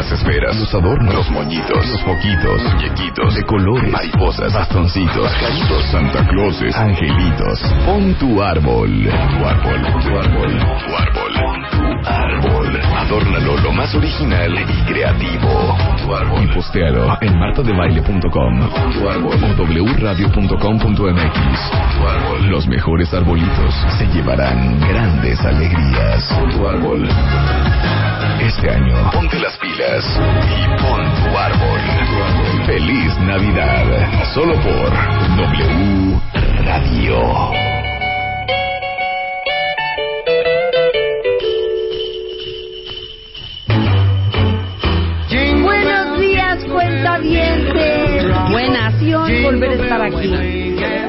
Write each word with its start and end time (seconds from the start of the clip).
las 0.00 0.12
esferas, 0.12 0.58
los 0.58 0.72
adornos, 0.72 1.14
los 1.14 1.30
moñitos, 1.30 1.86
los 1.86 2.00
foquitos, 2.00 2.62
muñequitos 2.72 3.34
de 3.34 3.44
colores, 3.44 3.92
mariposas, 3.92 4.50
bastoncitos, 4.50 5.30
pajaritos, 5.30 5.84
Santa 5.90 6.26
Clauses, 6.26 6.74
angelitos. 6.74 7.60
Pon 7.84 8.14
tu 8.14 8.42
árbol, 8.42 8.90
tu 8.90 9.46
árbol, 9.46 9.82
tu 10.02 10.18
árbol, 10.18 10.58
tu 10.86 10.96
árbol, 10.96 11.32
tu 11.70 12.08
árbol. 12.08 12.80
Adórnalo 12.96 13.58
lo 13.58 13.72
más 13.72 13.94
original 13.94 14.54
y 14.58 14.82
creativo. 14.90 15.76
Tu 16.02 16.14
árbol. 16.14 16.44
Y 16.44 16.46
postealo 16.54 17.18
en 17.20 17.38
martadebaile.com 17.38 18.70
tu 18.94 19.06
árbol 19.06 19.36
o 19.36 19.64
wradio.com.mx. 19.98 21.36
Los 22.48 22.66
mejores 22.68 23.12
arbolitos 23.12 23.74
se 23.98 24.06
llevarán 24.06 24.80
grandes 24.80 25.38
alegrías. 25.40 26.26
Tu 26.52 26.66
árbol. 26.66 27.06
Este 28.40 28.70
año, 28.70 29.10
ponte 29.12 29.38
las 29.38 29.56
pilas 29.58 30.04
y 30.48 30.66
pon 30.80 31.02
tu 31.14 31.36
árbol. 31.36 31.80
Feliz 32.66 33.18
Navidad. 33.18 34.24
Solo 34.32 34.54
por 34.54 34.90
W 35.36 36.20
Radio. 36.64 37.20
Buenos 45.62 46.20
días, 46.20 46.64
cuenta. 46.64 47.18
Buena 48.50 48.90
volver 49.42 49.70
a 49.70 49.74
estar 49.74 50.02
aquí. 50.02 50.28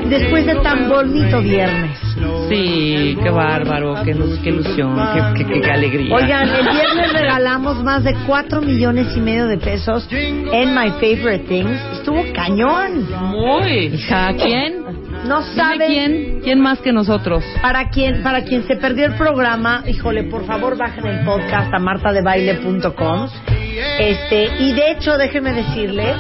Después 0.10 0.46
de 0.46 0.56
tan 0.56 0.90
bonito 0.90 1.42
viernes. 1.42 2.11
Sí, 2.50 3.18
qué 3.22 3.30
bárbaro, 3.30 3.96
qué, 4.04 4.14
qué 4.44 4.50
ilusión, 4.50 4.98
qué, 5.36 5.46
qué, 5.46 5.62
qué, 5.62 5.72
alegría. 5.72 6.16
Oigan, 6.16 6.50
el 6.50 6.70
viernes 6.70 7.14
regalamos 7.14 7.84
más 7.84 8.04
de 8.04 8.16
4 8.28 8.62
millones 8.62 9.08
y 9.16 9.20
medio 9.20 9.48
de 9.48 9.58
pesos 9.58 10.08
en 10.12 10.76
My 10.76 10.92
Favorite 10.92 11.46
Things. 11.48 11.80
Estuvo 11.94 12.24
cañón. 12.34 13.08
Muy. 13.32 13.94
Hija, 13.94 14.34
¿quién? 14.34 14.82
No 15.26 15.42
sabe 15.44 15.86
quién, 15.88 16.42
quién 16.44 16.60
más 16.60 16.80
que 16.80 16.92
nosotros. 16.92 17.44
Para 17.62 17.90
quien, 17.90 18.24
para 18.24 18.44
quien 18.44 18.64
se 18.68 18.76
perdió 18.76 19.06
el 19.06 19.14
programa, 19.14 19.84
híjole, 19.88 20.24
por 20.24 20.46
favor 20.46 20.78
bajen 20.78 21.06
el 21.06 21.24
podcast 21.26 21.74
a 21.74 21.80
martadebaile.com. 21.80 23.30
Este, 24.00 24.50
y 24.60 24.74
de 24.74 24.92
hecho, 24.92 25.18
déjenme 25.18 25.54
decirles 25.54 26.16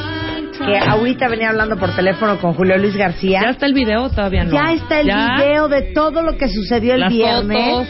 que 0.66 0.78
ahorita 0.78 1.28
venía 1.28 1.50
hablando 1.50 1.78
por 1.78 1.96
teléfono 1.96 2.40
con 2.40 2.54
Julio 2.54 2.78
Luis 2.78 2.96
García. 2.96 3.42
¿Ya 3.44 3.50
está 3.50 3.66
el 3.66 3.74
video 3.74 4.10
todavía 4.10 4.44
no? 4.44 4.52
Ya 4.52 4.74
está 4.74 5.00
el 5.00 5.08
video 5.08 5.68
de 5.68 5.94
todo 5.94 6.22
lo 6.22 6.38
que 6.38 6.48
sucedió 6.48 6.96
el 6.96 7.08
viernes. 7.10 7.88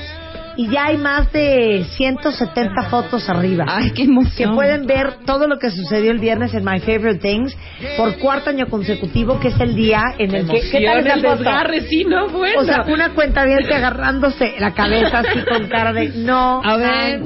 Y 0.58 0.70
ya 0.70 0.88
hay 0.88 0.98
más 0.98 1.32
de 1.32 1.86
170 1.96 2.84
fotos 2.90 3.30
arriba. 3.30 3.64
Ay, 3.68 3.92
qué 3.92 4.04
emoción. 4.04 4.50
Que 4.50 4.56
pueden 4.56 4.86
ver 4.86 5.14
todo 5.26 5.48
lo 5.48 5.58
que 5.58 5.72
sucedió 5.72 6.12
el 6.12 6.20
viernes 6.20 6.54
en 6.54 6.66
My 6.66 6.80
Favorite 6.82 7.20
Things 7.20 7.58
por 7.96 8.18
cuarto 8.18 8.50
año 8.50 8.68
consecutivo, 8.68 9.40
que 9.40 9.48
es 9.48 9.60
el 9.62 9.76
día 9.76 10.04
en 10.18 10.36
el 10.36 10.50
que... 10.50 10.60
¿Qué 10.70 10.86
tal 10.86 11.08
el 11.08 11.22
desgarre? 11.22 11.82
Sí, 11.82 12.04
no, 12.04 12.28
bueno. 12.28 12.60
O 12.60 12.66
sea, 12.66 12.84
una 12.88 13.14
cuenta 13.14 13.46
bien 13.46 13.60
agarrándose 13.72 14.56
la 14.60 14.74
cabeza 14.74 15.20
así 15.20 15.40
con 15.50 15.70
cara 15.70 15.94
de... 15.94 16.10
No, 16.10 16.62
a 16.64 16.76
ver. 16.76 17.22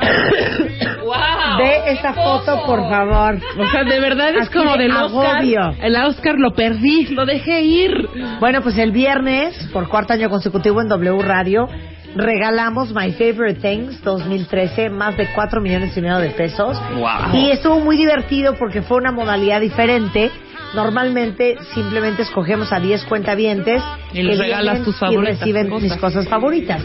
Wow, 1.00 1.58
Ve 1.58 1.92
esa 1.92 2.12
foto, 2.12 2.62
por 2.66 2.88
favor. 2.88 3.38
O 3.58 3.66
sea, 3.68 3.84
de 3.84 4.00
verdad 4.00 4.34
es 4.36 4.50
como 4.50 4.76
del 4.76 4.92
Oscar. 4.92 5.42
El 5.80 5.96
Oscar 5.96 6.36
lo 6.38 6.52
perdí, 6.52 7.06
lo 7.06 7.26
dejé 7.26 7.62
ir. 7.62 7.90
Bueno, 8.38 8.60
pues 8.62 8.78
el 8.78 8.92
viernes, 8.92 9.56
por 9.72 9.88
cuarto 9.88 10.12
año 10.12 10.28
consecutivo 10.28 10.80
en 10.80 10.88
W 10.88 11.22
Radio, 11.22 11.68
regalamos 12.14 12.92
My 12.94 13.12
Favorite 13.12 13.60
Things 13.60 14.02
2013, 14.02 14.90
más 14.90 15.16
de 15.16 15.28
4 15.34 15.60
millones 15.60 15.96
y 15.96 16.00
medio 16.00 16.18
de 16.18 16.30
pesos. 16.30 16.80
Wow. 16.94 17.34
Y 17.34 17.50
estuvo 17.50 17.80
muy 17.80 17.96
divertido 17.96 18.54
porque 18.54 18.82
fue 18.82 18.98
una 18.98 19.10
modalidad 19.10 19.60
diferente. 19.60 20.30
Normalmente 20.74 21.56
simplemente 21.74 22.22
escogemos 22.22 22.72
a 22.72 22.78
10 22.78 23.04
cuentavientes 23.04 23.82
y 24.12 24.22
les 24.22 24.38
regalas 24.38 24.84
tus 24.84 24.96
favoritas. 24.96 25.46
Y 25.46 25.52
reciben 25.52 25.82
mis 25.82 25.96
cosas 25.96 26.28
favoritas. 26.28 26.82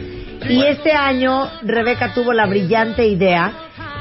Y 0.49 0.63
este 0.63 0.91
año 0.91 1.49
Rebeca 1.63 2.13
tuvo 2.13 2.33
la 2.33 2.45
brillante 2.45 3.05
idea 3.07 3.51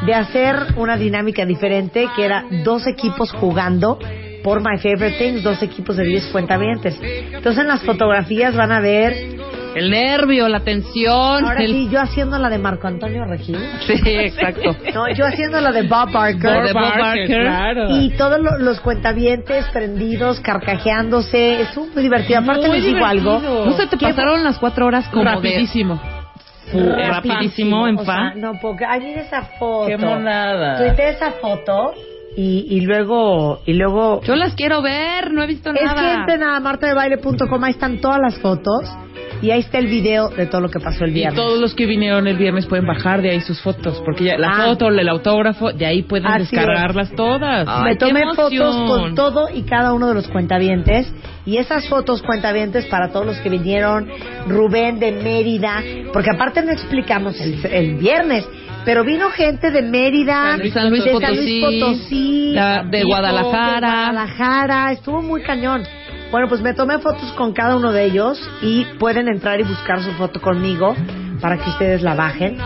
de 0.05 0.15
hacer 0.15 0.57
una 0.77 0.97
dinámica 0.97 1.47
diferente, 1.47 2.09
que 2.15 2.25
era 2.25 2.45
dos 2.65 2.87
equipos 2.87 3.33
jugando 3.33 3.99
por 4.43 4.61
My 4.61 4.79
Favorite 4.79 5.17
Things, 5.19 5.43
dos 5.43 5.63
equipos 5.63 5.97
de 5.97 6.05
10 6.05 6.27
cuentavientes. 6.27 7.01
Entonces 7.03 7.59
en 7.63 7.69
las 7.69 7.83
fotografías 7.83 8.55
van 8.55 8.73
a 8.73 8.81
ver 8.81 9.15
el 9.75 9.91
nervio, 9.91 10.49
la 10.49 10.61
tensión. 10.61 11.45
Ahora 11.45 11.67
sí, 11.67 11.89
yo 11.91 11.99
haciendo 12.01 12.39
la 12.39 12.49
de 12.51 12.59
Marco 12.59 12.87
Antonio 12.87 13.25
Regil. 13.25 13.59
Sí, 13.87 13.95
exacto. 14.05 14.77
No, 14.95 15.13
yo 15.13 15.27
haciendo 15.27 15.61
la 15.61 15.73
de 15.73 15.83
Bob 15.83 16.13
Barker. 16.13 16.63
de 16.63 16.73
Bob 16.73 16.99
Barker, 16.99 17.27
claro. 17.27 17.97
Y 17.99 18.11
todos 18.11 18.39
los 18.61 18.79
cuentavientes 18.81 19.65
prendidos, 19.73 20.39
carcajeándose. 20.41 21.63
Estuvo 21.63 21.87
muy 21.87 22.03
divertido. 22.03 22.41
Aparte 22.41 22.69
les 22.69 22.85
digo 22.85 23.05
algo. 23.05 23.41
¿No 23.41 23.73
se 23.73 23.87
te 23.89 23.97
pasaron 23.97 24.45
las 24.45 24.59
cuatro 24.59 24.87
horas 24.87 25.09
como 25.09 25.25
Rapidísimo. 25.25 26.01
Rapidísimo 26.75 27.89
en 27.89 27.99
fa. 28.05 28.35
no, 28.35 28.59
porque 28.61 28.85
ay, 28.85 29.01
mira 29.01 29.23
esa 29.23 29.43
foto. 29.43 29.87
Qué 29.87 29.97
monada. 29.97 30.79
Tuite 30.79 31.09
esa 31.11 31.33
foto 31.33 31.93
y, 32.37 32.67
y 32.69 32.81
luego 32.81 33.61
y 33.65 33.75
luego 33.75 34.21
yo 34.23 34.35
las 34.35 34.55
quiero 34.55 34.83
ver, 34.83 35.33
no 35.33 35.43
he 35.43 35.47
visto 35.47 35.73
nada. 35.73 35.87
Es 35.87 35.95
que 35.95 36.13
entren 36.13 36.43
a 36.43 36.61
martadebaile.com, 36.61 37.65
ahí 37.65 37.73
están 37.73 38.01
todas 38.01 38.21
las 38.21 38.39
fotos 38.41 38.91
y 39.45 39.51
ahí 39.51 39.61
está 39.61 39.79
el 39.79 39.87
video 39.89 40.29
de 40.31 40.47
todo 40.47 40.61
lo 40.63 40.69
que 40.71 40.81
pasó 40.81 41.05
el 41.05 41.13
viernes. 41.13 41.35
Y 41.35 41.37
todos 41.37 41.61
los 41.61 41.75
que 41.75 41.87
vinieron 41.87 42.27
el 42.27 42.37
viernes 42.37 42.67
pueden 42.67 42.87
bajar 42.87 43.21
de 43.23 43.31
ahí 43.31 43.41
sus 43.41 43.61
fotos, 43.61 44.01
porque 44.05 44.25
ya 44.25 44.39
la 44.39 44.49
Ah. 44.49 44.65
foto, 44.67 44.89
el 44.89 45.09
autógrafo, 45.09 45.73
de 45.73 45.87
ahí 45.87 46.03
pueden 46.03 46.27
Así 46.27 46.41
descargarlas 46.57 47.13
todas. 47.15 47.67
Ay, 47.69 47.85
Me 47.85 47.97
tomé 47.97 48.23
fotos 48.35 48.77
con 48.89 49.15
todo 49.15 49.49
y 49.55 49.63
cada 49.63 49.93
uno 49.93 50.09
de 50.09 50.15
los 50.15 50.29
cuentavientes 50.29 51.13
y 51.47 51.59
esas 51.59 51.87
fotos 51.89 52.23
cuentavientes 52.23 52.87
para 52.87 53.11
todos 53.13 53.27
los 53.27 53.37
que 53.39 53.51
vinieron, 53.51 54.09
Rubén 54.49 54.99
de 54.99 55.13
Mérida, 55.13 55.83
porque 56.13 56.31
aparte 56.31 56.63
no 56.63 56.73
explicamos 56.73 57.39
el, 57.41 57.65
el 57.67 57.95
viernes, 57.97 58.47
pero 58.85 59.05
vino 59.05 59.31
gente 59.31 59.71
de 59.71 59.83
Mérida, 59.83 60.53
San 60.53 60.61
Luis- 60.61 60.73
San 60.75 60.91
Luis 60.91 61.05
de 61.05 61.11
Potosí, 61.13 61.61
Potosí, 61.63 62.53
la- 62.55 62.83
de 62.85 63.03
Guadalajara. 63.05 63.75
de 63.75 63.95
Guadalajara, 64.13 64.93
estuvo 64.93 65.23
muy 65.23 65.43
cañón. 65.43 65.83
Bueno, 66.31 66.49
pues 66.49 66.61
me 66.63 66.75
tomé 66.75 66.99
fotos 66.99 67.33
con 67.33 67.53
cada 67.53 67.77
uno 67.77 67.93
de 67.93 68.05
ellos 68.05 68.41
y 68.61 68.85
pueden 68.99 69.29
entrar 69.29 69.61
y 69.61 69.65
buscar 69.65 70.03
su 70.03 70.11
foto 70.13 70.41
conmigo 70.41 70.95
para 71.41 71.59
que 71.59 71.71
ustedes 71.71 72.03
la 72.03 72.15
bajen. 72.15 72.59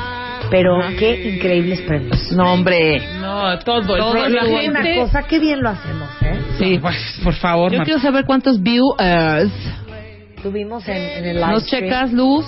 Pero 0.50 0.78
qué 0.98 1.34
increíbles 1.34 1.82
premios. 1.82 2.32
No, 2.32 2.54
hombre. 2.54 3.02
No, 3.20 3.58
todo. 3.58 3.80
el 3.96 4.00
Todo 4.00 4.24
el 4.24 4.32
la 4.34 4.44
mundo. 4.44 4.58
Una 4.70 4.82
gente... 4.82 5.00
cosa, 5.00 5.22
qué 5.24 5.38
bien 5.38 5.60
lo 5.62 5.68
hacemos, 5.68 6.08
¿eh? 6.22 6.38
Sí, 6.58 6.78
pues, 6.80 6.96
por 7.22 7.34
favor, 7.34 7.70
Yo 7.70 7.78
Marta. 7.78 7.84
quiero 7.84 8.00
saber 8.00 8.24
cuántos 8.24 8.62
viewers. 8.62 9.52
Tuvimos 10.42 10.88
en, 10.88 10.96
en 10.96 11.24
el 11.26 11.36
live 11.36 11.46
¿Nos 11.50 11.64
stream. 11.64 11.84
checas, 11.84 12.12
Luz? 12.14 12.46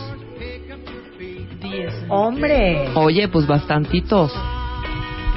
Hombre, 2.09 2.88
Oye, 2.94 3.28
pues 3.28 3.47
bastantitos. 3.47 4.32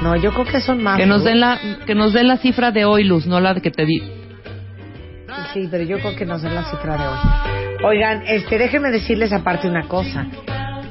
no, 0.01 0.15
yo 0.15 0.31
creo 0.31 0.45
que 0.45 0.61
son 0.61 0.81
más. 0.81 0.97
Que 0.97 1.05
nos 1.05 1.19
¿no? 1.23 1.29
den 1.29 1.39
la 1.39 1.59
que 1.85 1.95
nos 1.95 2.13
den 2.13 2.27
la 2.27 2.37
cifra 2.37 2.71
de 2.71 2.85
hoy, 2.85 3.03
Luz, 3.03 3.25
no 3.27 3.39
la 3.39 3.55
que 3.55 3.71
te 3.71 3.85
di. 3.85 4.01
Sí, 5.53 5.67
pero 5.69 5.83
yo 5.83 5.99
creo 5.99 6.15
que 6.15 6.25
nos 6.25 6.41
den 6.41 6.55
la 6.55 6.63
cifra 6.65 6.97
de 6.97 7.07
hoy. 7.07 7.17
Oigan, 7.95 8.23
este, 8.27 8.57
déjenme 8.57 8.89
decirles 8.91 9.31
aparte 9.33 9.67
una 9.67 9.87
cosa. 9.87 10.25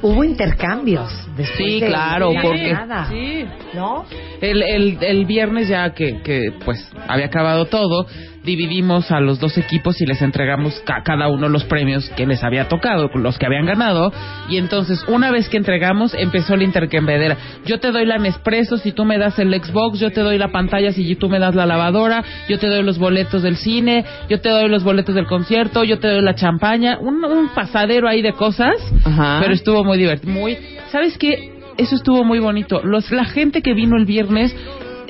Hubo 0.01 0.23
intercambios 0.23 1.09
después 1.35 1.57
Sí, 1.57 1.79
de 1.79 1.87
claro, 1.87 2.33
la 2.33 2.41
porque- 2.41 2.69
ganada, 2.73 3.09
Sí. 3.09 3.45
¿no? 3.73 4.05
El, 4.41 4.61
el, 4.61 4.97
el 5.01 5.25
viernes 5.25 5.67
ya 5.69 5.93
que, 5.93 6.21
que 6.21 6.51
pues 6.65 6.91
había 7.07 7.25
acabado 7.27 7.65
todo, 7.65 8.05
dividimos 8.43 9.11
a 9.11 9.19
los 9.19 9.39
dos 9.39 9.57
equipos 9.57 10.01
y 10.01 10.05
les 10.05 10.21
entregamos 10.21 10.81
a 10.87 11.03
cada 11.03 11.27
uno 11.27 11.49
los 11.49 11.63
premios 11.63 12.09
que 12.11 12.25
les 12.25 12.43
había 12.43 12.67
tocado, 12.67 13.09
los 13.15 13.37
que 13.37 13.45
habían 13.45 13.65
ganado. 13.65 14.11
Y 14.49 14.57
entonces, 14.57 15.03
una 15.07 15.31
vez 15.31 15.49
que 15.49 15.57
entregamos, 15.57 16.13
empezó 16.13 16.55
la 16.55 16.63
intercambiadera. 16.63 17.37
Yo 17.65 17.79
te 17.79 17.91
doy 17.91 18.05
la 18.05 18.17
Nespresso 18.17 18.77
si 18.77 18.91
tú 18.91 19.05
me 19.05 19.17
das 19.17 19.39
el 19.39 19.53
Xbox, 19.53 19.99
yo 19.99 20.11
te 20.11 20.21
doy 20.21 20.37
la 20.37 20.49
pantalla 20.49 20.91
si 20.91 21.15
tú 21.15 21.29
me 21.29 21.39
das 21.39 21.55
la 21.55 21.65
lavadora, 21.65 22.23
yo 22.49 22.59
te 22.59 22.67
doy 22.67 22.83
los 22.83 22.97
boletos 22.97 23.43
del 23.43 23.55
cine, 23.55 24.05
yo 24.29 24.39
te 24.41 24.49
doy 24.49 24.69
los 24.69 24.83
boletos 24.83 25.15
del 25.15 25.25
concierto, 25.25 25.83
yo 25.83 25.99
te 25.99 26.07
doy 26.07 26.21
la 26.21 26.35
champaña. 26.35 26.97
Un, 26.99 27.23
un 27.23 27.49
pasadero 27.49 28.07
ahí 28.07 28.21
de 28.21 28.33
cosas, 28.33 28.75
Ajá. 29.05 29.39
pero 29.41 29.53
estuvo 29.53 29.83
muy 29.83 29.97
divertido. 29.97 30.33
Muy, 30.33 30.57
¿Sabes 30.91 31.17
qué? 31.17 31.53
Eso 31.77 31.95
estuvo 31.95 32.23
muy 32.23 32.39
bonito. 32.39 32.81
Los, 32.83 33.11
la 33.11 33.25
gente 33.25 33.61
que 33.61 33.73
vino 33.73 33.97
el 33.97 34.05
viernes 34.05 34.55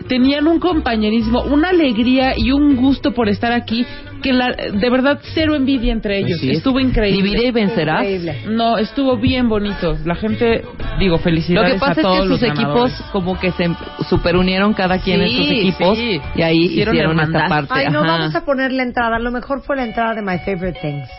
tenían 0.07 0.47
un 0.47 0.59
compañerismo, 0.59 1.41
una 1.43 1.69
alegría 1.69 2.33
y 2.37 2.51
un 2.51 2.75
gusto 2.75 3.13
por 3.13 3.29
estar 3.29 3.51
aquí 3.51 3.85
que 4.21 4.31
la, 4.31 4.53
de 4.53 4.89
verdad 4.89 5.19
cero 5.33 5.53
envidia 5.55 5.91
entre 5.91 6.19
ellos. 6.19 6.39
Sí, 6.39 6.51
estuvo 6.51 6.79
increíble. 6.79 7.23
Divide 7.23 7.47
y 7.47 7.51
vencerás. 7.51 8.03
Increíble. 8.03 8.37
No, 8.47 8.77
estuvo 8.77 9.17
bien 9.17 9.49
bonito. 9.49 9.97
La 10.05 10.15
gente, 10.15 10.63
digo, 10.97 11.17
Lo 11.17 11.21
felicidades 11.21 11.73
que 11.73 11.79
pasa 11.79 11.91
a 11.91 11.93
es 11.95 12.01
todos 12.01 12.21
que 12.21 12.27
sus 12.27 12.43
equipos 12.43 12.91
como 13.11 13.37
que 13.37 13.51
se 13.51 13.69
superunieron 14.09 14.73
cada 14.73 14.99
quien 14.99 15.21
en 15.21 15.27
Sí, 15.27 15.37
sus 15.37 15.47
equipos 15.51 15.97
sí. 15.97 16.21
y 16.35 16.41
ahí 16.41 16.57
Hicieron 16.63 16.95
hicieron, 16.95 17.19
esta 17.19 17.47
parte. 17.49 17.73
Ay, 17.73 17.87
no, 17.91 17.99
Ajá. 17.99 18.07
vamos 18.19 18.35
a 18.35 18.45
poner 18.45 18.71
la 18.71 18.83
entrada. 18.83 19.17
A 19.17 19.19
lo 19.19 19.31
mejor 19.31 19.61
fue 19.61 19.75
la 19.75 19.83
entrada 19.83 20.13
de 20.15 20.21
My 20.21 20.39
Favorite 20.39 20.79
Things. 20.81 21.09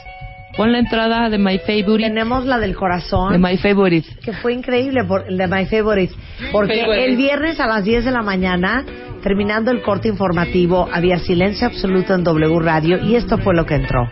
Pon 0.56 0.70
la 0.70 0.78
entrada 0.78 1.28
de 1.30 1.38
My 1.38 1.58
Favorite. 1.58 2.08
Tenemos 2.08 2.46
la 2.46 2.58
del 2.58 2.76
corazón. 2.76 3.32
De 3.32 3.38
My 3.38 3.56
Favorite. 3.56 4.08
Que 4.22 4.32
fue 4.32 4.52
increíble, 4.52 5.02
por, 5.04 5.26
de 5.26 5.46
My 5.48 5.66
Favorite. 5.66 6.14
Porque 6.52 6.80
el 7.04 7.16
viernes 7.16 7.58
a 7.58 7.66
las 7.66 7.82
10 7.82 8.04
de 8.04 8.10
la 8.12 8.22
mañana, 8.22 8.84
terminando 9.22 9.72
el 9.72 9.82
corte 9.82 10.08
informativo, 10.08 10.88
había 10.92 11.18
silencio 11.18 11.66
absoluto 11.66 12.14
en 12.14 12.22
W 12.22 12.60
Radio 12.60 13.02
y 13.02 13.16
esto 13.16 13.38
fue 13.38 13.54
lo 13.54 13.66
que 13.66 13.74
entró. 13.74 14.08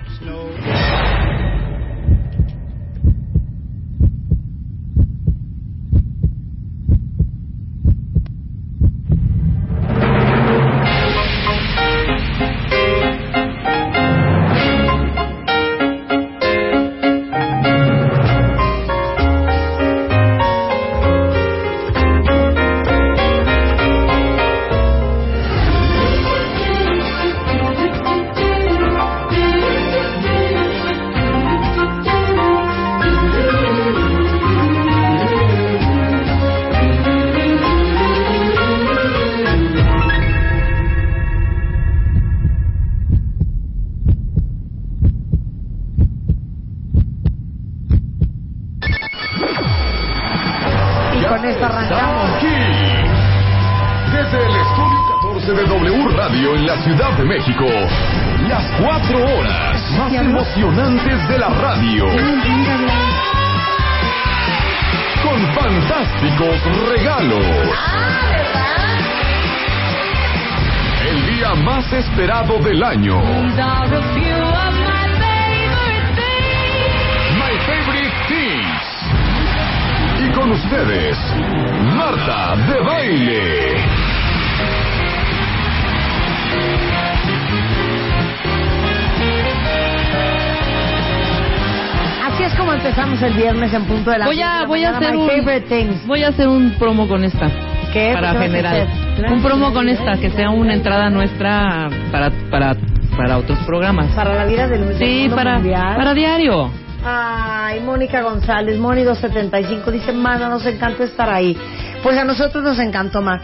Punto 94.03 94.11
de 94.11 94.19
la 94.19 94.27
Voy 94.27 94.43
a, 94.43 94.65
voy 94.65 94.85
a 94.85 94.97
hacer 94.97 95.17
un, 95.17 96.07
Voy 96.07 96.25
a 96.25 96.29
hacer 96.29 96.49
un 96.49 96.73
promo 96.79 97.09
con 97.09 97.25
esta. 97.25 97.49
¿Qué? 97.93 98.13
Para 98.15 98.35
general. 98.35 98.89
Un 99.31 99.43
promo 99.43 99.73
con 99.73 99.89
esta, 99.89 100.17
que 100.19 100.31
sea 100.31 100.51
una 100.51 100.75
entrada 100.75 101.11
nuestra 101.11 101.89
para, 102.11 102.31
para, 102.51 102.75
para 103.17 103.39
otros 103.39 103.59
programas. 103.67 104.09
Para 104.15 104.35
la 104.35 104.45
vida 104.45 104.67
del 104.67 104.95
Sí, 104.99 105.31
para, 105.35 105.61
para 105.61 106.15
diario. 106.15 106.71
Ay, 107.05 107.81
Mónica 107.81 108.23
González, 108.23 108.79
Moni 108.79 109.03
275, 109.03 109.91
dice, 109.91 110.13
mana, 110.13 110.49
nos 110.49 110.65
encantó 110.67 111.03
estar 111.03 111.29
ahí. 111.29 111.57
Pues 112.03 112.17
a 112.17 112.25
nosotros 112.25 112.63
nos 112.63 112.79
encantó 112.79 113.21
más. 113.21 113.43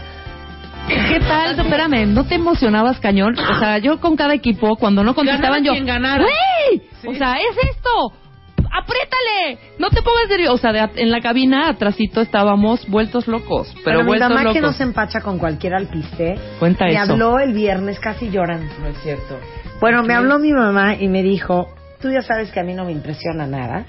¿Qué 0.87 1.19
tal? 1.19 1.59
Espérame, 1.59 2.07
¿no 2.07 2.23
te 2.23 2.35
emocionabas 2.35 2.99
cañón? 2.99 3.37
O 3.37 3.59
sea, 3.59 3.77
yo 3.77 3.99
con 3.99 4.15
cada 4.15 4.33
equipo, 4.33 4.75
cuando 4.77 5.03
no 5.03 5.13
contestaban 5.13 5.63
yo... 5.63 5.73
¡Güey! 5.73 6.81
O 7.05 7.13
sea, 7.15 7.35
es 7.35 7.69
esto 7.69 8.13
apriétale, 8.71 9.73
no 9.77 9.89
te 9.89 10.01
pongas 10.01 10.29
nervioso. 10.29 10.53
O 10.53 10.57
sea, 10.57 10.89
en 10.95 11.11
la 11.11 11.21
cabina 11.21 11.69
atrásito 11.69 12.21
estábamos 12.21 12.87
vueltos 12.87 13.27
locos, 13.27 13.73
pero, 13.83 14.03
mi 14.03 14.17
mamá 14.17 14.51
que 14.53 14.61
no 14.61 14.73
se 14.73 14.83
empacha 14.83 15.21
con 15.21 15.37
cualquier 15.39 15.73
alpiste, 15.75 16.35
Cuenta 16.59 16.85
me 16.85 16.97
habló 16.97 17.39
el 17.39 17.53
viernes 17.53 17.99
casi 17.99 18.29
llorando. 18.29 18.73
No 18.81 18.87
es 18.87 18.97
cierto. 19.01 19.39
Bueno, 19.79 20.03
me 20.03 20.13
habló 20.13 20.39
mi 20.39 20.51
mamá 20.51 20.95
y 20.95 21.07
me 21.07 21.23
dijo, 21.23 21.67
tú 22.01 22.09
ya 22.09 22.21
sabes 22.21 22.51
que 22.51 22.59
a 22.59 22.63
mí 22.63 22.73
no 22.73 22.85
me 22.85 22.91
impresiona 22.91 23.47
nada 23.47 23.85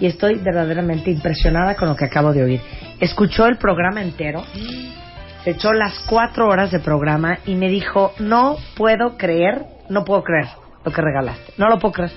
y 0.00 0.06
estoy 0.06 0.36
verdaderamente 0.36 1.10
impresionada 1.10 1.76
con 1.76 1.88
lo 1.88 1.96
que 1.96 2.06
acabo 2.06 2.32
de 2.32 2.42
oír. 2.42 2.60
Escuchó 3.00 3.46
el 3.46 3.56
programa 3.58 4.02
entero, 4.02 4.44
se 5.44 5.50
echó 5.50 5.72
las 5.72 5.98
cuatro 6.08 6.48
horas 6.48 6.70
de 6.70 6.80
programa 6.80 7.38
y 7.46 7.54
me 7.54 7.68
dijo, 7.68 8.12
no 8.18 8.56
puedo 8.76 9.16
creer, 9.16 9.62
no 9.88 10.04
puedo 10.04 10.22
creer 10.22 10.48
lo 10.84 10.92
que 10.92 11.02
regalaste, 11.02 11.52
no 11.58 11.68
lo 11.68 11.78
puedo 11.78 11.92
creer, 11.92 12.12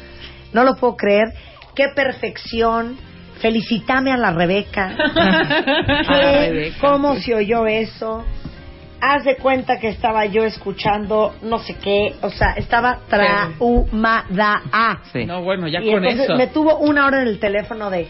no 0.53 0.63
lo 0.63 0.75
puedo 0.75 0.95
creer 0.95 1.33
qué 1.77 1.89
perfección. 1.89 2.97
Felicítame 3.39 4.11
a 4.11 4.17
la 4.17 4.31
Rebeca. 4.31 4.97
¿Cómo 6.81 7.15
se 7.17 7.35
oyó 7.35 7.67
eso? 7.67 8.25
Haz 8.99 9.25
de 9.25 9.35
cuenta 9.35 9.79
que 9.79 9.89
estaba 9.89 10.25
yo 10.25 10.43
escuchando 10.43 11.35
no 11.43 11.59
sé 11.59 11.75
qué, 11.75 12.15
o 12.23 12.31
sea, 12.31 12.53
estaba 12.53 13.01
traumada. 13.07 14.63
Sí. 15.13 15.25
No, 15.27 15.43
bueno, 15.43 15.67
ya 15.67 15.81
con 15.83 16.03
eso. 16.03 16.35
Me 16.35 16.47
tuvo 16.47 16.79
una 16.79 17.05
hora 17.05 17.21
en 17.21 17.27
el 17.27 17.39
teléfono 17.39 17.91
de 17.91 18.07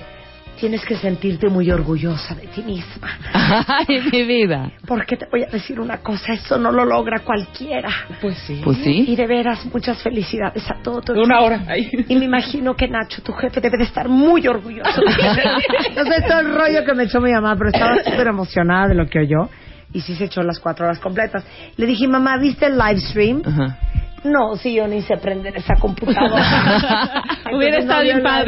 tienes 0.59 0.83
que 0.85 0.95
sentirte 0.95 1.49
muy 1.49 1.69
orgullosa 1.71 2.35
de 2.35 2.47
ti 2.47 2.61
misma. 2.61 3.09
Ay, 3.67 4.01
mi 4.11 4.23
vida. 4.23 4.71
Porque 4.85 5.17
te 5.17 5.25
voy 5.31 5.43
a 5.43 5.47
decir 5.47 5.79
una 5.79 5.99
cosa, 5.99 6.33
eso 6.33 6.57
no 6.57 6.71
lo 6.71 6.85
logra 6.85 7.19
cualquiera. 7.19 7.89
Pues 8.21 8.37
sí. 8.39 8.61
Pues 8.63 8.77
sí. 8.79 9.05
Y 9.07 9.15
de 9.15 9.27
veras, 9.27 9.65
muchas 9.71 10.01
felicidades 10.01 10.69
a 10.69 10.81
todo 10.81 11.01
tu 11.01 11.13
Una 11.13 11.41
hora. 11.41 11.63
Ahí. 11.67 11.89
Y 12.07 12.15
me 12.15 12.25
imagino 12.25 12.75
que 12.75 12.87
Nacho, 12.87 13.21
tu 13.21 13.33
jefe, 13.33 13.61
debe 13.61 13.77
de 13.77 13.85
estar 13.85 14.09
muy 14.09 14.47
orgulloso. 14.47 15.01
no 15.95 16.03
sé 16.03 16.21
todo 16.27 16.39
el 16.39 16.55
rollo 16.55 16.83
que 16.85 16.93
me 16.93 17.03
echó 17.03 17.21
mi 17.21 17.31
mamá, 17.31 17.55
pero 17.55 17.69
estaba 17.69 18.03
súper 18.03 18.27
emocionada 18.27 18.87
de 18.87 18.95
lo 18.95 19.07
que 19.07 19.19
oyó. 19.19 19.49
Y 19.93 20.01
sí 20.01 20.15
se 20.15 20.25
echó 20.25 20.41
las 20.43 20.59
cuatro 20.59 20.85
horas 20.85 20.99
completas. 20.99 21.45
Le 21.77 21.85
dije, 21.85 22.07
mamá, 22.07 22.37
¿viste 22.37 22.65
el 22.65 22.77
live 22.77 22.99
stream? 22.99 23.41
Ajá. 23.45 23.77
No, 24.23 24.55
si 24.57 24.73
yo 24.73 24.87
ni 24.87 25.01
sé 25.01 25.17
prender 25.17 25.55
esa 25.57 25.75
computadora. 25.75 27.23
hubiera 27.53 27.77
estado 27.77 28.01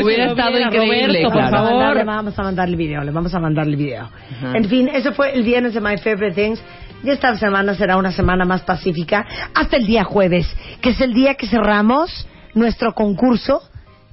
Hubiera 0.04 0.26
estado 0.26 0.60
increíble, 0.60 1.24
Roberto, 1.24 1.32
por 1.32 1.50
favor. 1.50 1.96
Le 1.96 2.04
vamos 2.04 2.38
a 2.38 2.44
mandar 2.44 2.68
el 2.68 2.76
video, 2.76 3.04
le 3.04 3.12
vamos 3.12 3.34
a 3.34 3.40
mandar 3.40 3.68
el 3.68 3.76
video. 3.76 4.10
En 4.54 4.66
fin, 4.66 4.90
eso 4.90 5.14
fue 5.14 5.34
el 5.34 5.44
viernes 5.44 5.74
de 5.74 5.82
My 5.82 5.98
Favorite 5.98 6.34
Things. 6.34 6.62
Y 7.04 7.10
esta 7.10 7.36
semana 7.38 7.76
será 7.76 7.96
una 7.96 8.12
semana 8.12 8.44
más 8.44 8.62
pacífica 8.64 9.26
hasta 9.54 9.78
el 9.78 9.86
día 9.86 10.04
jueves, 10.04 10.54
que 10.82 10.90
es 10.90 11.00
el 11.00 11.14
día 11.14 11.36
que 11.36 11.48
cerramos 11.48 12.28
nuestro 12.54 12.94
concurso 12.94 13.62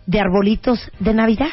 de 0.07 0.21
arbolitos 0.21 0.90
de 1.00 1.14
Navidad. 1.14 1.49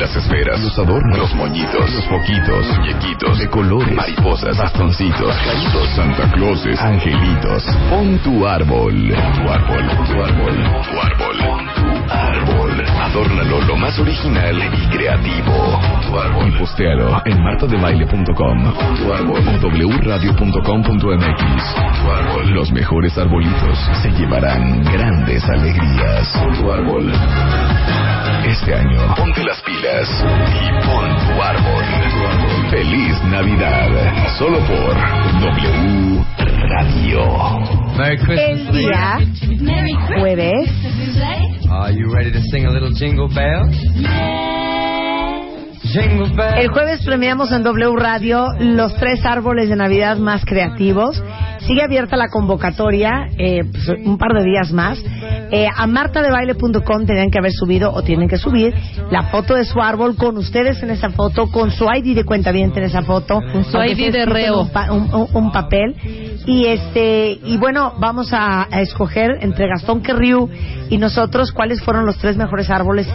Las 0.00 0.16
esferas, 0.16 0.58
los 0.62 0.78
adornos, 0.78 1.18
los 1.18 1.34
moñitos, 1.34 1.94
los 1.94 2.04
foquitos, 2.06 2.66
muñequitos 2.78 3.38
de 3.38 3.48
colores, 3.48 3.94
mariposas, 3.94 4.56
bastoncitos, 4.56 5.36
caídos, 5.36 5.88
Santa 5.94 6.30
Clauses, 6.32 6.80
angelitos. 6.80 7.64
Pon 7.90 8.18
tu 8.20 8.46
árbol. 8.46 8.94
Tu 8.94 9.48
árbol, 9.48 9.88
tu 10.06 10.22
árbol, 10.22 10.56
tu 10.84 11.00
árbol. 11.00 11.36
tu 11.36 12.12
árbol. 12.12 12.84
Adórnalo 13.02 13.60
lo 13.62 13.76
más 13.76 13.98
original 13.98 14.56
y 14.56 14.96
creativo. 14.96 15.78
Tu 16.06 16.18
árbol. 16.18 16.48
Y 16.48 16.58
postealo 16.58 17.22
en 17.26 17.42
martadebaile.com. 17.42 18.72
Tu 18.96 19.12
árbol. 19.12 19.42
O 19.62 19.68
wradio.com.mx. 19.98 21.74
Tu 22.00 22.10
árbol. 22.10 22.54
Los 22.54 22.72
mejores 22.72 23.18
arbolitos 23.18 23.78
se 24.02 24.10
llevarán 24.12 24.82
grandes 24.82 25.44
alegrías. 25.44 26.42
Tu 26.58 26.72
árbol. 26.72 27.12
Este 28.50 28.74
año, 28.74 29.14
ponte 29.14 29.44
las 29.44 29.62
pilas 29.62 30.08
y 30.08 30.84
pon 30.84 31.08
tu 31.24 31.40
árbol. 31.40 31.84
Feliz 32.68 33.22
Navidad. 33.30 33.88
Solo 34.38 34.58
por 34.66 34.96
W 35.40 36.24
Radio. 36.68 37.22
El 38.28 38.72
día 38.72 39.18
jueves. 40.18 40.68
Are 41.70 41.94
you 41.94 42.12
ready 42.12 42.32
to 42.32 42.40
sing 42.50 42.66
a 42.66 42.70
little 42.70 42.90
jingle 42.92 43.28
bells? 43.28 43.76
El 46.56 46.68
jueves 46.70 47.04
premiamos 47.04 47.52
en 47.52 47.62
W 47.62 47.96
Radio 47.96 48.48
los 48.58 48.94
tres 48.96 49.24
árboles 49.24 49.68
de 49.68 49.76
Navidad 49.76 50.18
más 50.18 50.44
creativos. 50.44 51.22
Sigue 51.70 51.84
abierta 51.84 52.16
la 52.16 52.30
convocatoria 52.30 53.28
eh, 53.38 53.60
pues, 53.62 53.88
un 54.04 54.18
par 54.18 54.32
de 54.32 54.42
días 54.42 54.72
más. 54.72 54.98
Eh, 55.52 55.68
a 55.72 55.86
martadebaile.com 55.86 57.06
tenían 57.06 57.30
que 57.30 57.38
haber 57.38 57.52
subido 57.52 57.92
o 57.92 58.02
tienen 58.02 58.28
que 58.28 58.38
subir 58.38 58.74
la 59.12 59.30
foto 59.30 59.54
de 59.54 59.64
su 59.64 59.80
árbol 59.80 60.16
con 60.16 60.36
ustedes 60.36 60.82
en 60.82 60.90
esa 60.90 61.10
foto, 61.10 61.48
con 61.48 61.70
su 61.70 61.84
ID 61.84 62.16
de 62.16 62.24
cuenta 62.24 62.50
bien 62.50 62.72
en 62.74 62.82
esa 62.82 63.02
foto. 63.02 63.40
Con 63.52 63.64
su 63.64 63.80
ID 63.80 64.12
de 64.12 64.26
reo. 64.26 64.68
Un, 64.90 65.28
un, 65.32 65.52
papel 65.52 65.94
Y 66.44 66.66
este 66.66 67.38
y 67.44 67.56
bueno, 67.56 67.94
vamos 68.00 68.32
a, 68.32 68.66
a 68.68 68.80
escoger 68.80 69.38
entre 69.40 69.68
Gastón 69.68 70.02
Querriu 70.02 70.48
y 70.88 70.98
nosotros 70.98 71.52
cuáles 71.52 71.80
fueron 71.82 72.04
los 72.04 72.18
tres 72.18 72.36
mejores 72.36 72.68
árboles 72.68 73.06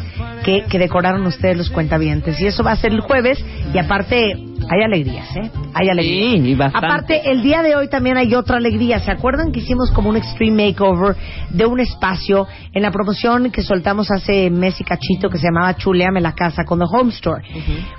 que, 0.45 0.63
que 0.63 0.79
decoraron 0.79 1.25
ustedes 1.25 1.57
los 1.57 1.69
cuentavientes. 1.69 2.39
Y 2.39 2.47
eso 2.47 2.63
va 2.63 2.71
a 2.71 2.77
ser 2.77 2.93
el 2.93 3.01
jueves 3.01 3.43
y 3.73 3.77
aparte 3.77 4.54
hay 4.69 4.83
alegrías, 4.83 5.35
¿eh? 5.35 5.51
Hay 5.73 5.89
alegrías. 5.89 6.31
Sí, 6.43 6.49
y 6.49 6.55
bastante. 6.55 6.87
Aparte, 6.87 7.31
el 7.31 7.41
día 7.41 7.61
de 7.61 7.75
hoy 7.75 7.87
también 7.89 8.17
hay 8.17 8.33
otra 8.35 8.57
alegría. 8.57 8.99
¿Se 8.99 9.11
acuerdan 9.11 9.51
que 9.51 9.59
hicimos 9.59 9.91
como 9.91 10.09
un 10.09 10.17
extreme 10.17 10.67
makeover 10.67 11.15
de 11.49 11.65
un 11.65 11.79
espacio 11.79 12.47
en 12.73 12.81
la 12.81 12.91
promoción 12.91 13.51
que 13.51 13.61
soltamos 13.61 14.09
hace 14.11 14.49
mes 14.49 14.79
y 14.79 14.83
cachito 14.83 15.29
que 15.29 15.37
se 15.37 15.45
llamaba 15.45 15.75
Chuleame 15.75 16.21
la 16.21 16.33
casa 16.33 16.63
con 16.63 16.79
The 16.79 16.85
Home 16.91 17.11
Store? 17.11 17.43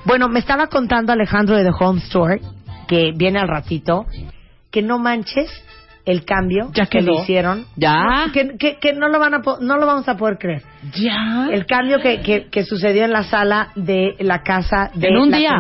Bueno, 0.05 0.29
me 0.29 0.39
estaba 0.39 0.67
contando 0.67 1.13
Alejandro 1.13 1.57
de 1.57 1.65
The 1.65 1.73
Home 1.79 2.01
Store, 2.01 2.41
que 2.89 3.13
viene 3.15 3.39
al 3.39 3.49
ratito, 3.49 4.07
que 4.71 4.83
no 4.83 4.99
manches 4.99 5.51
el 6.07 6.25
cambio 6.25 6.71
Ya 6.73 6.87
que 6.87 7.01
le 7.03 7.13
hicieron. 7.15 7.67
Ya. 7.75 8.27
Que, 8.33 8.57
que, 8.57 8.79
que 8.79 8.93
no, 8.93 9.09
lo 9.09 9.19
van 9.19 9.35
a 9.35 9.43
no 9.61 9.77
lo 9.77 9.87
vamos 9.87 10.09
a 10.09 10.17
poder 10.17 10.39
creer. 10.39 10.63
Ya. 10.95 11.49
El 11.51 11.67
cambio 11.67 11.99
que, 12.01 12.21
que, 12.21 12.47
que 12.49 12.63
sucedió 12.63 13.05
en 13.05 13.13
la 13.13 13.25
sala 13.25 13.71
de 13.75 14.15
la 14.21 14.43
casa 14.43 14.91
de 14.95 15.09
En 15.09 15.17
un 15.17 15.31
la 15.33 15.39
día. 15.39 15.51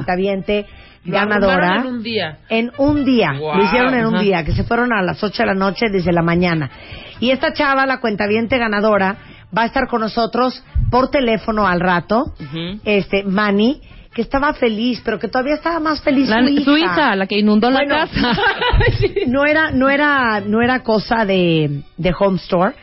Ganadora. 1.06 1.76
en 1.80 1.86
un 1.86 2.02
día. 2.02 2.38
En 2.48 2.72
un 2.78 3.04
día. 3.04 3.32
Wow. 3.38 3.56
Lo 3.56 3.64
hicieron 3.64 3.94
en 3.94 4.06
un 4.06 4.18
día, 4.20 4.44
que 4.44 4.52
se 4.52 4.64
fueron 4.64 4.92
a 4.92 5.02
las 5.02 5.22
8 5.22 5.42
de 5.42 5.46
la 5.46 5.54
noche 5.54 5.86
desde 5.90 6.12
la 6.12 6.22
mañana. 6.22 6.70
Y 7.20 7.30
esta 7.30 7.52
chava, 7.52 7.86
la 7.86 8.00
cuentaviente 8.00 8.58
ganadora, 8.58 9.16
va 9.56 9.62
a 9.62 9.66
estar 9.66 9.86
con 9.88 10.00
nosotros 10.02 10.62
por 10.90 11.10
teléfono 11.10 11.66
al 11.66 11.80
rato. 11.80 12.34
Este, 12.84 13.24
Manny, 13.24 13.80
que 14.14 14.22
estaba 14.22 14.52
feliz, 14.54 15.00
pero 15.04 15.18
que 15.18 15.28
todavía 15.28 15.54
estaba 15.54 15.78
más 15.80 16.00
feliz 16.02 16.28
La- 16.28 16.40
su 16.42 16.48
hija. 16.48 16.64
su 16.64 16.76
hija, 16.76 17.16
la 17.16 17.26
que 17.26 17.38
inundó 17.38 17.70
Bueno. 17.70 17.96
la 17.96 18.06
casa. 18.06 18.32
No 19.26 19.44
era, 19.44 19.70
no 19.72 19.88
era, 19.90 20.40
no 20.40 20.62
era 20.62 20.82
cosa 20.82 21.24
de, 21.24 21.82
de 21.96 22.12
Home 22.18 22.36
Store, 22.38 22.74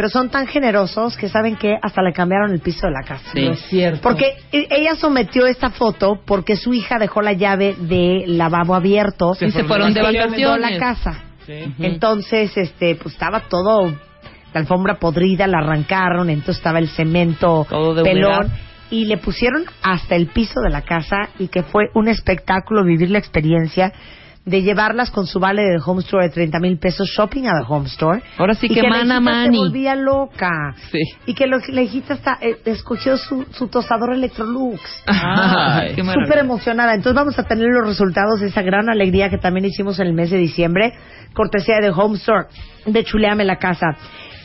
pero 0.00 0.08
son 0.08 0.30
tan 0.30 0.46
generosos 0.46 1.14
que 1.14 1.28
saben 1.28 1.56
que 1.56 1.76
hasta 1.82 2.00
le 2.00 2.14
cambiaron 2.14 2.52
el 2.52 2.60
piso 2.60 2.86
de 2.86 2.92
la 2.94 3.02
casa. 3.06 3.30
Sí. 3.34 3.44
No 3.44 3.52
es 3.52 3.60
cierto. 3.66 4.00
Porque 4.00 4.32
e- 4.50 4.66
ella 4.70 4.94
sometió 4.96 5.44
esta 5.44 5.68
foto 5.68 6.22
porque 6.24 6.56
su 6.56 6.72
hija 6.72 6.98
dejó 6.98 7.20
la 7.20 7.34
llave 7.34 7.76
del 7.78 8.38
lavabo 8.38 8.74
abierto 8.74 9.34
Se 9.34 9.48
y 9.48 9.50
se 9.50 9.62
fueron 9.64 9.92
de 9.92 10.00
y 10.00 10.04
inundó 10.16 10.56
la 10.56 10.70
vacaciones. 10.70 10.78
casa. 10.78 11.24
Sí. 11.44 11.74
Entonces, 11.80 12.56
este, 12.56 12.94
pues 12.94 13.12
estaba 13.12 13.40
todo, 13.40 13.88
la 14.54 14.60
alfombra 14.60 14.94
podrida, 14.94 15.46
la 15.46 15.58
arrancaron, 15.58 16.30
entonces 16.30 16.56
estaba 16.56 16.78
el 16.78 16.88
cemento 16.88 17.66
Todo 17.68 17.92
de 17.92 18.02
pelón. 18.02 18.46
humedad. 18.46 18.56
Y 18.90 19.04
le 19.04 19.18
pusieron 19.18 19.64
hasta 19.82 20.16
el 20.16 20.28
piso 20.28 20.62
de 20.62 20.70
la 20.70 20.80
casa 20.80 21.28
y 21.38 21.48
que 21.48 21.62
fue 21.62 21.88
un 21.92 22.08
espectáculo 22.08 22.84
vivir 22.84 23.10
la 23.10 23.18
experiencia 23.18 23.92
de 24.44 24.62
llevarlas 24.62 25.10
con 25.10 25.26
su 25.26 25.38
vale 25.38 25.62
de 25.62 25.78
Home 25.84 26.00
Store 26.00 26.26
de 26.26 26.32
30 26.32 26.58
mil 26.60 26.78
pesos 26.78 27.08
shopping 27.08 27.44
a 27.44 27.60
The 27.60 27.66
Home 27.68 27.86
Store. 27.86 28.22
Ahora 28.38 28.54
sí 28.54 28.66
y 28.70 28.74
que 28.74 28.82
la 28.82 28.90
mana, 28.90 29.20
mani. 29.20 29.56
se 29.56 29.64
volvía 29.64 29.94
loca. 29.94 30.74
Sí. 30.90 30.98
Y 31.26 31.34
que 31.34 31.46
la 31.46 31.82
hijita 31.82 32.14
hasta, 32.14 32.38
eh, 32.40 32.58
escogió 32.64 33.16
su, 33.16 33.44
su 33.52 33.68
tostador 33.68 34.14
Electrolux. 34.14 34.80
Ay, 35.06 35.94
qué 35.94 36.02
maravilla. 36.02 36.26
Súper 36.26 36.38
emocionada. 36.38 36.94
Entonces 36.94 37.14
vamos 37.14 37.38
a 37.38 37.44
tener 37.44 37.68
los 37.68 37.86
resultados 37.86 38.40
de 38.40 38.48
esa 38.48 38.62
gran 38.62 38.88
alegría 38.88 39.28
que 39.28 39.38
también 39.38 39.66
hicimos 39.66 40.00
en 40.00 40.06
el 40.06 40.14
mes 40.14 40.30
de 40.30 40.38
diciembre, 40.38 40.94
cortesía 41.34 41.76
de 41.80 41.90
Home 41.90 42.16
Store, 42.16 42.46
de 42.86 43.04
Chuleame 43.04 43.44
la 43.44 43.56
Casa. 43.56 43.96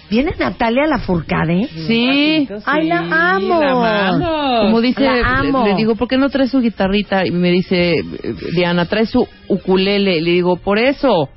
¿Viene 0.10 0.32
Natalia 0.38 0.86
Lafourcade? 0.88 1.68
Sí. 1.88 2.48
¡Ay, 2.66 2.88
la 2.88 3.00
amo! 3.36 3.60
La. 3.62 4.60
Como 4.62 4.82
dice, 4.82 5.02
La 5.04 5.40
amo. 5.40 5.64
le, 5.66 5.72
le 5.72 5.76
digo, 5.78 5.96
¿por 5.96 6.08
qué 6.08 6.18
no 6.18 6.30
trae 6.30 6.48
su 6.48 6.60
guitarrita? 6.62 7.26
Y 7.26 7.32
me 7.32 7.50
dice, 7.52 7.96
Diana, 8.56 8.86
trae 8.86 9.06
su 9.06 9.28
ukulele. 9.48 10.22
Le 10.22 10.32
digo, 10.32 10.58
por 10.58 10.78
eso, 10.80 11.30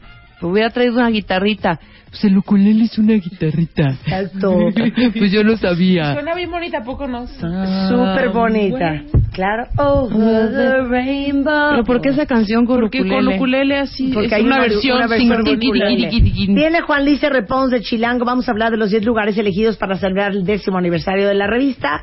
me 0.43 0.49
hubiera 0.49 0.71
traído 0.71 0.95
una 0.99 1.11
guitarrita. 1.11 1.81
Pues 2.11 2.25
el 2.25 2.39
ukulele 2.39 2.85
es 2.85 2.99
una 2.99 3.15
guitarrita. 3.15 3.91
Exacto. 4.07 4.57
pues 5.19 5.31
yo 5.31 5.45
no 5.45 5.57
sabía. 5.57 6.15
Suena 6.15 6.35
bien 6.35 6.51
bonita, 6.51 6.79
¿a 6.79 6.83
poco 6.83 7.07
no? 7.07 7.27
Súper 7.27 8.31
bonita. 8.31 9.03
Claro. 9.33 9.65
Over 9.77 10.51
the 10.51 10.83
rainbow. 10.89 11.71
Pero 11.71 11.85
¿por 11.85 12.01
qué 12.01 12.09
esa 12.09 12.27
canción 12.27 12.67
con 12.67 12.81
Porque 12.81 13.01
ukulele? 13.03 13.25
con 13.27 13.35
ukulele 13.37 13.77
así 13.79 14.11
Porque 14.13 14.27
es 14.27 14.33
hay 14.33 14.43
una, 14.43 14.57
una- 14.57 14.65
versión, 14.65 14.97
una 14.97 15.07
versión 15.07 15.41
ukulele. 15.43 16.11
Viene 16.49 16.81
Juan 16.81 17.05
Luis 17.05 17.23
R. 17.23 17.43
Pons 17.43 17.71
de 17.71 17.81
Chilango. 17.83 18.25
Vamos 18.25 18.49
a 18.49 18.53
hablar 18.53 18.71
de 18.73 18.79
los 18.79 18.91
10 18.91 19.05
lugares 19.05 19.37
elegidos 19.39 19.77
para 19.77 19.97
celebrar 19.97 20.33
el 20.33 20.45
décimo 20.45 20.79
aniversario 20.79 21.29
de 21.29 21.35
la 21.35 21.47
revista. 21.47 22.01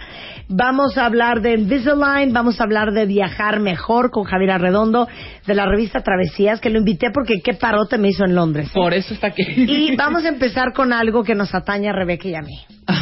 Vamos 0.48 0.98
a 0.98 1.08
hablar 1.08 1.42
de 1.42 1.56
Invisalign. 1.56 2.32
Vamos 2.32 2.62
a 2.62 2.64
hablar 2.64 2.92
de 2.94 3.06
viajar 3.06 3.60
mejor 3.60 4.12
con 4.12 4.24
Javier 4.26 4.52
Arredondo 4.52 5.08
de 5.48 5.56
la 5.56 5.66
revista 5.66 6.02
Travesías, 6.02 6.62
que 6.62 6.70
lo 6.70 6.78
invité 6.80 7.08
porque 7.14 7.42
qué 7.44 7.54
parote 7.56 7.98
me 7.98 8.10
hizo 8.10 8.24
en 8.24 8.36
Londres. 8.36 8.70
Por 8.74 8.94
eso 8.94 9.14
está 9.14 9.28
aquí. 9.28 9.44
Y 9.58 9.98
vamos 10.06 10.26
a 10.26 10.30
empezar 10.30 10.74
con 10.74 10.94
algo 10.94 11.24
que 11.24 11.36
nos 11.36 11.54
atañe 11.54 11.90
a 11.90 11.94
Rebeca 11.94 12.28
y 12.28 12.36
a 12.36 12.42
mí. 12.42 12.60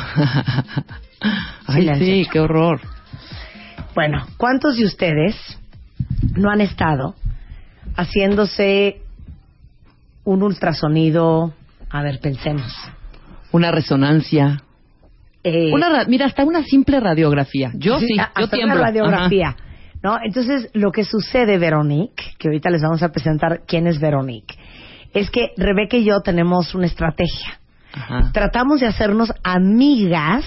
Ay, 1.67 1.81
Silencio. 1.81 2.05
sí, 2.05 2.27
qué 2.31 2.39
horror. 2.39 2.81
Bueno, 3.95 4.25
¿cuántos 4.37 4.77
de 4.77 4.85
ustedes 4.85 5.35
no 6.35 6.49
han 6.49 6.61
estado 6.61 7.15
haciéndose 7.95 9.01
un 10.23 10.43
ultrasonido? 10.43 11.53
A 11.89 12.01
ver, 12.01 12.19
pensemos. 12.19 12.73
Una 13.51 13.71
resonancia. 13.71 14.63
Eh, 15.43 15.71
Una 15.73 15.89
ra- 15.89 16.05
mira, 16.07 16.25
hasta 16.25 16.43
una 16.43 16.63
simple 16.63 16.99
radiografía. 16.99 17.71
Yo 17.75 17.99
sí, 17.99 18.15
yo 18.17 18.23
hasta 18.23 18.47
tiemblo. 18.55 18.75
una 18.77 18.83
radiografía. 18.85 19.49
Ajá. 19.49 19.57
¿no? 20.01 20.17
Entonces, 20.23 20.69
lo 20.73 20.91
que 20.91 21.03
sucede, 21.03 21.57
Veronique, 21.57 22.23
que 22.39 22.47
ahorita 22.47 22.69
les 22.69 22.81
vamos 22.81 23.03
a 23.03 23.09
presentar 23.09 23.61
quién 23.67 23.87
es 23.87 23.99
Veronique, 23.99 24.55
es 25.13 25.29
que 25.29 25.51
Rebeca 25.57 25.97
y 25.97 26.05
yo 26.05 26.21
tenemos 26.21 26.73
una 26.75 26.85
estrategia. 26.85 27.59
Ajá. 27.93 28.31
Tratamos 28.33 28.79
de 28.79 28.87
hacernos 28.87 29.31
amigas 29.43 30.43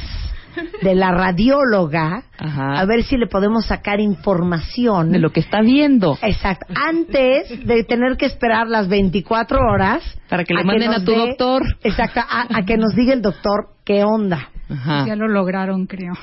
de 0.82 0.94
la 0.94 1.12
radióloga 1.12 2.23
Ajá. 2.38 2.80
a 2.80 2.85
ver 2.87 3.02
si 3.04 3.16
le 3.16 3.26
podemos 3.26 3.66
sacar 3.66 4.00
información 4.00 5.12
De 5.12 5.18
lo 5.18 5.30
que 5.30 5.40
está 5.40 5.61
viendo. 5.61 6.18
Exacto. 6.23 6.75
Antes 6.75 7.66
de 7.66 7.85
tener 7.85 8.16
que 8.16 8.26
esperar 8.26 8.66
las 8.66 8.88
24 8.88 9.58
horas. 9.58 10.02
Para 10.28 10.44
que 10.44 10.54
le 10.54 10.64
manden 10.64 10.92
a 10.92 11.04
tu 11.04 11.12
doctor. 11.12 11.62
Exacto. 11.82 12.20
A, 12.20 12.46
a 12.58 12.62
que 12.64 12.76
nos 12.76 12.94
diga 12.94 13.12
el 13.12 13.23
doctor 13.23 13.68
qué 13.85 14.04
onda. 14.04 14.50
Ajá. 14.68 15.04
Ya 15.06 15.14
lo 15.14 15.28
lograron, 15.28 15.87
creo. 15.87 16.14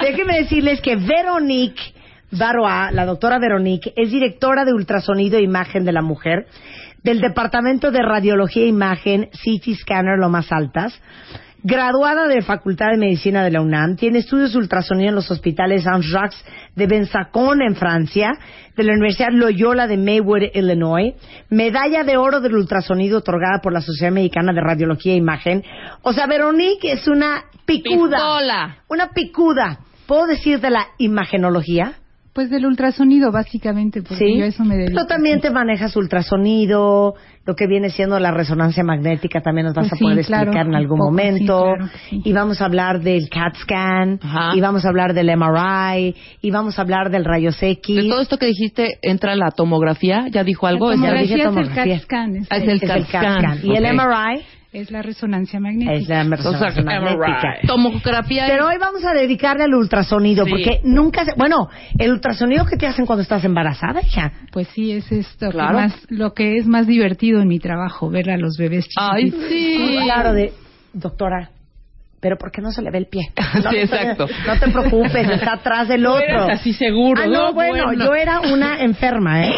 Déjenme 0.00 0.40
decirles 0.40 0.80
que 0.80 0.96
Veronique 0.96 1.94
Baroa, 2.32 2.90
la 2.92 3.06
doctora 3.06 3.38
Veronique, 3.38 3.92
es 3.96 4.10
directora 4.10 4.64
de 4.64 4.72
ultrasonido 4.72 5.38
e 5.38 5.42
imagen 5.42 5.84
de 5.84 5.92
la 5.92 6.02
mujer 6.02 6.46
del 7.02 7.20
Departamento 7.20 7.90
de 7.90 8.02
Radiología 8.02 8.64
e 8.64 8.68
Imagen 8.68 9.28
CT 9.32 9.74
Scanner 9.80 10.18
Lomas 10.18 10.50
Altas. 10.52 11.00
Graduada 11.62 12.26
de 12.26 12.40
Facultad 12.40 12.86
de 12.90 12.96
Medicina 12.96 13.44
de 13.44 13.50
la 13.50 13.60
UNAM, 13.60 13.96
tiene 13.96 14.20
estudios 14.20 14.52
de 14.52 14.58
ultrasonido 14.58 15.10
en 15.10 15.14
los 15.14 15.30
hospitales 15.30 15.84
Saint-Jacques 15.84 16.42
de 16.74 16.86
Benzacón 16.86 17.60
en 17.60 17.76
Francia, 17.76 18.30
de 18.74 18.82
la 18.82 18.94
Universidad 18.94 19.28
Loyola 19.30 19.86
de 19.86 19.98
Maywood, 19.98 20.54
Illinois, 20.54 21.12
medalla 21.50 22.02
de 22.02 22.16
oro 22.16 22.40
del 22.40 22.54
ultrasonido 22.54 23.18
otorgada 23.18 23.60
por 23.62 23.74
la 23.74 23.82
Sociedad 23.82 24.10
Mexicana 24.10 24.54
de 24.54 24.60
Radiología 24.62 25.12
e 25.12 25.16
Imagen. 25.16 25.62
O 26.00 26.14
sea, 26.14 26.26
Veronique 26.26 26.92
es 26.92 27.06
una 27.06 27.44
picuda. 27.66 28.16
Pistola. 28.16 28.76
Una 28.88 29.10
picuda. 29.10 29.80
¿Puedo 30.06 30.26
decir 30.28 30.60
de 30.60 30.70
la 30.70 30.86
imagenología? 30.96 31.99
Pues 32.40 32.48
del 32.48 32.64
ultrasonido, 32.64 33.30
básicamente, 33.30 34.00
porque 34.00 34.38
yo 34.38 34.44
a 34.44 34.48
eso 34.48 34.64
me 34.64 34.74
dedico. 34.74 34.98
Tú 35.02 35.06
también 35.06 35.40
te 35.42 35.50
manejas 35.50 35.94
ultrasonido, 35.94 37.14
lo 37.44 37.54
que 37.54 37.66
viene 37.66 37.90
siendo 37.90 38.18
la 38.18 38.30
resonancia 38.30 38.82
magnética, 38.82 39.42
también 39.42 39.66
nos 39.66 39.74
vas 39.74 39.90
Pues 39.90 39.92
a 39.92 39.96
sí, 39.96 40.04
poder 40.04 40.24
claro, 40.24 40.42
explicar 40.44 40.64
en 40.66 40.70
un 40.70 40.76
algún 40.76 40.98
poco, 40.98 41.10
sí, 41.10 41.22
momento. 41.22 41.62
claro 41.74 41.90
sí. 42.08 42.22
Y 42.24 42.32
vamos 42.32 42.62
a 42.62 42.64
hablar 42.64 43.00
del 43.02 43.28
CAT 43.28 43.56
scan, 43.56 44.18
Ajá. 44.22 44.52
y 44.56 44.60
vamos 44.62 44.86
a 44.86 44.88
hablar 44.88 45.12
del 45.12 45.28
MRI, 45.36 46.14
y 46.40 46.50
vamos 46.50 46.78
a 46.78 46.82
hablar 46.82 47.10
del 47.10 47.26
rayos 47.26 47.62
X. 47.62 47.94
De 47.96 48.08
todo 48.08 48.22
esto 48.22 48.38
que 48.38 48.46
dijiste, 48.46 48.98
entra 49.02 49.36
la 49.36 49.50
tomografía. 49.50 50.26
¿Ya 50.30 50.42
dijo 50.42 50.66
algo? 50.66 50.88
La 50.92 50.94
¿Es, 50.94 51.00
ya 51.00 51.06
tomografía 51.08 51.34
dije 51.36 51.44
tomografía 51.46 51.82
es 51.82 51.84
el 51.84 51.84
tomografía. 51.84 51.94
CAT 51.94 52.02
scan. 52.04 52.36
es 52.36 52.46
Ah, 52.50 52.56
es 52.56 52.62
el- 52.62 52.68
el 52.70 52.76
es 52.76 52.82
el 52.82 52.88
CAT 52.88 53.06
CAT 53.10 53.22
scan. 53.22 53.58
scan. 53.58 53.70
Y 53.70 53.76
el 53.76 53.84
Ok. 53.84 53.90
MRI 53.92 54.42
es 54.72 54.90
la 54.90 55.02
resonancia 55.02 55.58
magnética. 55.58 55.92
es 55.94 56.08
la 56.08 56.22
resonancia 56.24 56.82
magnética. 56.82 57.58
Tomografía. 57.66 58.44
Pero 58.48 58.68
hoy 58.68 58.76
vamos 58.78 59.04
a 59.04 59.12
dedicarle 59.12 59.64
al 59.64 59.74
ultrasonido, 59.74 60.44
Sí. 60.44 60.50
porque 60.50 60.80
nunca 60.84 61.24
se... 61.24 61.32
Bueno, 61.36 61.68
el 61.98 62.12
ultrasonido 62.12 62.64
que 62.66 62.76
te 62.76 62.86
hacen 62.86 63.04
cuando 63.06 63.22
estás 63.22 63.44
embarazada, 63.44 64.00
hija. 64.00 64.32
Pues 64.52 64.68
sí, 64.68 64.92
es 64.92 65.10
esto 65.10 65.50
Claro. 65.50 65.70
que 65.78 65.82
más, 65.82 66.06
lo 66.08 66.34
que 66.34 66.56
es 66.56 66.66
más 66.66 66.86
divertido 66.86 67.40
en 67.40 67.48
mi 67.48 67.58
trabajo, 67.58 68.10
ver 68.10 68.30
a 68.30 68.36
los 68.36 68.56
bebés 68.56 68.86
Ay, 68.96 69.24
chiquitos. 69.30 69.48
sí. 69.48 69.98
Claro, 70.04 70.32
de... 70.34 70.52
Doctora, 70.92 71.50
pero 72.20 72.36
¿por 72.36 72.50
qué 72.52 72.60
no 72.60 72.70
se 72.70 72.82
le 72.82 72.90
ve 72.90 72.98
el 72.98 73.06
pie? 73.06 73.32
No, 73.64 73.70
Sí, 73.70 73.76
exacto. 73.78 74.26
No 74.46 74.58
te 74.58 74.68
preocupes, 74.68 75.28
está 75.28 75.54
atrás 75.54 75.88
del 75.88 76.02
No 76.02 76.14
otro. 76.14 76.24
eres 76.26 76.60
así 76.60 76.72
seguro. 76.72 77.20
Ah, 77.22 77.26
no, 77.26 77.52
bueno, 77.52 77.92
yo 77.94 78.14
era 78.14 78.40
una 78.40 78.80
enferma, 78.82 79.46
¿eh? 79.46 79.52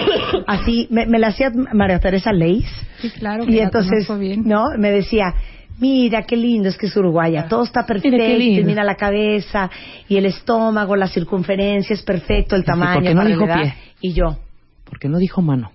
Así, 0.46 0.86
me, 0.90 1.06
me 1.06 1.18
la 1.18 1.28
hacía 1.28 1.50
María 1.72 1.98
Teresa 1.98 2.32
Leis. 2.32 2.66
Sí, 3.00 3.10
claro, 3.10 3.44
que 3.44 3.52
Y 3.52 3.56
la 3.56 3.64
entonces, 3.64 4.06
bien. 4.18 4.42
¿no? 4.46 4.64
Me 4.78 4.90
decía, 4.90 5.34
mira 5.78 6.22
qué 6.22 6.36
lindo 6.36 6.68
es 6.68 6.76
que 6.78 6.86
es 6.86 6.96
Uruguaya, 6.96 7.48
todo 7.48 7.64
está 7.64 7.84
perfecto, 7.84 8.16
Mira 8.16 8.28
y 8.60 8.64
mira 8.64 8.84
la 8.84 8.94
cabeza, 8.94 9.68
y 10.08 10.16
el 10.16 10.26
estómago, 10.26 10.94
la 10.96 11.08
circunferencia 11.08 11.94
es 11.94 12.02
perfecto, 12.02 12.54
el 12.54 12.62
Dice, 12.62 12.72
¿por 12.72 12.80
tamaño, 12.80 13.02
qué 13.08 13.14
no 13.14 13.24
dijo 13.24 13.44
edad". 13.44 13.56
pie? 13.60 13.74
Y 14.00 14.12
yo, 14.12 14.38
¿Por 14.84 14.98
qué 15.00 15.08
no 15.08 15.18
dijo 15.18 15.42
mano? 15.42 15.72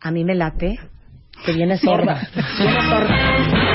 a 0.00 0.10
mí 0.10 0.24
me 0.24 0.34
late 0.34 0.78
que 1.46 1.52
viene 1.52 1.78
sorda. 1.78 2.28
viene 2.58 2.80
sorda. 2.88 3.73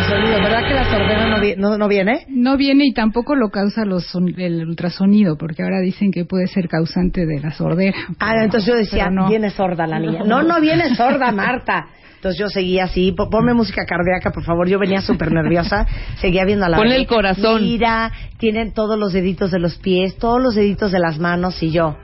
Ultrasonido, 0.00 0.42
¿verdad 0.42 0.68
que 0.68 0.74
la 0.74 0.84
sordera 0.90 1.26
no, 1.28 1.40
vi- 1.40 1.54
no, 1.56 1.78
no 1.78 1.88
viene? 1.88 2.24
No 2.28 2.56
viene 2.56 2.84
y 2.86 2.92
tampoco 2.92 3.34
lo 3.34 3.50
causa 3.50 3.84
los 3.84 4.04
son- 4.06 4.34
el 4.38 4.66
ultrasonido, 4.66 5.36
porque 5.36 5.62
ahora 5.62 5.80
dicen 5.80 6.10
que 6.10 6.24
puede 6.24 6.46
ser 6.46 6.68
causante 6.68 7.26
de 7.26 7.40
la 7.40 7.50
sordera. 7.52 7.96
Ah, 8.18 8.32
entonces 8.42 8.66
yo 8.68 8.74
decía, 8.76 9.10
no. 9.10 9.28
viene 9.28 9.50
sorda 9.50 9.86
la 9.86 9.98
niña. 9.98 10.20
No, 10.30 10.42
no 10.42 10.60
viene 10.60 10.94
sorda, 10.96 11.32
Marta. 11.32 11.86
Entonces 12.16 12.38
yo 12.38 12.48
seguía 12.48 12.84
así, 12.84 13.12
po- 13.12 13.30
ponme 13.30 13.54
música 13.54 13.84
cardíaca, 13.86 14.30
por 14.30 14.44
favor. 14.44 14.68
Yo 14.68 14.78
venía 14.78 15.00
súper 15.00 15.32
nerviosa, 15.32 15.86
seguía 16.20 16.44
viendo 16.44 16.66
a 16.66 16.68
la 16.68 16.76
Ponle 16.76 16.96
el 16.96 17.06
corazón. 17.06 17.62
Mira, 17.62 18.12
tienen 18.38 18.72
todos 18.72 18.98
los 18.98 19.12
deditos 19.14 19.50
de 19.50 19.58
los 19.58 19.78
pies, 19.78 20.16
todos 20.18 20.40
los 20.42 20.54
deditos 20.54 20.92
de 20.92 20.98
las 20.98 21.18
manos 21.18 21.62
y 21.62 21.70
yo. 21.70 21.96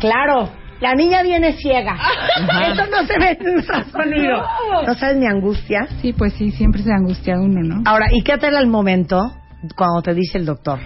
Claro, 0.00 0.50
la 0.84 0.94
niña 0.94 1.22
viene 1.22 1.54
ciega. 1.54 1.96
Eso 2.72 2.84
no 2.90 3.06
se 3.06 3.18
ve 3.18 3.38
en 3.40 3.56
ultrasonido. 3.56 4.46
¿No 4.86 4.94
sabes 4.94 5.16
mi 5.16 5.26
angustia? 5.26 5.88
Sí, 6.02 6.12
pues 6.12 6.34
sí, 6.34 6.50
siempre 6.50 6.82
se 6.82 6.92
angustia 6.92 7.38
uno, 7.38 7.62
¿no? 7.62 7.82
Ahora, 7.86 8.08
¿y 8.12 8.22
qué 8.22 8.36
tal 8.36 8.54
el 8.56 8.66
momento 8.66 9.32
cuando 9.74 10.02
te 10.02 10.12
dice 10.12 10.36
el 10.36 10.44
doctor? 10.44 10.80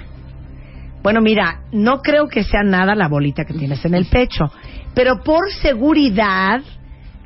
Bueno, 1.02 1.20
mira, 1.20 1.62
no 1.72 1.98
creo 1.98 2.28
que 2.28 2.44
sea 2.44 2.62
nada 2.62 2.94
la 2.94 3.08
bolita 3.08 3.44
que 3.44 3.54
tienes 3.54 3.84
en 3.84 3.94
el 3.94 4.06
pecho, 4.06 4.44
pero 4.94 5.20
por 5.24 5.50
seguridad 5.50 6.60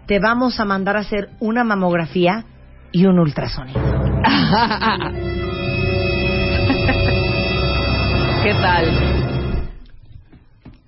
te 0.07 0.19
vamos 0.19 0.59
a 0.59 0.65
mandar 0.65 0.97
a 0.97 1.01
hacer 1.01 1.29
una 1.41 1.65
mamografía 1.65 2.47
y 2.91 3.05
un 3.05 3.19
ultrasonido. 3.19 3.83
¿Qué 8.43 8.55
tal? 8.55 9.12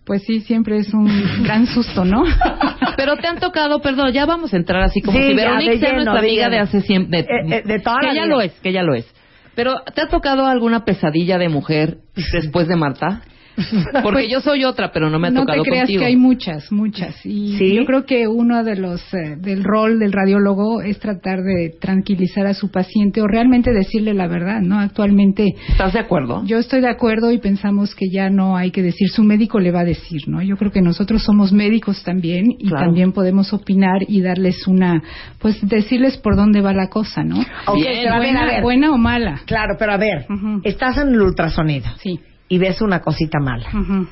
Pues 0.04 0.23
sí, 0.25 0.40
siempre 0.40 0.78
es 0.78 0.92
un 0.92 1.08
gran 1.42 1.66
susto, 1.66 2.04
¿no? 2.04 2.25
Pero 2.96 3.16
te 3.16 3.26
han 3.26 3.38
tocado, 3.38 3.80
perdón, 3.80 4.12
ya 4.12 4.26
vamos 4.26 4.52
a 4.52 4.56
entrar 4.58 4.82
así 4.82 5.00
como 5.00 5.18
Sí, 5.18 5.28
si 5.28 5.34
de 5.34 5.42
sea 5.42 5.58
lleno, 5.58 5.94
nuestra 5.94 6.20
de 6.20 6.28
amiga 6.28 6.50
de 6.50 6.58
hace 6.58 6.80
siempre. 6.82 7.20
Eh, 7.20 7.26
eh, 7.50 7.62
de 7.64 7.78
toda 7.80 8.00
que 8.00 8.06
la 8.08 8.14
ya 8.14 8.25
vida. 8.25 8.34
lo 8.34 8.40
es, 8.42 8.52
que 8.61 8.73
ya 8.73 8.82
lo 8.82 8.94
es. 8.94 9.06
Pero 9.54 9.82
¿te 9.94 10.02
ha 10.02 10.08
tocado 10.08 10.46
alguna 10.46 10.84
pesadilla 10.84 11.38
de 11.38 11.49
mujer 11.49 11.99
después 12.32 12.68
de 12.68 12.76
Marta? 12.76 13.23
Porque 14.02 14.28
yo 14.28 14.40
soy 14.40 14.64
otra, 14.64 14.90
pero 14.92 15.11
no 15.11 15.18
me 15.18 15.28
ha 15.28 15.30
no 15.30 15.40
tocado 15.42 15.62
te 15.62 15.68
creas 15.70 15.82
contigo. 15.84 16.00
que 16.00 16.06
hay 16.06 16.16
muchas, 16.16 16.73
muchas. 16.73 17.14
Y 17.25 17.56
¿Sí? 17.58 17.75
yo 17.75 17.84
creo 17.84 18.04
que 18.04 18.26
uno 18.28 18.62
de 18.64 18.76
los 18.76 19.00
eh, 19.14 19.37
del 19.38 19.62
rol 19.64 19.99
del 19.99 20.12
radiólogo 20.12 20.82
es 20.82 20.99
tratar 20.99 21.42
de 21.42 21.70
tranquilizar 21.80 22.46
a 22.46 22.54
su 22.54 22.70
paciente 22.70 23.20
o 23.23 23.26
realmente 23.26 23.73
decirle 23.73 24.14
la 24.14 24.26
verdad, 24.26 24.61
¿no? 24.61 24.78
Actualmente 24.80 25.54
¿Estás 25.68 25.92
de 25.92 26.00
acuerdo? 26.00 26.42
yo 26.46 26.58
estoy 26.58 26.80
de 26.80 26.88
acuerdo 26.88 27.30
y 27.32 27.38
pensamos 27.38 27.94
que 27.94 28.06
ya 28.11 28.30
no 28.30 28.56
hay 28.56 28.70
que 28.70 28.82
decir, 28.82 29.08
su 29.08 29.23
médico 29.23 29.61
le 29.61 29.70
va 29.70 29.80
a 29.80 29.84
decir, 29.84 30.23
¿no? 30.26 30.42
Yo 30.42 30.56
creo 30.56 30.73
que 30.73 30.80
nosotros 30.82 31.23
somos 31.23 31.52
médicos 31.52 32.02
también 32.02 32.46
y 32.58 32.68
Claro. 32.68 32.87
también 32.87 33.12
podemos 33.12 33.52
opinar 33.52 33.99
y 34.08 34.20
darles 34.20 34.66
una, 34.66 35.02
pues 35.38 35.58
decirles 35.68 36.16
por 36.16 36.37
dónde 36.37 36.61
va 36.61 36.73
la 36.73 36.88
cosa, 36.88 37.23
¿no? 37.23 37.40
Ok, 37.66 37.76
Bien, 37.76 37.92
pero 38.02 38.14
a 38.14 38.18
ver, 38.18 38.26
buena, 38.32 38.42
a 38.42 38.46
ver. 38.46 38.62
buena 38.62 38.90
o 38.92 38.99
mala. 38.99 39.40
Claro, 39.46 39.76
pero 39.78 39.92
a 39.92 39.96
ver, 39.96 40.26
estás 40.64 40.99
en 40.99 41.08
el 41.08 41.20
ultrasonido 41.20 41.87
Sí. 42.02 42.18
Y 42.54 42.58
ves 42.58 42.80
una 42.80 43.00
cosita 43.00 43.40
mala. 43.40 43.68
Ujú. 43.75 44.06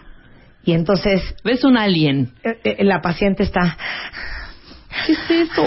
Y 0.65 0.73
entonces 0.73 1.35
¿Ves 1.45 1.63
un 1.65 1.77
alien? 1.77 2.33
eh, 2.43 2.59
eh, 2.65 2.85
la 2.85 3.01
paciente 3.01 3.45
está... 3.45 3.77
¿Qué 5.07 5.13
es 5.13 5.31
eso? 5.51 5.63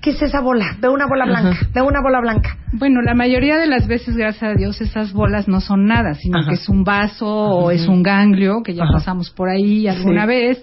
¿Qué 0.00 0.10
es 0.10 0.22
esa 0.22 0.40
bola? 0.40 0.76
Veo 0.80 0.92
una 0.92 1.06
bola 1.06 1.24
blanca, 1.24 1.50
Ajá. 1.50 1.66
veo 1.74 1.86
una 1.86 2.00
bola 2.02 2.20
blanca. 2.20 2.56
Bueno, 2.72 3.00
la 3.02 3.14
mayoría 3.14 3.56
de 3.58 3.66
las 3.66 3.86
veces, 3.88 4.16
gracias 4.16 4.42
a 4.42 4.54
Dios, 4.54 4.80
esas 4.80 5.12
bolas 5.12 5.48
no 5.48 5.60
son 5.60 5.86
nada, 5.86 6.14
sino 6.14 6.38
Ajá. 6.38 6.48
que 6.48 6.54
es 6.54 6.68
un 6.68 6.84
vaso 6.84 7.26
o 7.28 7.70
es 7.70 7.86
un 7.88 8.02
ganglio, 8.02 8.62
que 8.64 8.74
ya 8.74 8.84
Ajá. 8.84 8.92
pasamos 8.94 9.30
por 9.30 9.48
ahí 9.48 9.88
alguna 9.88 10.26
vez. 10.26 10.62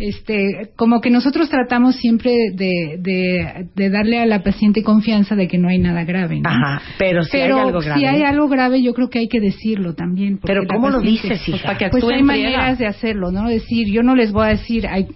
Este, 0.00 0.70
como 0.76 1.00
que 1.00 1.10
nosotros 1.10 1.48
tratamos 1.48 1.96
siempre 1.96 2.32
de, 2.54 2.96
de, 2.98 3.68
de 3.74 3.90
darle 3.90 4.20
a 4.20 4.26
la 4.26 4.42
paciente 4.42 4.82
confianza 4.82 5.36
de 5.36 5.46
que 5.48 5.58
no 5.58 5.68
hay 5.68 5.78
nada 5.78 6.04
grave, 6.04 6.40
¿no? 6.40 6.50
Ajá, 6.50 6.82
pero 6.98 7.22
si 7.22 7.30
Pero 7.32 7.56
hay 7.56 7.66
algo 7.68 7.80
grave. 7.80 8.00
si 8.00 8.06
hay 8.06 8.22
algo 8.22 8.48
grave, 8.48 8.82
yo 8.82 8.92
creo 8.94 9.08
que 9.10 9.20
hay 9.20 9.28
que 9.28 9.40
decirlo 9.40 9.94
también. 9.94 10.38
Pero 10.42 10.62
¿cómo 10.66 10.90
lo 10.90 11.00
dices, 11.00 11.48
hija? 11.48 11.62
para 11.66 11.78
que 11.78 11.88
Pues 11.90 12.02
actúe 12.02 12.14
hay 12.16 12.22
maneras 12.22 12.78
de 12.78 12.86
hacerlo, 12.86 13.30
¿no? 13.30 13.48
Decir, 13.48 13.86
yo 13.92 14.02
no 14.02 14.14
les 14.16 14.32
voy 14.32 14.46
a 14.46 14.50
decir, 14.50 14.86
hay, 14.88 15.06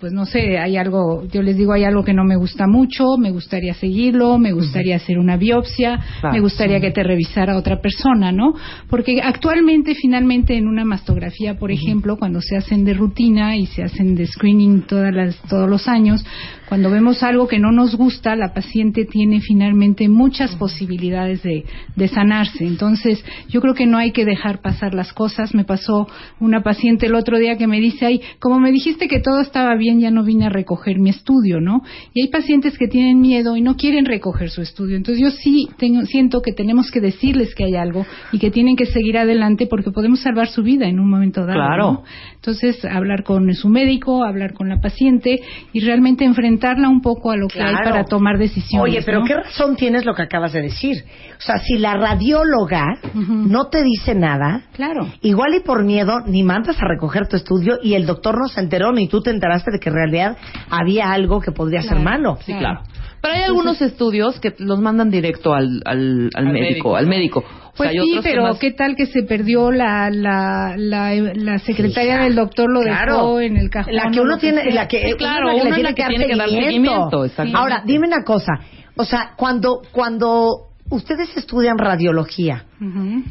pues 0.00 0.12
no 0.12 0.26
sé, 0.26 0.58
hay 0.58 0.76
algo, 0.76 1.26
yo 1.32 1.42
les 1.42 1.56
digo, 1.56 1.72
hay 1.72 1.82
algo 1.82 2.04
que 2.04 2.14
no 2.14 2.22
me 2.24 2.36
gusta 2.36 2.66
mucho, 2.68 3.16
me 3.18 3.32
gustaría 3.32 3.74
seguirlo, 3.74 4.38
me 4.38 4.52
gustaría 4.52 4.94
hacer 4.96 5.18
una 5.18 5.36
biopsia, 5.36 5.98
Claro. 6.20 6.34
me 6.34 6.40
gustaría 6.40 6.80
que 6.80 6.92
te 6.92 7.02
revisara 7.02 7.56
otra 7.56 7.80
persona, 7.80 8.30
¿no? 8.30 8.54
Porque 8.88 9.20
actualmente, 9.20 9.94
finalmente, 9.96 10.56
en 10.56 10.68
una 10.68 10.84
mastografía, 10.84 11.58
por 11.58 11.72
ejemplo, 11.72 12.16
cuando 12.16 12.40
se 12.40 12.56
hacen 12.56 12.84
de 12.84 12.94
rutina 12.94 13.56
y 13.56 13.66
se 13.66 13.82
hacen 13.82 14.14
de 14.14 14.26
screening 14.26 14.82
todas 14.82 15.12
las, 15.12 15.36
todos 15.48 15.68
los 15.68 15.88
años, 15.88 16.24
cuando 16.68 16.90
vemos 16.90 17.22
algo 17.22 17.48
que 17.48 17.58
no 17.58 17.72
nos 17.72 17.94
gusta, 17.94 18.36
la 18.36 18.52
paciente 18.52 19.06
tiene 19.06 19.40
finalmente 19.40 20.06
muchas 20.08 20.54
posibilidades 20.56 21.42
de, 21.42 21.64
de 21.96 22.08
sanarse. 22.08 22.66
Entonces, 22.66 23.24
yo 23.48 23.62
creo 23.62 23.72
que 23.72 23.86
no 23.86 23.96
hay 23.96 24.12
que 24.12 24.26
dejar 24.26 24.60
pasar 24.60 24.92
las 24.92 25.14
cosas. 25.14 25.54
Me 25.54 25.64
pasó 25.64 26.06
una 26.40 26.62
paciente 26.62 27.06
el 27.06 27.14
otro 27.14 27.38
día 27.38 27.56
que 27.56 27.66
me 27.66 27.80
dice, 27.80 28.04
ay, 28.04 28.20
como 28.38 28.60
me 28.60 28.70
dijiste 28.70 29.08
que 29.08 29.20
todo 29.20 29.40
estaba 29.40 29.76
bien, 29.76 30.00
ya 30.00 30.10
no 30.10 30.24
vine 30.24 30.44
a 30.44 30.50
recoger 30.50 30.98
mi 30.98 31.08
estudio, 31.08 31.60
¿no? 31.60 31.82
Y 32.12 32.20
hay 32.20 32.28
pacientes 32.28 32.76
que 32.76 32.86
tienen 32.86 33.18
miedo 33.18 33.56
y 33.56 33.62
no 33.62 33.76
quieren 33.76 34.04
recoger 34.04 34.50
su 34.50 34.60
estudio. 34.60 34.96
Entonces, 34.96 35.22
yo 35.22 35.30
sí 35.30 35.70
tengo, 35.78 36.04
siento 36.04 36.42
que 36.42 36.52
tenemos 36.52 36.90
que 36.90 37.00
decirles 37.00 37.54
que 37.54 37.64
hay 37.64 37.76
algo 37.76 38.04
y 38.30 38.38
que 38.38 38.50
tienen 38.50 38.76
que 38.76 38.84
seguir 38.84 39.16
adelante 39.16 39.66
porque 39.66 39.90
podemos 39.90 40.20
salvar 40.20 40.48
su 40.48 40.62
vida 40.62 40.86
en 40.86 41.00
un 41.00 41.08
momento 41.08 41.46
dado. 41.46 41.54
Claro. 41.54 41.92
¿no? 41.92 42.04
Entonces, 42.34 42.84
hablar 42.84 43.24
con 43.24 43.54
su 43.54 43.70
médico, 43.70 44.22
hablar 44.22 44.52
con 44.52 44.68
la 44.68 44.80
paciente 44.82 45.40
y 45.72 45.80
realmente 45.80 46.24
enfrentarla 46.58 46.88
un 46.88 47.00
poco 47.00 47.30
a 47.30 47.36
lo 47.36 47.48
que 47.48 47.62
hay 47.62 47.74
para 47.74 48.04
tomar 48.04 48.38
decisiones. 48.38 48.82
Oye, 48.92 49.02
pero 49.04 49.20
¿no? 49.20 49.26
¿qué 49.26 49.34
razón 49.34 49.76
tienes 49.76 50.04
lo 50.04 50.14
que 50.14 50.22
acabas 50.22 50.52
de 50.52 50.62
decir? 50.62 51.04
O 51.38 51.40
sea, 51.40 51.58
si 51.58 51.78
la 51.78 51.94
radióloga 51.94 52.98
no 53.14 53.68
te 53.68 53.82
dice 53.82 54.14
nada, 54.14 54.62
Claro. 54.74 55.08
igual 55.22 55.54
y 55.54 55.60
por 55.60 55.84
miedo 55.84 56.20
ni 56.26 56.42
mandas 56.42 56.76
a 56.80 56.86
recoger 56.86 57.28
tu 57.28 57.36
estudio 57.36 57.78
y 57.82 57.94
el 57.94 58.06
doctor 58.06 58.38
no 58.38 58.48
se 58.48 58.60
enteró 58.60 58.92
ni 58.92 59.08
tú 59.08 59.20
te 59.22 59.30
enteraste 59.30 59.70
de 59.72 59.78
que 59.78 59.88
en 59.88 59.94
realidad 59.94 60.36
había 60.70 61.12
algo 61.12 61.40
que 61.40 61.52
podría 61.52 61.82
ser 61.82 61.98
malo. 62.00 62.38
Sí, 62.44 62.54
claro. 62.54 62.80
Pero 63.20 63.34
hay 63.34 63.42
algunos 63.42 63.82
estudios 63.82 64.38
que 64.38 64.54
los 64.58 64.80
mandan 64.80 65.10
directo 65.10 65.52
al, 65.52 65.82
al, 65.84 66.30
al 66.34 66.44
médico, 66.46 66.60
médico. 66.70 66.96
al 66.96 67.06
médico. 67.06 67.44
O 67.78 67.84
Pues 67.84 67.92
sea, 67.92 68.02
hay 68.02 68.08
sí, 68.08 68.20
pero 68.24 68.58
¿qué 68.58 68.72
tal 68.72 68.96
que 68.96 69.06
se 69.06 69.22
perdió 69.22 69.70
la 69.70 70.10
la, 70.10 70.74
la, 70.76 71.14
la 71.14 71.58
secretaria 71.60 72.14
Hija, 72.14 72.24
del 72.24 72.34
doctor 72.34 72.68
lo 72.68 72.80
claro. 72.80 73.12
dejó 73.12 73.40
en 73.40 73.56
el 73.56 73.70
cajón? 73.70 73.94
La 73.94 74.10
que 74.10 74.18
o 74.18 74.24
uno 74.24 74.36
tiene, 74.36 74.72
la 74.72 74.88
que, 74.88 75.00
Sí, 75.00 75.14
claro, 75.16 75.54
uno 75.54 75.64
la 75.76 75.94
que 75.94 76.04
tiene 76.04 76.26
que 76.26 76.34
dar 76.36 76.48
seguimiento. 76.48 77.24
Ahora, 77.54 77.82
dime 77.86 78.08
una 78.08 78.24
cosa. 78.24 78.54
O 78.96 79.04
sea, 79.04 79.34
cuando, 79.36 79.82
cuando 79.92 80.70
ustedes 80.90 81.36
estudian 81.36 81.78
radiología, 81.78 82.64
Ujú. 82.80 83.22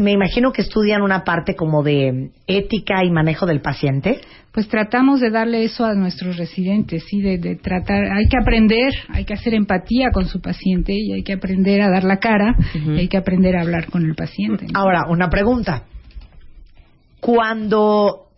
Me 0.00 0.12
imagino 0.12 0.52
que 0.52 0.62
estudian 0.62 1.02
una 1.02 1.24
parte 1.24 1.54
como 1.54 1.82
de 1.82 2.30
ética 2.46 3.04
y 3.04 3.10
manejo 3.10 3.46
del 3.46 3.60
paciente. 3.60 4.20
Pues 4.52 4.68
tratamos 4.68 5.20
de 5.20 5.30
darle 5.30 5.64
eso 5.64 5.84
a 5.84 5.94
nuestros 5.94 6.36
residentes, 6.36 7.04
sí, 7.08 7.20
de, 7.22 7.38
de 7.38 7.56
tratar, 7.56 8.04
hay 8.04 8.28
que 8.28 8.36
aprender, 8.40 8.92
hay 9.08 9.24
que 9.24 9.34
hacer 9.34 9.54
empatía 9.54 10.10
con 10.12 10.26
su 10.26 10.40
paciente 10.40 10.92
y 10.92 11.12
hay 11.12 11.22
que 11.22 11.34
aprender 11.34 11.80
a 11.80 11.90
dar 11.90 12.04
la 12.04 12.18
cara 12.18 12.54
y 12.74 12.98
hay 12.98 13.08
que 13.08 13.16
aprender 13.16 13.56
a 13.56 13.62
hablar 13.62 13.86
con 13.86 14.04
el 14.04 14.14
paciente. 14.14 14.66
¿no? 14.66 14.78
Ahora, 14.78 15.04
una 15.08 15.30
pregunta. 15.30 15.84
Cuando 17.20 18.28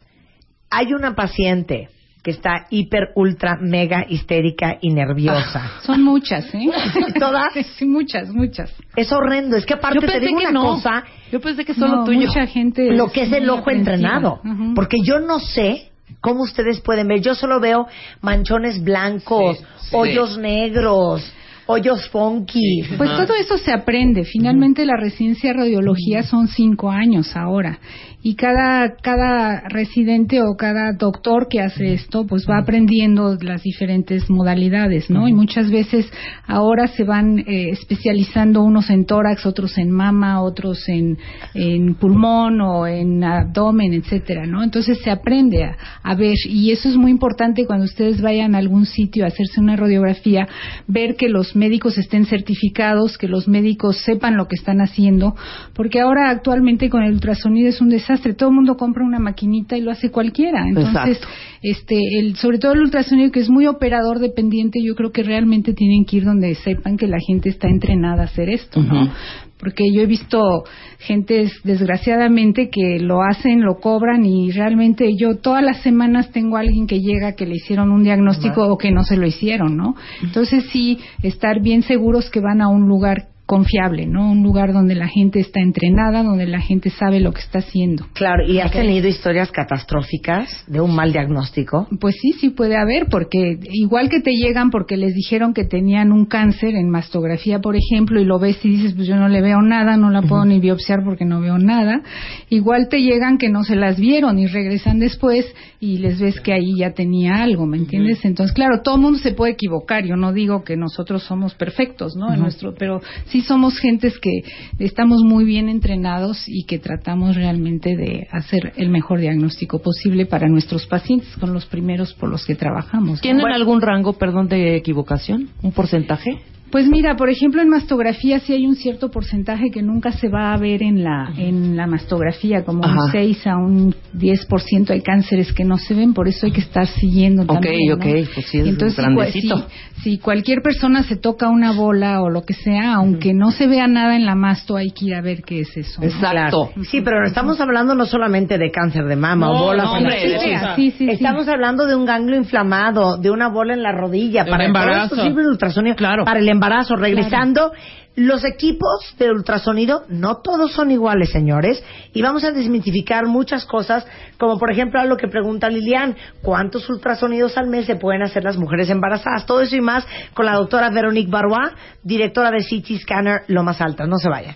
hay 0.71 0.93
una 0.93 1.15
paciente 1.15 1.89
que 2.25 2.31
está 2.33 2.67
hiper, 2.71 3.11
ultra, 3.15 3.59
mega 3.61 4.05
histérica 4.09 4.79
y 4.81 4.93
nerviosa, 4.95 5.73
Son 5.83 6.03
muchas, 6.03 6.47
¿eh? 6.55 6.71
¿Todas? 7.21 7.53
Sí, 7.77 7.85
muchas, 7.85 8.31
muchas. 8.31 8.75
es 8.97 9.13
horrendo. 9.13 9.57
Es 9.57 9.67
que 9.67 9.75
aparte 9.75 9.97
Yo 9.97 10.01
te 10.01 10.07
pensé 10.07 10.27
digo 10.27 10.39
que 10.41 10.47
una 10.47 10.53
no. 10.53 10.63
cosa, 10.63 11.05
Yo 11.31 11.41
pensé 11.41 11.65
que 11.67 11.75
solo 11.75 11.97
No, 11.99 12.05
tuyo. 12.05 12.27
Mucha 12.27 12.47
gente. 12.47 12.91
lo 12.93 13.13
que 13.13 13.23
es 13.25 13.33
el 13.33 13.49
ojo 13.51 13.61
aprensiva. 13.61 13.93
entrenado. 13.95 14.41
Porque 14.75 14.97
yo 15.05 15.21
no 15.21 15.39
sé 15.39 15.91
cómo 16.23 16.43
ustedes 16.45 16.81
pueden 16.81 17.09
ver. 17.09 17.21
Yo 17.21 17.35
solo 17.35 17.61
veo 17.61 17.87
manchones 18.23 18.83
blancos, 18.83 19.59
Sí, 19.59 19.65
sí. 19.91 19.97
hoyos 19.97 20.39
negros, 20.39 21.31
hoyos 21.67 22.09
funky. 22.11 22.83
Pues 22.97 23.11
todo 23.11 23.35
eso 23.35 23.59
se 23.59 23.73
aprende. 23.73 24.25
Finalmente 24.25 24.85
la 24.85 24.97
residencia 24.97 25.51
de 25.51 25.59
radiología 25.59 26.23
son 26.23 26.49
cinco 26.49 26.91
años 26.91 27.37
ahora. 27.37 27.79
Y 28.27 28.37
cada, 28.37 28.97
cada 29.03 29.69
residente 29.69 30.41
o 30.41 30.57
cada 30.57 30.95
doctor 30.95 31.47
que 31.47 31.61
hace 31.61 31.93
esto, 31.93 32.27
pues 32.27 32.47
va 32.49 32.57
aprendiendo 32.59 33.37
las 33.39 33.63
diferentes 33.63 34.31
modalidades, 34.31 35.11
¿no? 35.11 35.29
Y 35.29 35.35
muchas 35.35 35.71
veces 35.71 36.11
ahora 36.47 36.87
se 36.87 37.05
van 37.05 37.41
eh, 37.41 37.69
especializando 37.69 38.63
unos 38.63 38.89
en 38.89 39.05
tórax, 39.05 39.45
otros 39.45 39.77
en 39.77 39.91
mama, 39.91 40.41
otros 40.41 40.89
en, 40.89 41.19
en 41.53 41.97
pulmón 41.97 42.63
o 42.63 42.87
en 42.87 43.23
abdomen, 43.23 43.93
etcétera, 43.93 44.47
¿no? 44.47 44.63
Entonces 44.63 45.01
se 45.05 45.11
aprende 45.11 45.65
a, 45.65 45.77
a 46.03 46.15
ver. 46.15 46.35
Y 46.49 46.73
eso 46.73 46.89
es 46.89 46.97
muy 46.97 47.11
importante 47.11 47.67
cuando 47.67 47.85
ustedes 47.85 48.23
vayan 48.23 48.55
a 48.55 48.59
algún 48.59 48.87
sitio 48.87 49.25
a 49.25 49.29
hacerse 49.29 49.61
una 49.61 49.77
radiografía, 49.77 50.49
ver 50.87 51.17
que 51.17 51.29
los 51.29 51.54
médicos 51.57 51.99
estén 51.99 52.27
certificados, 52.27 53.19
que 53.19 53.29
los 53.29 53.49
médicos 53.49 53.99
sepan 54.05 54.37
lo 54.37 54.49
que 54.49 54.57
están 54.57 54.81
haciendo, 54.81 55.35
porque 55.75 56.01
ahora 56.01 56.31
actualmente 56.31 56.91
con 56.91 57.03
el 57.03 57.13
ultrasonido 57.13 57.69
es 57.69 57.81
un 57.81 57.89
desastre. 57.89 58.35
Todo 58.35 58.51
el 58.51 58.55
mundo 58.57 58.77
compra 58.77 59.05
una 59.05 59.19
maquinita 59.19 59.77
y 59.77 59.81
lo 59.81 59.91
hace 59.91 60.11
cualquiera. 60.11 60.67
Entonces. 60.67 61.21
Este, 61.65 61.97
el, 62.19 62.37
sobre 62.37 62.59
todo 62.59 62.75
el 62.75 62.83
ultrasonido 62.83 63.33
que 63.33 63.41
es 63.41 63.49
muy 63.49 63.67
operador 63.67 64.19
dependiente, 64.19 64.81
yo 64.85 64.95
creo 64.95 65.13
que 65.13 65.23
realmente 65.23 65.73
tienen 65.73 66.05
que 66.05 66.19
ir 66.19 66.25
donde 66.25 66.55
sepan 66.57 66.99
que 66.99 67.07
la 67.09 67.17
gente 67.27 67.49
está 67.49 67.69
entrenada 67.69 68.21
a 68.21 68.27
hacer 68.27 68.51
esto, 68.51 68.83
¿no? 68.83 69.11
Porque 69.59 69.85
yo 69.91 70.03
he 70.03 70.07
visto 70.07 70.65
gentes, 70.99 71.53
desgraciadamente, 71.65 72.69
que 72.69 72.99
lo 72.99 73.23
hacen, 73.23 73.63
lo 73.63 73.77
cobran 73.81 74.27
y 74.27 74.51
realmente 74.51 75.17
yo 75.17 75.37
todas 75.37 75.65
las 75.65 75.81
semanas 75.81 76.31
tengo 76.33 76.59
a 76.59 76.61
alguien 76.61 76.87
que 76.87 77.01
llega 77.01 77.33
que 77.33 77.47
le 77.47 77.55
hicieron 77.55 77.91
un 77.93 78.05
diagnóstico 78.05 78.69
o 78.69 78.77
que 78.77 78.91
no 78.91 79.03
se 79.03 79.17
lo 79.17 79.27
hicieron, 79.27 79.75
¿no? 79.75 79.95
Entonces 80.23 80.65
sí, 80.71 80.99
estar 81.23 81.63
bien 81.63 81.81
seguros 81.81 82.29
que 82.29 82.41
van 82.41 82.61
a 82.61 82.69
un 82.69 82.87
lugar 82.89 83.29
confiable, 83.47 84.07
¿no? 84.07 84.33
Un 84.33 84.43
lugar 84.43 84.73
donde 84.73 84.95
la 84.95 85.07
gente 85.07 85.39
está 85.39 85.61
entrenada, 85.61 86.23
donde 86.23 86.47
la 86.47 86.61
gente 86.61 86.89
sabe 86.89 87.21
lo 87.21 87.33
que 87.33 87.41
está 87.41 87.59
haciendo. 87.59 88.07
Claro, 88.15 88.45
¿y 88.47 88.59
has 88.61 88.73
tenido 88.73 89.07
historias 89.07 89.51
catastróficas 89.51 90.65
de 90.67 90.81
un 90.81 90.95
mal 90.95 91.13
diagnóstico? 91.13 91.87
Pues 92.01 92.17
sí, 92.23 92.33
sí 92.33 92.51
puede 92.51 92.77
haber, 92.77 93.07
porque 93.11 93.59
igual 93.71 94.09
que 94.09 94.21
te 94.21 94.33
llegan 94.33 94.71
porque 94.71 94.97
les 94.97 95.15
dijeron 95.15 95.53
que 95.53 95.65
tenían 95.65 96.11
un 96.11 96.25
cáncer 96.25 96.75
en 96.75 96.89
mastografía, 96.89 97.61
por 97.61 97.77
ejemplo, 97.77 98.19
y 98.19 98.25
lo 98.25 98.39
ves 98.39 98.65
y 98.65 98.69
dices, 98.69 98.95
pues 98.95 99.07
yo 99.07 99.17
no 99.17 99.29
le 99.29 99.43
veo 99.43 99.61
nada, 99.61 99.99
no 99.99 100.11
la 100.11 100.23
puedo 100.23 100.47
ni 100.47 100.59
biopsiar 100.59 101.05
porque 101.05 101.27
no 101.27 101.41
veo 101.41 101.59
nada, 101.59 102.03
igual 102.49 102.89
te 102.89 103.03
llegan 103.03 103.37
que 103.37 103.51
no 103.51 103.63
se 103.63 103.77
las 103.77 103.99
vieron 103.99 104.39
y 104.39 104.47
regresan 104.47 104.99
después 104.99 105.47
y 105.81 105.99
les 105.99 106.19
ves 106.19 106.41
que 106.41 106.55
ahí 106.55 106.79
ya 106.79 106.93
tenía 106.93 107.43
algo, 107.43 107.67
¿me 107.67 107.77
entiendes? 107.77 108.25
Entonces, 108.25 108.55
claro, 108.55 108.81
todo 108.83 108.97
mundo 108.97 109.19
se 109.19 109.33
puede 109.33 109.53
equivocar, 109.53 110.05
yo 110.07 110.17
no 110.17 110.33
digo 110.33 110.65
que 110.65 110.77
nosotros 110.77 111.25
somos 111.25 111.55
perfectos, 111.55 112.17
¿no? 112.17 112.33
En 112.33 112.41
nuestro, 112.41 112.75
pero 112.75 113.03
sí 113.35 113.41
somos 113.41 113.77
gentes 113.81 114.17
que 114.21 114.45
estamos 114.79 115.23
muy 115.25 115.45
bien 115.45 115.69
entrenados 115.69 116.45
y 116.47 116.67
que 116.67 116.79
tratamos 116.79 117.35
realmente 117.35 117.97
de 117.97 118.29
hacer 118.31 118.73
el 118.77 118.91
mejor 118.91 119.19
diagnóstico 119.19 119.83
posible 119.83 120.25
para 120.25 120.47
nuestros 120.47 120.87
pacientes, 120.87 121.37
con 121.41 121.53
los 121.53 121.67
primeros 121.67 122.15
por 122.15 122.29
los 122.29 122.47
que 122.47 122.55
trabajamos. 122.55 123.21
¿Tienen 123.21 123.49
algún 123.49 123.83
rango, 123.83 124.13
perdón, 124.13 124.47
de 124.47 124.77
equivocación? 124.77 125.49
¿Un 125.63 125.73
porcentaje? 125.73 126.39
Pues 126.75 126.89
mira, 126.89 127.15
por 127.15 127.31
ejemplo, 127.31 127.63
en 127.63 127.69
mastografía 127.69 128.41
sí 128.41 128.53
hay 128.53 128.67
un 128.67 128.75
cierto 128.75 129.09
porcentaje 129.09 129.71
que 129.71 129.81
nunca 129.81 130.11
se 130.11 130.29
va 130.29 130.53
a 130.53 130.57
ver 130.57 130.83
en 130.83 131.05
la 131.05 131.31
en 131.39 131.77
la 131.77 131.87
mastografía, 131.87 132.65
como 132.65 132.81
un 132.83 133.13
6 133.13 133.47
a 133.47 133.57
un 133.57 133.95
10% 134.13 134.91
hay 134.91 135.01
cánceres 135.01 135.53
que 135.53 135.63
no 135.63 135.79
se 135.79 135.95
ven, 135.95 136.15
por 136.15 136.27
eso 136.27 136.47
hay 136.47 136.51
que 136.53 136.63
estar 136.63 136.89
siguiendo 136.89 137.47
también. 137.47 137.93
Ok, 137.93 138.01
ok, 138.01 138.29
pues 138.35 138.47
sí, 138.47 138.59
es 138.59 138.67
Entonces, 138.67 138.99
grandecito. 138.99 139.69
Si, 139.99 140.01
si 140.03 140.19
cualquier 140.19 140.63
persona 140.63 141.05
se 141.05 141.15
toca 141.15 141.49
una 141.49 141.71
bola 141.71 142.21
o 142.23 142.29
lo 142.29 142.43
que 142.43 142.55
sea, 142.55 142.95
aunque 142.95 143.35
no 143.35 143.53
se 143.53 143.69
vea 143.69 143.87
nada 143.87 144.17
en 144.17 144.27
la 144.27 144.35
masto, 144.35 144.77
hay 144.77 144.91
que 144.91 145.05
ir 145.05 145.15
a 145.15 145.21
ver 145.21 145.43
qué 145.45 145.61
es 145.61 145.77
eso. 145.77 146.01
¿no? 146.01 146.09
Exacto. 146.09 146.73
Sí, 146.91 147.03
pero 147.03 147.25
estamos 147.25 147.61
hablando 147.61 147.95
no 147.95 148.05
solamente 148.05 148.59
de 148.59 148.73
cáncer 148.73 149.05
de 149.05 149.15
mama 149.15 149.49
o 149.53 149.59
bolas 149.67 149.85
no, 149.87 149.97
en 149.99 150.03
la 150.03 150.09
hombre, 150.11 150.29
de- 150.29 150.39
Sí, 150.75 150.91
sí, 150.91 150.95
sí. 150.99 151.09
Estamos 151.09 151.47
hablando 151.47 151.87
de 151.87 151.95
un 151.95 152.05
ganglio 152.05 152.37
inflamado, 152.37 153.17
de 153.17 153.31
una 153.31 153.49
bola 153.49 153.75
en 153.75 153.83
la 153.85 153.93
rodilla, 153.93 154.43
De 154.43 154.51
para 154.51 154.65
todo 154.65 154.67
embarazo. 154.67 155.23
el 155.25 155.47
ultrasonido 155.47 155.95
Claro. 155.95 156.25
para 156.25 156.41
el 156.41 156.49
embarazo. 156.49 156.64
Regresando, 156.97 157.73
los 158.17 158.45
equipos 158.45 159.15
de 159.19 159.31
ultrasonido 159.31 160.05
no 160.09 160.37
todos 160.37 160.73
son 160.73 160.91
iguales, 160.91 161.31
señores, 161.31 161.83
y 162.13 162.23
vamos 162.23 162.45
a 162.45 162.53
desmitificar 162.53 163.27
muchas 163.27 163.65
cosas, 163.65 164.07
como 164.39 164.59
por 164.59 164.71
ejemplo 164.71 165.01
a 165.01 165.05
lo 165.05 165.17
que 165.17 165.29
pregunta 165.29 165.69
Lilian, 165.69 166.17
¿cuántos 166.43 166.89
ultrasonidos 166.89 167.59
al 167.59 167.67
mes 167.69 167.87
se 167.87 167.97
pueden 167.97 168.23
hacer 168.23 168.45
las 168.45 168.57
mujeres 168.57 168.89
embarazadas? 168.89 169.47
Todo 169.47 169.61
eso 169.61 169.77
y 169.77 169.81
más 169.81 170.07
con 170.33 170.47
la 170.47 170.55
doctora 170.55 170.91
Veronique 170.91 171.31
Barois, 171.31 171.73
directora 172.03 172.51
de 172.51 172.59
CT 172.59 173.03
Scanner 173.03 173.43
Lo 173.49 173.63
Más 173.63 173.81
Alta. 173.81 174.07
No 174.07 174.17
se 174.19 174.29
vayan. 174.29 174.55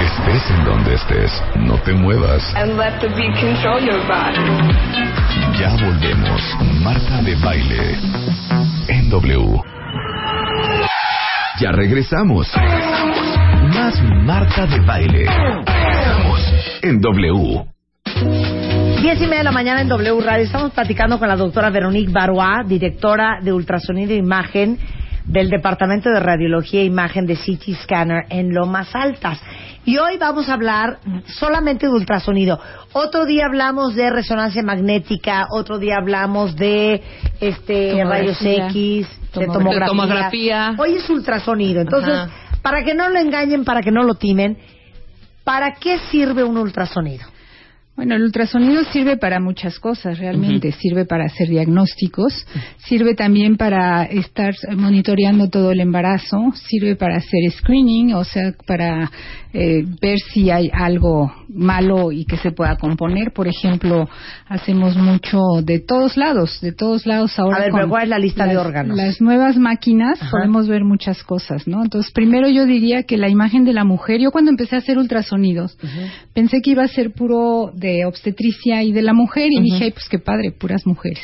Estés 0.00 0.50
en 0.50 0.64
donde 0.64 0.94
estés, 0.94 1.42
no 1.56 1.76
te 1.82 1.92
muevas. 1.92 2.42
and 2.56 2.76
let 2.76 3.00
the 3.00 3.08
beat 3.08 3.34
control 3.40 3.80
your 3.80 4.00
body. 4.06 5.13
Ya 5.58 5.70
volvemos. 5.70 6.42
Marta 6.82 7.22
de 7.22 7.36
baile. 7.36 7.96
En 8.88 9.08
W. 9.08 9.62
Ya 11.60 11.70
regresamos. 11.70 12.52
Más 13.72 14.02
Marta 14.24 14.66
de 14.66 14.80
baile. 14.80 15.26
Regresamos. 15.26 16.52
En 16.82 17.00
W. 17.00 17.64
Diez 19.02 19.20
y 19.20 19.26
media 19.26 19.38
de 19.38 19.44
la 19.44 19.52
mañana 19.52 19.80
en 19.80 19.88
W 19.88 20.20
Radio. 20.22 20.44
Estamos 20.44 20.72
platicando 20.72 21.18
con 21.18 21.28
la 21.28 21.36
doctora 21.36 21.70
Veronique 21.70 22.10
Barois, 22.10 22.66
directora 22.66 23.38
de 23.40 23.52
ultrasonido 23.52 24.12
e 24.12 24.16
imagen 24.16 24.78
del 25.24 25.48
Departamento 25.48 26.10
de 26.10 26.20
Radiología 26.20 26.80
e 26.80 26.84
Imagen 26.84 27.26
de 27.26 27.36
CT 27.36 27.82
Scanner 27.82 28.26
en 28.28 28.54
Lomas 28.54 28.94
Altas. 28.94 29.40
Y 29.86 29.98
hoy 29.98 30.16
vamos 30.18 30.48
a 30.48 30.54
hablar 30.54 30.98
solamente 31.26 31.86
de 31.86 31.92
ultrasonido. 31.92 32.58
Otro 32.92 33.26
día 33.26 33.46
hablamos 33.46 33.94
de 33.94 34.10
resonancia 34.10 34.62
magnética, 34.62 35.46
otro 35.50 35.78
día 35.78 35.96
hablamos 35.96 36.56
de 36.56 37.02
este 37.40 37.90
Tomografía. 37.90 38.04
rayos 38.04 38.70
X, 38.70 39.08
de 39.34 39.46
Tomografía. 39.46 40.74
Hoy 40.78 40.94
es 40.94 41.10
ultrasonido. 41.10 41.80
Entonces, 41.82 42.14
Ajá. 42.14 42.30
para 42.62 42.82
que 42.82 42.94
no 42.94 43.08
lo 43.10 43.18
engañen, 43.18 43.64
para 43.64 43.82
que 43.82 43.90
no 43.90 44.04
lo 44.04 44.14
timen, 44.14 44.56
¿para 45.42 45.74
qué 45.74 45.98
sirve 46.10 46.44
un 46.44 46.56
ultrasonido? 46.56 47.26
Bueno, 47.96 48.16
el 48.16 48.22
ultrasonido 48.22 48.82
sirve 48.92 49.16
para 49.16 49.38
muchas 49.38 49.78
cosas, 49.78 50.18
realmente. 50.18 50.72
Sirve 50.72 51.04
para 51.04 51.26
hacer 51.26 51.48
diagnósticos, 51.48 52.44
sirve 52.78 53.14
también 53.14 53.56
para 53.56 54.02
estar 54.02 54.52
monitoreando 54.76 55.48
todo 55.48 55.70
el 55.70 55.78
embarazo, 55.78 56.52
sirve 56.54 56.96
para 56.96 57.18
hacer 57.18 57.48
screening, 57.52 58.14
o 58.14 58.24
sea, 58.24 58.52
para 58.66 59.12
eh, 59.54 59.84
ver 60.02 60.18
si 60.18 60.50
hay 60.50 60.68
algo 60.72 61.32
malo 61.48 62.10
y 62.10 62.24
que 62.24 62.36
se 62.36 62.50
pueda 62.50 62.76
componer. 62.76 63.32
Por 63.32 63.46
ejemplo, 63.46 64.08
hacemos 64.48 64.96
mucho 64.96 65.38
de 65.62 65.78
todos 65.78 66.16
lados, 66.16 66.58
de 66.60 66.72
todos 66.72 67.06
lados 67.06 67.38
ahora. 67.38 67.56
A 67.58 67.60
ver, 67.60 67.70
con 67.70 67.78
pero 67.80 67.88
¿cuál 67.90 68.02
es 68.02 68.08
la 68.08 68.18
lista 68.18 68.46
de 68.46 68.54
las- 68.54 68.66
órganos? 68.66 68.96
Las 68.96 69.20
nuevas 69.20 69.56
máquinas 69.56 70.20
Ajá. 70.20 70.30
podemos 70.32 70.66
ver 70.66 70.82
muchas 70.84 71.22
cosas, 71.22 71.68
¿no? 71.68 71.84
Entonces, 71.84 72.10
primero 72.12 72.48
yo 72.50 72.66
diría 72.66 73.04
que 73.04 73.16
la 73.16 73.28
imagen 73.28 73.64
de 73.64 73.72
la 73.72 73.84
mujer, 73.84 74.20
yo 74.20 74.32
cuando 74.32 74.50
empecé 74.50 74.74
a 74.74 74.78
hacer 74.80 74.98
ultrasonidos, 74.98 75.78
pensé 76.32 76.60
que 76.60 76.70
iba 76.72 76.82
a 76.82 76.88
ser 76.88 77.12
puro 77.12 77.70
de 77.74 78.04
obstetricia 78.06 78.82
y 78.82 78.90
de 78.92 79.02
la 79.02 79.12
mujer 79.14 79.48
y 79.52 79.60
dije, 79.62 79.84
ay, 79.84 79.90
pues 79.92 80.08
qué 80.10 80.18
padre, 80.18 80.50
puras 80.50 80.84
mujeres. 80.86 81.20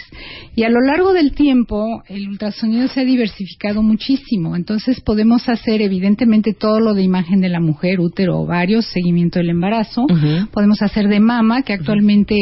Y 0.54 0.62
a 0.62 0.68
lo 0.68 0.80
largo 0.80 1.12
del 1.12 1.32
tiempo, 1.32 2.02
el 2.08 2.28
ultrasonido 2.28 2.86
se 2.86 3.00
ha 3.00 3.04
diversificado 3.04 3.82
muchísimo. 3.82 4.54
Entonces, 4.54 5.00
podemos 5.00 5.48
hacer 5.48 5.82
evidentemente 5.82 6.54
todo 6.54 6.78
lo 6.78 6.94
de 6.94 7.02
imagen 7.02 7.40
de 7.40 7.48
la 7.48 7.58
mujer, 7.60 7.98
útero, 7.98 8.19
ovarios, 8.28 8.84
seguimiento 8.86 9.38
del 9.38 9.48
embarazo. 9.50 10.06
Podemos 10.52 10.82
hacer 10.82 11.08
de 11.08 11.20
mama, 11.20 11.62
que 11.62 11.72
actualmente 11.72 12.36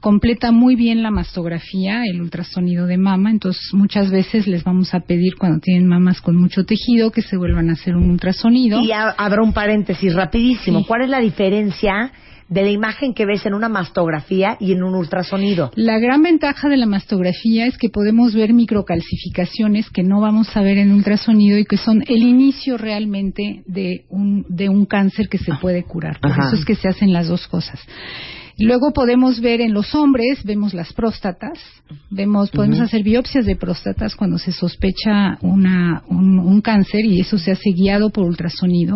completa 0.00 0.52
muy 0.52 0.74
bien 0.76 1.02
la 1.02 1.10
mastografía, 1.10 2.02
el 2.04 2.20
ultrasonido 2.20 2.86
de 2.86 2.98
mama. 2.98 3.30
Entonces, 3.30 3.62
muchas 3.72 4.10
veces 4.10 4.46
les 4.46 4.64
vamos 4.64 4.92
a 4.94 5.00
pedir 5.00 5.36
cuando 5.38 5.60
tienen 5.60 5.86
mamas 5.88 6.20
con 6.20 6.36
mucho 6.36 6.64
tejido 6.64 7.10
que 7.12 7.22
se 7.22 7.36
vuelvan 7.36 7.70
a 7.70 7.74
hacer 7.74 7.96
un 7.96 8.10
ultrasonido. 8.10 8.80
Y 8.82 8.92
ha- 8.92 9.14
habrá 9.16 9.42
un 9.42 9.52
paréntesis 9.52 10.14
rapidísimo. 10.14 10.80
Sí. 10.80 10.84
¿Cuál 10.86 11.02
es 11.02 11.08
la 11.08 11.20
diferencia 11.20 12.10
de 12.52 12.62
la 12.62 12.70
imagen 12.70 13.14
que 13.14 13.24
ves 13.24 13.46
en 13.46 13.54
una 13.54 13.68
mastografía 13.68 14.56
y 14.60 14.72
en 14.72 14.82
un 14.82 14.94
ultrasonido? 14.94 15.70
La 15.74 15.98
gran 15.98 16.22
ventaja 16.22 16.68
de 16.68 16.76
la 16.76 16.86
mastografía 16.86 17.66
es 17.66 17.78
que 17.78 17.88
podemos 17.88 18.34
ver 18.34 18.52
microcalcificaciones 18.52 19.88
que 19.90 20.02
no 20.02 20.20
vamos 20.20 20.54
a 20.54 20.60
ver 20.60 20.78
en 20.78 20.92
ultrasonido 20.92 21.58
y 21.58 21.64
que 21.64 21.78
son 21.78 22.02
el 22.06 22.22
inicio 22.22 22.76
realmente 22.76 23.62
de 23.66 24.04
un, 24.10 24.44
de 24.48 24.68
un 24.68 24.84
cáncer 24.84 25.28
que 25.28 25.38
se 25.38 25.54
puede 25.54 25.84
curar. 25.84 26.20
Por 26.20 26.32
Ajá. 26.32 26.48
eso 26.48 26.56
es 26.56 26.64
que 26.64 26.74
se 26.74 26.88
hacen 26.88 27.12
las 27.12 27.28
dos 27.28 27.46
cosas. 27.46 27.80
Luego 28.62 28.92
podemos 28.92 29.40
ver 29.40 29.60
en 29.60 29.74
los 29.74 29.92
hombres, 29.92 30.44
vemos 30.44 30.72
las 30.72 30.92
próstatas, 30.92 31.58
vemos, 32.10 32.48
podemos 32.52 32.78
hacer 32.78 33.02
biopsias 33.02 33.44
de 33.44 33.56
próstatas 33.56 34.14
cuando 34.14 34.38
se 34.38 34.52
sospecha 34.52 35.36
una, 35.40 36.04
un, 36.06 36.38
un 36.38 36.60
cáncer 36.60 37.04
y 37.04 37.18
eso 37.18 37.38
se 37.38 37.50
hace 37.50 37.70
guiado 37.74 38.10
por 38.10 38.24
ultrasonido. 38.24 38.94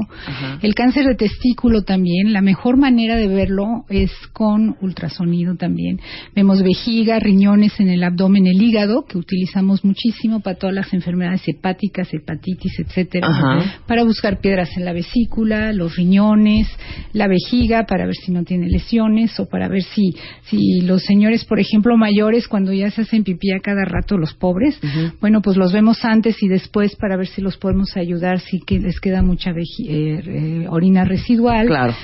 El 0.63 0.77
cáncer 0.77 1.07
de 1.07 1.17
testículo 1.17 1.83
también, 1.83 2.33
la 2.33 2.43
mejor 2.43 2.77
manera 2.77 3.17
de 3.17 3.27
verlo 3.27 3.85
es 3.89 4.13
con 4.33 4.77
ultrasonido 4.83 5.57
también. 5.57 5.99
Vemos 6.33 6.63
vejiga, 6.63 7.19
riñones 7.19 7.81
en 7.81 7.89
el 7.89 8.05
abdomen, 8.05 8.47
el 8.47 8.63
hígado, 8.63 9.05
que 9.05 9.19
utilizamos 9.19 9.85
muchísimo 9.85 10.39
para 10.39 10.59
todas 10.59 10.77
las 10.77 10.95
enfermedades 10.95 11.43
hepáticas, 11.49 12.15
hepatitis, 12.15 12.79
etcétera, 12.79 13.73
para 13.89 14.05
buscar 14.05 14.39
piedras 14.39 14.69
en 14.77 14.85
la 14.85 14.93
vesícula, 14.93 15.73
los 15.73 15.97
riñones, 15.97 16.69
la 17.13 17.27
vejiga 17.27 17.85
para 17.87 18.07
ver 18.07 18.15
si 18.15 18.31
no 18.31 18.45
tiene 18.45 18.69
lesiones 18.69 19.41
o 19.41 19.47
para 19.47 19.56
ver 19.69 19.83
si 19.83 20.15
si 20.45 20.81
los 20.83 21.03
señores, 21.03 21.45
por 21.45 21.59
ejemplo, 21.59 21.97
mayores 21.97 22.47
cuando 22.49 22.73
ya 22.73 22.91
se 22.91 23.03
hacen 23.03 23.25
pipí 23.25 23.51
a 23.53 23.61
cada 23.61 23.85
rato 23.85 24.17
los 24.17 24.35
pobres, 24.35 24.79
bueno, 25.21 25.41
pues 25.43 25.57
los 25.57 25.73
vemos 25.73 26.05
antes 26.05 26.43
y 26.43 26.49
después 26.49 26.95
para 26.97 27.17
ver 27.17 27.27
si 27.27 27.41
los 27.43 27.57
podemos 27.57 27.97
ayudar 27.97 28.41
si 28.41 28.61
que 28.61 28.79
les 28.79 29.01
queda 29.01 29.23
mucha 29.23 29.51
veji- 29.53 29.89
eh, 29.89 30.23
eh, 30.27 30.67
orina 30.69 31.05
residual. 31.05 31.67
Claro. 31.67 31.95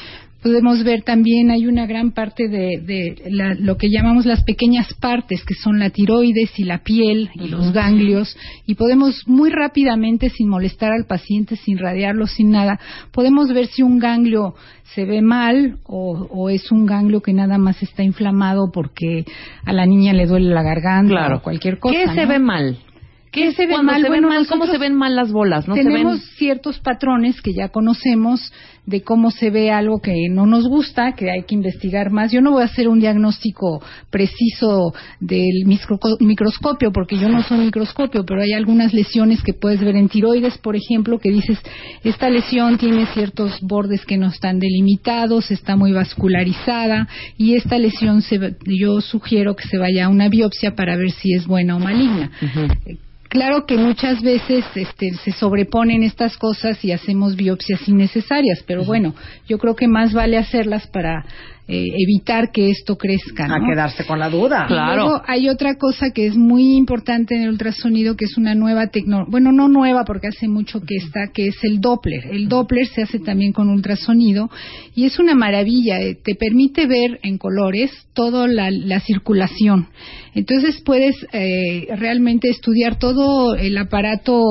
Podemos 0.42 0.82
ver 0.84 1.02
también 1.02 1.50
hay 1.50 1.66
una 1.66 1.86
gran 1.86 2.10
parte 2.12 2.48
de, 2.48 2.80
de 2.84 3.22
la- 3.30 3.54
lo 3.54 3.76
que 3.76 3.88
llamamos 3.90 4.26
las 4.26 4.42
pequeñas 4.44 4.92
partes 4.94 5.44
que 5.44 5.54
son 5.54 5.78
la 5.78 5.90
tiroides 5.90 6.58
y 6.58 6.64
la 6.64 6.78
piel 6.82 7.30
y 7.34 7.48
los 7.48 7.72
ganglios 7.72 8.36
y 8.66 8.74
podemos 8.74 9.22
muy 9.26 9.50
rápidamente 9.50 10.30
sin 10.30 10.48
molestar 10.48 10.92
al 10.92 11.06
paciente 11.06 11.56
sin 11.56 11.78
radiarlo 11.78 12.26
sin 12.26 12.50
nada 12.50 12.78
podemos 13.12 13.52
ver 13.52 13.66
si 13.66 13.82
un 13.82 13.98
ganglio 13.98 14.54
se 14.94 15.04
ve 15.04 15.22
mal 15.22 15.78
o, 15.84 16.26
o 16.30 16.50
es 16.50 16.70
un 16.72 16.86
ganglio 16.86 17.22
que 17.22 17.32
nada 17.32 17.56
más 17.58 17.82
está 17.82 18.02
inflamado 18.02 18.70
porque 18.72 19.24
a 19.64 19.72
la 19.72 19.86
niña 19.86 20.12
le 20.12 20.26
duele 20.26 20.50
la 20.50 20.62
garganta 20.62 21.08
Claro. 21.12 21.36
o 21.38 21.42
cualquier 21.42 21.78
cosa 21.78 21.94
¿Qué 21.96 22.06
se 22.14 22.22
¿no? 22.22 22.28
ve 22.28 22.38
mal? 22.38 22.78
¿Qué 23.32 23.52
se 23.52 23.66
ve 23.66 23.72
Cuando 23.72 23.92
mal? 23.92 24.02
se 24.44 24.48
¿cómo 24.48 24.66
se 24.66 24.76
ven 24.76 24.94
mal 24.94 25.16
las 25.16 25.32
bolas? 25.32 25.66
¿No 25.66 25.74
se 25.74 25.82
tenemos 25.82 26.18
ven? 26.18 26.28
ciertos 26.36 26.78
patrones 26.78 27.40
que 27.40 27.54
ya 27.54 27.70
conocemos 27.70 28.52
de 28.84 29.02
cómo 29.02 29.30
se 29.30 29.50
ve 29.50 29.70
algo 29.70 30.00
que 30.00 30.28
no 30.28 30.44
nos 30.44 30.68
gusta, 30.68 31.12
que 31.12 31.30
hay 31.30 31.44
que 31.44 31.54
investigar 31.54 32.10
más. 32.10 32.30
Yo 32.30 32.42
no 32.42 32.50
voy 32.50 32.62
a 32.62 32.66
hacer 32.66 32.88
un 32.88 32.98
diagnóstico 32.98 33.82
preciso 34.10 34.92
del 35.20 35.64
microscopio, 36.20 36.92
porque 36.92 37.16
yo 37.16 37.28
no 37.28 37.42
soy 37.42 37.58
microscopio, 37.58 38.24
pero 38.26 38.42
hay 38.42 38.52
algunas 38.52 38.92
lesiones 38.92 39.42
que 39.42 39.54
puedes 39.54 39.80
ver 39.80 39.96
en 39.96 40.08
tiroides, 40.08 40.58
por 40.58 40.76
ejemplo, 40.76 41.18
que 41.18 41.30
dices, 41.30 41.58
esta 42.04 42.28
lesión 42.28 42.76
tiene 42.76 43.06
ciertos 43.06 43.60
bordes 43.62 44.04
que 44.04 44.18
no 44.18 44.26
están 44.26 44.58
delimitados, 44.58 45.50
está 45.50 45.76
muy 45.76 45.92
vascularizada, 45.92 47.08
y 47.38 47.54
esta 47.54 47.78
lesión 47.78 48.20
se, 48.20 48.56
yo 48.66 49.00
sugiero 49.00 49.54
que 49.54 49.68
se 49.68 49.78
vaya 49.78 50.06
a 50.06 50.08
una 50.08 50.28
biopsia 50.28 50.74
para 50.74 50.96
ver 50.96 51.12
si 51.12 51.32
es 51.34 51.46
buena 51.46 51.76
o 51.76 51.78
maligna. 51.78 52.30
Claro 53.32 53.64
que 53.64 53.78
muchas 53.78 54.20
veces 54.20 54.62
este, 54.74 55.14
se 55.14 55.32
sobreponen 55.32 56.02
estas 56.02 56.36
cosas 56.36 56.84
y 56.84 56.92
hacemos 56.92 57.34
biopsias 57.34 57.88
innecesarias, 57.88 58.62
pero 58.66 58.84
bueno, 58.84 59.14
yo 59.48 59.56
creo 59.56 59.74
que 59.74 59.88
más 59.88 60.12
vale 60.12 60.36
hacerlas 60.36 60.86
para 60.88 61.24
eh, 61.68 61.86
evitar 61.96 62.50
que 62.50 62.70
esto 62.70 62.96
crezca. 62.96 63.44
A 63.44 63.60
quedarse 63.60 64.04
con 64.04 64.18
la 64.18 64.28
duda. 64.28 64.66
Y 64.68 64.72
luego 64.72 65.22
hay 65.26 65.48
otra 65.48 65.76
cosa 65.76 66.10
que 66.10 66.26
es 66.26 66.36
muy 66.36 66.76
importante 66.76 67.36
en 67.36 67.42
el 67.42 67.50
ultrasonido, 67.50 68.16
que 68.16 68.24
es 68.24 68.36
una 68.36 68.54
nueva 68.54 68.88
tecnología, 68.88 69.30
bueno, 69.30 69.52
no 69.52 69.68
nueva 69.68 70.04
porque 70.04 70.28
hace 70.28 70.48
mucho 70.48 70.80
que 70.80 70.96
está, 70.96 71.28
que 71.32 71.46
es 71.46 71.56
el 71.62 71.80
Doppler. 71.80 72.26
El 72.32 72.48
Doppler 72.48 72.86
se 72.86 73.02
hace 73.02 73.20
también 73.20 73.52
con 73.52 73.68
ultrasonido 73.68 74.50
y 74.94 75.04
es 75.04 75.18
una 75.18 75.34
maravilla, 75.34 76.00
eh, 76.00 76.16
te 76.22 76.34
permite 76.34 76.86
ver 76.86 77.20
en 77.22 77.38
colores 77.38 77.92
toda 78.12 78.48
la, 78.48 78.70
la 78.70 79.00
circulación. 79.00 79.88
Entonces 80.34 80.80
puedes 80.84 81.14
eh, 81.32 81.88
realmente 81.96 82.48
estudiar 82.48 82.98
todo 82.98 83.54
el 83.54 83.76
aparato 83.76 84.42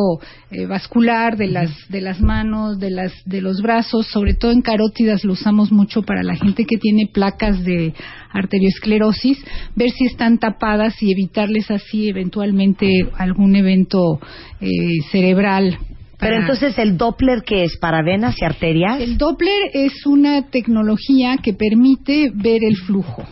eh, 0.52 0.67
vascular 0.67 1.38
de 1.38 1.47
las 1.47 1.71
de 1.89 2.02
las 2.02 2.21
manos, 2.21 2.80
de 2.80 2.91
las 2.91 3.12
de 3.26 3.41
los 3.41 3.62
brazos, 3.62 4.06
sobre 4.08 4.36
todo 4.36 4.52
en 4.52 4.62
carótidas 4.62 5.24
lo 5.24 5.34
usamos 5.34 5.71
mucho 5.71 6.04
para 6.04 6.21
la 6.21 6.36
gente 6.36 6.65
que 6.65 6.78
tiene 6.78 7.00
placas 7.07 7.63
de 7.63 7.93
arteriosclerosis, 8.31 9.43
ver 9.75 9.89
si 9.91 10.05
están 10.05 10.37
tapadas 10.37 11.01
y 11.01 11.11
evitarles 11.11 11.69
así 11.69 12.09
eventualmente 12.09 13.07
algún 13.17 13.55
evento 13.55 14.19
eh, 14.59 14.67
cerebral. 15.11 15.77
Pero 16.19 16.37
entonces 16.37 16.77
el 16.77 16.97
Doppler 16.97 17.41
que 17.41 17.63
es 17.63 17.77
para 17.77 18.03
venas 18.03 18.35
y 18.39 18.45
arterias. 18.45 19.01
el 19.01 19.17
Doppler 19.17 19.71
es 19.73 20.05
una 20.05 20.49
tecnología 20.49 21.37
que 21.41 21.53
permite 21.53 22.31
ver 22.33 22.63
el 22.63 22.77
flujo. 22.77 23.23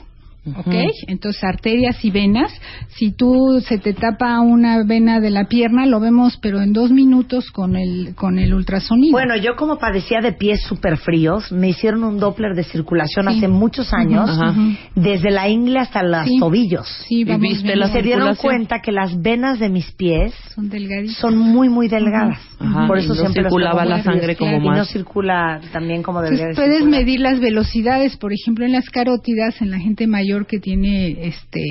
¿Ok? 0.46 0.74
Entonces, 1.08 1.44
arterias 1.44 2.04
y 2.04 2.12
venas. 2.12 2.52
Si 2.98 3.12
tú 3.12 3.62
se 3.68 3.78
te 3.78 3.94
tapa 3.94 4.40
una 4.40 4.84
vena 4.84 5.20
de 5.20 5.30
la 5.30 5.46
pierna, 5.46 5.86
lo 5.86 6.00
vemos, 6.00 6.38
pero 6.42 6.62
en 6.62 6.74
dos 6.74 6.92
minutos 6.92 7.52
con 7.52 7.76
el, 7.76 8.16
con 8.16 8.40
el 8.40 8.54
ultrasonido. 8.54 9.12
Bueno, 9.12 9.36
yo 9.36 9.56
como 9.56 9.78
padecía 9.78 10.20
de 10.22 10.32
pies 10.34 10.62
súper 10.64 10.98
fríos, 10.98 11.52
me 11.52 11.70
hicieron 11.70 12.04
un 12.04 12.20
Doppler 12.20 12.56
de 12.56 12.64
circulación 12.64 13.28
Sí. 13.30 13.38
hace 13.38 13.48
muchos 13.48 13.94
años, 13.94 14.30
Ajá. 14.30 14.56
desde 14.96 15.30
la 15.30 15.50
ingle 15.50 15.80
hasta 15.80 16.04
los 16.04 16.26
Sí. 16.26 16.40
tobillos. 16.40 16.88
sí, 17.08 17.24
vamos 17.26 17.42
viste 17.42 17.64
viendo. 17.64 17.80
la 17.86 17.90
Y 17.90 17.92
se 17.94 18.02
dieron 18.02 18.36
cuenta 18.36 18.80
que 18.82 18.92
las 18.92 19.22
venas 19.22 19.60
de 19.60 19.70
mis 19.70 19.92
pies 19.92 20.34
Son 20.56 20.72
son 21.20 21.38
muy, 21.38 21.70
muy 21.70 21.88
delgadas. 21.90 22.40
Ajá. 22.60 22.88
Por 22.88 22.98
Y 22.98 23.02
eso 23.02 23.10
no 23.14 23.22
siempre 23.22 23.44
circulaba 23.44 23.86
la 23.86 24.02
sangre 24.04 24.36
como 24.36 24.52
claro, 24.52 24.64
Y 24.66 24.70
no 24.70 24.78
más. 24.78 24.90
circula 24.90 25.62
también 25.72 26.02
como 26.02 26.22
debería 26.22 26.46
Entonces 26.48 26.56
de 26.58 26.62
puedes 26.62 26.78
circular. 26.80 27.00
medir 27.02 27.20
las 27.20 27.40
velocidades, 27.40 28.18
por 28.18 28.32
ejemplo, 28.34 28.66
en 28.66 28.72
las 28.72 28.90
carótidas, 28.90 29.62
en 29.62 29.72
la 29.72 29.80
gente 29.80 30.08
mayor 30.08 30.29
que 30.48 30.60
tiene 30.60 31.28
este 31.28 31.62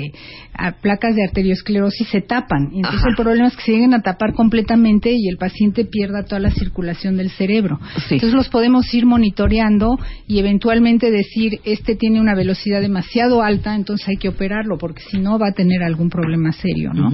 a- 0.53 0.73
placas 0.73 1.15
de 1.15 1.23
arteriosclerosis 1.23 2.07
se 2.09 2.21
tapan. 2.21 2.69
Y 2.73 2.77
Entonces 2.77 2.99
Ajá. 3.01 3.09
el 3.09 3.15
problema 3.15 3.47
es 3.47 3.55
que 3.55 3.63
se 3.63 3.71
lleguen 3.71 3.93
a 3.93 4.01
tapar 4.01 4.33
completamente 4.33 5.11
y 5.13 5.27
el 5.29 5.37
paciente 5.37 5.85
pierda 5.85 6.23
toda 6.25 6.39
la 6.39 6.51
circulación 6.51 7.17
del 7.17 7.29
cerebro. 7.29 7.79
Sí. 8.07 8.15
Entonces 8.15 8.33
los 8.33 8.49
podemos 8.49 8.93
ir 8.93 9.05
monitoreando 9.05 9.97
y 10.27 10.39
eventualmente 10.39 11.11
decir 11.11 11.59
este 11.63 11.95
tiene 11.95 12.19
una 12.19 12.35
velocidad 12.35 12.81
demasiado 12.81 13.41
alta, 13.41 13.75
entonces 13.75 14.07
hay 14.09 14.17
que 14.17 14.29
operarlo 14.29 14.77
porque 14.77 15.01
si 15.09 15.17
no 15.19 15.39
va 15.39 15.47
a 15.49 15.53
tener 15.53 15.81
algún 15.83 16.09
problema 16.09 16.51
serio, 16.51 16.91
¿no? 16.93 17.09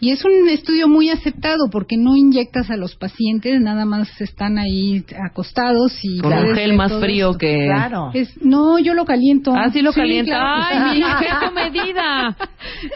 Y 0.00 0.10
es 0.10 0.24
un 0.24 0.48
estudio 0.48 0.88
muy 0.88 1.10
aceptado 1.10 1.68
porque 1.70 1.96
no 1.96 2.16
inyectas 2.16 2.70
a 2.70 2.76
los 2.76 2.96
pacientes, 2.96 3.60
nada 3.60 3.84
más 3.84 4.08
están 4.20 4.58
ahí 4.58 5.04
acostados 5.30 5.98
y 6.02 6.18
Con 6.20 6.32
un 6.32 6.54
gel 6.54 6.74
más 6.74 6.92
frío 7.00 7.28
esto. 7.30 7.38
que... 7.38 7.66
Claro. 7.66 8.10
Es- 8.14 8.40
no, 8.42 8.78
yo 8.78 8.94
lo 8.94 9.04
caliento. 9.04 9.52
Ah, 9.54 9.70
sí 9.72 9.82
lo 9.82 9.92
calienta. 9.92 10.32
claro 10.32 10.64
Ay, 10.64 10.76
sí. 10.78 10.79
Mi 10.80 11.00
qué 11.00 11.50
medida. 11.54 12.36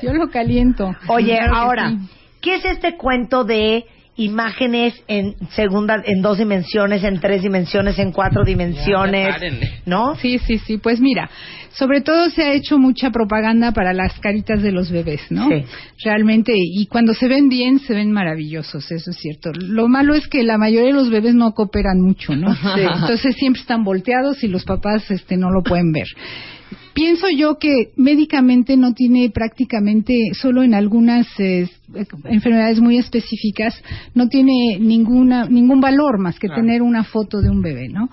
Yo 0.02 0.12
lo 0.14 0.30
caliento. 0.30 0.94
Oye, 1.08 1.36
Claro 1.36 1.56
ahora, 1.56 1.90
sí. 1.90 1.98
¿qué 2.40 2.56
es 2.56 2.64
este 2.64 2.96
cuento 2.96 3.44
de 3.44 3.84
imágenes 4.16 4.94
en 5.08 5.34
segunda, 5.50 6.00
en 6.04 6.22
dos 6.22 6.38
dimensiones, 6.38 7.02
en 7.02 7.18
tres 7.20 7.42
dimensiones, 7.42 7.98
en 7.98 8.12
cuatro 8.12 8.44
dimensiones? 8.44 9.28
párenle. 9.34 9.70
¿No? 9.86 10.14
Sí, 10.16 10.38
sí, 10.38 10.58
sí. 10.58 10.78
Pues 10.78 11.00
mira, 11.00 11.28
sobre 11.72 12.00
todo 12.00 12.30
se 12.30 12.44
ha 12.44 12.52
hecho 12.52 12.78
mucha 12.78 13.10
propaganda 13.10 13.72
para 13.72 13.92
las 13.92 14.16
caritas 14.20 14.62
de 14.62 14.70
los 14.70 14.92
bebés, 14.92 15.20
¿no? 15.30 15.48
Sí. 15.48 15.64
Realmente, 16.04 16.52
y 16.54 16.86
cuando 16.86 17.12
se 17.12 17.26
ven 17.26 17.48
bien, 17.48 17.80
se 17.80 17.92
ven 17.92 18.12
maravillosos, 18.12 18.88
eso 18.92 19.10
es 19.10 19.16
cierto. 19.16 19.50
Lo 19.52 19.88
malo 19.88 20.14
es 20.14 20.28
que 20.28 20.44
la 20.44 20.58
mayoría 20.58 20.90
de 20.90 20.94
los 20.94 21.10
bebés 21.10 21.34
no 21.34 21.50
cooperan 21.52 22.00
mucho, 22.00 22.36
¿no? 22.36 22.54
Sí. 22.54 22.80
Entonces 22.82 23.34
siempre 23.34 23.62
están 23.62 23.82
volteados 23.82 24.44
y 24.44 24.46
los 24.48 24.64
papás 24.64 25.10
este, 25.10 25.36
no 25.36 25.50
lo 25.50 25.62
pueden 25.64 25.90
ver. 25.90 26.06
Pienso 26.94 27.26
yo 27.28 27.58
que 27.58 27.92
médicamente 27.96 28.76
no 28.76 28.94
tiene 28.94 29.28
prácticamente, 29.30 30.30
solo 30.40 30.62
en 30.62 30.74
algunas 30.74 31.26
eh, 31.38 31.68
enfermedades 32.24 32.80
muy 32.80 32.98
específicas, 32.98 33.74
no 34.14 34.28
tiene 34.28 34.78
ninguna, 34.80 35.46
ningún 35.46 35.80
valor 35.80 36.18
más 36.18 36.38
que 36.38 36.48
tener 36.48 36.82
una 36.82 37.04
foto 37.04 37.40
de 37.40 37.50
un 37.50 37.60
bebé, 37.60 37.88
¿no? 37.88 38.08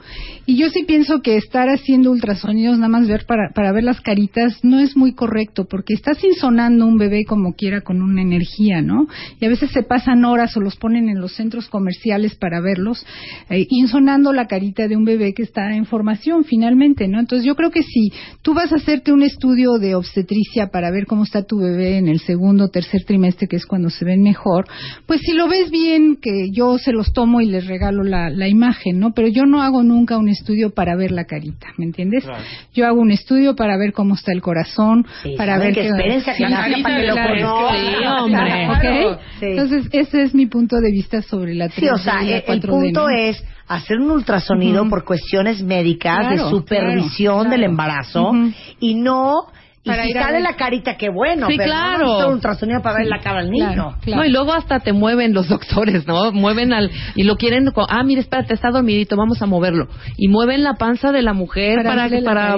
Y 0.45 0.57
yo 0.57 0.69
sí 0.69 0.84
pienso 0.84 1.21
que 1.21 1.38
estar 1.38 1.69
haciendo 1.69 2.12
ultrasonidos 2.12 2.77
nada 2.77 2.89
más 2.89 3.07
ver 3.07 3.25
para, 3.25 3.49
para 3.53 3.71
ver 3.71 3.84
las 3.84 4.01
caritas 4.01 4.60
no 4.63 4.79
es 4.79 4.97
muy 4.97 5.13
correcto, 5.13 5.65
porque 5.69 5.93
estás 5.93 6.23
insonando 6.23 6.86
un 6.86 6.97
bebé 6.97 7.23
como 7.25 7.53
quiera 7.53 7.81
con 7.81 8.01
una 8.01 8.21
energía, 8.21 8.81
¿no? 8.81 9.07
Y 9.39 9.45
a 9.45 9.49
veces 9.49 9.71
se 9.71 9.84
pasan 9.84 10.25
horas 10.25 10.55
o 10.57 10.60
los 10.60 10.75
ponen 10.75 11.10
en 11.10 11.19
los 11.19 11.34
centros 11.34 11.69
comerciales 11.69 12.36
para 12.36 12.60
verlos, 12.62 13.05
eh, 13.49 13.65
insonando 13.69 14.34
la 14.34 14.47
carita 14.47 14.88
de 14.88 14.97
un 14.97 15.05
bebé 15.05 15.34
que 15.34 15.43
está 15.43 15.73
en 15.75 15.86
formación 15.86 16.43
finalmente, 16.43 17.07
¿no? 17.07 17.19
Entonces 17.19 17.45
yo 17.45 17.55
creo 17.55 17.71
que 17.71 17.84
si 17.84 18.12
tú 18.41 18.53
vas 18.53 18.71
a 18.73 18.75
hacerte 18.75 19.13
un 19.13 19.23
estudio 19.23 19.73
de 19.79 19.95
obstetricia 19.95 20.67
para 20.67 20.91
ver 20.91 21.05
cómo 21.05 21.23
está 21.23 21.43
tu 21.43 21.57
bebé 21.57 21.97
en 21.97 22.07
el 22.07 22.19
segundo 22.19 22.65
o 22.65 22.69
tercer 22.69 23.03
trimestre, 23.05 23.47
que 23.47 23.61
es 23.62 23.65
cuando 23.65 23.89
se 23.89 24.06
ven 24.06 24.21
mejor, 24.21 24.65
pues 25.06 25.21
si 25.21 25.34
lo 25.34 25.47
ves 25.47 25.71
bien, 25.71 26.17
que 26.21 26.50
yo 26.52 26.78
se 26.78 26.91
los 26.91 27.13
tomo 27.13 27.41
y 27.41 27.45
les 27.45 27.67
regalo 27.67 28.04
la, 28.04 28.30
la 28.30 28.47
imagen, 28.47 29.00
¿no? 29.00 29.13
Pero 29.13 29.28
yo 29.28 29.45
no 29.45 29.62
hago 29.62 29.84
nunca 29.84 30.17
un 30.17 30.30
estudio 30.30 30.71
para 30.71 30.95
ver 30.95 31.12
la 31.12 31.26
carita, 31.26 31.67
¿me 31.78 31.86
entiendes? 31.86 32.26
Yo 32.74 32.86
hago 32.86 33.00
un 33.00 33.12
estudio 33.12 33.56
para 33.56 33.78
ver 33.78 33.93
cómo 33.93 34.15
está 34.15 34.32
el 34.32 34.41
corazón, 34.41 35.06
Sí, 35.24 35.36
para 35.38 35.58
ver 35.58 35.74
que 35.74 35.88
espérense 35.88 36.32
a 36.32 36.34
que 36.36 36.45
Sí, 36.45 36.52
nazca 36.52 36.76
para 36.84 37.02
que 37.02 37.08
lo 37.08 37.15
conozcan. 37.15 38.24
Hombre. 38.24 39.17
Entonces, 39.41 39.88
ese 39.91 40.24
es 40.24 40.34
mi 40.34 40.45
punto 40.47 40.78
de 40.78 40.91
vista 40.91 41.21
sobre 41.21 41.56
la 41.56 41.67
3D 41.67 41.80
Sí, 41.80 41.89
o 41.89 41.97
sea, 41.97 42.21
el, 42.21 42.43
el 42.47 42.62
4D, 42.62 42.67
punto 42.67 43.10
es 43.10 43.43
hacer 43.67 43.97
un 44.00 44.12
ultrasonido 44.12 44.88
por 44.89 45.06
cuestiones 45.06 45.62
médicas 45.62 46.17
Claro, 46.19 46.43
de 46.45 46.50
supervisión 46.50 47.41
claro, 47.41 47.50
del 47.52 47.63
embarazo 47.63 48.32
y 48.80 48.95
no 48.95 49.47
y 49.84 49.89
Para 49.89 50.04
si 50.06 50.15
a 50.15 50.22
sale 50.24 50.41
la 50.41 50.56
carita 50.56 50.96
qué 50.96 51.10
bueno, 51.10 51.48
Sí, 51.48 51.56
pero 51.58 51.72
claro. 51.72 52.06
no 52.20 52.28
un 52.28 52.34
ultrasonido 52.36 52.82
para 52.84 52.98
ver 53.00 53.08
la 53.08 53.20
cara 53.20 53.39
al 53.39 53.50
niño. 53.50 53.65
Claro, 53.74 53.96
claro. 54.02 54.22
No, 54.22 54.28
y 54.28 54.32
luego 54.32 54.54
hasta 54.54 54.80
te 54.80 54.94
mueven 54.94 55.34
los 55.34 55.48
doctores, 55.50 56.06
¿no? 56.06 56.32
Mueven 56.32 56.72
al... 56.72 56.91
Y 57.15 57.24
lo 57.24 57.36
quieren... 57.36 57.72
co- 57.72 57.88
Ah, 57.89 58.04
mira, 58.04 58.22
espérate, 58.22 58.54
está 58.54 58.70
dormidito, 58.70 59.15
vamos 59.17 59.41
a 59.41 59.48
moverlo. 59.48 59.88
Y 60.17 60.28
mueven 60.28 60.62
la 60.63 60.76
panza 60.76 61.12
de 61.12 61.24
la 61.24 61.34
mujer 61.34 61.78
Para 61.84 62.08
para, 62.24 62.58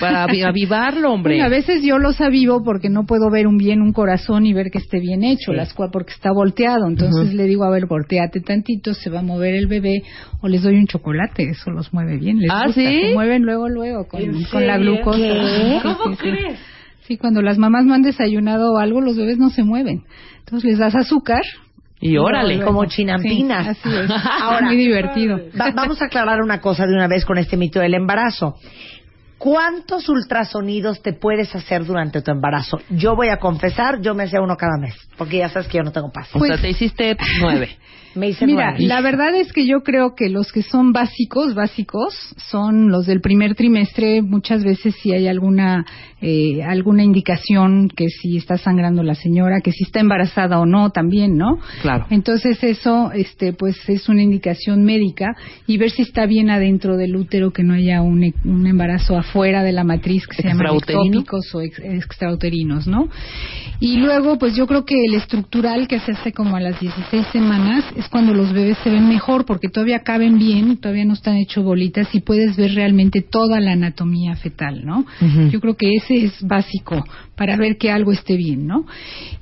para, 0.00 0.26
avi- 0.26 0.44
avivarlo, 0.48 1.12
hombre. 1.12 1.34
Bueno, 1.34 1.46
a 1.46 1.48
veces 1.48 1.82
yo 1.84 1.98
los 1.98 2.20
avivo 2.20 2.64
porque 2.64 2.88
no 2.88 3.04
puedo 3.04 3.30
ver 3.30 3.46
un 3.46 3.56
bien 3.56 3.80
un 3.80 3.92
corazón 3.92 4.44
y 4.44 4.52
ver 4.52 4.72
que 4.72 4.78
esté 4.78 4.98
bien 4.98 5.22
hecho, 5.22 5.52
las 5.52 5.76
cua- 5.76 5.90
porque 5.92 6.12
está 6.12 6.32
volteado. 6.32 6.88
Entonces 6.88 7.34
le 7.34 7.44
digo, 7.44 7.62
a 7.64 7.70
ver, 7.70 7.86
volteate 7.86 8.40
tantito, 8.40 8.94
se 8.94 9.10
va 9.10 9.20
a 9.20 9.22
mover 9.22 9.54
el 9.54 9.68
bebé, 9.68 10.02
o 10.40 10.48
les 10.48 10.62
doy 10.64 10.74
un 10.76 10.88
chocolate, 10.88 11.50
eso 11.50 11.70
los 11.70 11.92
mueve 11.94 12.16
bien. 12.16 12.38
Les 12.40 12.50
¿Ah, 12.50 12.64
gusta, 12.66 12.80
sí? 12.80 13.00
Se 13.08 13.14
mueven 13.14 13.42
luego, 13.42 13.68
luego, 13.68 14.08
con, 14.08 14.20
¿En 14.20 14.42
con 14.44 14.66
la 14.66 14.76
glucosa. 14.78 15.18
¿Qué? 15.18 15.80
Sí, 16.20 16.30
sí, 16.30 16.56
sí. 17.06 17.16
Cuando 17.16 17.42
las 17.42 17.58
mamás 17.58 17.84
no 17.84 17.94
han 17.94 18.02
desayunado 18.02 18.72
o 18.74 18.78
algo, 18.78 19.00
los 19.00 19.16
bebés 19.16 19.38
no 19.38 19.50
se 19.50 19.62
mueven. 19.62 20.04
Entonces 20.40 20.70
les 20.70 20.78
das 20.78 20.94
azúcar 20.94 21.42
Y 22.00 22.16
órale. 22.18 22.60
Como 22.62 22.84
chinampinas. 22.86 23.76
Sí, 23.78 23.88
así 23.88 23.96
es. 23.96 24.10
Ahora, 24.42 24.66
muy 24.66 24.76
divertido. 24.76 25.36
va- 25.60 25.70
vamos 25.74 26.02
a 26.02 26.06
aclarar 26.06 26.40
una 26.42 26.60
cosa 26.60 26.86
de 26.86 26.92
una 26.92 27.08
vez 27.08 27.24
con 27.24 27.38
este 27.38 27.56
mito 27.56 27.80
del 27.80 27.94
embarazo. 27.94 28.56
¿Cuántos 29.38 30.08
ultrasonidos 30.08 31.02
te 31.02 31.12
puedes 31.12 31.54
hacer 31.54 31.84
durante 31.84 32.22
tu 32.22 32.30
embarazo? 32.30 32.78
Yo 32.88 33.14
voy 33.14 33.28
a 33.28 33.38
confesar, 33.38 34.00
yo 34.00 34.14
me 34.14 34.22
hacía 34.24 34.40
uno 34.40 34.56
cada 34.56 34.78
mes, 34.80 34.94
porque 35.18 35.38
ya 35.38 35.48
sabes 35.50 35.68
que 35.68 35.76
yo 35.78 35.84
no 35.84 35.92
tengo 35.92 36.10
paz. 36.10 36.28
O 36.34 36.40
sea, 36.44 36.56
te 36.56 36.70
hiciste 36.70 37.16
nueve. 37.40 37.70
Mira, 38.46 38.74
la 38.78 39.00
verdad 39.00 39.34
es 39.34 39.52
que 39.52 39.66
yo 39.66 39.82
creo 39.82 40.14
que 40.14 40.28
los 40.28 40.52
que 40.52 40.62
son 40.62 40.92
básicos, 40.92 41.54
básicos, 41.54 42.14
son 42.50 42.90
los 42.90 43.06
del 43.06 43.20
primer 43.20 43.54
trimestre. 43.54 44.22
Muchas 44.22 44.62
veces 44.64 44.94
si 45.02 45.12
hay 45.12 45.26
alguna 45.26 45.84
eh, 46.20 46.62
alguna 46.62 47.02
indicación 47.02 47.88
que 47.94 48.06
si 48.08 48.36
está 48.38 48.56
sangrando 48.56 49.02
la 49.02 49.14
señora, 49.14 49.60
que 49.62 49.72
si 49.72 49.84
está 49.84 50.00
embarazada 50.00 50.58
o 50.58 50.64
no, 50.64 50.88
también, 50.90 51.36
¿no? 51.36 51.58
Claro. 51.82 52.06
Entonces 52.08 52.62
eso, 52.64 53.10
este, 53.12 53.52
pues 53.52 53.76
es 53.88 54.08
una 54.08 54.22
indicación 54.22 54.84
médica 54.84 55.36
y 55.66 55.76
ver 55.76 55.90
si 55.90 56.00
está 56.02 56.24
bien 56.24 56.48
adentro 56.48 56.96
del 56.96 57.14
útero, 57.16 57.52
que 57.52 57.62
no 57.62 57.74
haya 57.74 58.00
un, 58.00 58.24
e- 58.24 58.34
un 58.44 58.66
embarazo 58.66 59.18
afuera 59.18 59.62
de 59.62 59.72
la 59.72 59.84
matriz 59.84 60.26
que 60.26 60.40
se 60.40 60.48
Extrauterino. 60.48 61.04
ectópicos 61.20 61.54
o 61.54 61.60
ex- 61.60 61.78
extrauterinos, 61.80 62.86
¿no? 62.86 63.08
Y 63.80 63.96
luego, 63.98 64.38
pues 64.38 64.54
yo 64.54 64.66
creo 64.66 64.84
que 64.84 65.04
el 65.04 65.14
estructural 65.14 65.88
que 65.88 65.98
se 66.00 66.12
hace 66.12 66.32
como 66.32 66.56
a 66.56 66.60
las 66.60 66.80
16 66.80 67.26
semanas 67.32 67.84
es 68.04 68.10
cuando 68.10 68.34
los 68.34 68.52
bebés 68.52 68.76
se 68.84 68.90
ven 68.90 69.08
mejor 69.08 69.44
porque 69.44 69.68
todavía 69.68 70.00
caben 70.00 70.38
bien, 70.38 70.76
todavía 70.76 71.04
no 71.04 71.14
están 71.14 71.36
hechos 71.36 71.64
bolitas 71.64 72.14
y 72.14 72.20
puedes 72.20 72.56
ver 72.56 72.74
realmente 72.74 73.22
toda 73.22 73.60
la 73.60 73.72
anatomía 73.72 74.36
fetal, 74.36 74.84
¿no? 74.84 75.06
Yo 75.50 75.60
creo 75.60 75.74
que 75.74 75.88
ese 75.94 76.24
es 76.24 76.42
básico 76.42 77.04
para 77.36 77.56
ver 77.56 77.76
que 77.78 77.90
algo 77.90 78.12
esté 78.12 78.36
bien, 78.36 78.66
¿no? 78.66 78.86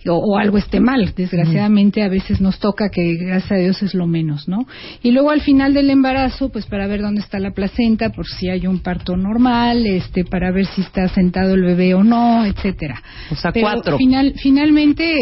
O, 0.06 0.14
o 0.14 0.38
algo 0.38 0.58
esté 0.58 0.80
mal. 0.80 1.12
Desgraciadamente 1.14 2.02
a 2.02 2.08
veces 2.08 2.40
nos 2.40 2.58
toca 2.58 2.88
que 2.88 3.16
gracias 3.16 3.52
a 3.52 3.56
Dios 3.56 3.82
es 3.82 3.94
lo 3.94 4.06
menos, 4.06 4.48
¿no? 4.48 4.66
Y 5.02 5.10
luego 5.10 5.30
al 5.30 5.40
final 5.40 5.74
del 5.74 5.90
embarazo, 5.90 6.48
pues 6.50 6.66
para 6.66 6.86
ver 6.86 7.02
dónde 7.02 7.20
está 7.20 7.38
la 7.38 7.50
placenta, 7.50 8.10
por 8.10 8.26
si 8.26 8.48
hay 8.48 8.66
un 8.66 8.80
parto 8.80 9.16
normal, 9.16 9.86
este, 9.86 10.24
para 10.24 10.52
ver 10.52 10.66
si 10.66 10.82
está 10.82 11.08
sentado 11.08 11.54
el 11.54 11.62
bebé 11.62 11.94
o 11.94 12.04
no, 12.04 12.44
etcétera. 12.46 13.02
O 13.30 13.36
sea, 13.36 13.52
Pero 13.52 13.66
cuatro. 13.66 13.98
Final, 13.98 14.34
finalmente, 14.36 15.16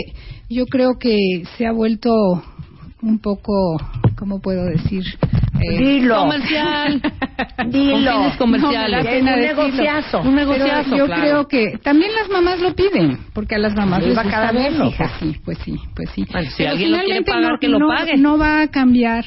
yo 0.48 0.66
creo 0.66 0.98
que 0.98 1.44
se 1.56 1.66
ha 1.66 1.72
vuelto 1.72 2.12
un 3.02 3.18
poco, 3.18 3.76
¿cómo 4.16 4.40
puedo 4.40 4.64
decir? 4.66 5.02
Eh, 5.60 5.78
Dilo. 5.78 6.16
Comercial. 6.20 7.02
Dilo. 7.68 8.12
Con 8.12 8.22
fines 8.22 8.36
comerciales. 8.36 8.90
No, 9.04 9.10
Un 9.10 9.24
decirlo. 9.26 9.36
negociazo. 9.36 10.18
Un 10.20 10.34
Pero 10.34 10.36
negociazo, 10.36 10.96
yo 10.96 11.06
claro. 11.06 11.22
creo 11.22 11.48
que 11.48 11.78
también 11.78 12.12
las 12.14 12.28
mamás 12.30 12.60
lo 12.60 12.74
piden, 12.74 13.18
porque 13.34 13.54
a 13.56 13.58
las 13.58 13.74
mamás 13.74 14.02
Les 14.02 14.16
va 14.16 14.22
gusta 14.22 14.36
cada 14.38 14.52
verlo. 14.52 14.86
hija. 14.86 15.10
Pues 15.20 15.32
sí, 15.32 15.40
pues 15.44 15.58
sí, 15.64 15.76
pues 15.94 16.10
sí. 16.10 16.24
Bueno, 16.30 16.50
si 16.50 16.56
Pero 16.58 16.70
alguien 16.70 16.92
lo 16.92 16.98
quiere 17.00 17.22
pagar, 17.22 17.52
no- 17.52 17.58
que 17.58 17.68
lo 17.68 17.78
no- 17.78 17.88
pague. 17.88 18.16
No 18.16 18.38
va 18.38 18.62
a 18.62 18.68
cambiar 18.68 19.24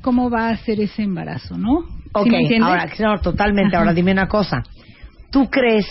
cómo 0.00 0.30
va 0.30 0.48
a 0.50 0.56
ser 0.58 0.80
ese 0.80 1.02
embarazo, 1.02 1.56
¿no? 1.56 1.84
Ok, 2.12 2.26
¿Sí 2.48 2.58
me 2.60 2.64
ahora, 2.64 2.86
no, 3.00 3.18
totalmente. 3.20 3.76
Ahora 3.76 3.92
dime 3.92 4.12
una 4.12 4.28
cosa. 4.28 4.62
¿Tú 5.32 5.48
crees, 5.50 5.86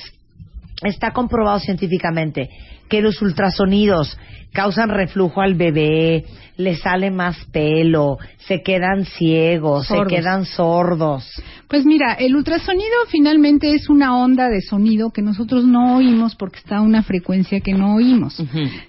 está 0.81 1.11
comprobado 1.11 1.59
científicamente, 1.59 2.49
que 2.89 3.01
los 3.01 3.21
ultrasonidos 3.21 4.17
causan 4.53 4.89
reflujo 4.89 5.41
al 5.41 5.55
bebé, 5.55 6.25
le 6.57 6.75
sale 6.75 7.09
más 7.09 7.35
pelo, 7.51 8.19
se 8.47 8.61
quedan 8.61 9.05
ciegos, 9.05 9.87
Sordos. 9.87 10.07
se 10.11 10.15
quedan 10.15 10.45
sordos? 10.45 11.43
Pues 11.67 11.85
mira, 11.85 12.13
el 12.13 12.35
ultrasonido 12.35 12.93
finalmente 13.09 13.73
es 13.73 13.89
una 13.89 14.15
onda 14.15 14.49
de 14.49 14.61
sonido 14.61 15.09
que 15.09 15.23
nosotros 15.23 15.65
no 15.65 15.97
oímos 15.97 16.35
porque 16.35 16.59
está 16.59 16.77
a 16.77 16.81
una 16.81 17.01
frecuencia 17.01 17.61
que 17.61 17.73
no 17.73 17.95
oímos. 17.95 18.39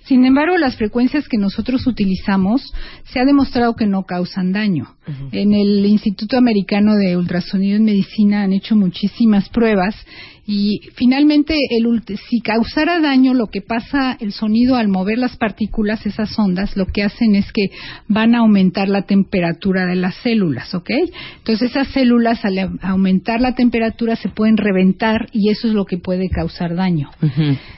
Sin 0.03 0.27
embargo, 0.27 0.59
las 0.59 0.77
frecuencias 0.77 1.27
que 1.29 1.39
nosotros 1.39 1.87
utilizamos 1.87 2.75
se 3.05 3.21
ha 3.21 3.25
demostrado 3.25 3.75
que 3.75 3.87
no 3.87 4.03
causan 4.03 4.53
daño. 4.53 4.97
En 5.33 5.55
el 5.55 5.87
Instituto 5.87 6.37
Americano 6.37 6.97
de 6.97 7.17
Ultrasonido 7.17 7.77
en 7.77 7.85
Medicina 7.85 8.43
han 8.43 8.53
hecho 8.53 8.77
muchísimas 8.77 9.49
pruebas 9.49 9.95
y 10.47 10.81
finalmente 10.95 11.57
el 11.71 12.03
si 12.29 12.41
causara 12.41 13.01
daño 13.01 13.33
lo 13.33 13.47
que 13.47 13.63
pasa 13.63 13.84
el 14.21 14.33
sonido 14.33 14.77
al 14.77 14.89
mover 14.89 15.19
las 15.19 15.37
partículas 15.37 16.05
esas 16.07 16.39
ondas 16.39 16.77
lo 16.77 16.87
que 16.87 17.03
hacen 17.03 17.35
es 17.35 17.51
que 17.53 17.71
van 18.09 18.35
a 18.35 18.39
aumentar 18.39 18.89
la 18.89 19.03
temperatura 19.03 19.87
de 19.87 19.97
las 19.97 20.15
células 20.17 20.75
¿ok? 20.75 20.91
entonces 21.39 21.71
esas 21.71 21.89
células 21.89 22.45
al 22.45 22.79
aumentar 22.83 23.41
la 23.41 23.55
temperatura 23.55 24.17
se 24.17 24.29
pueden 24.29 24.57
reventar 24.57 25.29
y 25.33 25.51
eso 25.51 25.69
es 25.69 25.75
lo 25.75 25.85
que 25.85 25.99
puede 25.99 26.29
causar 26.29 26.75
daño 26.75 27.11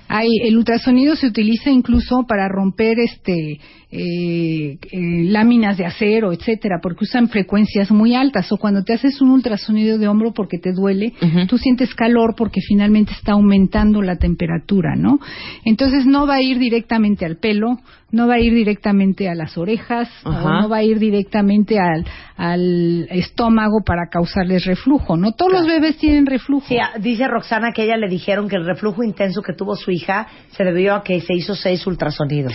hay, 0.08 0.28
el 0.44 0.56
ultrasonido 0.56 1.16
se 1.16 1.26
utiliza 1.26 1.70
incluso 1.70 2.24
para 2.28 2.48
romper 2.48 2.98
este 3.00 3.60
eh, 3.98 4.78
eh, 4.92 5.24
láminas 5.30 5.78
de 5.78 5.87
acero, 5.87 6.32
etcétera, 6.32 6.80
porque 6.82 7.04
usan 7.04 7.28
frecuencias 7.28 7.90
muy 7.90 8.14
altas. 8.14 8.52
O 8.52 8.59
cuando 8.59 8.85
te 8.85 8.92
haces 8.92 9.22
un 9.22 9.30
ultrasonido 9.30 9.96
de 9.96 10.06
hombro 10.06 10.32
porque 10.32 10.59
te 10.59 10.72
duele, 10.72 11.14
tú 11.48 11.56
sientes 11.56 11.94
calor 11.94 12.35
porque 12.37 12.61
finalmente 12.61 13.12
está 13.12 13.32
aumentando 13.32 14.02
la 14.02 14.16
temperatura, 14.16 14.96
¿no? 14.96 15.18
Entonces 15.64 16.04
no 16.04 16.26
va 16.26 16.35
a 16.35 16.42
ir 16.42 16.59
directamente 16.59 17.24
al 17.24 17.37
pelo, 17.38 17.78
no 18.11 18.28
va 18.28 18.35
a 18.35 18.40
ir 18.40 18.54
directamente 18.54 19.28
a 19.28 19.35
las 19.35 19.56
orejas, 19.59 20.09
o 20.24 20.30
no 20.30 20.68
va 20.68 20.78
a 20.78 20.82
ir 20.82 20.98
directamente 20.98 21.78
al, 21.78 22.04
al 22.37 23.09
estómago 23.11 23.82
para 23.85 24.09
causarles 24.11 24.64
reflujo, 24.64 25.16
¿no? 25.16 25.32
Todos 25.32 25.52
los 25.52 25.66
bebés 25.66 25.96
tienen 25.96 26.26
reflujo. 26.26 26.66
Sí, 26.68 26.76
ah, 26.78 26.98
dice 27.00 27.26
Roxana 27.26 27.72
que 27.72 27.85
ella 27.85 27.96
le 27.96 28.09
dijeron 28.09 28.48
que 28.48 28.56
el 28.56 28.64
reflujo 28.64 29.02
intenso 29.02 29.42
que 29.42 29.54
tuvo 29.54 29.74
su 29.74 29.90
hija 29.90 30.26
se 30.50 30.64
debió 30.64 30.94
a 30.94 31.02
que 31.02 31.20
se 31.20 31.35
hizo 31.35 31.54
seis 31.54 31.87
ultrasonidos. 31.87 32.52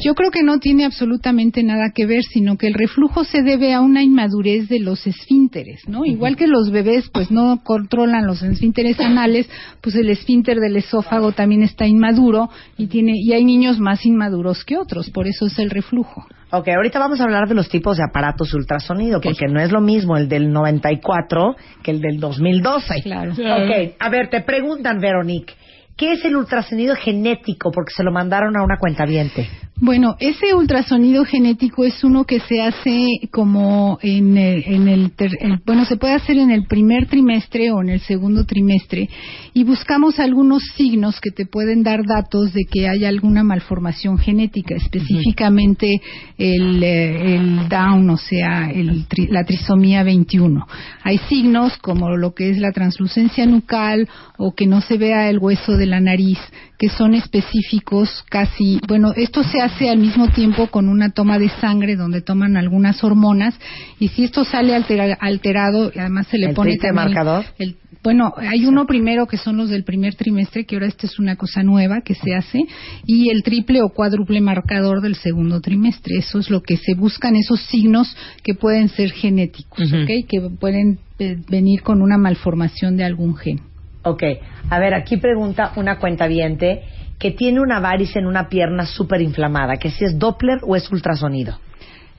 Yo 0.00 0.14
creo 0.14 0.30
que 0.30 0.42
no 0.42 0.58
tiene 0.58 0.79
absolutamente 0.84 1.62
nada 1.62 1.90
que 1.94 2.06
ver, 2.06 2.22
sino 2.22 2.56
que 2.56 2.66
el 2.66 2.74
reflujo 2.74 3.24
se 3.24 3.42
debe 3.42 3.72
a 3.72 3.80
una 3.80 4.02
inmadurez 4.02 4.68
de 4.68 4.80
los 4.80 5.06
esfínteres, 5.06 5.88
¿no? 5.88 6.04
Igual 6.04 6.36
que 6.36 6.46
los 6.46 6.70
bebés 6.70 7.08
pues 7.12 7.30
no 7.30 7.60
controlan 7.64 8.26
los 8.26 8.42
esfínteres 8.42 8.98
anales, 9.00 9.48
pues 9.80 9.94
el 9.96 10.10
esfínter 10.10 10.58
del 10.58 10.76
esófago 10.76 11.32
también 11.32 11.62
está 11.62 11.86
inmaduro 11.86 12.50
y 12.76 12.86
tiene 12.86 13.12
y 13.16 13.32
hay 13.32 13.44
niños 13.44 13.78
más 13.78 14.04
inmaduros 14.06 14.64
que 14.64 14.76
otros, 14.76 15.10
por 15.10 15.26
eso 15.26 15.46
es 15.46 15.58
el 15.58 15.70
reflujo. 15.70 16.26
Ok, 16.52 16.68
ahorita 16.68 16.98
vamos 16.98 17.20
a 17.20 17.24
hablar 17.24 17.48
de 17.48 17.54
los 17.54 17.68
tipos 17.68 17.96
de 17.96 18.02
aparatos 18.02 18.52
ultrasonido, 18.54 19.20
porque 19.20 19.46
no 19.46 19.60
es 19.60 19.70
lo 19.70 19.80
mismo 19.80 20.16
el 20.16 20.28
del 20.28 20.52
94 20.52 21.54
que 21.82 21.92
el 21.92 22.00
del 22.00 22.18
2012. 22.18 23.02
Claro. 23.02 23.32
Ok, 23.32 23.94
a 23.98 24.10
ver, 24.10 24.30
te 24.30 24.40
preguntan, 24.40 24.98
Veronique, 25.00 25.54
¿qué 26.00 26.12
es 26.14 26.24
el 26.24 26.34
ultrasonido 26.34 26.96
genético? 26.96 27.70
Porque 27.70 27.92
se 27.94 28.02
lo 28.02 28.10
mandaron 28.10 28.56
a 28.56 28.64
una 28.64 28.78
cuentaviente. 28.78 29.46
Bueno, 29.82 30.14
ese 30.20 30.52
ultrasonido 30.54 31.24
genético 31.24 31.86
es 31.86 32.04
uno 32.04 32.24
que 32.24 32.38
se 32.40 32.60
hace 32.60 33.06
como 33.32 33.98
en, 34.02 34.36
eh, 34.36 34.62
en 34.66 34.88
el, 34.88 35.12
ter- 35.12 35.38
el- 35.40 35.58
bueno, 35.64 35.86
se 35.86 35.96
puede 35.96 36.12
hacer 36.14 36.36
en 36.36 36.50
el 36.50 36.64
primer 36.66 37.06
trimestre 37.06 37.70
o 37.70 37.80
en 37.80 37.88
el 37.88 38.00
segundo 38.00 38.44
trimestre 38.44 39.08
y 39.54 39.64
buscamos 39.64 40.18
algunos 40.20 40.62
signos 40.76 41.18
que 41.18 41.30
te 41.30 41.46
pueden 41.46 41.82
dar 41.82 42.00
datos 42.04 42.52
de 42.52 42.64
que 42.70 42.88
hay 42.90 43.06
alguna 43.06 43.42
malformación 43.42 44.18
genética, 44.18 44.74
específicamente 44.74 46.00
el, 46.36 46.82
eh, 46.82 47.36
el 47.36 47.68
Down, 47.70 48.10
o 48.10 48.16
sea, 48.18 48.70
el 48.70 49.06
la 49.30 49.44
trisomía 49.44 50.02
21. 50.02 50.66
Hay 51.04 51.18
signos 51.30 51.76
como 51.78 52.16
lo 52.16 52.34
que 52.34 52.50
es 52.50 52.58
la 52.58 52.72
translucencia 52.72 53.46
nucal 53.46 54.08
o 54.36 54.54
que 54.54 54.66
no 54.66 54.80
se 54.82 54.98
vea 54.98 55.30
el 55.30 55.38
hueso 55.38 55.72
de 55.78 55.86
la 55.90 56.00
nariz 56.00 56.38
que 56.78 56.88
son 56.88 57.14
específicos 57.14 58.24
casi, 58.30 58.80
bueno, 58.88 59.12
esto 59.14 59.42
se 59.42 59.60
hace 59.60 59.90
al 59.90 59.98
mismo 59.98 60.28
tiempo 60.28 60.68
con 60.68 60.88
una 60.88 61.10
toma 61.10 61.38
de 61.38 61.48
sangre 61.60 61.96
donde 61.96 62.22
toman 62.22 62.56
algunas 62.56 63.02
hormonas 63.04 63.54
y 63.98 64.08
si 64.08 64.24
esto 64.24 64.44
sale 64.44 64.74
altera- 64.74 65.18
alterado, 65.20 65.92
además 65.94 66.26
se 66.28 66.38
le 66.38 66.46
¿El 66.48 66.54
pone 66.54 66.76
también 66.76 66.94
marcador? 66.94 67.44
el- 67.58 67.76
bueno, 68.02 68.32
hay 68.38 68.64
uno 68.64 68.86
primero 68.86 69.26
que 69.26 69.36
son 69.36 69.58
los 69.58 69.68
del 69.68 69.84
primer 69.84 70.14
trimestre, 70.14 70.64
que 70.64 70.76
ahora 70.76 70.86
esta 70.86 71.06
es 71.06 71.18
una 71.18 71.36
cosa 71.36 71.62
nueva 71.62 72.00
que 72.00 72.14
se 72.14 72.34
hace, 72.34 72.60
y 73.04 73.28
el 73.28 73.42
triple 73.42 73.82
o 73.82 73.90
cuádruple 73.90 74.40
marcador 74.40 75.02
del 75.02 75.16
segundo 75.16 75.60
trimestre. 75.60 76.16
Eso 76.16 76.38
es 76.38 76.48
lo 76.48 76.62
que 76.62 76.78
se 76.78 76.94
buscan, 76.94 77.36
esos 77.36 77.60
signos 77.60 78.16
que 78.42 78.54
pueden 78.54 78.88
ser 78.88 79.10
genéticos, 79.10 79.80
Ujú. 79.92 80.04
¿ok? 80.04 80.08
Que 80.26 80.40
pueden 80.58 80.98
eh, 81.18 81.36
venir 81.50 81.82
con 81.82 82.00
una 82.00 82.16
malformación 82.16 82.96
de 82.96 83.04
algún 83.04 83.36
gen. 83.36 83.60
Ok, 84.02 84.22
a 84.70 84.78
ver, 84.78 84.94
aquí 84.94 85.18
pregunta 85.18 85.72
una 85.76 85.98
cuentaviente 85.98 86.84
que 87.18 87.32
tiene 87.32 87.60
una 87.60 87.80
varice 87.80 88.18
en 88.18 88.26
una 88.26 88.48
pierna 88.48 88.86
súper 88.86 89.20
inflamada, 89.20 89.76
que 89.76 89.90
si 89.90 90.04
es 90.04 90.18
Doppler 90.18 90.60
o 90.62 90.74
es 90.74 90.90
ultrasonido. 90.90 91.58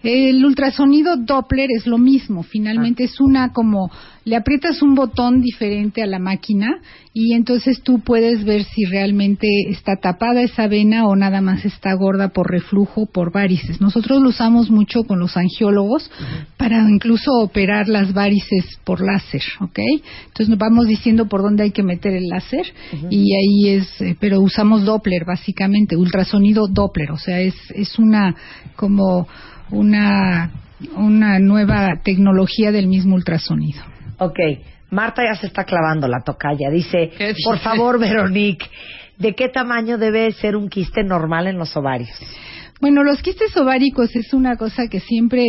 El 0.03 0.43
ultrasonido 0.43 1.15
Doppler 1.15 1.69
es 1.75 1.85
lo 1.85 1.97
mismo, 1.99 2.41
finalmente 2.41 3.03
es 3.03 3.19
una 3.19 3.53
como 3.53 3.91
le 4.23 4.35
aprietas 4.35 4.81
un 4.83 4.93
botón 4.93 5.41
diferente 5.41 6.03
a 6.03 6.07
la 6.07 6.19
máquina 6.19 6.79
y 7.13 7.33
entonces 7.33 7.81
tú 7.81 7.99
puedes 7.99 8.45
ver 8.45 8.63
si 8.63 8.85
realmente 8.85 9.47
está 9.69 9.95
tapada 9.95 10.41
esa 10.41 10.67
vena 10.67 11.07
o 11.07 11.15
nada 11.15 11.41
más 11.41 11.65
está 11.65 11.93
gorda 11.93 12.29
por 12.29 12.49
reflujo, 12.49 13.07
por 13.07 13.31
varices. 13.31 13.81
Nosotros 13.81 14.21
lo 14.21 14.29
usamos 14.29 14.69
mucho 14.69 15.03
con 15.03 15.19
los 15.19 15.37
angiólogos 15.37 16.09
para 16.57 16.87
incluso 16.89 17.31
operar 17.39 17.87
las 17.87 18.13
varices 18.13 18.65
por 18.83 19.01
láser, 19.01 19.43
¿ok? 19.59 19.79
Entonces 20.27 20.49
nos 20.49 20.59
vamos 20.59 20.87
diciendo 20.87 21.27
por 21.27 21.41
dónde 21.41 21.63
hay 21.63 21.71
que 21.71 21.83
meter 21.83 22.13
el 22.13 22.27
láser 22.27 22.65
y 23.09 23.33
ahí 23.35 23.75
es, 23.75 24.01
eh, 24.01 24.15
pero 24.19 24.39
usamos 24.41 24.85
Doppler 24.85 25.25
básicamente, 25.25 25.95
ultrasonido 25.95 26.67
Doppler, 26.67 27.11
o 27.11 27.17
sea, 27.17 27.39
es, 27.39 27.55
es 27.73 27.97
una 27.97 28.35
como 28.75 29.27
una, 29.71 30.51
una 30.95 31.39
nueva 31.39 32.01
tecnología 32.03 32.71
del 32.71 32.87
mismo 32.87 33.15
ultrasonido. 33.15 33.81
Ok, 34.17 34.39
Marta 34.91 35.23
ya 35.23 35.35
se 35.35 35.47
está 35.47 35.63
clavando 35.63 36.07
la 36.07 36.21
tocalla. 36.21 36.69
Dice, 36.71 37.11
por 37.43 37.59
favor, 37.59 37.99
Veronique, 37.99 38.67
¿de 39.17 39.33
qué 39.33 39.49
tamaño 39.49 39.97
debe 39.97 40.31
ser 40.33 40.55
un 40.55 40.69
quiste 40.69 41.03
normal 41.03 41.47
en 41.47 41.57
los 41.57 41.75
ovarios? 41.75 42.11
Bueno, 42.81 43.03
los 43.03 43.21
quistes 43.21 43.55
ováricos 43.57 44.15
es 44.15 44.33
una 44.33 44.55
cosa 44.57 44.87
que 44.87 44.99
siempre, 44.99 45.45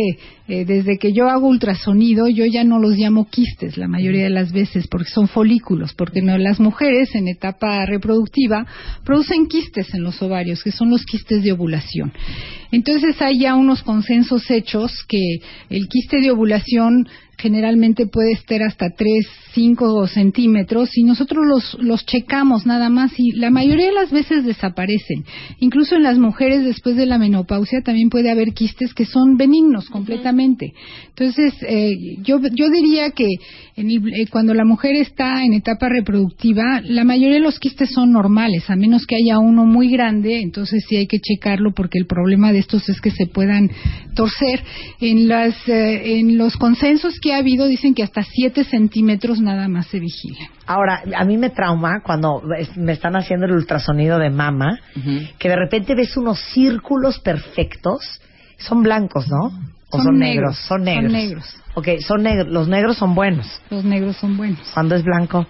eh, 0.47 0.65
desde 0.65 0.99
que 0.99 1.13
yo 1.13 1.27
hago 1.29 1.47
ultrasonido, 1.47 2.27
yo 2.27 2.45
ya 2.45 2.63
no 2.63 2.77
los 2.77 2.95
llamo 2.95 3.27
quistes 3.27 3.75
la 3.75 3.87
mayoría 3.87 4.25
de 4.25 4.29
las 4.29 4.51
veces, 4.51 4.85
porque 4.87 5.09
son 5.09 5.27
folículos, 5.27 5.95
porque 5.95 6.21
no, 6.21 6.37
las 6.37 6.59
mujeres 6.59 7.15
en 7.15 7.27
etapa 7.27 7.87
reproductiva 7.87 8.67
producen 9.03 9.47
quistes 9.47 9.95
en 9.95 10.03
los 10.03 10.21
ovarios, 10.21 10.61
que 10.63 10.71
son 10.71 10.91
los 10.91 11.03
quistes 11.05 11.41
de 11.41 11.53
ovulación. 11.53 12.13
Entonces 12.71 13.19
hay 13.19 13.39
ya 13.39 13.55
unos 13.55 13.81
consensos 13.81 14.51
hechos 14.51 14.91
que 15.07 15.37
el 15.71 15.87
quiste 15.87 16.21
de 16.21 16.29
ovulación 16.29 17.07
generalmente 17.43 18.07
puede 18.07 18.31
estar 18.31 18.63
hasta 18.63 18.89
3, 18.89 19.27
5 19.53 20.07
centímetros 20.07 20.89
y 20.95 21.03
nosotros 21.03 21.43
los, 21.45 21.77
los 21.81 22.05
checamos 22.05 22.65
nada 22.65 22.87
más 22.87 23.11
y 23.17 23.33
la 23.33 23.49
mayoría 23.49 23.87
de 23.87 23.91
las 23.91 24.11
veces 24.11 24.45
desaparecen. 24.45 25.25
Incluso 25.59 25.97
en 25.97 26.03
las 26.03 26.17
mujeres 26.17 26.63
después 26.63 26.95
de 26.95 27.05
la 27.05 27.17
menopausia 27.17 27.81
también 27.81 28.09
puede 28.09 28.31
haber 28.31 28.53
quistes 28.53 28.93
que 28.93 29.03
son 29.03 29.35
benignos 29.35 29.89
completamente. 29.89 30.73
Entonces, 31.09 31.53
eh, 31.67 31.91
yo, 32.23 32.39
yo 32.53 32.69
diría 32.69 33.11
que 33.11 33.27
en 33.75 33.89
eh, 33.89 34.27
cuando 34.29 34.53
la 34.53 34.65
mujer 34.65 34.95
está 34.95 35.43
en 35.43 35.53
etapa 35.53 35.89
reproductiva, 35.89 36.81
la 36.83 37.03
mayoría 37.03 37.35
de 37.35 37.39
los 37.39 37.59
quistes 37.59 37.91
son 37.91 38.11
normales, 38.11 38.69
a 38.69 38.75
menos 38.75 39.07
que 39.07 39.15
haya 39.15 39.39
uno 39.39 39.65
muy 39.65 39.89
grande, 39.89 40.41
entonces 40.41 40.85
sí 40.87 40.95
hay 40.95 41.07
que 41.07 41.19
checarlo 41.19 41.73
porque 41.73 41.97
el 41.97 42.05
problema 42.05 42.51
de 42.51 42.59
estos 42.59 42.87
es 42.89 43.01
que 43.01 43.09
se 43.09 43.25
puedan 43.25 43.71
torcer. 44.15 44.63
En, 44.99 45.27
las, 45.27 45.55
eh, 45.67 46.19
en 46.19 46.37
los 46.37 46.55
consensos 46.57 47.19
que 47.19 47.33
ha 47.33 47.37
habido 47.37 47.67
dicen 47.67 47.95
que 47.95 48.03
hasta 48.03 48.23
7 48.23 48.63
centímetros 48.63 49.41
nada 49.41 49.67
más 49.67 49.87
se 49.87 49.99
vigila. 49.99 50.49
Ahora, 50.67 51.01
a 51.15 51.25
mí 51.25 51.37
me 51.37 51.49
trauma 51.49 52.01
cuando 52.03 52.41
me 52.75 52.91
están 52.93 53.15
haciendo 53.15 53.45
el 53.47 53.53
ultrasonido 53.53 54.19
de 54.19 54.29
mama, 54.29 54.79
que 55.39 55.49
de 55.49 55.55
repente 55.55 55.95
ves 55.95 56.15
unos 56.15 56.39
círculos 56.53 57.19
perfectos, 57.19 58.21
son 58.57 58.83
blancos, 58.83 59.27
¿no? 59.29 59.51
¿O 59.93 60.01
son, 60.01 60.17
negros? 60.17 60.57
Son 60.57 60.83
negros. 60.83 61.11
Son 61.11 61.13
negros. 61.13 61.55
Ok, 61.75 61.87
son 61.99 62.23
negros. 62.23 62.47
Los 62.47 62.67
negros 62.67 62.97
son 62.97 63.13
buenos. 63.13 63.61
Los 63.69 63.83
negros 63.83 64.17
son 64.17 64.37
buenos. 64.37 64.59
Cuando 64.73 64.95
es 64.95 65.03
blanco. 65.03 65.45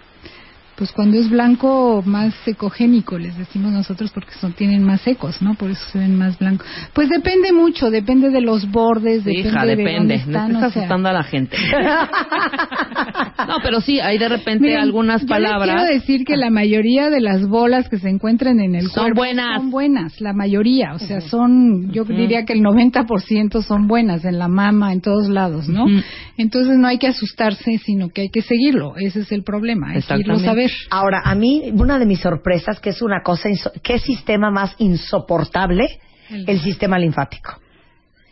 Pues 0.75 0.91
cuando 0.91 1.17
es 1.19 1.29
blanco, 1.29 2.01
más 2.05 2.33
ecogénico, 2.47 3.17
les 3.19 3.37
decimos 3.37 3.71
nosotros, 3.71 4.11
porque 4.11 4.31
son 4.41 4.53
tienen 4.53 4.83
más 4.83 5.05
ecos, 5.07 5.41
¿no? 5.41 5.53
Por 5.53 5.69
eso 5.69 5.81
se 5.91 5.99
ven 5.99 6.17
más 6.17 6.39
blancos. 6.39 6.65
Pues 6.93 7.09
depende 7.09 7.51
mucho, 7.51 7.91
depende 7.91 8.31
de 8.31 8.41
los 8.41 8.69
bordes, 8.71 9.23
depende 9.23 9.49
Hija, 9.49 9.65
de 9.65 9.75
depende. 9.75 9.97
dónde 9.99 10.15
están. 10.15 10.51
no 10.51 10.59
o 10.59 10.61
estás 10.61 10.73
sea. 10.73 10.81
asustando 10.83 11.09
a 11.09 11.13
la 11.13 11.23
gente. 11.23 11.57
no, 13.47 13.55
pero 13.61 13.81
sí, 13.81 13.99
hay 13.99 14.17
de 14.17 14.29
repente 14.29 14.63
Miren, 14.65 14.81
algunas 14.81 15.21
yo 15.21 15.27
palabras. 15.27 15.75
quiero 15.75 15.93
decir 15.93 16.25
que 16.25 16.37
la 16.37 16.49
mayoría 16.49 17.09
de 17.09 17.21
las 17.21 17.47
bolas 17.47 17.89
que 17.89 17.99
se 17.99 18.09
encuentran 18.09 18.59
en 18.59 18.75
el 18.75 18.87
Son 18.89 19.03
cuerpo 19.03 19.19
buenas. 19.21 19.57
son 19.57 19.71
buenas, 19.71 20.21
la 20.21 20.33
mayoría, 20.33 20.93
o 20.93 20.99
sea, 20.99 21.21
son, 21.21 21.91
yo 21.91 22.03
diría 22.05 22.45
que 22.45 22.53
el 22.53 22.61
90% 22.61 23.61
son 23.63 23.87
buenas 23.87 24.25
en 24.25 24.39
la 24.39 24.47
mama, 24.47 24.93
en 24.93 25.01
todos 25.01 25.29
lados, 25.29 25.67
¿no? 25.67 25.85
Entonces 26.37 26.77
no 26.77 26.87
hay 26.87 26.97
que 26.97 27.07
asustarse, 27.07 27.77
sino 27.79 28.09
que 28.09 28.21
hay 28.21 28.29
que 28.29 28.41
seguirlo, 28.41 28.95
ese 28.97 29.21
es 29.21 29.31
el 29.31 29.43
problema, 29.43 29.95
es 29.95 30.05
irlo 30.09 30.39
Ahora, 30.89 31.21
a 31.23 31.35
mí, 31.35 31.71
una 31.73 31.97
de 31.99 32.05
mis 32.05 32.19
sorpresas, 32.21 32.79
que 32.79 32.89
es 32.91 33.01
una 33.01 33.21
cosa, 33.23 33.49
¿qué 33.81 33.99
sistema 33.99 34.49
más 34.51 34.75
insoportable? 34.77 35.99
El- 36.29 36.49
El 36.49 36.59
sistema 36.61 36.97
linfático. 36.97 37.59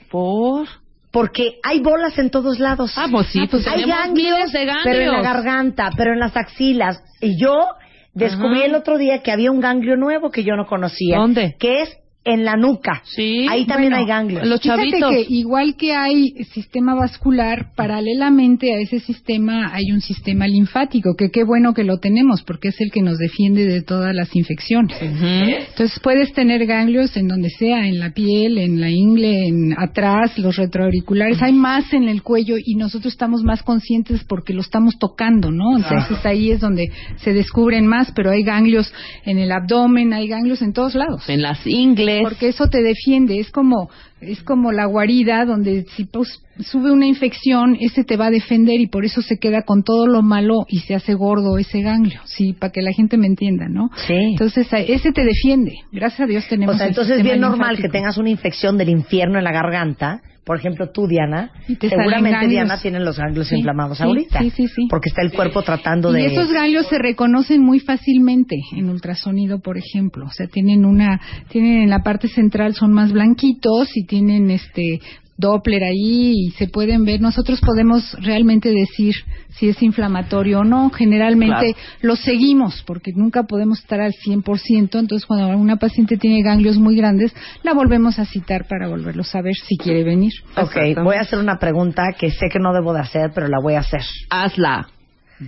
Por. 0.10 0.68
Porque 1.12 1.60
hay 1.64 1.82
bolas 1.82 2.18
en 2.18 2.30
todos 2.30 2.60
lados. 2.60 2.94
Ah, 2.96 3.08
pues 3.12 3.28
sí, 3.28 3.46
pues 3.50 3.68
hay 3.68 3.84
ganglios, 3.84 4.52
de 4.54 4.66
ganglios. 4.66 4.84
pero 4.86 5.02
en 5.02 5.12
la 5.12 5.22
garganta, 5.22 5.90
pero 5.98 6.14
en 6.14 6.20
las 6.20 6.38
axilas. 6.38 7.04
Y 7.20 7.38
yo 7.38 7.68
descubrí 8.14 8.60
Ajá. 8.60 8.66
el 8.68 8.76
otro 8.76 8.98
día 8.98 9.22
que 9.22 9.32
había 9.32 9.52
un 9.52 9.60
ganglio 9.60 9.98
nuevo 9.98 10.32
que 10.32 10.44
yo 10.46 10.56
no 10.56 10.66
conocía. 10.66 11.18
¿Dónde? 11.18 11.56
Que 11.60 11.82
es 11.82 11.98
en 12.24 12.46
la 12.46 12.56
nuca. 12.56 13.02
Sí. 13.04 13.48
Ahí 13.50 13.66
también 13.66 13.92
Bueno, 13.94 14.04
hay 14.04 14.06
ganglios. 14.06 14.46
los 14.48 14.62
Fíjate 14.62 14.90
chavitos. 14.92 15.12
que 15.12 15.26
igual 15.30 15.76
que 15.76 15.94
hay 15.94 16.30
sistema 16.54 16.94
vascular, 16.94 17.72
paralelamente 17.76 18.74
a 18.74 18.78
ese 18.78 19.00
sistema 19.00 19.74
hay 19.74 19.92
un 19.92 20.02
sistema 20.02 20.48
linfático, 20.48 21.16
que 21.18 21.32
qué 21.32 21.44
bueno 21.44 21.74
que 21.74 21.84
lo 21.84 21.98
tenemos, 21.98 22.44
porque 22.44 22.68
es 22.68 22.80
el 22.80 22.92
que 22.92 23.02
nos 23.02 23.18
defiende 23.18 23.66
de 23.66 23.82
todas 23.82 24.14
las 24.14 24.36
infecciones. 24.36 24.96
Entonces 25.02 26.00
puedes 26.04 26.32
tener 26.34 26.66
ganglios 26.68 27.18
en 27.18 27.28
donde 27.28 27.50
sea, 27.50 27.88
en 27.88 28.00
la 28.00 28.12
piel, 28.12 28.60
en 28.60 28.80
la 28.80 28.90
ingle, 28.92 29.48
en 29.48 29.74
atrás, 29.80 30.38
los 30.38 30.58
retroauriculares. 30.58 31.42
Hay 31.42 31.54
más 31.54 31.92
en 31.94 32.08
el 32.08 32.22
cuello 32.22 32.56
y 32.64 32.76
nosotros 32.76 33.14
estamos 33.14 33.42
más 33.44 33.64
conscientes 33.64 34.24
porque 34.26 34.54
lo 34.54 34.62
estamos 34.62 35.00
tocando, 35.00 35.50
¿no? 35.52 35.76
Entonces 35.76 36.24
ahí 36.24 36.52
es 36.52 36.60
donde 36.60 36.92
se 37.18 37.34
descubren 37.34 37.88
más, 37.88 38.12
pero 38.16 38.30
hay 38.30 38.44
ganglios 38.44 38.94
en 39.26 39.40
el 39.40 39.52
abdomen, 39.52 40.14
hay 40.14 40.28
ganglios 40.28 40.62
en 40.62 40.74
todos 40.74 40.94
lados. 40.94 41.28
En 41.28 41.42
las 41.42 41.66
ingles. 41.66 42.11
Porque 42.22 42.50
eso 42.50 42.68
te 42.68 42.82
defiende, 42.82 43.40
es 43.40 43.52
como 43.52 43.90
es 44.22 44.44
como 44.44 44.72
la 44.72 44.86
guarida 44.86 45.46
donde 45.46 45.86
si 45.96 46.06
pues, 46.06 46.42
sube 46.60 46.92
una 46.92 47.08
infección, 47.08 47.76
ese 47.80 48.04
te 48.04 48.18
va 48.18 48.28
a 48.28 48.32
defender 48.32 48.80
y 48.80 48.88
por 48.88 49.04
eso 49.04 49.22
se 49.22 49.38
queda 49.38 49.64
con 49.64 49.84
todo 49.84 50.06
lo 50.06 50.22
malo 50.22 50.66
y 50.68 50.80
se 50.80 50.94
hace 50.94 51.16
gordo 51.16 51.58
ese 51.58 51.82
ganglio, 51.82 52.22
sí, 52.26 52.54
para 52.54 52.72
que 52.72 52.82
la 52.82 52.94
gente 52.94 53.18
me 53.18 53.28
entienda, 53.28 53.68
¿no? 53.68 53.90
Sí. 54.08 54.14
Entonces 54.14 54.68
ese 54.72 55.12
te 55.12 55.24
defiende. 55.24 55.74
Gracias 55.92 56.22
a 56.22 56.26
Dios 56.28 56.46
tenemos. 56.48 56.76
O 56.76 56.78
sea, 56.78 56.88
entonces 56.88 57.18
es 57.18 57.24
bien 57.24 57.40
normal 57.40 57.78
que 57.78 57.90
tengas 57.90 58.18
una 58.18 58.30
infección 58.30 58.78
del 58.78 58.90
infierno 58.90 59.38
en 59.40 59.44
la 59.44 59.52
garganta. 59.52 60.22
Por 60.52 60.60
ejemplo, 60.60 60.90
tú, 60.90 61.08
Diana, 61.08 61.50
Y 61.66 61.76
seguramente. 61.76 62.46
Diana 62.50 62.78
tiene 62.78 63.00
los 63.00 63.18
ganglios 63.18 63.48
Sí, 63.48 63.56
inflamados 63.56 64.00
sí, 64.00 64.04
ahorita. 64.04 64.40
sí, 64.42 64.50
sí, 64.50 64.68
sí. 64.68 64.88
Porque 64.90 65.08
está 65.08 65.22
el 65.22 65.32
cuerpo 65.32 65.62
tratando 65.62 66.12
Y 66.12 66.16
de... 66.24 66.26
esos 66.26 66.52
ganglios 66.52 66.88
se 66.88 66.98
reconocen 66.98 67.64
muy 67.64 67.80
fácilmente 67.80 68.58
en 68.76 68.90
ultrasonido, 68.90 69.62
por 69.62 69.78
ejemplo. 69.78 70.26
O 70.26 70.30
sea, 70.30 70.48
tienen 70.48 70.84
una, 70.84 71.22
tienen 71.48 71.84
en 71.84 71.90
la 71.90 72.04
parte 72.04 72.28
central 72.28 72.74
son 72.74 72.92
más 72.92 73.14
blanquitos 73.14 73.96
y 73.96 74.06
tienen 74.06 74.52
este 74.52 75.00
Doppler 75.42 75.84
ahí 75.84 76.48
y 76.48 76.52
se 76.52 76.68
pueden 76.68 77.04
ver. 77.04 77.20
Nosotros 77.20 77.60
podemos 77.60 78.16
realmente 78.22 78.70
decir 78.70 79.16
si 79.50 79.68
es 79.68 79.82
inflamatorio 79.82 80.60
o 80.60 80.64
no. 80.64 80.90
Generalmente 80.92 81.76
lo 82.02 82.16
seguimos 82.16 82.84
porque 82.86 83.12
nunca 83.14 83.44
podemos 83.44 83.80
estar 83.80 84.00
al 84.00 84.14
100%. 84.14 85.00
Entonces, 85.00 85.26
cuando 85.26 85.58
una 85.58 85.76
paciente 85.78 86.16
tiene 86.18 86.42
ganglios 86.44 86.78
muy 86.78 86.96
grandes, 86.96 87.34
la 87.64 87.74
volvemos 87.74 88.20
a 88.20 88.26
citar 88.26 88.68
para 88.68 88.88
volverlo 88.88 89.24
a 89.34 89.42
ver 89.42 89.56
si 89.56 89.78
quiere 89.78 90.04
venir. 90.04 90.32
Ok, 90.58 91.04
voy 91.04 91.16
a 91.16 91.22
hacer 91.22 91.40
una 91.40 91.58
pregunta 91.58 92.04
que 92.18 92.30
sé 92.32 92.48
que 92.52 92.60
no 92.60 92.74
debo 92.74 92.94
de 92.94 93.02
hacer, 93.02 93.32
pero 93.34 93.48
la 93.48 93.60
voy 93.62 93.74
a 93.74 93.80
hacer. 93.80 94.02
Hazla. 94.30 94.88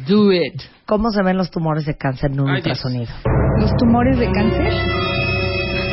Do 0.08 0.32
it. 0.34 0.60
¿Cómo 0.86 1.12
se 1.12 1.22
ven 1.24 1.38
los 1.38 1.52
tumores 1.52 1.86
de 1.86 1.96
cáncer 1.96 2.32
en 2.32 2.40
un 2.40 2.50
Ay, 2.50 2.58
ultrasonido? 2.58 3.14
Los 3.60 3.76
tumores 3.78 4.18
de 4.18 4.32
cáncer. 4.32 4.74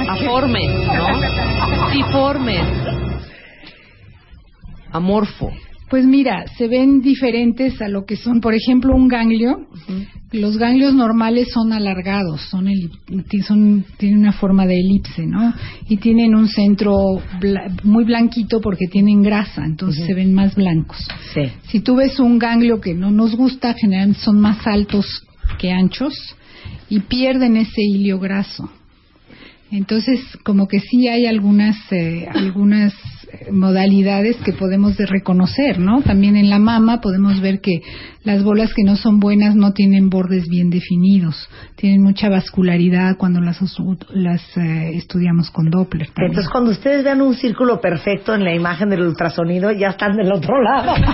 Aformes, 0.09 0.87
¿no? 0.87 1.91
Diformes. 1.93 3.10
Amorfo. 4.93 5.51
Pues 5.89 6.07
mira, 6.07 6.45
se 6.57 6.69
ven 6.69 7.01
diferentes 7.01 7.83
a 7.83 7.89
lo 7.89 8.05
que 8.07 8.15
son, 8.15 8.41
por 8.41 8.55
ejemplo, 8.55 8.95
un 8.95 9.09
ganglio. 9.09 9.67
Los 10.31 10.57
ganglios 10.57 10.95
normales 10.95 11.49
son 11.53 11.73
alargados, 11.73 12.43
son, 12.43 12.69
son 13.45 13.85
tienen 13.99 14.21
una 14.21 14.31
forma 14.33 14.67
de 14.67 14.79
elipse, 14.79 15.27
¿no? 15.27 15.53
Y 15.89 15.97
tienen 15.97 16.37
un 16.37 16.47
centro 16.47 17.21
bla- 17.41 17.69
muy 17.83 18.05
blanquito 18.05 18.61
porque 18.61 18.87
tienen 18.87 19.21
grasa, 19.23 19.65
entonces 19.65 20.07
se 20.07 20.15
ven 20.15 20.33
más 20.33 20.55
blancos. 20.55 20.99
Sí. 21.35 21.43
Si 21.67 21.81
tú 21.81 21.97
ves 21.97 22.21
un 22.21 22.39
ganglio 22.39 22.81
que 22.81 22.95
no 22.95 23.11
nos 23.11 23.35
gusta, 23.35 23.75
generalmente 23.75 24.21
son 24.21 24.41
más 24.41 24.65
altos 24.69 25.25
que 25.59 25.73
anchos 25.73 26.15
y 26.89 27.01
pierden 27.01 27.57
ese 27.57 27.83
hilio 27.83 28.21
graso. 28.21 28.71
Entonces, 29.73 30.21
como 30.45 30.69
que 30.69 30.79
sí 30.79 31.09
hay 31.09 31.27
algunas 31.27 31.77
eh, 31.93 32.29
algunas 32.33 32.95
modalidades 33.53 34.37
que 34.45 34.53
podemos 34.53 34.97
de 34.97 35.07
reconocer, 35.07 35.79
¿no? 35.79 36.03
También 36.03 36.37
en 36.37 36.51
la 36.51 36.59
mama 36.59 37.01
podemos 37.01 37.41
ver 37.41 37.61
que 37.61 37.81
las 38.25 38.43
bolas 38.43 38.73
que 38.75 38.83
no 38.85 38.97
son 38.97 39.19
buenas 39.21 39.55
no 39.57 39.73
tienen 39.73 40.11
bordes 40.11 40.49
bien 40.49 40.71
definidos, 40.71 41.49
tienen 41.77 42.03
mucha 42.03 42.29
vascularidad 42.29 43.17
cuando 43.17 43.41
las 43.41 43.59
las 44.13 44.43
eh, 44.57 44.93
estudiamos 44.97 45.51
con 45.51 45.71
Doppler. 45.71 46.09
también. 46.09 46.31
Entonces, 46.31 46.51
cuando 46.51 46.71
ustedes 46.71 47.05
vean 47.05 47.21
un 47.23 47.35
círculo 47.35 47.81
perfecto 47.81 48.35
en 48.35 48.45
la 48.45 48.55
imagen 48.55 48.91
del 48.91 49.03
ultrasonido, 49.03 49.71
ya 49.73 49.89
están 49.91 50.17
del 50.17 50.33
otro 50.33 50.61
lado. 50.63 50.95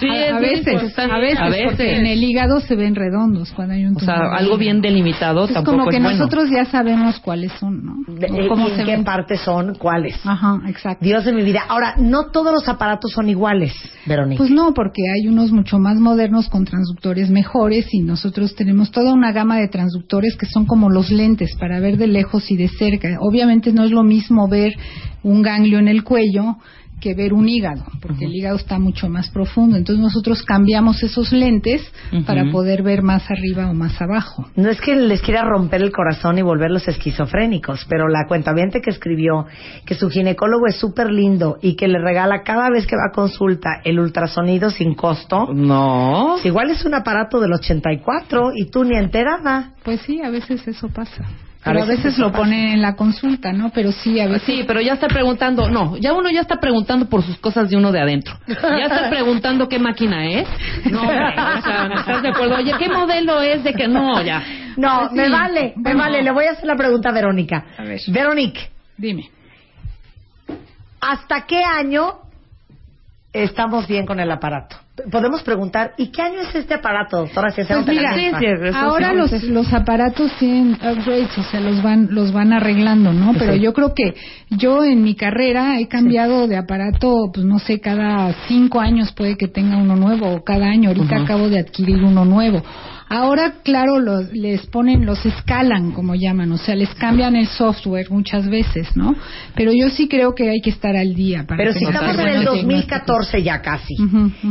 Sí, 0.00 0.08
a, 0.08 0.38
veces, 0.38 0.98
a 0.98 1.18
veces, 1.18 1.38
A 1.38 1.48
veces. 1.50 1.64
porque 1.66 1.94
en 1.94 2.06
el 2.06 2.24
hígado 2.24 2.60
se 2.60 2.74
ven 2.74 2.94
redondos 2.94 3.52
cuando 3.52 3.74
hay 3.74 3.84
un 3.84 3.96
O 3.96 4.00
sea, 4.00 4.14
tumor. 4.14 4.34
algo 4.34 4.56
bien 4.56 4.80
delimitado 4.80 5.44
es 5.44 5.52
tampoco 5.52 5.76
como 5.76 5.90
que 5.90 5.98
es 5.98 6.02
bueno. 6.02 6.16
nosotros 6.16 6.48
ya 6.48 6.64
sabemos 6.64 7.20
cuáles 7.20 7.52
son, 7.60 7.84
¿no? 7.84 7.96
¿Y 8.08 8.48
cómo 8.48 8.68
en 8.70 8.76
se 8.76 8.84
qué 8.84 8.92
ven. 8.92 9.04
parte 9.04 9.36
son? 9.36 9.74
¿Cuáles? 9.74 10.18
Ajá, 10.24 10.58
exacto. 10.68 11.04
Dios 11.04 11.19
de 11.24 11.32
mi 11.32 11.42
vida. 11.42 11.62
Ahora, 11.68 11.94
no 11.98 12.30
todos 12.30 12.52
los 12.52 12.68
aparatos 12.68 13.12
son 13.12 13.28
iguales, 13.28 13.72
Verónica. 14.06 14.38
Pues 14.38 14.50
no, 14.50 14.74
porque 14.74 15.02
hay 15.10 15.28
unos 15.28 15.52
mucho 15.52 15.78
más 15.78 15.98
modernos 15.98 16.48
con 16.48 16.64
transductores 16.64 17.30
mejores 17.30 17.86
y 17.92 18.00
nosotros 18.00 18.54
tenemos 18.54 18.90
toda 18.90 19.12
una 19.12 19.32
gama 19.32 19.58
de 19.58 19.68
transductores 19.68 20.36
que 20.36 20.46
son 20.46 20.66
como 20.66 20.90
los 20.90 21.10
lentes 21.10 21.56
para 21.58 21.80
ver 21.80 21.96
de 21.96 22.06
lejos 22.06 22.50
y 22.50 22.56
de 22.56 22.68
cerca. 22.68 23.08
Obviamente 23.20 23.72
no 23.72 23.84
es 23.84 23.90
lo 23.90 24.02
mismo 24.02 24.48
ver 24.48 24.74
un 25.22 25.42
ganglio 25.42 25.78
en 25.78 25.88
el 25.88 26.04
cuello 26.04 26.56
que 27.00 27.14
ver 27.14 27.32
un 27.32 27.48
hígado, 27.48 27.84
porque 28.00 28.26
el 28.26 28.34
hígado 28.34 28.56
está 28.56 28.78
mucho 28.78 29.08
más 29.08 29.30
profundo. 29.30 29.76
Entonces 29.76 30.02
nosotros 30.02 30.42
cambiamos 30.42 31.02
esos 31.02 31.32
lentes 31.32 31.82
para 32.26 32.50
poder 32.50 32.82
ver 32.82 33.02
más 33.02 33.30
arriba 33.30 33.70
o 33.70 33.74
más 33.74 34.00
abajo. 34.00 34.46
No 34.56 34.68
es 34.68 34.80
que 34.80 34.94
les 34.94 35.20
quiera 35.22 35.42
romper 35.42 35.82
el 35.82 35.92
corazón 35.92 36.38
y 36.38 36.42
volverlos 36.42 36.86
esquizofrénicos, 36.86 37.86
pero 37.88 38.08
la 38.08 38.26
cuentaviente 38.28 38.80
que 38.80 38.90
escribió 38.90 39.46
que 39.84 39.94
su 39.94 40.08
ginecólogo 40.10 40.66
es 40.66 40.76
súper 40.76 41.10
lindo 41.10 41.58
y 41.62 41.76
que 41.76 41.88
le 41.88 41.98
regala 41.98 42.42
cada 42.42 42.70
vez 42.70 42.86
que 42.86 42.96
va 42.96 43.08
a 43.08 43.12
consulta 43.12 43.80
el 43.84 43.98
ultrasonido 43.98 44.70
sin 44.70 44.94
costo. 44.94 45.48
No. 45.52 46.36
igual 46.44 46.70
es 46.70 46.84
un 46.84 46.94
aparato 46.94 47.40
del 47.40 47.52
84 47.52 48.52
y 48.54 48.70
tú 48.70 48.84
ni 48.84 48.96
enterada. 48.96 49.74
Pues 49.82 50.00
sí, 50.02 50.20
a 50.22 50.30
veces 50.30 50.66
eso 50.68 50.88
pasa. 50.88 51.24
Pero 51.62 51.82
a 51.82 51.86
veces 51.86 52.16
lo 52.16 52.32
ponen 52.32 52.70
en 52.70 52.82
la 52.82 52.96
consulta, 52.96 53.52
¿no? 53.52 53.70
Pero 53.70 53.92
sí, 53.92 54.18
a 54.18 54.26
veces. 54.26 54.42
Sí, 54.44 54.64
pero 54.66 54.80
ya 54.80 54.94
está 54.94 55.08
preguntando, 55.08 55.68
no, 55.68 55.96
ya 55.98 56.14
uno 56.14 56.30
ya 56.30 56.40
está 56.40 56.56
preguntando 56.56 57.06
por 57.06 57.22
sus 57.22 57.36
cosas 57.38 57.68
de 57.68 57.76
uno 57.76 57.92
de 57.92 58.00
adentro. 58.00 58.38
Ya 58.46 58.86
está 58.86 59.10
preguntando 59.10 59.68
qué 59.68 59.78
máquina 59.78 60.26
es. 60.26 60.48
No, 60.90 61.02
hombre, 61.02 61.18
o 61.18 61.62
sea, 61.62 61.88
¿no 61.88 62.00
¿estás 62.00 62.22
de 62.22 62.28
acuerdo? 62.28 62.56
Oye, 62.56 62.72
¿qué 62.78 62.88
modelo 62.88 63.42
es 63.42 63.62
de 63.62 63.74
que 63.74 63.88
no, 63.88 64.22
ya? 64.22 64.42
No, 64.76 65.10
me 65.12 65.28
vale, 65.28 65.74
me 65.76 65.94
vale. 65.94 66.22
Le 66.22 66.30
voy 66.30 66.46
a 66.46 66.52
hacer 66.52 66.66
la 66.66 66.76
pregunta 66.76 67.10
a 67.10 67.12
Verónica. 67.12 67.64
A 67.76 67.82
ver. 67.82 68.00
Verónica, 68.08 68.60
Dime. 68.96 69.30
¿hasta 71.00 71.46
qué 71.46 71.62
año 71.62 72.20
estamos 73.32 73.86
bien 73.86 74.06
con 74.06 74.18
el 74.18 74.30
aparato? 74.30 74.76
Podemos 75.10 75.42
preguntar, 75.42 75.92
¿y 75.96 76.08
qué 76.08 76.22
año 76.22 76.40
es 76.40 76.54
este 76.54 76.74
aparato, 76.74 77.18
doctora? 77.18 77.50
Si 77.50 77.62
Pues 77.62 77.86
mira, 77.86 78.14
Ahora 78.74 79.10
sí, 79.10 79.16
los, 79.16 79.42
los 79.44 79.72
aparatos 79.72 80.32
tienen 80.38 80.74
upgrades, 80.74 81.36
o 81.38 81.42
sea, 81.44 81.60
los 81.60 81.82
van, 81.82 82.08
los 82.10 82.32
van 82.32 82.52
arreglando, 82.52 83.12
¿no? 83.12 83.32
Pero 83.38 83.54
yo 83.54 83.72
creo 83.72 83.94
que 83.94 84.14
yo 84.50 84.84
en 84.84 85.02
mi 85.02 85.14
carrera 85.14 85.78
he 85.78 85.88
cambiado 85.88 86.48
de 86.48 86.56
aparato, 86.56 87.30
pues 87.32 87.44
no 87.46 87.58
sé, 87.58 87.80
cada 87.80 88.32
cinco 88.48 88.80
años 88.80 89.12
puede 89.12 89.36
que 89.36 89.48
tenga 89.48 89.76
uno 89.76 89.96
nuevo, 89.96 90.32
o 90.32 90.44
cada 90.44 90.66
año. 90.66 90.88
Ahorita 90.90 91.16
acabo 91.16 91.48
de 91.48 91.60
adquirir 91.60 92.02
uno 92.02 92.24
nuevo. 92.24 92.62
Ahora, 93.12 93.54
claro, 93.64 93.98
los, 93.98 94.32
les 94.32 94.64
ponen, 94.66 95.04
los 95.04 95.26
escalan, 95.26 95.90
como 95.90 96.14
llaman, 96.14 96.52
o 96.52 96.56
sea, 96.56 96.76
les 96.76 96.94
cambian 96.94 97.34
el 97.34 97.48
software 97.48 98.08
muchas 98.08 98.48
veces, 98.48 98.96
¿no? 98.96 99.16
Pero 99.56 99.72
yo 99.72 99.90
sí 99.90 100.06
creo 100.06 100.32
que 100.32 100.48
hay 100.48 100.60
que 100.60 100.70
estar 100.70 100.94
al 100.94 101.16
día. 101.16 101.44
Para 101.44 101.56
Pero 101.58 101.72
si 101.72 101.84
estamos 101.84 102.14
en 102.14 102.20
el 102.20 102.44
buenos 102.44 102.54
2014 102.54 103.42
ya 103.42 103.62
casi, 103.62 103.96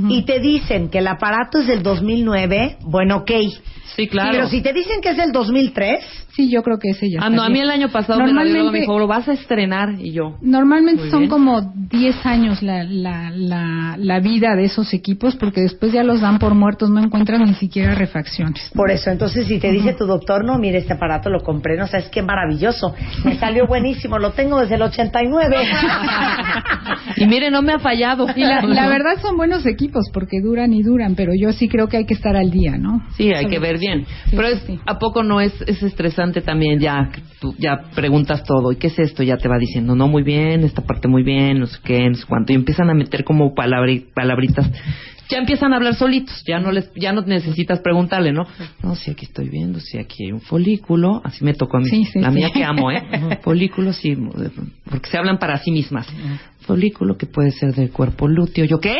y 0.10 0.24
te 0.24 0.42
dicen 0.42 0.90
que 0.90 0.98
el 0.98 1.08
aparato 1.08 1.60
es 1.60 1.68
del 1.68 1.82
2009, 1.82 2.80
bueno, 2.82 3.20
ok. 3.20 3.32
Sí, 3.96 4.08
claro. 4.10 4.32
Pero 4.34 4.48
si 4.50 4.62
te 4.62 4.74
dicen 4.74 5.00
que 5.00 5.12
es 5.12 5.18
del 5.18 5.32
2003, 5.32 6.04
Sí, 6.40 6.50
yo 6.50 6.64
creo 6.64 6.80
que 6.80 6.92
ese 6.92 7.10
ya 7.10 7.20
Ah, 7.22 7.30
no, 7.30 7.44
a 7.44 7.50
mí 7.50 7.60
el 7.60 7.70
año 7.70 7.90
pasado 7.90 8.18
Normalmente- 8.20 8.72
me 8.72 8.80
dijo, 8.80 8.98
lo 8.98 9.08
vas 9.08 9.28
a 9.28 9.34
estrenar 9.34 9.96
y 10.00 10.14
yo. 10.14 10.38
Normalmente 10.42 11.02
Muy 11.02 11.12
son 11.12 11.20
bien. 11.22 11.30
como 11.32 11.62
10 11.92 12.26
años 12.26 12.62
la, 12.64 12.86
la, 12.86 13.30
la, 13.30 13.96
la 13.98 14.20
vida 14.22 14.56
de 14.56 14.64
esos 14.64 14.94
equipos 14.94 15.36
porque 15.36 15.60
después 15.60 15.92
ya 15.92 16.02
los 16.04 16.22
dan 16.22 16.40
por 16.40 16.56
muertos, 16.56 16.90
no 16.90 17.02
encuentran 17.04 17.44
ni 17.44 17.56
siquiera 17.56 17.94
refacciones. 17.94 18.72
por 18.74 18.90
eso, 18.90 19.10
entonces 19.12 19.48
si 19.48 19.60
te 19.60 19.70
dice 19.72 19.94
tu 19.96 20.06
doctor, 20.06 20.46
no, 20.46 20.58
mire, 20.60 20.78
este 20.78 20.94
aparato 20.94 21.30
lo 21.30 21.42
compré, 21.42 21.76
no 21.78 21.88
sabes 21.88 22.08
qué 22.10 22.22
maravilloso, 22.22 22.96
me 23.26 23.36
salió 23.38 23.68
buenísimo, 23.68 24.18
lo 24.18 24.32
tengo 24.32 24.62
desde 24.62 24.76
el 24.76 24.84
89. 24.84 25.58
Y 27.16 27.26
mire, 27.26 27.50
no 27.52 27.62
me 27.62 27.74
ha 27.74 27.80
fallado. 27.80 28.28
Y 28.36 28.42
la, 28.42 28.62
la 28.62 28.88
verdad 28.96 29.20
son 29.22 29.36
buenos 29.36 29.66
equipos 29.66 30.06
porque 30.14 30.40
duran 30.42 30.72
y 30.74 30.84
duran, 30.84 31.16
pero 31.16 31.32
yo 31.38 31.52
sí 31.54 31.68
creo 31.68 31.88
que 31.88 31.98
hay 31.98 32.06
que 32.06 32.14
estar 32.14 32.36
al 32.36 32.50
día, 32.52 32.78
¿no? 32.78 33.02
Sí, 33.18 33.34
hay 33.34 33.48
que 33.48 33.60
ver 33.60 33.78
bien. 33.80 34.06
Sí, 34.30 34.36
Pero 34.36 34.48
es, 34.48 34.60
sí. 34.62 34.80
¿a 34.86 35.00
poco 35.00 35.24
no 35.24 35.42
es, 35.42 35.52
es 35.68 35.82
estresante 35.84 36.29
también 36.42 36.80
ya? 36.80 37.10
Tú 37.40 37.56
ya 37.58 37.90
preguntas 37.96 38.44
todo. 38.44 38.72
¿Y 38.72 38.78
qué 38.78 38.88
es 38.88 39.00
esto? 39.00 39.24
Ya 39.24 39.38
te 39.38 39.48
va 39.48 39.58
diciendo, 39.58 39.96
no, 39.96 40.08
muy 40.08 40.24
bien, 40.24 40.64
esta 40.64 40.82
parte 40.82 41.08
muy 41.08 41.24
bien, 41.24 41.60
no 41.60 41.68
sé 41.68 41.78
qué, 41.84 42.10
no 42.10 42.16
sé 42.16 42.26
cuánto. 42.28 42.52
Y 42.54 42.56
empiezan 42.56 42.90
a 42.90 42.94
meter 42.94 43.24
como 43.24 43.54
palabri- 43.56 44.06
palabritas. 44.14 44.70
Ya 45.30 45.38
empiezan 45.38 45.74
a 45.74 45.76
hablar 45.76 45.94
solitos. 45.96 46.44
Ya 46.48 46.60
no 46.60 46.72
les, 46.72 46.92
ya 46.96 47.12
no 47.14 47.22
necesitas 47.22 47.80
preguntarle, 47.82 48.32
¿no? 48.34 48.48
No, 48.82 48.96
sí, 48.96 49.12
aquí 49.12 49.26
estoy 49.26 49.48
viendo, 49.48 49.80
sí, 49.80 49.98
aquí 50.00 50.26
hay 50.26 50.32
un 50.32 50.42
folículo. 50.42 51.22
Así 51.24 51.44
me 51.46 51.54
tocó 51.54 51.78
a 51.78 51.82
mí. 51.82 51.86
Sí, 51.90 52.06
sí, 52.06 52.20
La 52.20 52.30
sí. 52.30 52.36
mía 52.36 52.50
que 52.52 52.64
amo, 52.64 52.90
¿eh? 52.92 53.04
Folículo, 53.44 53.94
sí, 53.94 54.18
porque 54.90 55.10
se 55.10 55.18
hablan 55.18 55.38
para 55.38 55.58
sí 55.60 55.72
mismas. 55.72 56.08
Folículo 56.62 57.16
que 57.18 57.28
puede 57.28 57.52
ser 57.52 57.74
del 57.76 57.92
cuerpo 57.92 58.28
lúteo. 58.28 58.66
¿Yo 58.66 58.80
qué? 58.80 58.96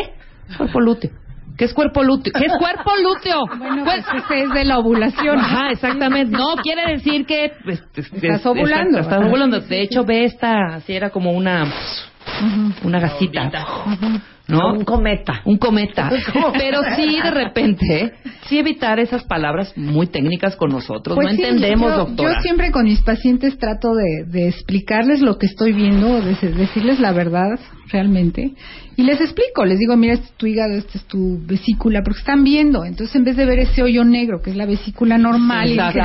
Cuerpo 0.58 0.80
lúteo. 0.80 1.12
¿Qué 1.60 1.66
es 1.66 1.74
cuerpo 1.74 2.04
lúteo? 2.04 2.32
¿Qué 2.34 2.46
es 2.46 2.54
cuerpo 2.58 2.92
lúteo? 3.04 3.44
Bueno, 3.60 3.84
pues 3.84 4.06
ese 4.24 4.44
es 4.44 4.50
de 4.52 4.64
la 4.64 4.80
ovulación. 4.80 5.38
Ajá, 5.38 5.72
exactamente. 5.72 6.32
No 6.36 6.56
quiere 6.64 6.94
decir 6.94 7.26
que 7.26 7.52
pues, 7.66 7.84
es- 7.96 8.14
Estás 8.14 8.40
es- 8.40 8.46
ovulando. 8.46 9.00
Estás 9.00 9.26
ovulando. 9.26 9.60
De 9.60 9.82
hecho, 9.82 10.06
ve 10.06 10.24
esta, 10.24 10.76
así 10.76 10.94
era 10.94 11.10
como 11.10 11.34
una, 11.34 11.66
una 12.84 13.00
gasita. 13.02 13.52
No, 14.48 14.74
un 14.74 14.86
cometa. 14.86 15.42
Un 15.46 15.58
cometa. 15.58 16.10
Pero 16.58 16.82
sí, 16.96 17.20
de 17.22 17.30
repente, 17.30 18.14
sí 18.48 18.58
evitar 18.58 18.98
esas 19.00 19.24
palabras 19.26 19.74
muy 19.78 20.08
técnicas 20.08 20.56
con 20.56 20.70
nosotros. 20.72 21.16
Pues 21.16 21.28
no 21.28 21.34
sí, 21.36 21.44
entendemos, 21.44 21.92
yo, 21.92 21.98
doctora. 22.06 22.36
Yo 22.36 22.42
siempre 22.42 22.72
con 22.72 22.86
mis 22.86 23.02
pacientes 23.02 23.58
trato 23.60 23.94
de, 23.94 24.24
de 24.26 24.48
explicarles 24.48 25.20
lo 25.22 25.38
que 25.38 25.46
estoy 25.46 25.74
viendo, 25.74 26.22
de 26.22 26.36
decirles 26.54 27.00
la 27.00 27.12
verdad 27.12 27.60
realmente. 27.92 28.52
Y 28.96 29.04
les 29.04 29.22
explico, 29.22 29.64
les 29.66 29.80
digo, 29.80 29.96
mira, 29.96 30.14
este 30.14 30.26
es 30.28 30.34
tu 30.34 30.46
hígado, 30.46 30.74
esta 30.74 30.98
es 30.98 31.06
tu 31.06 31.40
vesícula, 31.46 32.02
porque 32.04 32.20
están 32.20 32.44
viendo. 32.44 32.84
Entonces, 32.84 33.16
en 33.16 33.24
vez 33.24 33.38
de 33.38 33.46
ver 33.46 33.60
ese 33.60 33.82
hoyo 33.82 34.04
negro, 34.04 34.42
que 34.42 34.50
es 34.50 34.56
la 34.58 34.66
vesícula 34.66 35.18
normal, 35.18 35.70
y 35.70 35.74
Exacto. 35.74 36.00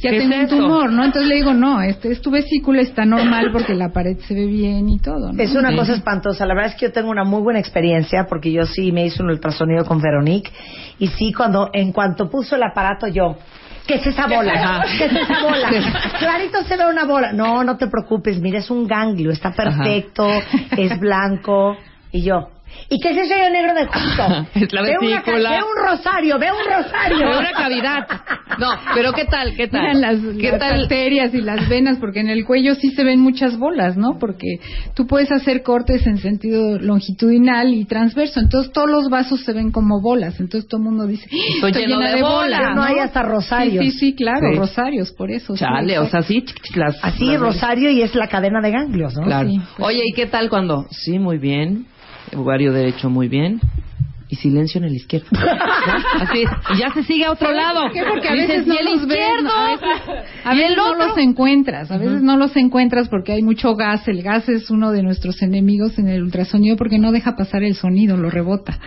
ya 0.00 0.10
¿Qué 0.10 0.18
tengo 0.18 0.34
es 0.34 0.52
un 0.52 0.58
tumor, 0.58 0.92
¿no? 0.92 1.04
Entonces 1.04 1.28
le 1.28 1.36
digo, 1.36 1.54
no, 1.54 1.80
este 1.82 2.10
es 2.10 2.20
tu 2.20 2.30
vesícula, 2.30 2.82
está 2.82 3.04
normal 3.04 3.50
porque 3.52 3.74
la 3.74 3.92
pared 3.92 4.16
se 4.26 4.34
ve 4.34 4.46
bien 4.46 4.88
y 4.88 4.98
todo, 4.98 5.32
¿no? 5.32 5.42
Es 5.42 5.54
una 5.54 5.70
Sí. 5.70 5.76
cosa 5.76 5.92
espantosa. 5.94 6.44
La 6.46 6.54
verdad 6.54 6.72
es 6.72 6.76
que 6.80 6.86
yo 6.86 6.92
tengo 6.92 7.10
una 7.10 7.24
muy 7.24 7.42
buena 7.42 7.60
experiencia 7.60 8.26
porque 8.28 8.50
yo 8.50 8.64
sí 8.66 8.90
me 8.92 9.06
hice 9.06 9.22
un 9.22 9.30
ultrasonido 9.30 9.84
con 9.84 10.00
Veronique 10.00 10.50
y 10.98 11.06
sí, 11.08 11.32
cuando 11.32 11.70
en 11.72 11.92
cuanto 11.92 12.28
puso 12.28 12.56
el 12.56 12.62
aparato 12.64 13.06
yo. 13.06 13.36
¿Qué 13.86 13.94
es 13.96 14.06
esa 14.06 14.26
bola? 14.26 14.84
¿Qué 14.98 15.04
es 15.06 15.12
esa 15.12 15.42
bola? 15.42 15.70
Clarito 16.18 16.62
se 16.64 16.76
ve 16.76 16.86
una 16.86 17.04
bola. 17.04 17.32
No, 17.32 17.64
no 17.64 17.76
te 17.76 17.88
preocupes, 17.88 18.40
mira, 18.40 18.58
es 18.58 18.70
un 18.70 18.86
ganglio, 18.86 19.30
está 19.30 19.52
perfecto, 19.52 20.28
es 20.76 20.98
blanco. 20.98 21.76
Y 22.12 22.22
yo, 22.22 22.50
¿y 22.88 22.98
qué 23.00 23.10
es 23.10 23.16
ese 23.18 23.34
hoyo 23.34 23.50
negro 23.50 23.74
de 23.74 23.86
justo? 23.86 24.46
Es 24.54 24.72
la 24.72 24.82
Ve 24.82 24.96
vesícula. 25.00 25.50
Ve 25.50 25.58
un 25.62 25.88
rosario, 25.90 26.38
ve 26.38 26.46
un 26.52 26.64
rosario. 26.72 27.18
Pero 27.18 27.38
una 27.38 27.52
cavidad. 27.52 28.06
No, 28.58 28.68
pero 28.94 29.12
¿qué 29.12 29.24
tal? 29.24 29.54
¿Qué 29.56 29.66
tal? 29.68 29.80
Miran 29.80 30.00
las, 30.00 30.36
¿Qué 30.36 30.50
las 30.50 30.58
tal? 30.58 30.80
arterias 30.82 31.34
y 31.34 31.40
las 31.40 31.68
venas, 31.68 31.98
porque 31.98 32.20
en 32.20 32.28
el 32.28 32.44
cuello 32.44 32.74
sí 32.74 32.90
se 32.90 33.02
ven 33.04 33.18
muchas 33.20 33.56
bolas, 33.58 33.96
¿no? 33.96 34.18
Porque 34.18 34.58
tú 34.94 35.06
puedes 35.06 35.32
hacer 35.32 35.62
cortes 35.62 36.06
en 36.06 36.18
sentido 36.18 36.78
longitudinal 36.78 37.72
y 37.72 37.84
transverso, 37.86 38.40
entonces 38.40 38.72
todos 38.72 38.90
los 38.90 39.08
vasos 39.08 39.40
se 39.44 39.52
ven 39.52 39.70
como 39.72 40.00
bolas, 40.00 40.38
entonces 40.40 40.68
todo 40.68 40.80
el 40.80 40.84
mundo 40.84 41.06
dice, 41.06 41.26
"¡Ah, 41.32 41.36
Estoy 41.54 41.70
estoy 41.70 41.82
lleno 41.86 41.98
llena 42.00 42.10
de 42.10 42.16
de 42.16 42.22
bolas". 42.22 42.74
No 42.76 42.82
hay 42.82 42.98
hasta 42.98 43.22
rosarios. 43.22 43.84
Sí, 43.84 43.90
sí, 43.90 43.98
sí, 43.98 44.14
claro, 44.14 44.48
Sí. 44.52 44.58
rosarios, 44.58 45.12
por 45.12 45.30
eso. 45.30 45.54
sí, 45.56 45.60
Chale, 45.64 45.98
o 45.98 46.06
sea, 46.06 46.22
sí, 46.22 46.42
ch- 46.42 46.54
ch- 46.54 46.76
las, 46.76 47.02
Así, 47.02 47.26
las- 47.26 47.40
rosario 47.40 47.90
y 47.90 48.02
es 48.02 48.14
la 48.14 48.28
cadena 48.28 48.60
de 48.60 48.70
ganglios, 48.70 49.14
¿no? 49.16 49.22
Claro. 49.24 49.48
Sí, 49.48 49.60
pues 49.76 49.88
Oye, 49.88 50.02
¿y 50.04 50.12
qué 50.12 50.26
tal 50.26 50.48
cuando? 50.50 50.86
Sí, 50.90 51.18
muy 51.18 51.38
bien. 51.38 51.86
Ovario 52.36 52.72
derecho, 52.72 53.10
muy 53.10 53.28
bien. 53.28 53.60
Y 54.28 54.36
silencio 54.36 54.78
en 54.78 54.86
el 54.86 54.94
izquierdo. 54.94 55.26
Así, 56.20 56.44
y 56.74 56.78
ya 56.78 56.90
se 56.94 57.02
sigue 57.02 57.26
a 57.26 57.32
otro 57.32 57.52
lado. 57.52 57.82
¿Por 57.82 57.92
qué? 57.92 58.02
Porque 58.08 58.28
a 58.28 58.32
Dices, 58.32 58.48
veces 58.48 58.66
¿y 58.66 58.68
no 58.70 58.78
el 58.78 58.84
los 58.86 58.94
izquierdo? 59.02 59.42
¿no? 59.42 59.50
A 59.52 59.68
veces, 59.68 59.86
a 60.44 60.54
¿Y 60.54 60.56
veces 60.56 60.70
el 60.70 60.76
no 60.76 60.86
otro? 60.92 61.06
los 61.08 61.18
encuentras, 61.18 61.90
a 61.90 61.98
veces 61.98 62.22
no 62.22 62.36
los 62.38 62.56
encuentras 62.56 63.08
porque 63.10 63.32
hay 63.32 63.42
mucho 63.42 63.74
gas. 63.74 64.08
El 64.08 64.22
gas 64.22 64.48
es 64.48 64.70
uno 64.70 64.90
de 64.90 65.02
nuestros 65.02 65.42
enemigos 65.42 65.98
en 65.98 66.08
el 66.08 66.22
ultrasonido 66.22 66.76
porque 66.78 66.98
no 66.98 67.12
deja 67.12 67.36
pasar 67.36 67.62
el 67.62 67.74
sonido, 67.74 68.16
lo 68.16 68.30
rebota. 68.30 68.78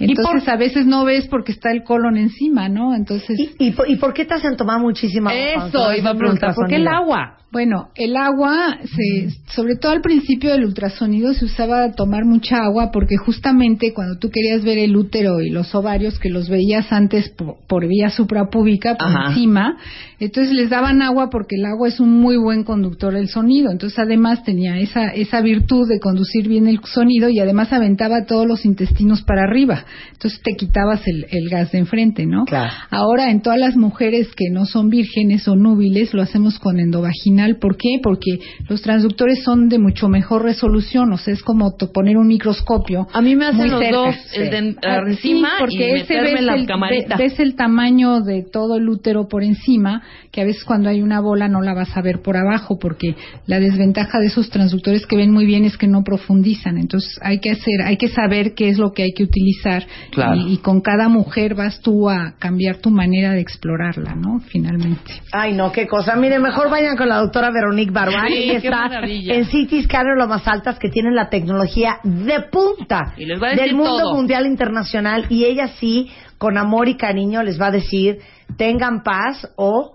Entonces 0.00 0.48
a 0.48 0.56
veces 0.56 0.86
no 0.86 1.04
ves 1.04 1.26
porque 1.28 1.52
está 1.52 1.70
el 1.70 1.82
colon 1.84 2.16
encima, 2.16 2.68
¿no? 2.68 2.94
Entonces 2.94 3.38
¿Y, 3.38 3.50
y, 3.58 3.70
por- 3.72 3.88
y 3.90 3.96
por 3.96 4.12
qué 4.12 4.24
te 4.24 4.34
hacen 4.34 4.56
tomar 4.56 4.80
muchísima 4.80 5.30
agua 5.30 5.68
Eso, 5.68 5.94
iba 5.94 6.10
a 6.10 6.12
un 6.12 6.18
preguntar. 6.18 6.54
¿Por 6.54 6.68
qué 6.68 6.76
el 6.76 6.88
agua? 6.88 7.38
Bueno, 7.52 7.90
el 7.94 8.16
agua, 8.16 8.78
se, 8.82 9.30
sobre 9.52 9.76
todo 9.76 9.92
al 9.92 10.00
principio 10.00 10.50
del 10.50 10.64
ultrasonido, 10.64 11.32
se 11.34 11.44
usaba 11.44 11.92
tomar 11.92 12.24
mucha 12.24 12.64
agua 12.64 12.90
porque 12.92 13.16
justamente 13.16 13.92
cuando 13.94 14.18
tú 14.18 14.28
querías 14.28 14.64
ver 14.64 14.78
el 14.78 14.96
útero 14.96 15.40
y 15.40 15.50
los 15.50 15.72
ovarios, 15.72 16.18
que 16.18 16.30
los 16.30 16.48
veías 16.48 16.90
antes 16.92 17.28
por, 17.30 17.58
por 17.68 17.86
vía 17.86 18.10
suprapúbica, 18.10 18.96
por 18.96 19.06
Ajá. 19.06 19.28
encima, 19.28 19.76
entonces 20.18 20.52
les 20.52 20.68
daban 20.68 21.00
agua 21.00 21.30
porque 21.30 21.54
el 21.54 21.64
agua 21.66 21.86
es 21.86 22.00
un 22.00 22.18
muy 22.20 22.36
buen 22.36 22.64
conductor 22.64 23.14
del 23.14 23.28
sonido. 23.28 23.70
Entonces 23.70 24.00
además 24.00 24.42
tenía 24.42 24.78
esa, 24.80 25.10
esa 25.10 25.40
virtud 25.40 25.88
de 25.88 26.00
conducir 26.00 26.48
bien 26.48 26.66
el 26.66 26.80
sonido 26.82 27.28
y 27.28 27.38
además 27.38 27.72
aventaba 27.72 28.24
todos 28.26 28.48
los 28.48 28.64
intestinos 28.64 29.22
para 29.22 29.44
arriba. 29.44 29.83
Entonces 30.12 30.40
te 30.42 30.54
quitabas 30.56 31.02
el, 31.06 31.26
el 31.30 31.48
gas 31.48 31.72
de 31.72 31.78
enfrente, 31.78 32.26
¿no? 32.26 32.44
Claro. 32.44 32.72
Ahora 32.90 33.30
en 33.30 33.40
todas 33.42 33.58
las 33.58 33.76
mujeres 33.76 34.28
que 34.34 34.50
no 34.50 34.64
son 34.64 34.88
vírgenes 34.90 35.46
o 35.48 35.56
núbiles 35.56 36.12
lo 36.14 36.22
hacemos 36.22 36.58
con 36.58 36.78
endovaginal. 36.80 37.56
¿Por 37.58 37.76
qué? 37.76 37.98
Porque 38.02 38.38
los 38.68 38.82
transductores 38.82 39.42
son 39.42 39.68
de 39.68 39.78
mucho 39.78 40.08
mejor 40.08 40.42
resolución, 40.42 41.12
o 41.12 41.18
sea, 41.18 41.34
es 41.34 41.42
como 41.42 41.76
poner 41.92 42.16
un 42.16 42.28
microscopio. 42.28 43.06
A 43.12 43.20
mí 43.20 43.36
me 43.36 43.46
hacen 43.46 43.70
los 43.70 43.80
cerca. 43.80 43.96
dos, 43.96 44.14
el 44.34 44.50
de 44.50 44.76
Ah, 44.84 45.00
encima 45.06 45.48
sí, 45.50 45.54
porque 45.58 45.88
y 45.90 46.00
ese 46.00 46.20
ves 46.20 46.42
la 46.42 46.54
el, 46.54 46.66
camarita. 46.66 47.16
ve- 47.16 47.24
ves 47.24 47.38
el 47.40 47.54
tamaño 47.54 48.20
de 48.20 48.42
todo 48.42 48.76
el 48.76 48.88
útero 48.88 49.28
por 49.28 49.42
encima, 49.42 50.02
que 50.32 50.40
a 50.40 50.44
veces 50.44 50.64
cuando 50.64 50.88
hay 50.88 51.02
una 51.02 51.20
bola 51.20 51.48
no 51.48 51.60
la 51.60 51.74
vas 51.74 51.96
a 51.96 52.02
ver 52.02 52.22
por 52.22 52.36
abajo, 52.36 52.78
porque 52.78 53.14
la 53.46 53.60
desventaja 53.60 54.18
de 54.20 54.26
esos 54.26 54.50
transductores 54.50 55.06
que 55.06 55.16
ven 55.16 55.30
muy 55.32 55.46
bien 55.46 55.64
es 55.64 55.76
que 55.76 55.86
no 55.86 56.02
profundizan. 56.02 56.78
Entonces 56.78 57.18
hay 57.22 57.38
que 57.40 57.50
hacer, 57.50 57.82
hay 57.84 57.96
que 57.96 58.08
saber 58.08 58.54
qué 58.54 58.68
es 58.68 58.78
lo 58.78 58.92
que 58.92 59.02
hay 59.04 59.12
que 59.12 59.24
utilizar 59.24 59.73
Claro. 60.10 60.36
y, 60.36 60.54
y 60.54 60.58
con 60.58 60.80
cada 60.80 61.08
mujer 61.08 61.54
vas 61.54 61.80
tú 61.80 62.08
a 62.08 62.34
cambiar 62.38 62.76
tu 62.76 62.90
manera 62.90 63.32
de 63.32 63.40
explorarla, 63.40 64.14
¿no? 64.14 64.40
Finalmente. 64.40 65.12
Ay, 65.32 65.52
no, 65.54 65.72
qué 65.72 65.86
cosa. 65.86 66.16
Mire, 66.16 66.38
mejor 66.38 66.70
vayan 66.70 66.96
con 66.96 67.08
la 67.08 67.16
doctora 67.18 67.50
Veronique 67.50 67.92
Barban. 67.92 68.28
Sí, 68.28 68.48
qué 68.50 68.56
está 68.56 68.88
maravilla. 68.88 69.34
en 69.34 69.44
City 69.46 69.82
Scanner, 69.82 70.16
lo 70.16 70.26
más 70.28 70.46
altas, 70.46 70.78
que 70.78 70.88
tienen 70.88 71.14
la 71.14 71.28
tecnología 71.28 71.98
de 72.02 72.40
punta 72.52 73.14
Y 73.16 73.24
les 73.26 73.42
va 73.42 73.48
a 73.48 73.50
decir 73.50 73.64
del 73.66 73.74
mundo 73.76 73.98
todo. 73.98 74.14
mundial 74.14 74.46
internacional. 74.46 75.26
Y 75.28 75.44
ella 75.44 75.68
sí, 75.78 76.10
con 76.38 76.58
amor 76.58 76.88
y 76.88 76.96
cariño, 76.96 77.42
les 77.42 77.60
va 77.60 77.66
a 77.66 77.70
decir, 77.70 78.18
tengan 78.56 79.02
paz 79.02 79.48
o 79.56 79.94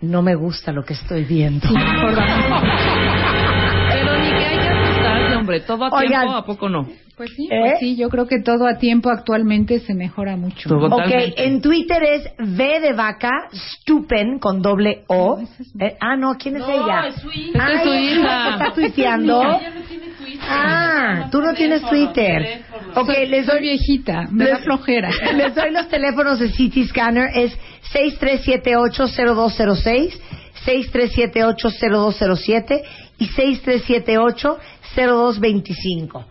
no 0.00 0.22
me 0.22 0.36
gusta 0.36 0.70
lo 0.70 0.84
que 0.84 0.92
estoy 0.94 1.24
viendo. 1.24 1.66
Hombre. 5.48 5.60
Todo 5.66 5.84
a 5.84 5.88
Oigan. 5.90 6.20
tiempo, 6.22 6.36
¿a 6.36 6.44
poco 6.44 6.68
no? 6.68 6.86
Pues 7.16 7.30
sí, 7.34 7.48
¿Eh? 7.50 7.58
pues 7.60 7.80
sí, 7.80 7.96
yo 7.96 8.08
creo 8.10 8.26
que 8.28 8.38
todo 8.40 8.68
a 8.68 8.78
tiempo 8.78 9.10
actualmente 9.10 9.80
se 9.80 9.92
mejora 9.94 10.36
mucho. 10.36 10.68
Todo. 10.68 10.86
Ok, 10.86 11.02
Totalmente. 11.02 11.44
en 11.46 11.60
Twitter 11.60 12.00
es 12.04 12.30
V 12.38 12.80
de 12.80 12.92
vaca, 12.92 13.30
stupen 13.52 14.38
con 14.38 14.62
doble 14.62 15.02
O. 15.08 15.40
Eh, 15.80 15.96
ah, 16.00 16.14
no, 16.16 16.34
¿quién 16.38 16.56
es 16.58 16.62
ella? 16.62 17.08
es 17.08 17.16
su 17.16 17.28
hija. 17.32 17.66
Ay, 17.66 17.74
Esta 17.74 17.78
es 17.78 17.82
su 17.82 17.92
¿es 17.92 18.12
hija. 18.12 18.22
la 18.22 18.44
que 18.44 18.50
está 18.64 18.72
tuiteando? 18.80 19.42
Ah, 20.48 21.26
tú 21.32 21.40
no 21.42 21.54
tienes 21.54 21.82
Twitter. 21.82 22.62
Ok, 22.94 23.06
Soy- 23.12 23.26
les 23.26 23.46
soy 23.46 23.54
doy, 23.56 23.62
viejita, 23.62 24.28
me 24.30 24.46
da 24.48 24.58
flojera. 24.58 25.10
les 25.36 25.52
doy 25.56 25.72
los 25.72 25.88
teléfonos 25.88 26.38
de 26.38 26.52
City 26.52 26.84
Scanner. 26.86 27.30
Es 27.34 27.52
6378-0206, 27.92 30.12
6378-0207 30.66 32.82
y 33.18 33.26
6378-0225. 34.96 36.24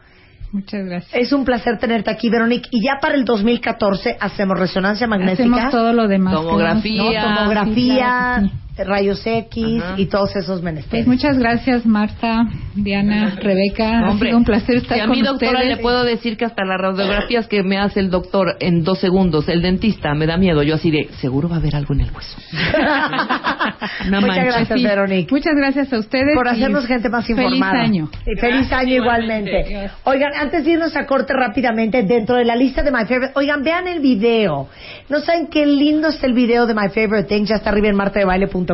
Muchas 0.52 0.86
gracias. 0.86 1.14
Es 1.14 1.34
un 1.34 1.44
placer 1.44 1.78
tenerte 1.78 2.10
aquí, 2.10 2.30
Veronique. 2.30 2.70
Y 2.72 2.84
ya 2.84 3.00
para 3.02 3.16
el 3.16 3.26
2014 3.26 4.18
hacemos 4.20 4.58
resonancia 4.58 5.08
magnética. 5.08 5.44
Hacemos 5.44 5.72
todo 5.72 5.94
lo 5.94 6.08
demás. 6.08 6.34
Tomografía. 6.34 7.04
¿no? 7.04 7.12
Sí, 7.12 7.18
Tomografía, 7.22 8.06
claro 8.06 8.42
que 8.44 8.48
sí. 8.48 8.67
Rayos 8.86 9.26
X 9.26 9.82
Ajá. 9.84 9.94
y 9.98 10.06
todos 10.08 10.36
esos 10.36 10.60
Pues 10.60 10.64
menesteres. 10.64 11.08
muchas 11.08 11.38
gracias, 11.38 11.86
Marta, 11.86 12.46
Diana, 12.76 13.36
Rebeca. 13.42 14.00
ha 14.06 14.12
Hombre, 14.12 14.30
sido 14.30 14.38
un 14.38 14.46
placer 14.46 14.76
estar 14.78 14.98
si 14.98 15.02
a 15.04 15.08
con 15.08 15.16
mi 15.18 15.22
doctora 15.24 15.52
ustedes. 15.60 15.78
le 15.78 15.82
puedo 15.82 16.04
decir 16.04 16.38
que 16.38 16.46
hasta 16.46 16.64
las 16.66 16.80
radiografías 16.80 17.48
que 17.48 17.64
me 17.64 17.78
hace 17.78 18.00
el 18.00 18.10
doctor 18.10 18.56
en 18.60 18.84
dos 18.84 19.00
segundos, 19.00 19.48
el 19.50 19.62
dentista, 19.62 20.14
me 20.14 20.26
da 20.26 20.38
miedo. 20.38 20.64
Yo 20.64 20.76
así 20.76 20.92
de, 20.92 21.10
seguro 21.20 21.50
va 21.50 21.56
a 21.56 21.60
haber 21.60 21.76
algo 21.76 21.94
en 21.94 22.02
el 22.02 22.12
hueso. 22.12 22.38
Una 24.08 24.20
Muchas 24.22 24.38
mancha. 24.38 24.44
gracias, 24.46 24.80
Sí. 24.80 24.84
Veronique. 24.86 25.34
Muchas 25.34 25.54
gracias 25.56 25.94
a 25.94 25.98
ustedes. 26.00 26.36
por 26.36 26.48
hacernos 26.48 26.86
gente 26.86 27.10
más 27.10 27.30
informada. 27.30 27.72
Feliz 27.72 27.90
año. 27.90 28.10
Y 28.26 28.40
feliz 28.40 28.72
año 28.72 28.96
igualmente. 28.96 29.90
Oigan, 30.04 30.32
antes 30.40 30.66
de 30.66 30.72
irnos 30.72 30.96
a 30.96 31.06
corte 31.06 31.34
rápidamente, 31.34 32.04
dentro 32.04 32.36
de 32.36 32.46
la 32.46 32.56
lista 32.56 32.84
de 32.84 32.92
My 32.92 33.06
Favorite, 33.06 33.32
oigan, 33.36 33.64
vean 33.64 33.88
el 33.88 34.00
video. 34.00 34.68
No 35.10 35.20
saben 35.20 35.48
qué 35.48 35.66
lindo 35.66 36.10
está 36.10 36.28
el 36.28 36.34
video 36.34 36.66
de 36.66 36.74
My 36.74 36.90
Favorite 36.90 37.24
Things, 37.28 37.50
ya 37.50 37.56
está 37.56 37.70
arriba 37.70 37.88
en 37.88 37.96
martadebaile.com. 37.96 38.67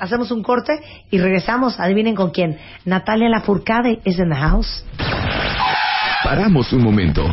Hacemos 0.00 0.30
un 0.30 0.42
corte 0.42 0.80
y 1.10 1.18
regresamos. 1.18 1.78
Adivinen 1.80 2.14
con 2.14 2.30
quién. 2.30 2.58
Natalia 2.84 3.28
Lafourcade 3.28 4.00
is 4.04 4.18
in 4.18 4.30
the 4.30 4.36
house. 4.36 4.84
Paramos 6.24 6.72
un 6.72 6.82
momento. 6.82 7.26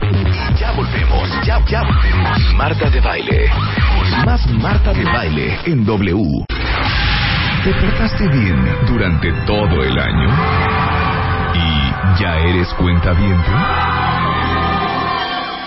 Ya 0.59 0.71
volvemos. 0.71 1.29
Ya, 1.45 1.63
ya 1.67 1.83
volvemos. 1.83 2.53
Marta 2.55 2.89
de 2.89 2.99
baile. 2.99 3.49
Más 4.25 4.45
Marta 4.47 4.93
de 4.93 5.03
baile 5.05 5.57
en 5.65 5.85
W. 5.85 6.45
¿Te 7.63 7.73
portaste 7.73 8.27
bien 8.29 8.65
durante 8.87 9.31
todo 9.45 9.83
el 9.83 9.99
año? 9.99 10.29
¿Y 11.53 12.19
ya 12.21 12.37
eres 12.39 12.73
cuentaviente? 12.73 13.51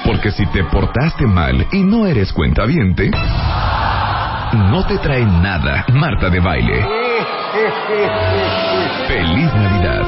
Porque 0.05 0.31
si 0.33 0.45
te 0.47 0.65
portaste 0.65 1.27
mal 1.27 1.67
y 1.71 1.83
no 1.85 2.07
eres 2.07 2.33
cuentaviente, 2.33 3.11
no 4.53 4.87
te 4.87 4.99
trae 4.99 5.25
nada 5.25 5.85
Marta 5.93 6.29
de 6.31 6.41
baile. 6.41 6.87
Feliz 9.09 9.55
Navidad. 9.55 10.07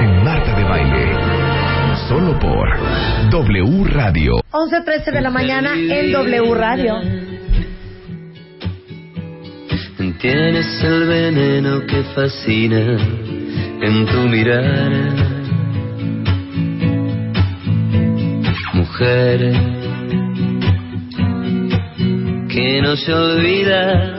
En 0.00 0.24
Marta 0.24 0.54
de 0.54 0.64
baile. 0.64 1.16
Solo 2.08 2.38
por 2.38 2.68
W 3.30 3.84
Radio. 3.90 4.32
11.13 4.50 5.12
de 5.12 5.20
la 5.20 5.30
mañana 5.30 5.74
en 5.74 6.12
W 6.12 6.54
Radio. 6.54 7.00
Tienes 10.20 10.82
el 10.82 11.06
veneno 11.06 11.86
que 11.86 12.02
fascina 12.14 12.96
en 13.80 14.06
tu 14.06 14.20
mirada. 14.28 15.14
Mujer 18.72 19.85
que 22.56 22.80
no 22.80 22.96
se 22.96 23.12
olvida. 23.12 24.14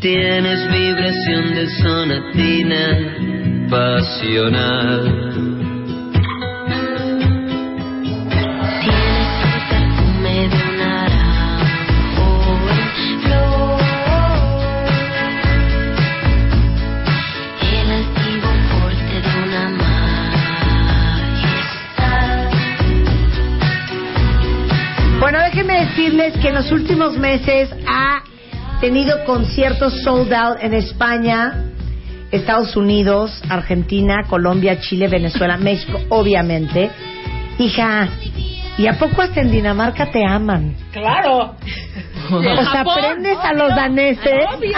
Tienes 0.00 0.72
vibración 0.72 1.54
de 1.54 1.68
sonatina 1.80 3.68
pasional. 3.70 5.27
Decirles 25.88 26.34
que 26.38 26.48
en 26.48 26.54
los 26.54 26.70
últimos 26.72 27.16
meses 27.18 27.70
ha 27.86 28.22
tenido 28.80 29.24
conciertos 29.24 30.02
sold 30.02 30.32
out 30.32 30.58
en 30.60 30.74
España, 30.74 31.64
Estados 32.30 32.76
Unidos, 32.76 33.42
Argentina, 33.48 34.22
Colombia, 34.28 34.78
Chile, 34.80 35.08
Venezuela, 35.08 35.56
México, 35.56 35.98
obviamente. 36.10 36.90
Hija, 37.58 38.08
¿y 38.76 38.86
a 38.86 38.98
poco 38.98 39.22
hasta 39.22 39.40
en 39.40 39.50
Dinamarca 39.50 40.10
te 40.10 40.24
aman? 40.24 40.74
Claro. 40.92 41.56
O 42.30 42.42
sea, 42.42 42.80
aprendes 42.82 43.38
a 43.42 43.52
los 43.54 43.68
daneses. 43.74 44.44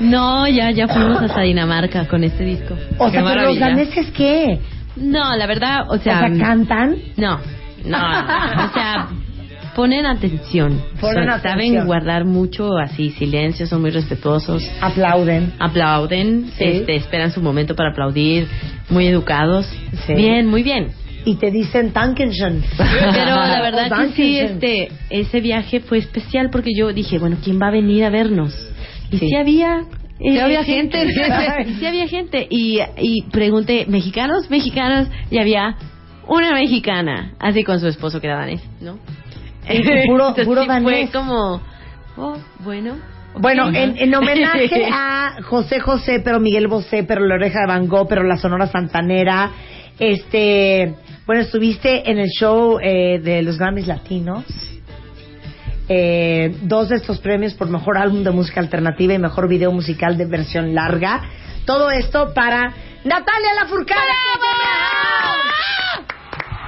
No, 0.00 0.46
ya, 0.46 0.70
ya 0.70 0.86
fuimos 0.88 1.20
hasta 1.22 1.40
Dinamarca 1.40 2.06
con 2.06 2.22
este 2.24 2.44
disco. 2.44 2.74
O 2.98 3.10
sea, 3.10 3.24
pero 3.24 3.42
los 3.42 3.58
daneses 3.58 4.10
qué? 4.12 4.60
No, 4.96 5.34
la 5.36 5.46
verdad, 5.46 5.82
o 5.88 5.94
O 5.94 5.98
sea, 5.98 6.20
sea, 6.20 6.38
cantan. 6.38 6.96
no, 7.16 7.38
no, 7.86 7.98
o 7.98 8.72
sea, 8.72 9.08
ponen 9.74 10.06
atención, 10.06 10.80
Ponen 11.00 11.24
Son- 11.24 11.30
atención. 11.30 11.42
saben 11.74 11.86
guardar 11.86 12.24
mucho 12.24 12.76
así 12.78 13.10
silencio, 13.10 13.66
son 13.66 13.82
muy 13.82 13.90
respetuosos, 13.90 14.62
Aplauden. 14.80 15.52
aplauden, 15.58 16.50
Sí. 16.56 16.64
este, 16.64 16.96
esperan 16.96 17.30
su 17.32 17.40
momento 17.42 17.74
para 17.74 17.90
aplaudir, 17.90 18.46
muy 18.90 19.06
educados, 19.06 19.66
Sí. 20.06 20.14
bien, 20.14 20.46
muy 20.46 20.62
bien. 20.62 20.88
Y 21.24 21.34
te 21.36 21.50
dicen 21.50 21.92
Dankeschön. 21.92 22.62
Pero 22.78 23.34
la 23.34 23.60
verdad 23.62 23.92
O 23.92 23.96
que 24.02 24.12
sí, 24.12 24.38
este, 24.38 24.88
ese 25.10 25.40
viaje 25.40 25.80
fue 25.80 25.98
especial 25.98 26.50
porque 26.50 26.70
yo 26.76 26.92
dije, 26.92 27.18
bueno, 27.18 27.36
¿quién 27.42 27.60
va 27.60 27.66
a 27.68 27.72
venir 27.72 28.04
a 28.04 28.10
vernos? 28.10 28.54
Y 29.10 29.18
Sí. 29.18 29.28
sí, 29.30 29.34
había... 29.36 29.80
eh, 30.20 30.32
Sí 30.32 30.38
había 30.38 30.62
gente. 30.62 31.04
y 31.04 31.74
sí 31.80 31.84
había 31.86 32.06
gente. 32.06 32.46
Y, 32.48 32.78
y 32.98 33.22
pregunté, 33.32 33.86
¿mexicanos? 33.88 34.48
¿Mexicanos? 34.50 35.08
Y 35.30 35.38
había 35.38 35.74
una 36.26 36.52
mexicana, 36.52 37.32
así 37.38 37.62
con 37.64 37.80
su 37.80 37.86
esposo 37.88 38.20
que 38.20 38.26
era 38.26 38.36
danés, 38.38 38.62
¿no? 38.80 38.98
Puro- 40.06 40.28
Entonces, 40.28 40.44
puro 40.46 40.62
sí 40.62 40.68
danés. 40.68 41.10
Fue 41.10 41.20
como, 41.20 41.60
oh, 42.16 42.36
bueno. 42.60 42.94
Bueno, 43.38 43.68
en, 43.74 43.96
en 43.98 44.14
homenaje 44.14 44.88
a 44.92 45.36
José 45.42 45.80
José, 45.80 46.20
pero 46.24 46.40
Miguel 46.40 46.68
Bosé, 46.68 47.04
pero 47.04 47.24
La 47.26 47.34
Oreja 47.34 47.60
de 47.60 47.66
Van 47.66 47.86
Gogh, 47.88 48.08
pero 48.08 48.22
La 48.22 48.36
Sonora 48.36 48.66
Santanera, 48.66 49.50
este, 49.98 50.94
bueno, 51.26 51.42
estuviste 51.42 52.10
en 52.10 52.18
el 52.18 52.28
show 52.28 52.78
eh, 52.80 53.18
de 53.20 53.42
los 53.42 53.58
Grammys 53.58 53.86
Latinos, 53.86 54.44
eh, 55.88 56.56
dos 56.62 56.88
de 56.88 56.96
estos 56.96 57.18
premios 57.20 57.54
por 57.54 57.68
Mejor 57.68 57.96
Álbum 57.98 58.24
de 58.24 58.30
Música 58.30 58.60
Alternativa 58.60 59.14
y 59.14 59.18
Mejor 59.18 59.48
Video 59.48 59.70
Musical 59.72 60.16
de 60.18 60.26
Versión 60.26 60.74
Larga. 60.74 61.22
Todo 61.64 61.90
esto 61.90 62.32
para 62.34 62.72
Natalia 63.04 63.54
Lafourcade. 63.60 64.00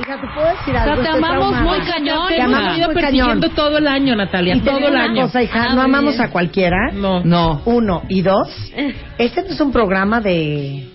Hija, 0.00 0.20
¿te 0.20 0.26
puedo 0.28 0.46
decir 0.48 0.74
O 0.74 0.78
sea, 0.78 0.82
algo? 0.82 0.94
te 0.96 1.02
Estoy 1.02 1.18
amamos 1.18 1.50
traumada. 1.50 1.62
muy 1.62 1.80
cañón. 1.86 2.28
Te 2.28 2.34
Te 2.36 2.42
amamos 2.42 2.66
hemos 2.66 2.78
ido 2.78 2.86
muy 2.86 2.94
persiguiendo 2.94 3.40
cañón. 3.40 3.56
todo 3.56 3.78
el 3.78 3.88
año, 3.88 4.16
Natalia, 4.16 4.54
Y 4.54 4.60
te 4.60 4.64
todo 4.66 4.76
digo 4.76 4.88
el 4.88 4.94
una 4.94 5.04
año. 5.04 5.22
cosa, 5.22 5.42
hija, 5.42 5.62
Ah, 5.62 5.68
no 5.70 5.74
muy 5.76 5.84
amamos 5.84 6.14
bien. 6.14 6.24
a 6.24 6.30
cualquiera. 6.30 6.76
No. 6.94 7.24
No. 7.24 7.62
Uno. 7.64 8.02
Y 8.08 8.22
dos, 8.22 8.48
este 9.18 9.42
no 9.42 9.48
es 9.48 9.60
un 9.60 9.72
programa 9.72 10.20
de... 10.20 10.88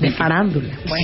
de 0.00 0.10
farándula, 0.12 0.74
pues. 0.88 1.02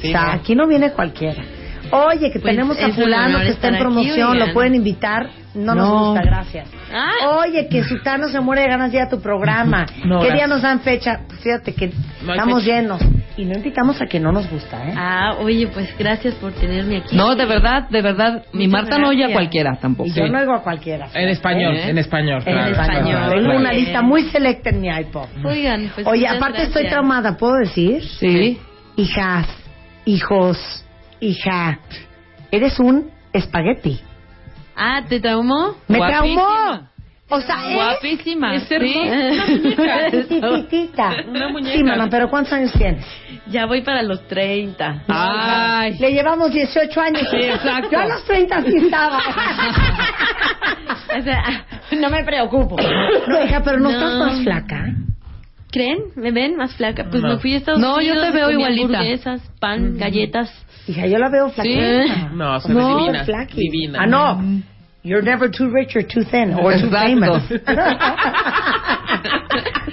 Sí, 0.00 0.08
o 0.08 0.10
sea, 0.12 0.22
no. 0.26 0.30
aquí 0.32 0.54
no 0.54 0.66
viene 0.66 0.90
cualquiera. 0.92 1.42
Oye, 1.90 2.30
que 2.30 2.38
Pues 2.40 2.52
tenemos 2.54 2.76
a 2.76 2.80
es 2.82 2.86
un 2.88 2.94
fulano 2.94 3.28
honor 3.36 3.42
que 3.42 3.48
está 3.50 3.68
en 3.68 3.74
aquí, 3.74 3.82
promoción, 3.82 4.30
oigan. 4.32 4.48
lo 4.48 4.52
pueden 4.54 4.74
invitar. 4.74 5.30
No, 5.58 5.74
nos 5.74 5.88
No. 5.88 6.04
gusta, 6.10 6.22
gracias. 6.22 6.68
Ah. 6.92 7.38
Oye, 7.40 7.68
que 7.68 7.82
Sutano 7.84 8.28
se 8.28 8.40
muere 8.40 8.62
de 8.62 8.68
ganas 8.68 8.92
de 8.92 8.98
ir 8.98 9.02
a 9.04 9.08
tu 9.08 9.20
programa. 9.20 9.86
No, 10.04 10.20
¿Qué 10.20 10.32
día 10.32 10.46
nos 10.46 10.62
dan 10.62 10.80
fecha? 10.80 11.20
Pues 11.26 11.40
Fíjate 11.40 11.74
que 11.74 11.90
No 12.22 12.32
estamos 12.32 12.62
fecha. 12.64 12.76
llenos. 12.80 13.00
Y 13.36 13.44
no 13.44 13.54
invitamos 13.54 14.00
a 14.02 14.06
que 14.06 14.18
no 14.18 14.32
nos 14.32 14.50
gusta, 14.50 14.88
¿eh? 14.88 14.94
Ah, 14.96 15.34
oye, 15.40 15.68
pues 15.68 15.96
gracias 15.96 16.34
por 16.34 16.52
tenerme 16.52 16.96
aquí. 16.96 17.14
No, 17.16 17.36
de 17.36 17.44
verdad, 17.46 17.88
de 17.88 18.02
verdad, 18.02 18.44
mi 18.52 18.66
Muchas 18.66 18.82
Marta 18.82 18.98
no 18.98 19.08
oye 19.10 19.24
a 19.24 19.32
cualquiera 19.32 19.76
tampoco. 19.80 20.08
y 20.08 20.12
yo 20.12 20.24
sí. 20.24 20.30
no 20.30 20.40
oigo 20.40 20.54
a 20.54 20.62
cualquiera. 20.62 21.08
En 21.14 21.28
español, 21.28 21.76
¿Eh? 21.76 21.90
en 21.90 21.98
español. 21.98 22.42
En 22.44 22.52
claro, 22.54 22.70
español. 22.72 23.04
claro, 23.04 23.30
Tengo 23.30 23.44
claro. 23.44 23.60
una 23.60 23.72
lista 23.72 24.02
muy 24.02 24.22
selecta 24.30 24.70
en 24.70 24.80
mi 24.80 24.88
iPod. 24.88 25.26
Oigan, 25.44 25.90
pues 25.94 26.06
Oye, 26.06 26.26
aparte 26.26 26.64
estoy 26.64 26.88
traumada, 26.88 27.36
¿puedo 27.36 27.54
decir? 27.58 28.02
Sí. 28.18 28.58
Hijas, 28.96 29.46
hijos, 30.04 30.84
hija, 31.20 31.78
eres 32.50 32.80
un 32.80 33.10
espagueti. 33.32 34.00
Ah, 34.78 35.02
¿te 35.08 35.18
traumó? 35.20 35.74
Me 35.88 35.98
Guapísima. 35.98 36.42
traumó. 36.42 36.88
O 37.30 37.40
sea, 37.42 37.68
es 37.68 37.74
Guapísima. 37.74 38.54
Es 38.54 38.62
sí. 38.68 38.76
chiquitita. 40.28 41.10
Una 41.28 41.48
muñeca. 41.48 41.76
Sí, 41.76 41.82
mamá, 41.84 42.08
pero 42.10 42.30
¿cuántos 42.30 42.52
años 42.54 42.72
tienes? 42.72 43.04
Ya 43.48 43.66
voy 43.66 43.82
para 43.82 44.02
los 44.02 44.26
30. 44.28 45.02
Ay. 45.08 45.98
Le 45.98 46.12
llevamos 46.12 46.50
18 46.52 47.00
años. 47.00 47.22
Sí, 47.30 47.36
exacto. 47.36 47.88
Yo 47.90 47.98
a 47.98 48.06
los 48.06 48.24
30 48.24 48.62
sí 48.62 48.76
estaba. 48.76 49.20
O 51.18 51.22
sea, 51.22 51.64
no 51.98 52.10
me 52.10 52.22
preocupo. 52.24 52.76
No, 53.28 53.44
hija, 53.44 53.62
pero 53.64 53.78
no, 53.78 53.90
No. 53.90 53.96
estás 53.96 54.14
más 54.18 54.42
flaca. 54.42 54.84
¿Creen? 55.70 55.98
¿Me 56.16 56.30
ven 56.32 56.56
más 56.56 56.74
flaca? 56.76 57.06
Pues 57.10 57.22
No. 57.22 57.30
me 57.30 57.38
fui 57.38 57.54
a 57.54 57.56
Estados 57.58 57.80
No, 57.80 58.00
yo 58.00 58.12
Unidos. 58.12 58.26
te 58.26 58.32
veo 58.36 58.50
igualita. 58.50 58.98
hamburguesas, 58.98 59.40
pan, 59.60 59.96
galletas. 59.98 60.50
Hija, 60.88 61.06
yo 61.06 61.18
la 61.18 61.28
veo 61.28 61.50
flaquita. 61.50 62.30
No, 62.34 62.58
se 62.60 62.68
ve 62.68 62.74
No, 62.80 62.98
divina. 62.98 63.24
Divina. 63.54 63.98
Ah, 64.02 64.06
no. 64.06 64.40
You're 65.04 65.22
never 65.22 65.48
too 65.50 65.68
rich 65.70 65.94
or 65.96 66.02
too 66.04 66.24
thin 66.24 66.54
or 66.54 66.72
too 66.74 66.88
Exacto. 66.88 66.98
famous. 66.98 67.42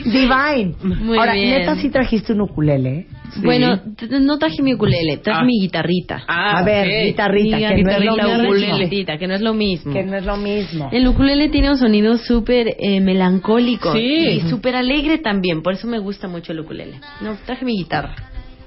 Divine. 0.03 0.75
Muy 0.83 1.17
Ahora, 1.17 1.33
bien. 1.33 1.59
neta, 1.59 1.75
sí 1.75 1.89
trajiste 1.89 2.33
un 2.33 2.41
ukulele. 2.41 3.07
Bueno, 3.43 3.79
t- 3.97 4.07
no 4.19 4.37
traje 4.37 4.61
mi 4.61 4.73
ukulele, 4.73 5.17
traje 5.17 5.41
Ah. 5.41 5.45
mi 5.45 5.59
guitarrita. 5.61 6.23
Ah, 6.27 6.59
A 6.59 6.63
ver, 6.63 6.87
ok. 6.87 7.05
guitarrita, 7.07 7.57
Mi 7.57 7.63
que 7.63 7.83
no 7.83 7.91
es 7.91 7.99
lo 7.99 8.11
guitarrita 8.13 8.37
mismo. 8.37 8.49
ukulele, 8.49 9.17
que 9.17 9.27
no 9.27 9.33
es 9.35 9.41
lo 9.41 9.53
mismo. 9.53 9.93
Que 9.93 10.03
no 10.03 10.17
es 10.17 10.25
lo 10.25 10.37
mismo. 10.37 10.89
El 10.91 11.07
ukulele 11.07 11.49
tiene 11.49 11.69
un 11.71 11.77
sonido 11.77 12.17
súper 12.17 12.75
eh, 12.79 13.01
melancólico 13.01 13.93
Sí. 13.93 13.99
y 13.99 14.41
súper 14.49 14.75
alegre 14.75 15.17
también, 15.17 15.61
por 15.61 15.73
eso 15.73 15.87
me 15.87 15.99
gusta 15.99 16.27
mucho 16.27 16.53
el 16.53 16.61
ukulele. 16.61 16.99
No, 17.21 17.35
traje 17.45 17.65
mi 17.65 17.73
guitarra. 17.77 18.15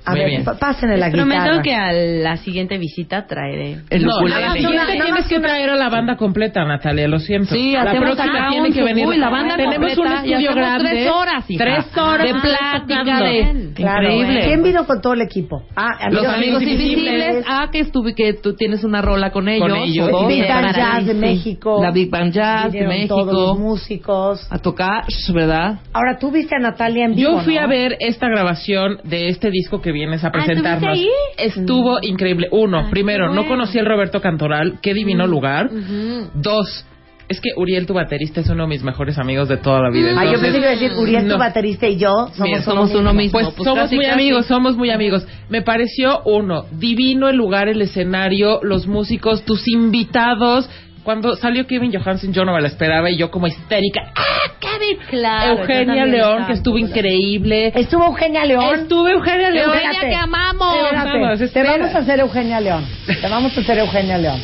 A 0.08 0.10
Muy 0.12 0.20
ver, 0.20 0.28
bien. 0.30 0.44
pásenle 0.58 0.96
la 0.96 1.06
Les 1.08 1.14
prometo 1.16 1.42
guitarra. 1.42 1.62
que 1.62 1.74
a 1.74 1.92
la 1.92 2.36
siguiente 2.38 2.78
visita 2.78 3.26
traeré. 3.26 3.78
El 3.90 4.04
no, 4.04 4.16
ukulele. 4.16 4.40
la 4.40 4.52
siguiente 4.52 4.76
nada 4.76 4.92
tienes 5.04 5.26
que 5.26 5.36
una- 5.36 5.48
traer 5.48 5.70
a 5.70 5.76
la 5.76 5.88
banda 5.90 6.16
completa, 6.16 6.64
Natalia, 6.64 7.08
lo 7.08 7.18
siento. 7.18 7.54
Sí, 7.54 7.72
la 7.72 7.92
próxima 7.92 8.48
tiene 8.50 8.72
que 8.72 8.82
venir. 8.82 9.06
Uy, 9.06 9.16
la 9.18 9.28
banda 9.28 9.56
Tenemos 9.56 9.94
completa 9.94 10.00
un 10.22 10.26
estudio 10.30 10.54
grande. 10.54 10.88
tres 10.90 11.08
horas, 11.10 11.50
hija. 11.50 11.64
Tres 11.64 11.96
horas 11.98 12.26
de 12.26 12.40
plática 12.40 13.20
de 13.20 13.72
Claro. 13.74 14.12
increíble. 14.12 14.40
¿Quién 14.46 14.62
vino 14.62 14.86
con 14.86 15.00
todo 15.00 15.12
el 15.12 15.22
equipo? 15.22 15.62
Ah, 15.76 16.08
Los 16.10 16.22
Los 16.22 16.32
amigos 16.34 16.62
Amigos 16.62 16.62
invisibles. 16.62 17.44
Ah, 17.48 17.68
que 17.70 17.80
estuve 17.80 18.14
que 18.14 18.32
tú 18.34 18.54
tienes 18.54 18.84
una 18.84 19.02
rola 19.02 19.30
con 19.30 19.48
ellos. 19.48 19.68
ellos. 19.84 20.08
o 20.08 20.18
dos. 20.22 20.28
Big 20.28 20.46
Band 20.48 20.74
Jazz 20.74 21.06
de. 21.06 21.14
México. 21.14 21.80
La 21.82 21.90
Big 21.90 22.10
Band 22.10 22.32
Jazz 22.32 22.72
de 22.72 22.80
Vinieron 22.80 23.08
todos 23.08 23.26
México. 23.26 23.42
los 23.48 23.58
músicos. 23.58 24.46
A 24.50 24.58
tocar, 24.58 25.04
¿verdad? 25.34 25.80
Ahora, 25.92 26.18
tú 26.18 26.30
viste 26.30 26.54
a 26.56 26.58
Natalia 26.58 27.04
en 27.04 27.14
vivo, 27.14 27.32
Yo 27.32 27.38
fui 27.40 27.56
¿no? 27.56 27.62
a 27.62 27.66
ver 27.66 27.96
esta 28.00 28.28
grabación 28.28 28.98
de 29.04 29.28
este 29.28 29.50
disco 29.50 29.80
que 29.80 29.92
vienes 29.98 30.24
a 30.24 30.28
Ah, 30.28 30.30
¿estuviste 30.38 30.62
presentarnos. 30.62 30.98
ahí? 30.98 31.08
Estuvo 31.36 31.98
increíble. 32.02 32.48
Uno, 32.50 32.78
Ay, 32.80 32.90
primero, 32.90 33.32
no 33.34 33.46
conocí 33.46 33.78
al 33.78 33.86
Roberto 33.86 34.20
Cantoral, 34.20 34.78
qué 34.80 34.94
divino 34.94 35.26
lugar. 35.26 35.66
Ujú. 35.66 36.30
Dos, 36.34 36.84
es 37.28 37.40
que 37.42 37.50
Uriel, 37.56 37.84
tu 37.86 37.92
baterista, 37.92 38.40
es 38.40 38.48
uno 38.48 38.62
de 38.62 38.68
mis 38.70 38.82
mejores 38.82 39.18
amigos 39.18 39.48
de 39.48 39.58
toda 39.58 39.80
la 39.82 39.90
vida. 39.90 40.12
Ah, 40.16 40.24
yo 40.24 40.30
Entonces, 40.30 40.40
pensé 40.40 40.52
que 40.52 40.58
iba 40.58 40.68
a 40.68 40.70
decir, 40.78 40.92
Uriel, 40.98 41.28
tu 41.28 41.36
baterista 41.38 41.86
y 41.86 41.96
yo 41.98 42.08
somos, 42.32 42.42
Bien, 42.44 42.62
somos 42.62 42.94
uno 42.94 43.12
mismo. 43.12 43.32
Pues, 43.38 43.54
Pues 43.54 43.64
somos 43.66 43.82
casi, 43.84 43.96
muy 43.96 44.06
casi. 44.06 44.14
amigos, 44.14 44.46
somos 44.46 44.76
muy 44.76 44.90
amigos. 44.90 45.26
Me 45.50 45.60
pareció 45.60 46.22
uno, 46.24 46.64
divino 46.72 47.28
el 47.28 47.36
lugar, 47.36 47.68
el 47.68 47.82
escenario, 47.82 48.60
los 48.62 48.86
músicos, 48.86 49.44
tus 49.44 49.68
invitados. 49.68 50.70
Cuando 51.08 51.36
salió 51.36 51.66
Kevin 51.66 51.90
Johansen 51.90 52.34
yo 52.34 52.44
no 52.44 52.52
me 52.52 52.60
la 52.60 52.68
esperaba 52.68 53.08
y 53.08 53.16
yo 53.16 53.30
como 53.30 53.46
histérica. 53.46 54.12
¡Ah, 54.14 54.52
Kevin! 54.60 54.98
Claro, 55.08 55.60
Eugenia 55.60 56.04
León, 56.04 56.44
que 56.46 56.52
estuvo 56.52 56.76
increíble. 56.76 57.72
Estuvo 57.74 58.04
Eugenia 58.04 58.44
León. 58.44 58.80
Estuve 58.80 59.12
Eugenia 59.12 59.48
León. 59.48 59.70
Espérate. 59.74 60.06
que 60.06 60.14
amamos. 60.14 60.74
Espérate, 60.76 61.18
Vamos, 61.18 61.52
te 61.54 61.62
vamos 61.62 61.94
a 61.94 61.98
hacer 62.00 62.20
Eugenia 62.20 62.60
León. 62.60 62.84
Te 63.06 63.26
vamos 63.26 63.56
a 63.56 63.60
hacer 63.62 63.78
Eugenia 63.78 64.18
León. 64.18 64.38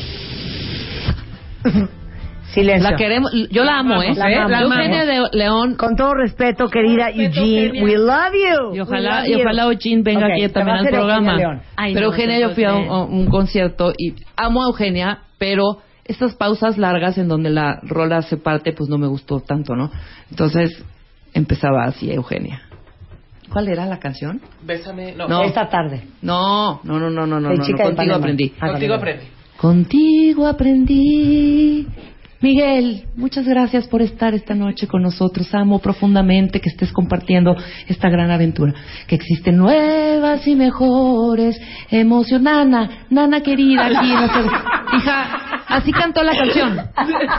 Silencio. 2.54 2.90
La 2.90 2.96
queremos, 2.96 3.30
yo 3.50 3.62
la 3.62 3.80
amo, 3.80 4.02
¿eh? 4.02 4.14
La 4.16 4.24
amamos. 4.24 4.50
La 4.50 4.60
Eugenia 4.62 5.04
de 5.04 5.20
León. 5.32 5.74
Con 5.74 5.96
todo 5.96 6.14
respeto, 6.14 6.68
querida 6.68 7.08
respeto, 7.08 7.40
Eugene, 7.40 7.66
Eugenia. 7.66 7.84
we 7.84 7.98
love 7.98 8.32
you. 8.32 8.74
Y 8.74 8.80
ojalá, 8.80 9.26
y 9.26 9.32
love 9.32 9.36
you. 9.36 9.44
ojalá 9.44 9.62
Eugene 9.64 10.02
venga 10.02 10.26
Ok, 10.28 10.32
aquí 10.32 10.40
te 10.40 10.48
también 10.48 10.78
al 10.78 10.86
programa. 10.86 11.32
Eugenia. 11.32 11.62
Ay, 11.76 11.92
pero 11.92 12.06
no, 12.06 12.12
Eugenia, 12.14 12.38
yo 12.38 12.50
fui 12.54 12.64
a 12.64 12.74
un, 12.74 12.88
a 12.88 13.04
un 13.04 13.26
concierto 13.26 13.92
y 13.98 14.14
amo 14.34 14.62
a 14.62 14.68
Eugenia, 14.68 15.18
pero 15.36 15.82
estas 16.04 16.34
pausas 16.34 16.78
largas 16.78 17.18
en 17.18 17.28
donde 17.28 17.50
la 17.50 17.80
rola 17.82 18.22
se 18.22 18.36
parte, 18.36 18.72
pues 18.72 18.88
no 18.88 18.98
me 18.98 19.06
gustó 19.06 19.40
tanto, 19.40 19.74
¿no? 19.74 19.90
Entonces 20.30 20.84
empezaba 21.32 21.84
así 21.84 22.10
Eugenia. 22.12 22.62
¿Cuál 23.50 23.68
era 23.68 23.86
la 23.86 23.98
canción? 23.98 24.40
Bésame. 24.62 25.12
No. 25.12 25.28
No. 25.28 25.42
Esta 25.42 25.68
tarde. 25.68 26.04
No, 26.22 26.80
no, 26.82 26.98
no, 26.98 27.10
no, 27.10 27.26
no, 27.26 27.40
no, 27.40 27.48
contigo 27.48 28.14
aprendí. 28.14 28.52
Ah, 28.60 28.70
contigo. 28.70 28.94
aprendí. 28.94 29.26
Contigo 29.56 30.46
aprendí. 30.46 31.86
Miguel, 32.44 33.04
muchas 33.16 33.48
gracias 33.48 33.88
por 33.88 34.02
estar 34.02 34.34
esta 34.34 34.54
noche 34.54 34.86
con 34.86 35.00
nosotros. 35.00 35.48
Amo 35.54 35.78
profundamente 35.78 36.60
que 36.60 36.68
estés 36.68 36.92
compartiendo 36.92 37.56
esta 37.88 38.10
gran 38.10 38.30
aventura. 38.30 38.74
Que 39.06 39.14
existen 39.14 39.56
nuevas 39.56 40.46
y 40.46 40.54
mejores 40.54 41.58
emociones. 41.90 42.44
Nana, 42.44 43.06
nana 43.08 43.40
querida, 43.40 43.86
aquí. 43.86 44.12
no 44.12 44.26
sé. 44.28 44.40
Hija, 44.94 45.62
así 45.68 45.90
cantó 45.90 46.22
la 46.22 46.36
canción. 46.36 46.82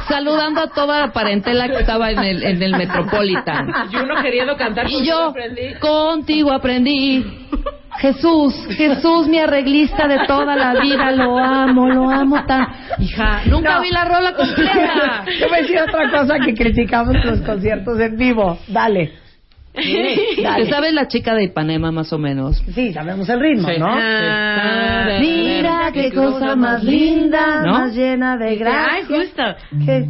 Saludando 0.07 0.61
a 0.61 0.67
toda 0.71 1.01
la 1.01 1.13
parentela 1.13 1.67
que 1.67 1.81
estaba 1.81 2.09
en 2.09 2.23
el, 2.23 2.41
en 2.43 2.63
el 2.63 2.75
Metropolitan. 2.75 3.71
Y 3.91 3.97
uno 3.97 4.15
queriendo 4.23 4.57
cantar 4.57 4.89
Y 4.89 5.05
yo 5.05 5.25
aprendí. 5.29 5.75
contigo 5.79 6.51
aprendí. 6.51 7.23
Jesús, 7.99 8.53
Jesús, 8.75 9.27
mi 9.27 9.39
arreglista 9.39 10.07
de 10.07 10.19
toda 10.27 10.55
la 10.55 10.79
vida, 10.79 11.11
lo 11.11 11.37
amo, 11.37 11.87
lo 11.89 12.09
amo 12.09 12.43
tan. 12.45 12.67
Hija, 12.99 13.41
nunca 13.45 13.75
No. 13.75 13.81
vi 13.81 13.89
la 13.91 14.05
rola 14.05 14.33
completa. 14.33 15.25
Yo 15.39 15.49
me 15.49 15.61
decía 15.61 15.83
otra 15.85 16.09
cosa 16.11 16.39
que 16.39 16.53
criticamos 16.53 17.15
los 17.23 17.39
conciertos 17.41 17.99
en 17.99 18.17
vivo. 18.17 18.57
Dale. 18.67 19.13
¿Te 19.73 20.41
Dale. 20.41 20.69
sabes 20.69 20.93
la 20.93 21.07
chica 21.09 21.33
de 21.35 21.43
Ipanema 21.45 21.91
más 21.91 22.13
o 22.13 22.17
menos? 22.17 22.63
Sí, 22.73 22.93
sabemos 22.93 23.27
el 23.27 23.39
ritmo, 23.41 23.67
Sí. 23.67 23.75
¿no? 23.77 23.87
Ah, 23.91 25.17
Mira 25.19 25.91
qué 25.93 26.11
cosa 26.13 26.55
más 26.55 26.81
linda, 26.83 27.61
¿No? 27.65 27.71
más 27.73 27.93
llena 27.93 28.37
de 28.37 28.47
Ay, 28.49 28.57
gracia. 28.57 29.05
justo. 29.07 29.43
¿Qué? 29.85 30.05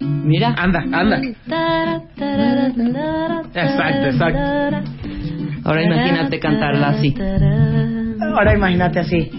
Mira. 0.00 0.54
Anda, 0.56 0.84
anda. 0.92 1.20
Exacto, 3.54 4.06
exacto. 4.06 4.38
Ahora 5.64 5.82
imagínate 5.82 6.38
cantarla 6.40 6.88
así. 6.88 7.14
Ahora 8.34 8.54
imagínate 8.54 8.98
así. 9.00 9.30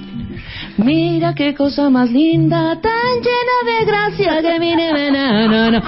Mira 0.78 1.34
qué 1.36 1.54
cosa 1.54 1.90
más 1.90 2.10
linda, 2.12 2.80
tan 2.82 3.16
llena 3.22 3.80
de 3.80 3.86
gracia 3.86 4.42
que 4.42 4.60
no, 5.50 5.72
no. 5.72 5.82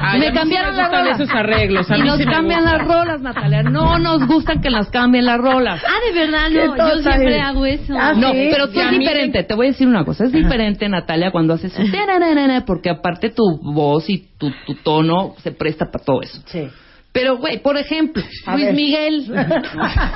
Ay, 0.00 0.20
me 0.20 0.26
a 0.26 0.30
mí 0.30 0.34
sí 0.34 0.38
cambiaron 0.38 0.70
me 0.72 0.76
las 0.76 0.88
gustan 0.88 1.04
rolas. 1.04 1.20
esos 1.20 1.34
arreglos. 1.34 1.90
A 1.90 1.96
y 1.98 2.02
mí 2.02 2.06
nos 2.08 2.18
sí 2.18 2.24
cambian 2.24 2.64
las 2.64 2.86
rolas, 2.86 3.20
Natalia. 3.20 3.62
No 3.64 3.98
nos 3.98 4.26
gustan 4.26 4.60
que 4.60 4.70
las 4.70 4.88
cambien 4.90 5.24
las 5.24 5.38
rolas. 5.38 5.82
Ah, 5.84 5.98
de 6.06 6.20
verdad, 6.20 6.50
no. 6.50 6.76
Yo 6.76 7.02
siempre 7.02 7.40
hago 7.40 7.66
eso. 7.66 7.94
Ah, 7.98 8.12
No, 8.14 8.32
¿sí? 8.32 8.48
pero 8.50 8.68
tú 8.68 8.80
es 8.80 8.90
mí 8.92 8.98
diferente. 8.98 9.42
Te 9.44 9.54
voy 9.54 9.66
a 9.66 9.70
decir 9.70 9.88
una 9.88 10.04
cosa. 10.04 10.24
Es 10.24 10.32
diferente, 10.32 10.88
Natalia, 10.88 11.30
cuando 11.30 11.54
haces 11.54 11.76
porque 12.64 12.90
aparte 12.90 13.30
tu 13.30 13.42
voz 13.62 14.08
y 14.08 14.28
tu, 14.38 14.50
tu 14.66 14.74
tono 14.76 15.34
se 15.38 15.52
presta 15.52 15.86
para 15.90 16.04
todo 16.04 16.22
eso. 16.22 16.40
Sí. 16.46 16.68
Pero, 17.20 17.36
güey, 17.38 17.58
por 17.58 17.76
ejemplo, 17.76 18.22
A 18.46 18.52
Luis 18.54 18.66
ver. 18.66 18.74
Miguel, 18.76 19.24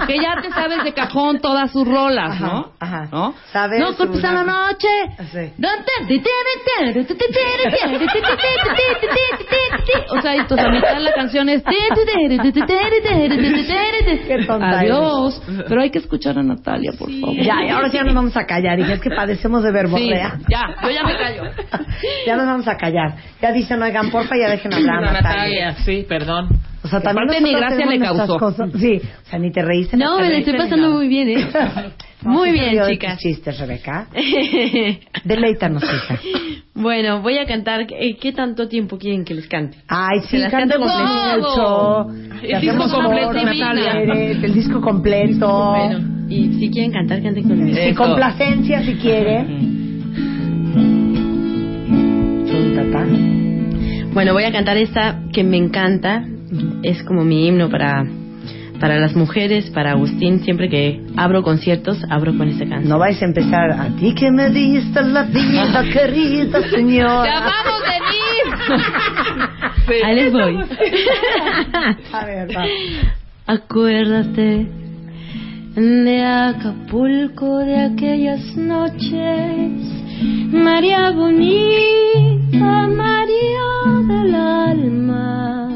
que 0.06 0.18
ya 0.20 0.40
te 0.40 0.50
sabes 0.50 0.84
de 0.84 0.92
cajón 0.94 1.40
todas 1.40 1.72
sus 1.72 1.84
rolas, 1.86 2.30
Ajá, 2.36 2.46
¿no? 2.46 2.72
ajá. 2.78 3.08
¿No? 3.10 3.34
Sabes 3.52 3.80
No 3.80 3.92
su- 3.92 4.04
a 4.24 4.32
la 4.32 4.44
noche. 4.44 4.86
Sí. 5.32 5.52
O 10.10 10.20
cruzaditos. 10.22 10.58
A 10.58 10.68
mitad 10.70 10.94
de 10.94 11.00
la 11.00 11.12
canción 11.12 11.48
es... 11.48 11.62
Qué 14.26 14.44
tonta 14.46 14.80
Adiós. 14.80 15.42
Pero 15.68 15.80
hay 15.82 15.90
que 15.90 15.98
escuchar 15.98 16.38
a 16.38 16.42
Natalia, 16.42 16.92
por 16.98 17.10
favor. 17.10 17.36
Ya, 17.36 17.64
y 17.66 17.70
ahora 17.70 17.88
sí 17.90 17.96
ya 17.96 18.04
nos 18.04 18.14
vamos 18.14 18.36
a 18.36 18.44
callar. 18.46 18.78
Y 18.78 18.82
es 18.92 19.00
que 19.00 19.10
padecemos 19.10 19.62
de 19.62 19.70
Sí, 19.70 19.74
verborrea. 19.74 20.38
ya, 20.48 20.76
yo 20.82 20.90
ya 20.90 21.02
me 21.04 21.16
callo. 21.16 21.42
ya 22.26 22.36
nos 22.36 22.46
vamos 22.46 22.68
a 22.68 22.76
callar. 22.76 23.16
Ya 23.40 23.52
dicen, 23.52 23.82
oigan, 23.82 24.10
porfa, 24.10 24.36
ya 24.36 24.48
dejen 24.50 24.72
hablar 24.72 25.04
a 25.04 25.12
Natalia, 25.12 25.66
Natalia. 25.66 25.84
sí, 25.84 26.06
perdón. 26.08 26.48
O 26.84 26.88
sea, 26.88 27.00
también 27.00 27.28
ni 27.44 27.52
nosotros 27.52 27.60
gracia 27.60 27.86
le 27.86 27.98
causó. 28.00 28.38
cosas. 28.38 28.70
Sí, 28.78 29.00
o 29.00 29.28
sea, 29.30 29.38
ni 29.38 29.52
te 29.52 29.62
reíste. 29.62 29.96
No, 29.96 30.18
me 30.18 30.28
la 30.30 30.38
estoy 30.38 30.56
pasando 30.56 30.90
muy 30.90 31.06
bien, 31.08 31.28
¿eh? 31.28 31.46
Muy 32.22 32.50
No, 32.50 32.54
sí 32.54 32.58
se 32.58 32.70
bien, 32.70 32.86
chicas. 32.88 33.18
chistes, 33.18 33.58
Rebeca. 33.58 34.06
Deleítanos, 35.24 35.82
hija. 35.84 36.18
bueno, 36.74 37.20
voy 37.22 37.38
a 37.38 37.46
cantar. 37.46 37.86
eh, 37.90 38.16
¿Qué 38.20 38.32
tanto 38.32 38.68
tiempo 38.68 38.98
quieren 38.98 39.24
que 39.24 39.34
les 39.34 39.46
cante? 39.46 39.78
Ay, 39.88 40.20
sí, 40.28 40.38
las 40.38 40.50
canto 40.50 40.78
completo 40.78 42.08
el 42.42 42.60
disco 42.60 42.88
completo, 42.90 43.32
Natalia. 43.32 43.92
El 44.02 44.54
disco 44.54 44.80
completo. 44.80 45.70
Bueno, 45.70 46.26
y 46.28 46.52
si 46.58 46.70
quieren 46.70 46.92
cantar, 46.92 47.22
canten 47.22 47.44
conmigo. 47.48 47.78
Y 47.88 47.94
complacencia, 47.94 48.82
si 48.82 48.94
quiere. 48.96 49.44
Chuntata. 52.46 53.06
Bueno, 54.12 54.32
voy 54.32 54.44
a 54.44 54.52
cantar 54.52 54.76
esta 54.76 55.20
que 55.32 55.44
me 55.44 55.56
encanta. 55.56 56.24
Es 56.82 57.02
como 57.04 57.24
mi 57.24 57.46
himno 57.46 57.68
para, 57.68 58.04
para 58.80 58.98
las 58.98 59.14
mujeres, 59.14 59.70
para 59.70 59.92
Agustín. 59.92 60.40
Siempre 60.40 60.68
que 60.68 61.00
abro 61.16 61.42
conciertos, 61.42 61.98
abro 62.10 62.36
con 62.36 62.48
esta 62.48 62.66
canción. 62.66 62.88
No 62.88 62.98
vais 62.98 63.20
a 63.22 63.24
empezar 63.24 63.70
a 63.70 63.88
ti 63.96 64.14
que 64.14 64.30
me 64.30 64.50
diste 64.50 65.02
la 65.02 65.22
vida, 65.24 65.84
querida 65.92 66.62
señora. 66.68 67.24
¡Ya 67.24 67.40
vamos, 67.40 67.82
Denise! 67.88 70.02
Ahí 70.04 70.14
les 70.14 70.32
voy. 70.32 70.56
A 72.12 72.24
ver, 72.24 72.48
va. 72.56 72.64
Acuérdate 73.46 74.68
de 75.74 76.22
Acapulco, 76.22 77.58
de 77.58 77.76
aquellas 77.76 78.56
noches, 78.56 79.72
María 80.52 81.10
bonita, 81.10 82.86
María 82.88 83.62
del 84.06 84.34
alma. 84.34 85.71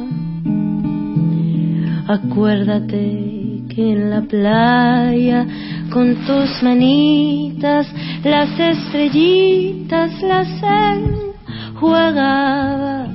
Acuérdate 2.09 3.63
que 3.69 3.93
en 3.93 4.11
la 4.11 4.21
playa, 4.23 5.45
con 5.91 6.15
tus 6.25 6.63
manitas, 6.63 7.93
las 8.23 8.49
estrellitas 8.59 10.23
las 10.23 10.49
enjuagabas. 11.75 13.11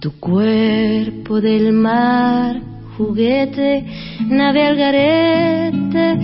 Tu 0.00 0.10
cuerpo 0.18 1.40
del 1.40 1.72
mar, 1.72 2.60
juguete, 2.96 3.86
nave 4.28 4.66
al 4.66 4.76
garete, 4.76 6.18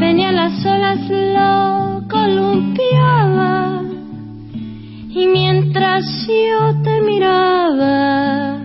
venía 0.00 0.32
las 0.32 0.66
olas, 0.66 0.98
lo 1.08 2.08
columpiaba. 2.08 3.82
Y 5.10 5.28
mientras 5.28 6.04
yo 6.26 6.74
te 6.82 7.00
miraba, 7.02 8.64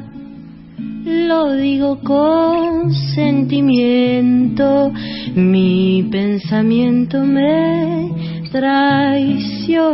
lo 1.10 1.54
digo 1.54 2.00
con 2.02 2.94
sentimiento, 3.16 4.92
mi 5.36 6.08
pensamiento 6.12 7.24
me 7.24 8.12
traicionaba. 8.52 9.90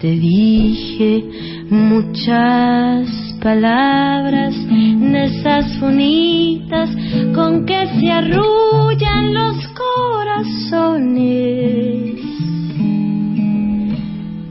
Te 0.00 0.10
dije 0.10 1.24
muchas 1.70 3.08
palabras 3.42 4.54
de 4.68 5.24
esas 5.24 5.80
bonitas 5.80 6.90
con 7.34 7.64
que 7.66 7.86
se 7.98 8.10
arrullan 8.10 9.34
los 9.34 9.56
corazones, 9.68 11.16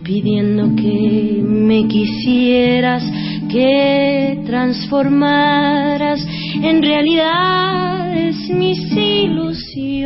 pidiendo 0.06 0.76
que 0.76 1.42
me 1.44 1.88
quisieras, 1.88 3.04
que 3.50 4.40
transformaras 4.46 6.24
en 6.62 6.84
realidades 6.84 8.36
mis 8.50 8.80
ilusiones. 8.96 10.06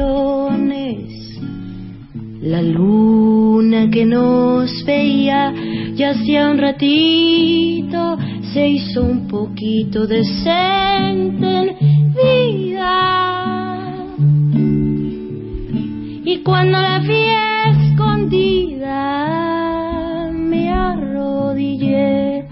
La 2.42 2.62
luna 2.62 3.90
que 3.92 4.06
nos 4.06 4.72
veía 4.86 5.54
ya 5.96 6.12
hacía 6.12 6.50
un 6.50 6.60
ratito 6.60 8.18
se 8.54 8.70
hizo 8.70 9.04
un 9.04 9.28
poquito 9.28 10.08
decente 10.08 11.46
en 11.46 12.14
vida. 12.14 12.96
Y 16.24 16.38
cuando 16.38 16.80
la 16.80 17.00
vi 17.00 17.26
escondida 17.92 19.69
arrodillé 21.50 22.48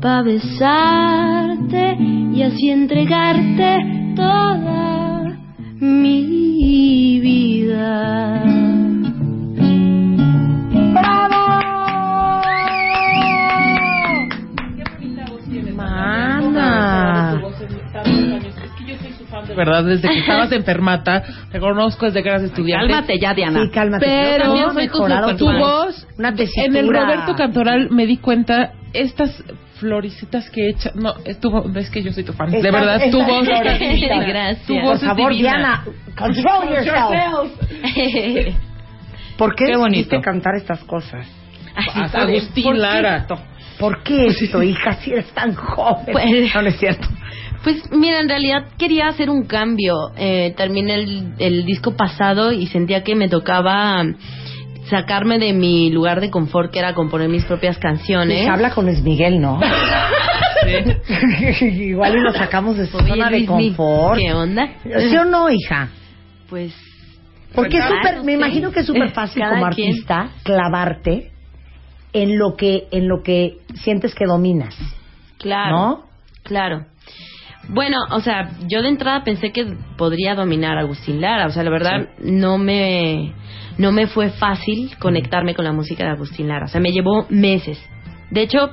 para 0.00 0.22
besarte 0.22 1.96
y 2.34 2.42
así 2.42 2.70
entregarte 2.70 4.14
toda 4.16 5.38
mi 5.80 7.20
vida. 7.20 8.42
De 19.46 19.54
verdad, 19.54 19.84
desde 19.84 20.08
que 20.08 20.18
estabas 20.20 20.52
enfermata, 20.52 21.22
te 21.50 21.58
conozco 21.60 22.06
desde 22.06 22.22
que 22.22 22.28
eras 22.28 22.42
estudiante. 22.42 22.88
Cálmate 22.92 23.18
ya, 23.20 23.34
Diana. 23.34 23.62
Sí, 23.62 23.70
cálmate. 23.70 24.06
Pero 24.06 24.44
soy 24.56 24.68
tu 24.68 24.74
mejorado 24.74 25.36
tu 25.36 25.46
voz, 25.52 26.06
Una 26.18 26.34
en 26.56 26.76
el 26.76 26.88
Roberto 26.88 27.34
Cantoral 27.36 27.90
me 27.90 28.06
di 28.06 28.16
cuenta, 28.18 28.72
estas 28.92 29.42
florecitas 29.78 30.50
que 30.50 30.68
echa, 30.70 30.90
no, 30.94 31.14
estuvo, 31.24 31.62
ves 31.70 31.88
que 31.90 32.02
yo 32.02 32.12
soy 32.12 32.22
tu 32.24 32.32
fan, 32.34 32.50
de 32.50 32.58
Estas- 32.58 32.72
verdad, 32.72 33.00
tu 33.10 33.22
voz. 33.22 33.46
Gracias. 33.62 34.66
tu 34.66 34.74
Por 34.74 34.82
voz 34.82 35.02
es 35.02 35.08
favor. 35.08 35.32
Diana, 35.32 35.84
control 36.16 36.68
yourself. 36.84 37.50
¿Por 39.38 39.54
qué, 39.54 39.64
Qué 39.66 39.76
bonito. 39.76 40.20
cantar 40.20 40.54
estas 40.56 40.80
cosas? 40.84 41.26
A- 41.74 42.08
¿Por 42.10 42.20
Agustín 42.22 42.72
qué 42.72 42.78
Lara. 42.78 43.16
esto? 43.18 43.38
¿Por 43.78 44.02
qué 44.02 44.26
esto, 44.26 44.62
hija, 44.62 44.92
si 44.96 45.12
eres 45.12 45.30
tan 45.32 45.54
joven? 45.54 46.12
Pues- 46.12 46.54
no, 46.54 46.60
no 46.62 46.68
es 46.68 46.76
cierto. 46.78 47.08
Pues 47.62 47.90
mira, 47.92 48.20
en 48.20 48.28
realidad 48.28 48.68
quería 48.78 49.08
hacer 49.08 49.28
un 49.30 49.44
cambio. 49.46 50.12
Eh, 50.16 50.54
terminé 50.56 50.94
el, 50.94 51.34
el 51.38 51.64
disco 51.66 51.94
pasado 51.96 52.52
y 52.52 52.66
sentía 52.68 53.02
que 53.04 53.14
me 53.14 53.28
tocaba 53.28 54.02
sacarme 54.88 55.38
de 55.38 55.52
mi 55.52 55.90
lugar 55.90 56.20
de 56.20 56.30
confort, 56.30 56.72
que 56.72 56.78
era 56.78 56.94
componer 56.94 57.28
mis 57.28 57.44
propias 57.44 57.76
canciones. 57.78 58.48
Habla 58.48 58.70
con 58.70 58.86
Luis 58.86 59.02
Miguel, 59.02 59.40
¿no? 59.40 59.60
Igual 61.60 62.16
y 62.16 62.20
lo 62.20 62.32
sacamos 62.32 62.76
de 62.76 62.86
su 62.86 62.96
Oye, 62.96 63.08
zona 63.08 63.30
de 63.30 63.46
confort. 63.46 64.18
¿Qué 64.18 64.32
onda? 64.32 64.68
¿Sí 64.82 65.16
o 65.16 65.24
no, 65.24 65.50
hija? 65.50 65.88
Pues 66.48 66.74
Porque 67.54 67.78
es 67.78 67.84
súper, 67.84 68.16
no 68.16 68.24
me 68.24 68.32
sé. 68.32 68.38
imagino 68.38 68.70
que 68.72 68.80
es 68.80 68.86
súper 68.86 69.10
fácil 69.10 69.42
Cada 69.42 69.58
como 69.60 69.70
quien. 69.70 69.90
artista 69.90 70.30
clavarte 70.42 71.30
en 72.12 72.38
lo 72.38 72.56
que 72.56 72.88
en 72.90 73.08
lo 73.08 73.22
que 73.22 73.58
sientes 73.74 74.14
que 74.14 74.24
dominas, 74.26 74.76
Claro. 75.38 75.76
¿no? 75.76 76.02
Claro. 76.42 76.86
Bueno, 77.72 77.98
o 78.10 78.20
sea, 78.20 78.50
yo 78.66 78.82
de 78.82 78.88
entrada 78.88 79.22
pensé 79.22 79.52
que 79.52 79.76
podría 79.96 80.34
dominar 80.34 80.76
a 80.76 80.80
Agustín 80.80 81.20
Lara. 81.20 81.46
O 81.46 81.50
sea, 81.50 81.62
la 81.62 81.70
verdad, 81.70 82.08
no 82.18 82.58
me 82.58 83.32
no 83.78 83.92
me 83.92 84.06
fue 84.08 84.30
fácil 84.30 84.90
conectarme 84.98 85.54
con 85.54 85.64
la 85.64 85.72
música 85.72 86.04
de 86.04 86.10
Agustín 86.10 86.48
Lara. 86.48 86.66
O 86.66 86.68
sea, 86.68 86.80
me 86.80 86.92
llevó 86.92 87.26
meses. 87.30 87.78
De 88.30 88.42
hecho, 88.42 88.70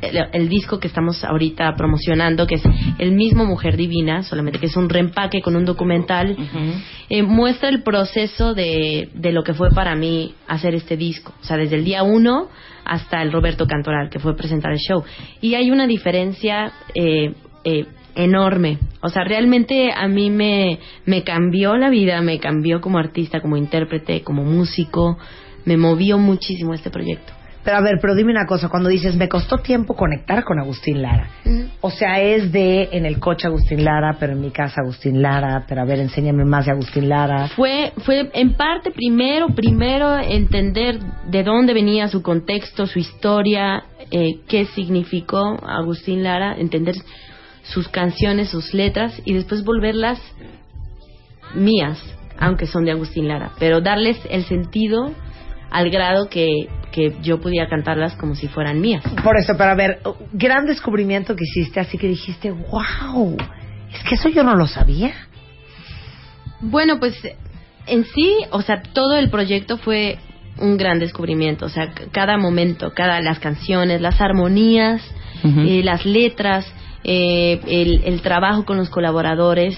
el, 0.00 0.28
el 0.32 0.48
disco 0.48 0.80
que 0.80 0.88
estamos 0.88 1.24
ahorita 1.24 1.74
promocionando, 1.76 2.46
que 2.46 2.56
es 2.56 2.62
el 2.98 3.12
mismo 3.12 3.44
Mujer 3.44 3.76
Divina, 3.76 4.22
solamente 4.22 4.58
que 4.58 4.66
es 4.66 4.76
un 4.76 4.88
reempaque 4.88 5.42
con 5.42 5.54
un 5.54 5.64
documental, 5.64 6.36
eh, 7.08 7.22
muestra 7.22 7.68
el 7.68 7.82
proceso 7.82 8.54
de, 8.54 9.10
de 9.14 9.32
lo 9.32 9.42
que 9.42 9.54
fue 9.54 9.70
para 9.70 9.94
mí 9.94 10.34
hacer 10.46 10.74
este 10.74 10.96
disco. 10.96 11.34
O 11.40 11.44
sea, 11.44 11.56
desde 11.56 11.76
el 11.76 11.84
día 11.84 12.02
uno 12.02 12.48
hasta 12.84 13.20
el 13.22 13.30
Roberto 13.30 13.66
Cantoral, 13.66 14.08
que 14.08 14.18
fue 14.18 14.36
presentar 14.36 14.72
el 14.72 14.78
show. 14.78 15.04
Y 15.40 15.54
hay 15.54 15.70
una 15.70 15.86
diferencia 15.86 16.72
eh, 16.94 17.34
eh, 17.64 17.86
enorme. 18.18 18.78
O 19.00 19.08
sea, 19.08 19.24
realmente 19.24 19.90
a 19.94 20.08
mí 20.08 20.28
me, 20.28 20.80
me 21.06 21.22
cambió 21.22 21.76
la 21.76 21.88
vida, 21.88 22.20
me 22.20 22.38
cambió 22.40 22.80
como 22.80 22.98
artista, 22.98 23.40
como 23.40 23.56
intérprete, 23.56 24.22
como 24.22 24.44
músico. 24.44 25.16
Me 25.64 25.76
movió 25.76 26.18
muchísimo 26.18 26.74
este 26.74 26.90
proyecto. 26.90 27.32
Pero 27.64 27.76
a 27.76 27.80
ver, 27.82 27.98
pero 28.00 28.14
dime 28.14 28.30
una 28.32 28.46
cosa, 28.46 28.68
cuando 28.68 28.88
dices, 28.88 29.14
me 29.16 29.28
costó 29.28 29.58
tiempo 29.58 29.94
conectar 29.94 30.42
con 30.44 30.58
Agustín 30.58 31.02
Lara, 31.02 31.28
o 31.82 31.90
sea, 31.90 32.18
es 32.18 32.50
de 32.50 32.88
en 32.92 33.04
el 33.04 33.18
coche 33.18 33.46
Agustín 33.46 33.84
Lara, 33.84 34.16
pero 34.18 34.32
en 34.32 34.40
mi 34.40 34.50
casa 34.50 34.80
Agustín 34.80 35.20
Lara, 35.20 35.66
pero 35.68 35.82
a 35.82 35.84
ver, 35.84 35.98
enséñame 35.98 36.46
más 36.46 36.64
de 36.64 36.70
Agustín 36.70 37.10
Lara. 37.10 37.48
Fue, 37.48 37.92
fue 38.06 38.30
en 38.32 38.54
parte 38.54 38.90
primero, 38.90 39.48
primero 39.48 40.16
entender 40.16 40.98
de 41.26 41.42
dónde 41.42 41.74
venía 41.74 42.08
su 42.08 42.22
contexto, 42.22 42.86
su 42.86 43.00
historia, 43.00 43.84
eh, 44.10 44.36
qué 44.48 44.64
significó 44.66 45.58
Agustín 45.62 46.22
Lara, 46.22 46.56
entender 46.56 46.94
sus 47.68 47.88
canciones, 47.88 48.50
sus 48.50 48.72
letras 48.74 49.20
y 49.24 49.34
después 49.34 49.64
volverlas 49.64 50.20
mías, 51.54 52.02
aunque 52.38 52.66
son 52.66 52.84
de 52.84 52.92
Agustín 52.92 53.28
Lara, 53.28 53.52
pero 53.58 53.80
darles 53.80 54.18
el 54.30 54.44
sentido 54.44 55.12
al 55.70 55.90
grado 55.90 56.28
que, 56.28 56.68
que 56.92 57.16
yo 57.22 57.40
podía 57.40 57.68
cantarlas 57.68 58.16
como 58.16 58.34
si 58.34 58.48
fueran 58.48 58.80
mías. 58.80 59.04
Por 59.22 59.36
eso, 59.36 59.54
pero 59.56 59.70
a 59.70 59.74
ver, 59.74 60.00
gran 60.32 60.66
descubrimiento 60.66 61.36
que 61.36 61.44
hiciste, 61.44 61.80
así 61.80 61.98
que 61.98 62.08
dijiste, 62.08 62.50
wow, 62.50 63.36
es 63.92 64.02
que 64.08 64.14
eso 64.14 64.28
yo 64.30 64.42
no 64.44 64.54
lo 64.54 64.66
sabía. 64.66 65.12
Bueno, 66.60 66.98
pues 66.98 67.16
en 67.86 68.04
sí, 68.04 68.34
o 68.50 68.62
sea, 68.62 68.82
todo 68.82 69.16
el 69.16 69.30
proyecto 69.30 69.76
fue 69.78 70.18
un 70.58 70.76
gran 70.76 70.98
descubrimiento, 70.98 71.66
o 71.66 71.68
sea, 71.68 71.92
cada 72.10 72.36
momento, 72.36 72.92
cada 72.94 73.20
las 73.20 73.38
canciones, 73.38 74.00
las 74.00 74.20
armonías, 74.20 75.02
eh, 75.44 75.82
las 75.84 76.04
letras, 76.04 76.66
eh, 77.04 77.60
el, 78.04 78.20
trabajo 78.22 78.64
con 78.64 78.76
los 78.76 78.90
colaboradores 78.90 79.76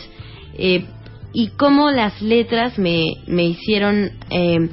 eh, 0.54 0.84
y 1.32 1.48
cómo 1.50 1.90
las 1.90 2.20
letras 2.22 2.78
me, 2.78 3.18
me 3.26 3.44
hicieron 3.44 4.10
eh, 4.30 4.68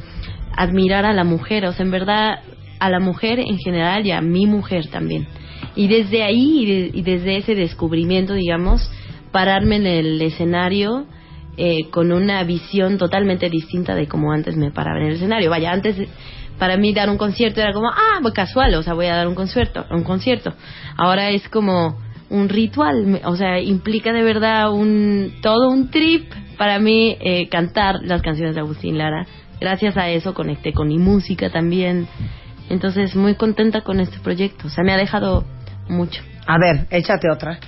admirar 0.56 1.06
a 1.06 1.14
la 1.14 1.24
mujer, 1.24 1.66
o 1.66 1.74
sea, 1.74 1.86
en 1.86 1.92
verdad 1.92 2.40
a 2.80 2.90
la 2.90 3.00
mujer 3.00 3.40
en 3.40 3.58
general 3.58 4.06
y 4.06 4.12
a 4.12 4.22
mi 4.22 4.46
mujer 4.46 4.88
también. 4.88 5.28
Y 5.76 5.88
desde 5.88 6.24
ahí 6.24 6.92
y 6.94 7.02
desde 7.04 7.38
ese 7.38 7.54
descubrimiento, 7.54 8.34
digamos, 8.34 8.90
pararme 9.32 9.76
en 9.76 9.86
el 9.86 10.22
escenario 10.22 11.06
eh, 11.60 11.90
con 11.90 12.12
una 12.12 12.44
visión 12.44 12.98
totalmente 13.00 13.50
distinta 13.50 13.96
de 13.96 14.08
como 14.08 14.32
antes 14.32 14.56
me 14.56 14.72
paraba 14.72 15.00
en 15.00 15.08
el 15.08 15.14
escenario. 15.14 15.50
Vaya, 15.50 15.72
antes 15.72 15.96
para 16.60 16.78
mí 16.78 16.94
dar 16.94 17.10
un 17.10 17.18
concierto 17.18 17.62
era 17.62 17.74
como, 17.74 17.90
ah, 17.90 18.20
pues 18.22 18.34
casual, 18.34 18.76
o 18.76 18.84
sea, 18.84 18.94
voy 18.94 19.08
a 19.08 19.16
dar 19.16 19.28
un 19.28 19.36
concierto, 19.36 19.86
un 19.90 20.04
concierto. 20.04 20.54
Ahora 20.98 21.30
es 21.30 21.48
como 21.50 21.98
un 22.30 22.50
ritual, 22.50 23.06
me- 23.06 23.22
o 23.26 23.36
sea, 23.36 23.60
implica 23.62 24.12
de 24.14 24.24
verdad 24.24 24.72
un 24.72 25.34
todo 25.42 25.70
un 25.70 25.90
trip 25.90 26.32
para 26.58 26.80
mí 26.80 27.16
eh, 27.22 27.48
cantar 27.50 28.00
las 28.04 28.22
canciones 28.22 28.56
de 28.56 28.62
Agustín 28.62 28.98
Lara. 28.98 29.26
Gracias 29.60 29.96
a 29.98 30.10
eso 30.10 30.34
conecté 30.34 30.74
con 30.74 30.88
mi 30.88 30.98
música 30.98 31.50
también. 31.50 32.08
Entonces, 32.70 33.16
muy 33.16 33.36
contenta 33.36 33.82
con 33.82 34.00
este 34.00 34.20
proyecto. 34.20 34.68
O 34.68 34.70
sea, 34.70 34.84
me 34.84 34.94
ha 34.94 34.98
dejado 34.98 35.46
mucho. 35.88 36.22
A 36.46 36.58
ver, 36.60 36.86
échate 36.90 37.30
otra. 37.32 37.60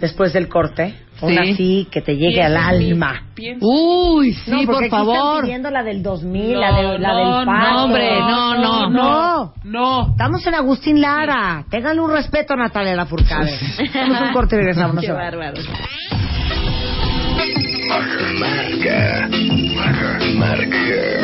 Después 0.00 0.32
del 0.32 0.48
corte, 0.48 0.94
una 1.20 1.42
Sí. 1.44 1.50
así 1.52 1.88
que 1.90 2.00
te 2.00 2.16
llegue 2.16 2.42
al 2.42 2.56
alma. 2.56 3.22
Uy, 3.60 4.32
sí, 4.34 4.50
No, 4.50 4.62
por 4.64 4.76
aquí 4.76 4.84
Están 4.86 5.06
favor. 5.06 5.42
pidiendo 5.42 5.70
la 5.70 5.82
del 5.82 6.02
2000, 6.02 6.54
No, 6.54 6.60
la, 6.60 6.72
de, 6.76 6.98
la 6.98 7.08
no, 7.12 7.36
del 7.36 7.46
paso. 7.46 7.72
no, 7.72 7.84
hombre, 7.84 8.20
no, 8.20 8.54
no, 8.58 8.90
no. 8.90 9.52
No. 9.64 10.08
Estamos 10.10 10.46
en 10.46 10.54
Agustín 10.54 11.00
Lara. 11.00 11.64
Ténganle 11.70 12.00
un 12.02 12.10
respeto 12.12 12.54
a 12.54 12.56
Natalia 12.56 12.94
Lafourcade. 12.96 13.52
Hacemos 13.52 14.20
un 14.20 14.32
corte 14.32 14.56
y 14.56 14.58
regresamos. 14.58 14.94
No 14.96 15.00
Qué 15.00 15.06
se 15.08 15.12
vayan. 15.12 15.38
bárbaro. 15.38 15.62
Marca. 17.88 18.24
Marca. 18.38 19.28
Marca. 19.74 20.18
Marca. 20.34 21.17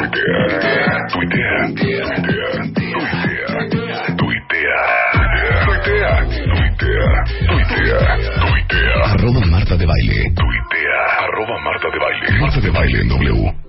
tuitea, 1.11 1.11
tuitea, 1.11 1.65
tuitea, 1.65 2.05
tuitea, 4.17 4.79
tuitea, 6.55 7.23
tuitea, 7.47 7.99
tuitea. 8.39 8.95
Arroba 9.11 9.41
Marta 9.45 9.75
de 9.75 9.85
Baile. 9.85 10.31
Tuitea. 10.35 10.99
Arroba 11.19 11.59
Marta 11.63 11.89
de 11.89 11.99
Baile. 11.99 12.39
Marta 12.39 12.59
de 12.61 12.69
Baile 12.71 13.01
en 13.01 13.09
W. 13.09 13.64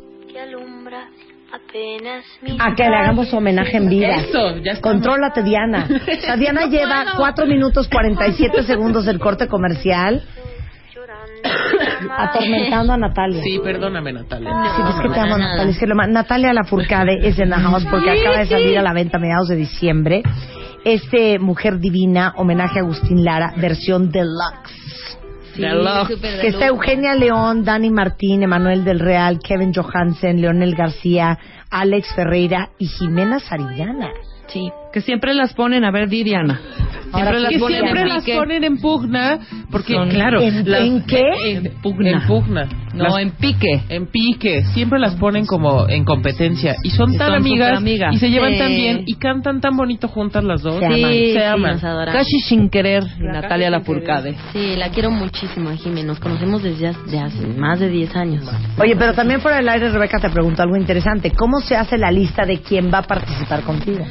A 2.59 2.75
que 2.75 2.89
le 2.89 2.97
hagamos 2.97 3.33
homenaje 3.33 3.77
en 3.77 3.89
vida. 3.89 4.17
Eso, 4.17 4.57
ya. 4.59 4.81
Contrólate, 4.81 5.43
Diana. 5.43 5.87
O 6.17 6.21
sea, 6.21 6.37
Diana 6.37 6.67
lleva 6.67 7.05
4 7.17 7.47
minutos 7.47 7.89
47 7.89 8.63
segundos 8.65 9.05
del 9.05 9.19
corte 9.19 9.49
comercial 9.49 10.23
atormentando 12.17 12.93
a 12.93 12.97
Natalia. 12.97 13.43
Sí, 13.43 13.61
perdóname, 13.63 14.13
Natalia. 14.13 14.51
Sí, 14.77 14.83
es 14.89 15.03
que 15.03 15.09
te 15.15 15.21
amo, 15.21 15.39
Natalia. 15.39 15.71
Es 15.71 15.79
que 15.79 15.87
Natalia 15.87 16.53
Lafourcade 16.53 17.29
es 17.29 17.39
en 17.39 17.51
the 17.51 17.57
house 17.57 17.87
porque 17.91 18.11
acaba 18.11 18.39
de 18.39 18.47
salir 18.47 18.79
a 18.79 18.83
la 18.83 18.93
venta 18.93 19.19
a 19.19 19.21
mediados 19.21 19.49
de 19.49 19.57
diciembre. 19.57 20.23
Este 20.85 21.39
Mujer 21.39 21.79
Divina, 21.79 22.33
homenaje 22.37 22.79
a 22.79 22.83
Agustín 22.83 23.25
Lara, 23.25 23.53
versión 23.57 24.11
deluxe. 24.11 24.87
Sí, 25.55 25.63
Que 26.41 26.49
está. 26.49 26.67
Eugenia 26.67 27.15
León, 27.15 27.65
Dani 27.65 27.91
Martín, 27.91 28.43
Emanuel 28.43 28.85
del 28.85 29.01
Real, 29.01 29.39
Kevin 29.43 29.73
Johansen, 29.73 30.41
Leonel 30.41 30.75
García, 30.75 31.39
Alex 31.71 32.15
Ferreira 32.15 32.71
y 32.79 32.87
Jimena 32.87 33.41
Sarillana. 33.41 34.11
Sí. 34.49 34.73
Que 34.97 35.03
siempre 35.03 35.35
las 35.35 35.53
ponen, 35.53 35.85
a 35.85 35.91
ver, 35.91 36.09
Diana. 36.09 36.59
Ahora 37.13 37.39
Siempre 37.39 37.41
las 37.41 37.53
que 37.53 37.59
ponen 37.59 37.81
siempre 37.83 38.01
en 38.01 38.09
las 38.09 38.25
pique. 38.25 38.37
ponen 38.39 38.65
en 38.65 38.79
pugna 38.79 39.39
porque 39.71 39.93
Son- 39.93 40.09
claro 40.09 40.41
¿En- 40.41 40.71
las- 40.71 40.81
en 40.81 41.03
qué? 41.05 41.23
en 41.45 41.73
pugna. 41.83 42.11
en 42.13 42.27
pugna 42.27 42.69
No, 42.95 43.05
Las- 43.05 43.19
en 43.19 43.31
pique. 43.33 43.83
en 43.91 44.07
pique 44.07 44.65
siempre 44.73 44.99
las 44.99 45.15
ponen 45.17 45.45
como 45.45 45.87
en 45.87 46.03
competencia 46.07 46.77
y 46.83 46.89
son 46.89 47.13
Y 47.13 47.19
tan 47.19 47.27
son 47.29 47.37
amigas 47.37 47.83
y 48.15 48.17
se 48.17 48.31
llevan 48.31 48.53
Sí. 48.53 48.59
tan 48.59 48.69
bien 48.71 49.03
y 49.05 49.15
cantan 49.17 49.61
tan 49.61 49.77
bonito 49.77 50.09
juntas 50.09 50.43
las 50.45 50.63
dos 50.63 50.79
Se 50.79 50.87
aman. 50.87 50.99
Sí, 51.13 51.27
se 51.27 51.33
sí, 51.41 51.43
aman. 51.43 51.79
Casi 51.79 52.41
sin 52.41 52.71
querer, 52.71 53.05
Natalia 53.21 53.69
Lafourcade. 53.69 54.35
Sí, 54.55 54.77
la 54.77 54.89
quiero 54.89 55.11
muchísimo, 55.11 55.69
a 55.69 55.77
Jimé. 55.77 56.05
Nos 56.05 56.19
conocemos 56.21 56.63
desde 56.63 56.89
hace, 56.89 57.11
de 57.11 57.19
hace 57.21 57.47
más 57.49 57.79
de 57.81 57.91
10 57.91 58.17
años. 58.17 58.51
Oye, 58.79 58.97
pero 58.97 59.13
también 59.13 59.43
fuera 59.43 59.59
del 59.59 59.69
aire, 59.69 59.91
Rebeca 59.91 60.19
te 60.21 60.31
preguntó 60.31 60.63
algo 60.63 60.77
interesante. 60.79 61.33
¿Cómo 61.33 61.61
se 61.61 61.77
hace 61.77 61.99
la 61.99 62.11
lista 62.11 62.47
de 62.47 62.63
quién 62.63 62.91
va 62.93 62.99
a 63.01 63.03
participar 63.03 63.61
contigo? 63.63 64.07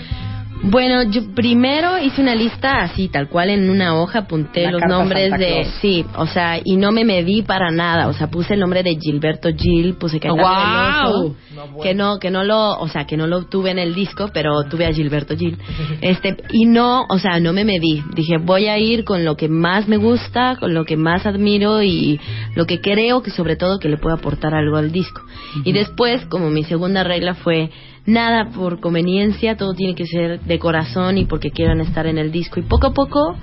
Bueno, 0.63 1.03
yo 1.03 1.21
primero 1.35 1.97
hice 1.97 2.21
una 2.21 2.33
lista 2.33 2.81
así, 2.81 3.07
tal 3.09 3.27
cual 3.27 3.49
en 3.49 3.69
una 3.69 3.99
hoja, 3.99 4.19
apunté 4.19 4.63
La 4.63 4.71
los 4.71 4.81
nombres 4.87 5.31
de... 5.37 5.65
Sí, 5.81 6.05
o 6.17 6.25
sea, 6.25 6.59
y 6.63 6.77
no 6.77 6.91
me 6.91 7.03
medí 7.03 7.41
para 7.43 7.71
nada. 7.71 8.07
O 8.07 8.13
sea, 8.13 8.27
puse 8.27 8.53
el 8.53 8.61
nombre 8.61 8.81
de 8.81 8.97
Gilberto 8.99 9.49
Gil, 9.55 9.95
puse 9.95 10.19
que 10.19 10.29
¡Guau! 10.29 11.35
que 11.81 11.93
no, 11.93 12.19
que 12.19 12.31
no 12.31 12.43
lo, 12.43 12.79
o 12.79 12.87
sea, 12.87 13.05
que 13.05 13.17
no 13.17 13.27
lo 13.27 13.43
tuve 13.45 13.71
en 13.71 13.79
el 13.79 13.93
disco, 13.93 14.29
pero 14.33 14.63
tuve 14.69 14.85
a 14.85 14.93
Gilberto 14.93 15.35
Gil. 15.35 15.57
Este, 16.01 16.35
y 16.51 16.65
no, 16.65 17.05
o 17.09 17.19
sea, 17.19 17.39
no 17.39 17.53
me 17.53 17.63
medí. 17.63 18.03
Dije, 18.13 18.37
voy 18.37 18.67
a 18.67 18.77
ir 18.77 19.05
con 19.05 19.25
lo 19.25 19.35
que 19.35 19.49
más 19.49 19.87
me 19.87 19.97
gusta, 19.97 20.55
con 20.59 20.73
lo 20.73 20.85
que 20.85 20.97
más 20.97 21.25
admiro 21.25 21.81
y 21.81 22.19
lo 22.55 22.65
que 22.65 22.79
creo 22.79 23.21
que 23.21 23.31
sobre 23.31 23.55
todo 23.55 23.79
que 23.79 23.89
le 23.89 23.97
puede 23.97 24.15
aportar 24.15 24.53
algo 24.53 24.77
al 24.77 24.91
disco. 24.91 25.21
Y 25.63 25.73
después, 25.73 26.25
como 26.25 26.49
mi 26.49 26.63
segunda 26.63 27.03
regla 27.03 27.33
fue 27.33 27.71
nada 28.05 28.49
por 28.49 28.79
conveniencia, 28.79 29.57
todo 29.57 29.73
tiene 29.73 29.95
que 29.95 30.05
ser 30.05 30.39
de 30.41 30.59
corazón 30.59 31.17
y 31.17 31.25
porque 31.25 31.51
quieran 31.51 31.81
estar 31.81 32.05
en 32.07 32.17
el 32.17 32.31
disco. 32.31 32.59
Y 32.59 32.63
poco 32.63 32.87
a 32.87 32.93
poco 32.93 33.35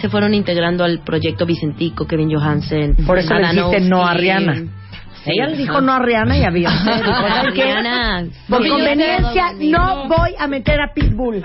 se 0.00 0.08
fueron 0.08 0.34
integrando 0.34 0.84
al 0.84 1.00
proyecto 1.00 1.46
Vicentico, 1.46 2.06
Kevin 2.06 2.32
Johansen, 2.34 2.96
Por 3.06 3.18
eso 3.18 3.34
le 3.34 3.40
dijiste 3.40 3.60
Adanowski. 3.60 3.88
no 3.88 4.06
a 4.06 4.14
Rihanna. 4.14 4.62
Sí, 5.28 5.34
Ella 5.38 5.46
le 5.48 5.56
dijo 5.56 5.80
no 5.80 5.92
a 5.92 5.98
Rihanna 5.98 6.38
y 6.38 6.44
a 6.44 6.50
Beyoncé. 6.50 6.90
Dijo. 7.52 8.32
Por 8.48 8.68
conveniencia, 8.68 9.52
no 9.60 10.08
voy 10.08 10.34
a 10.38 10.46
meter 10.46 10.80
a 10.80 10.92
Pitbull. 10.94 11.42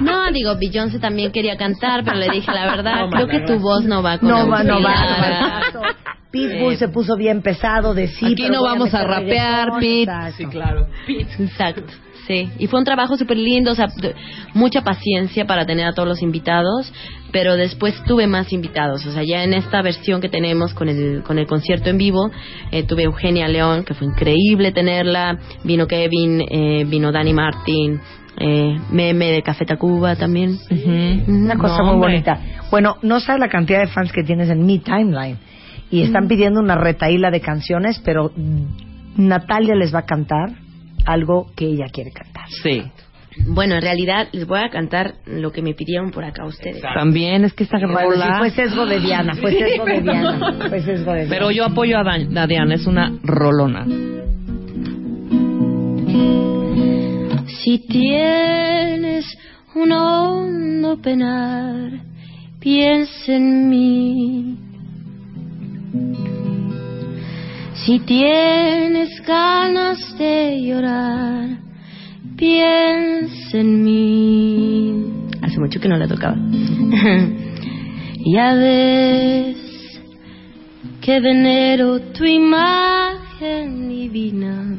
No, 0.00 0.30
digo, 0.32 0.56
Beyoncé 0.58 0.98
también 0.98 1.32
quería 1.32 1.56
cantar, 1.56 2.04
pero 2.04 2.16
le 2.16 2.28
dije 2.30 2.50
la 2.52 2.66
verdad, 2.66 3.06
No, 3.06 3.10
creo 3.10 3.26
que 3.28 3.40
tu 3.40 3.58
voz 3.58 3.84
no 3.84 4.02
va 4.02 4.18
con 4.18 4.28
No 4.28 4.48
va, 4.48 4.62
no 4.62 4.82
va. 4.82 5.62
No 5.72 5.80
va. 5.80 5.94
Pitbull 6.30 6.76
se 6.76 6.88
puso 6.88 7.16
bien 7.16 7.40
pesado 7.42 7.94
de 7.94 8.08
sí. 8.08 8.26
Aquí 8.26 8.34
pero 8.36 8.54
no 8.54 8.62
vamos 8.62 8.92
a 8.92 9.04
rapear. 9.04 9.68
Pete. 9.80 10.02
Exacto. 10.02 10.50
claro 10.50 10.86
Exacto. 11.06 11.92
Sí, 12.28 12.50
y 12.58 12.66
fue 12.66 12.78
un 12.78 12.84
trabajo 12.84 13.16
súper 13.16 13.38
lindo, 13.38 13.72
o 13.72 13.74
sea, 13.74 13.86
mucha 14.52 14.82
paciencia 14.82 15.46
para 15.46 15.64
tener 15.64 15.86
a 15.86 15.94
todos 15.94 16.06
los 16.06 16.20
invitados, 16.20 16.92
pero 17.32 17.56
después 17.56 17.94
tuve 18.04 18.26
más 18.26 18.52
invitados, 18.52 19.06
o 19.06 19.12
sea, 19.12 19.22
ya 19.26 19.44
en 19.44 19.54
esta 19.54 19.80
versión 19.80 20.20
que 20.20 20.28
tenemos 20.28 20.74
con 20.74 20.90
el, 20.90 21.22
con 21.22 21.38
el 21.38 21.46
concierto 21.46 21.88
en 21.88 21.96
vivo, 21.96 22.30
eh, 22.70 22.82
tuve 22.82 23.04
Eugenia 23.04 23.48
León, 23.48 23.82
que 23.82 23.94
fue 23.94 24.08
increíble 24.08 24.72
tenerla, 24.72 25.38
vino 25.64 25.86
Kevin, 25.86 26.42
eh, 26.50 26.84
vino 26.86 27.12
Dani 27.12 27.32
Martín, 27.32 27.98
eh, 28.36 28.76
Meme 28.90 29.32
de 29.32 29.42
Café 29.42 29.64
Tacuba 29.64 30.14
también. 30.14 30.58
Una 31.26 31.56
cosa 31.56 31.78
No, 31.78 31.94
muy 31.94 31.96
bonita. 31.96 32.38
Bueno, 32.70 32.96
no 33.00 33.20
sabes 33.20 33.40
la 33.40 33.48
cantidad 33.48 33.80
de 33.80 33.86
fans 33.86 34.12
que 34.12 34.22
tienes 34.22 34.50
en 34.50 34.66
mi 34.66 34.80
timeline. 34.80 35.38
Y 35.90 36.02
están 36.02 36.28
pidiendo 36.28 36.60
una 36.60 36.74
retaíla 36.74 37.30
de 37.30 37.40
canciones, 37.40 38.02
pero 38.04 38.30
Natalia 39.16 39.74
les 39.74 39.94
va 39.94 40.00
a 40.00 40.04
cantar 40.06 40.67
algo 41.08 41.46
que 41.56 41.64
ella 41.66 41.86
quiere 41.92 42.10
cantar. 42.12 42.46
Sí. 42.62 42.82
Bueno, 43.46 43.76
en 43.76 43.82
realidad 43.82 44.28
les 44.32 44.46
voy 44.46 44.58
a 44.58 44.68
cantar 44.68 45.14
lo 45.26 45.52
que 45.52 45.62
me 45.62 45.72
pidieron 45.72 46.10
por 46.10 46.24
acá 46.24 46.44
ustedes. 46.44 46.82
También 46.82 47.44
es 47.44 47.52
que 47.52 47.64
esta 47.64 47.78
Bueno, 47.78 48.10
sí, 48.16 48.28
fue 48.38 48.50
sesgo 48.50 48.84
de 48.84 48.98
Diana, 49.00 49.34
fue 49.34 49.52
sesgo 49.52 49.84
de 49.84 50.00
Diana, 50.00 50.54
fue 50.68 50.80
sesgo 50.82 51.12
de 51.12 51.18
Diana. 51.26 51.30
Pero 51.30 51.50
yo 51.52 51.64
apoyo 51.64 51.98
a, 51.98 52.02
Dan- 52.04 52.36
a 52.36 52.46
Diana, 52.48 52.74
es 52.74 52.86
una 52.86 53.12
rolona. 53.22 53.86
Si 57.64 57.78
tienes 57.86 59.24
un 59.74 59.92
hondo 59.92 61.00
penar, 61.00 61.90
piensa 62.60 63.32
en 63.34 63.68
mí. 63.68 64.56
Si 67.84 68.00
tienes 68.00 69.22
ganas 69.24 69.98
de 70.18 70.60
llorar, 70.62 71.58
piensa 72.36 73.58
en 73.58 73.82
mí. 73.82 75.04
Hace 75.42 75.58
mucho 75.58 75.80
que 75.80 75.88
no 75.88 75.96
la 75.96 76.08
tocaba. 76.08 76.36
Ya 78.30 78.52
ves 78.52 79.56
que 81.00 81.20
venero 81.20 82.00
tu 82.12 82.24
imagen 82.24 83.88
divina, 83.88 84.76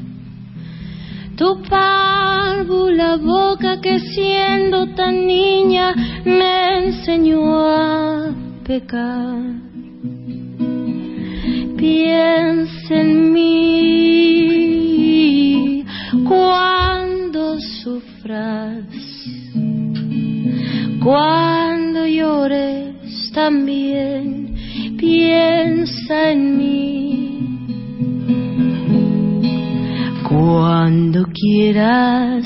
tu 1.35 1.61
párvula 1.63 3.15
boca 3.15 3.79
que 3.81 3.99
siendo 4.01 4.93
tan 4.93 5.25
niña 5.25 5.95
me 6.25 6.85
enseñó 6.85 7.69
a 7.69 8.35
pecar. 8.63 9.68
Piensa 11.79 12.93
en 12.93 13.31
mí 13.31 14.59
cuando 16.27 17.59
sufras 17.59 18.83
cuando 21.01 22.05
llores 22.05 23.31
también 23.33 24.55
piensa 24.97 26.31
en 26.31 26.57
mí. 26.57 27.39
Cuando 30.27 31.25
quieras 31.33 32.45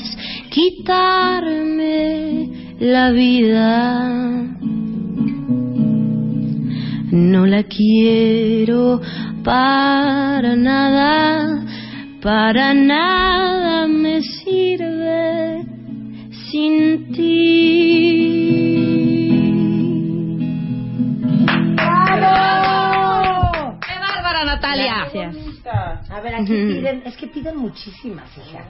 quitarme 0.50 2.48
la 2.78 3.10
vida, 3.10 4.56
no 7.14 7.46
la 7.46 7.62
quiero 7.62 9.00
para 9.44 10.56
nada, 10.56 11.64
para 12.20 12.74
nada 12.74 13.86
me 13.86 14.20
sirve 14.20 15.64
sin 16.50 17.12
ti. 17.12 18.34
¡Bravo! 21.76 23.78
¡Qué 23.80 23.98
bárbara, 23.98 24.44
Natalia! 24.44 25.08
Gracias. 25.12 25.36
A 26.10 26.20
ver, 26.20 26.34
aquí 26.34 26.52
piden, 26.52 27.02
es 27.06 27.16
que 27.16 27.28
piden 27.28 27.58
muchísimas, 27.58 28.28
hija. 28.38 28.64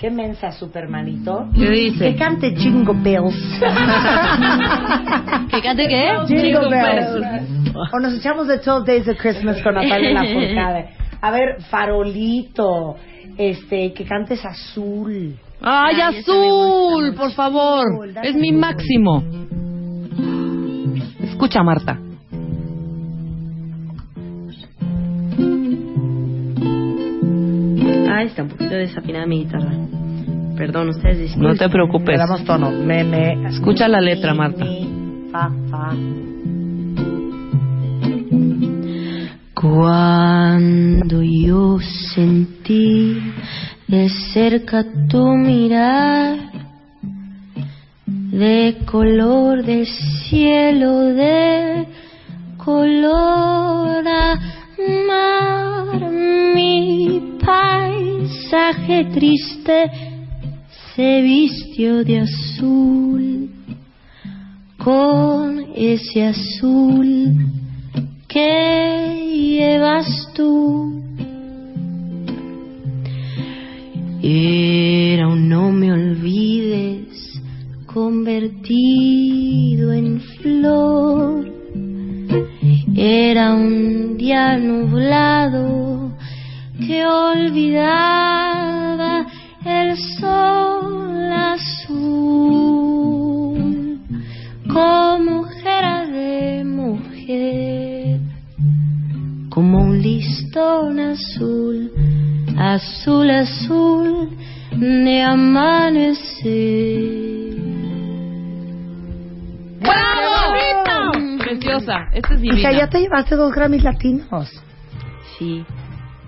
Qué 0.00 0.10
mensa, 0.10 0.50
supermanito. 0.52 1.50
¿Qué 1.54 1.68
dice? 1.68 2.12
Que 2.12 2.16
cante 2.16 2.56
Jingle 2.56 2.94
Bells. 3.02 3.34
¿Que 5.50 5.60
cante 5.60 5.86
qué? 5.88 6.16
Jingle 6.26 6.70
Bells. 6.70 7.74
O 7.92 8.00
nos 8.00 8.14
echamos 8.14 8.48
de 8.48 8.56
12 8.56 8.90
Days 8.90 9.06
of 9.08 9.18
Christmas 9.18 9.60
con 9.62 9.74
Natalia 9.74 10.12
Lafourcade. 10.14 10.88
A 11.20 11.30
ver, 11.30 11.60
Farolito. 11.68 12.96
Este, 13.36 13.92
que 13.92 14.04
cantes 14.04 14.42
Azul. 14.42 15.36
¡Ay, 15.60 16.00
azul! 16.00 17.14
Por 17.14 17.32
favor. 17.32 17.84
Azul, 17.92 18.14
Es 18.22 18.34
mi 18.34 18.52
máximo. 18.52 19.22
Escucha, 21.22 21.62
Marta. 21.62 21.98
Ah, 28.12 28.22
está 28.22 28.42
un 28.42 28.48
poquito 28.48 28.74
desafinada 28.74 29.26
mi 29.26 29.44
guitarra. 29.44 29.72
Perdón, 30.56 30.88
ustedes 30.90 31.18
disculpen. 31.18 31.48
No 31.52 31.56
te 31.56 31.64
Le 31.64 31.70
preocupes. 31.70 32.18
damos 32.18 32.44
tono. 32.44 32.70
Me, 32.70 33.04
me. 33.04 33.48
Escucha 33.48 33.88
la 33.88 34.00
letra, 34.00 34.34
Marta. 34.34 34.64
mi, 34.64 35.28
fa, 35.32 35.50
fa. 35.70 35.94
Cuando 39.90 41.22
yo 41.22 41.78
sentí 42.14 43.20
de 43.88 44.08
cerca 44.32 44.84
tu 45.08 45.34
mirar, 45.34 46.38
de 48.06 48.76
color 48.90 49.62
de 49.64 49.84
cielo, 49.84 51.00
de 51.06 51.86
color 52.56 54.06
a 54.08 54.38
mar, 55.06 56.10
mi 56.54 57.36
paisaje 57.44 59.04
triste 59.12 59.90
se 60.94 61.22
vistió 61.22 62.04
de 62.04 62.20
azul, 62.20 63.50
con 64.76 65.64
ese 65.74 66.26
azul 66.26 67.36
que 68.28 69.58
llevas 69.58 70.28
tú. 70.34 71.02
Era 74.22 75.28
un 75.28 75.48
no 75.48 75.72
me 75.72 75.92
olvides 75.92 77.40
convertido 77.86 79.92
en 79.92 80.20
flor. 80.20 81.59
Era 82.96 83.54
un 83.54 84.16
día 84.16 84.56
nublado 84.58 86.12
que 86.78 87.04
olvidaba 87.06 88.46
el 89.64 89.96
sol 89.96 91.32
azul 91.32 92.00
como 94.72 95.40
ojera 95.40 96.06
de 96.06 96.64
mujer, 96.64 98.20
como 99.48 99.78
un 99.82 100.00
listón 100.00 101.00
azul, 101.00 101.90
azul, 102.56 103.30
azul 103.30 104.30
de 104.78 105.22
amanecer. 105.22 106.50
¡Bravo! 109.80 110.30
Preciosa. 111.58 112.08
Esta 112.12 112.34
es 112.34 112.40
divina. 112.40 112.60
Hija, 112.60 112.72
ya 112.72 112.88
te 112.88 113.00
llevaste 113.00 113.36
dos 113.36 113.52
Grammys 113.52 113.82
latinos. 113.82 114.62
Sí. 115.38 115.64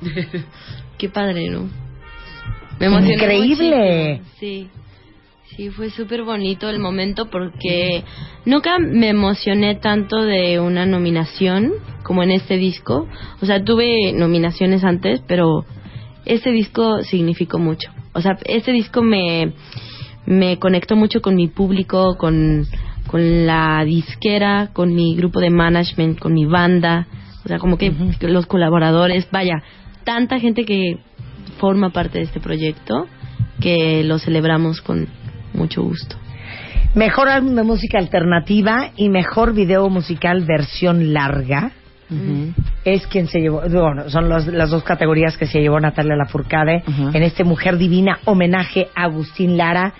Qué 0.99 1.09
padre, 1.09 1.49
¿no? 1.49 1.69
Me 2.79 2.87
emocioné 2.87 3.15
Increíble. 3.15 3.41
muchísimo. 3.45 4.31
Sí. 4.39 4.71
Sí, 5.57 5.69
fue 5.69 5.91
súper 5.91 6.23
bonito 6.23 6.71
el 6.71 6.79
momento 6.79 7.27
porque 7.27 8.05
nunca 8.47 8.79
me 8.79 9.11
emocioné 9.11 9.75
tanto 9.75 10.23
de 10.25 10.59
una 10.59 10.87
nominación 10.87 11.73
como 12.05 12.23
en 12.23 12.31
este 12.31 12.57
disco. 12.57 13.07
O 13.43 13.47
sea, 13.47 13.63
tuve 13.63 14.13
nominaciones 14.15 14.83
antes, 14.83 15.21
pero 15.29 15.67
este 16.25 16.53
disco 16.53 17.03
significó 17.03 17.59
mucho. 17.59 17.91
O 18.15 18.23
sea, 18.23 18.39
este 18.47 18.73
disco 18.73 19.03
me, 19.03 19.53
me 20.25 20.59
conectó 20.59 20.97
mucho 20.97 21.21
con 21.21 21.35
mi 21.35 21.49
público, 21.49 22.17
con, 22.17 22.67
con 23.13 23.47
la 23.47 23.85
disquera, 23.85 24.71
con 24.73 24.95
mi 24.95 25.15
grupo 25.15 25.39
de 25.39 25.51
management, 25.51 26.19
con 26.19 26.33
mi 26.33 26.47
banda. 26.47 27.07
O 27.45 27.49
sea, 27.49 27.59
como 27.59 27.77
que 27.77 27.93
los 28.23 28.47
colaboradores, 28.47 29.29
vaya, 29.31 29.63
tanta 30.05 30.41
gente 30.41 30.65
que 30.65 30.97
forma 31.59 31.91
parte 31.91 32.19
de 32.19 32.25
este 32.25 32.41
proyecto 32.41 33.07
que 33.61 34.03
lo 34.03 34.19
celebramos 34.19 34.81
con 34.81 35.09
mucho 35.53 35.83
gusto. 35.83 36.17
Mejor 36.95 37.29
álbum 37.29 37.55
de 37.55 37.63
música 37.65 37.99
alternativa 37.99 38.93
y 38.97 39.11
mejor 39.11 39.53
video 39.53 39.91
musical 39.91 40.45
versión 40.47 41.13
larga. 41.13 41.73
Es 42.85 43.07
quien 43.07 43.27
se 43.29 43.41
llevó, 43.41 43.61
bueno, 43.61 44.09
son 44.09 44.29
los- 44.31 44.47
las 44.47 44.71
dos 44.71 44.83
categorías 44.85 45.37
que 45.37 45.47
se 45.47 45.61
llevó 45.61 45.79
Natalia 45.81 46.17
Lafourcade 46.17 46.83
en 47.15 47.23
este 47.23 47.45
Mujer 47.45 47.77
Divina 47.77 48.19
homenaje 48.25 48.89
a 48.95 49.05
Agustín 49.05 49.57
Lara, 49.59 49.93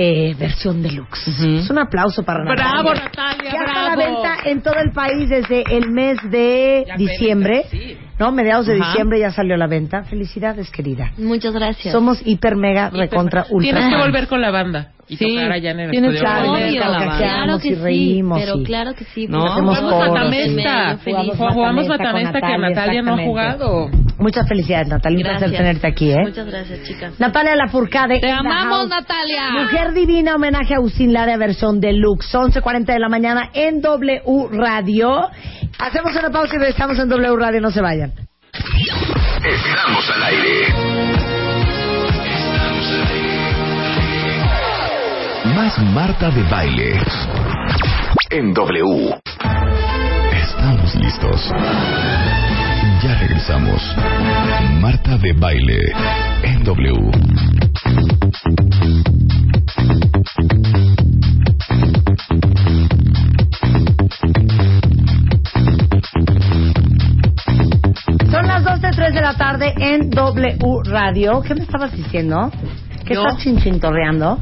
eh, 0.00 0.34
versión 0.38 0.80
deluxe. 0.80 1.26
Ujú. 1.28 1.58
Es 1.58 1.68
un 1.70 1.78
aplauso 1.80 2.22
para 2.22 2.44
Natalia. 2.44 2.70
¡Bravo, 2.72 2.94
Natalia! 2.94 3.50
Ya 3.52 3.58
está 3.66 3.80
a 3.80 3.88
la 3.90 3.96
¡Bravo! 3.96 4.22
venta 4.22 4.36
en 4.48 4.62
todo 4.62 4.74
el 4.76 4.92
país 4.92 5.28
desde 5.28 5.64
el 5.76 5.90
mes 5.90 6.18
de 6.30 6.84
Ya 6.86 6.96
diciembre. 6.96 7.64
apenas, 7.66 7.70
sí. 7.88 7.98
¿No? 8.18 8.32
Mediados 8.32 8.66
de 8.66 8.74
Ajá. 8.76 8.86
diciembre 8.90 9.18
ya 9.20 9.30
salió 9.32 9.54
a 9.54 9.58
la 9.58 9.66
venta. 9.66 10.02
Felicidades, 10.04 10.70
querida. 10.70 11.12
Muchas 11.18 11.52
gracias. 11.52 11.92
Somos 11.92 12.20
hiper, 12.24 12.54
mega, 12.56 12.90
recontra, 12.90 13.46
ultra. 13.50 13.72
Tienes 13.72 13.92
que 13.94 14.00
volver 14.00 14.26
con 14.28 14.40
la 14.40 14.50
banda 14.50 14.92
y 15.08 15.16
Sí, 15.16 15.34
tocar 15.36 15.52
allá 15.52 15.70
en 15.72 15.80
el 15.80 15.90
tienes 15.90 16.14
estudio. 16.14 16.30
Claro, 16.32 16.52
Obvio, 16.52 16.80
la 16.80 16.98
que 16.98 17.06
banda. 17.06 17.16
Claro 17.18 17.58
que 17.58 17.68
y 17.68 17.74
sí, 17.74 17.80
reímos, 17.80 18.38
pero 18.40 18.56
sí. 18.56 18.64
claro 18.64 18.94
que 18.94 19.04
sí. 19.04 19.26
No, 19.28 19.44
hacemos 19.52 19.78
coros, 19.80 20.14
yo 20.14 20.98
feliz. 20.98 21.36
Jugamos 21.36 21.54
Jugamos 21.54 21.88
Batamesta 21.88 22.40
con 22.40 22.50
que 22.50 22.58
Natalia 22.58 23.02
no 23.02 23.14
ha 23.14 23.18
jugado. 23.24 23.90
Muchas 24.18 24.48
felicidades, 24.48 24.88
Natalia. 24.88 25.18
Un 25.18 25.22
placer 25.22 25.38
Gracias. 25.50 25.58
tenerte 25.60 25.86
aquí, 25.86 26.10
¿eh? 26.10 26.16
Muchas 26.22 26.46
gracias, 26.46 26.82
chicas. 26.86 27.18
Natalia 27.20 27.54
Lafourcade. 27.56 28.20
Te 28.20 28.30
amamos, 28.30 28.78
house. 28.78 28.88
Natalia. 28.88 29.50
Mujer 29.52 29.92
Divina, 29.92 30.34
homenaje 30.34 30.74
a 30.74 30.78
Agustín 30.78 31.12
Lara, 31.12 31.36
versión 31.36 31.80
deluxe. 31.80 32.36
11.40 32.36 32.84
de 32.84 32.98
la 32.98 33.08
mañana 33.08 33.50
en 33.54 33.80
W 33.80 34.22
Radio. 34.50 35.28
Hacemos 35.78 36.14
una 36.16 36.30
pausa 36.30 36.56
y 36.56 36.58
regresamos 36.58 36.98
en 36.98 37.08
W 37.08 37.36
Radio. 37.36 37.60
No 37.60 37.70
se 37.70 37.80
vayan. 37.80 38.12
Estamos 38.52 40.10
al 40.10 40.22
aire. 40.24 40.62
Estamos 42.24 42.86
al 42.90 43.06
aire. 43.12 43.38
Más 45.54 45.78
Marta 45.94 46.30
de 46.30 46.42
Baile. 46.44 47.00
En 48.30 48.52
W. 48.52 49.14
Estamos 50.32 50.94
listos. 50.96 51.50
Regresamos. 53.28 53.82
Marta 54.80 55.18
de 55.18 55.34
Baile. 55.34 55.78
En 56.42 56.64
W. 56.64 57.10
Son 68.30 68.46
las 68.46 68.64
12.03 68.64 69.12
de 69.12 69.20
la 69.20 69.34
tarde 69.34 69.74
en 69.76 70.08
W 70.08 70.56
Radio. 70.84 71.42
¿Qué 71.42 71.54
me 71.54 71.60
estabas 71.60 71.94
diciendo? 71.94 72.50
¿Qué 73.04 73.12
Yo. 73.14 73.20
estás 73.26 73.42
chinchintorreando? 73.42 74.38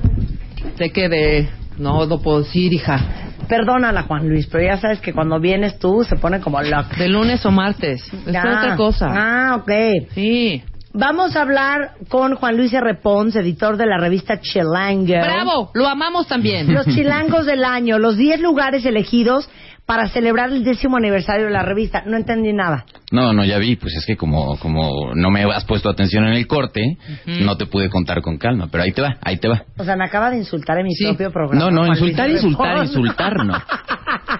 Sé 0.78 0.90
que 0.90 1.08
de... 1.08 1.48
No 1.78 2.06
lo 2.06 2.22
puedo 2.22 2.44
decir, 2.44 2.72
hija. 2.72 3.25
Perdónala, 3.48 4.02
Juan 4.02 4.28
Luis, 4.28 4.46
pero 4.46 4.64
ya 4.64 4.76
sabes 4.78 5.00
que 5.00 5.12
cuando 5.12 5.40
vienes 5.40 5.78
tú 5.78 6.04
se 6.04 6.16
pone 6.16 6.40
como 6.40 6.60
loco. 6.62 6.88
De 6.98 7.08
lunes 7.08 7.44
o 7.46 7.50
martes. 7.50 8.02
Es 8.04 8.36
otra 8.36 8.76
cosa. 8.76 9.06
Ah, 9.10 9.56
ok. 9.56 9.70
Sí. 10.14 10.62
Vamos 10.98 11.36
a 11.36 11.42
hablar 11.42 11.92
con 12.08 12.36
Juan 12.36 12.56
Luis 12.56 12.72
R. 12.72 12.94
Pons, 12.94 13.36
editor 13.36 13.76
de 13.76 13.84
la 13.84 13.98
revista 13.98 14.40
Chilango. 14.40 15.12
Bravo, 15.12 15.70
lo 15.74 15.86
amamos 15.86 16.26
también. 16.26 16.72
Los 16.72 16.86
chilangos 16.86 17.44
del 17.44 17.64
año, 17.64 17.98
los 17.98 18.16
10 18.16 18.40
lugares 18.40 18.84
elegidos 18.86 19.46
para 19.86 20.08
celebrar 20.08 20.50
el 20.50 20.64
décimo 20.64 20.96
aniversario 20.96 21.46
de 21.46 21.52
la 21.52 21.62
revista. 21.62 22.02
No 22.04 22.16
entendí 22.16 22.52
nada. 22.52 22.84
No, 23.12 23.32
no, 23.32 23.44
ya 23.44 23.58
vi, 23.58 23.76
pues 23.76 23.94
es 23.94 24.04
que 24.04 24.16
como, 24.16 24.58
como 24.58 25.14
no 25.14 25.30
me 25.30 25.44
has 25.44 25.64
puesto 25.64 25.88
atención 25.88 26.26
en 26.26 26.34
el 26.34 26.46
corte, 26.48 26.98
no 27.26 27.56
te 27.56 27.66
pude 27.66 27.88
contar 27.88 28.20
con 28.20 28.36
calma, 28.36 28.68
pero 28.70 28.82
ahí 28.82 28.92
te 28.92 29.00
va, 29.00 29.16
ahí 29.22 29.36
te 29.38 29.48
va. 29.48 29.62
O 29.78 29.84
sea, 29.84 29.96
me 29.96 30.04
acaba 30.04 30.30
de 30.30 30.38
insultar 30.38 30.78
en 30.78 30.86
mi 30.86 30.94
propio 30.96 31.30
programa. 31.30 31.64
No, 31.64 31.70
no, 31.70 31.86
insultar, 31.86 32.28
insultar, 32.28 32.84
insultar, 32.84 33.44
no. 33.44 33.54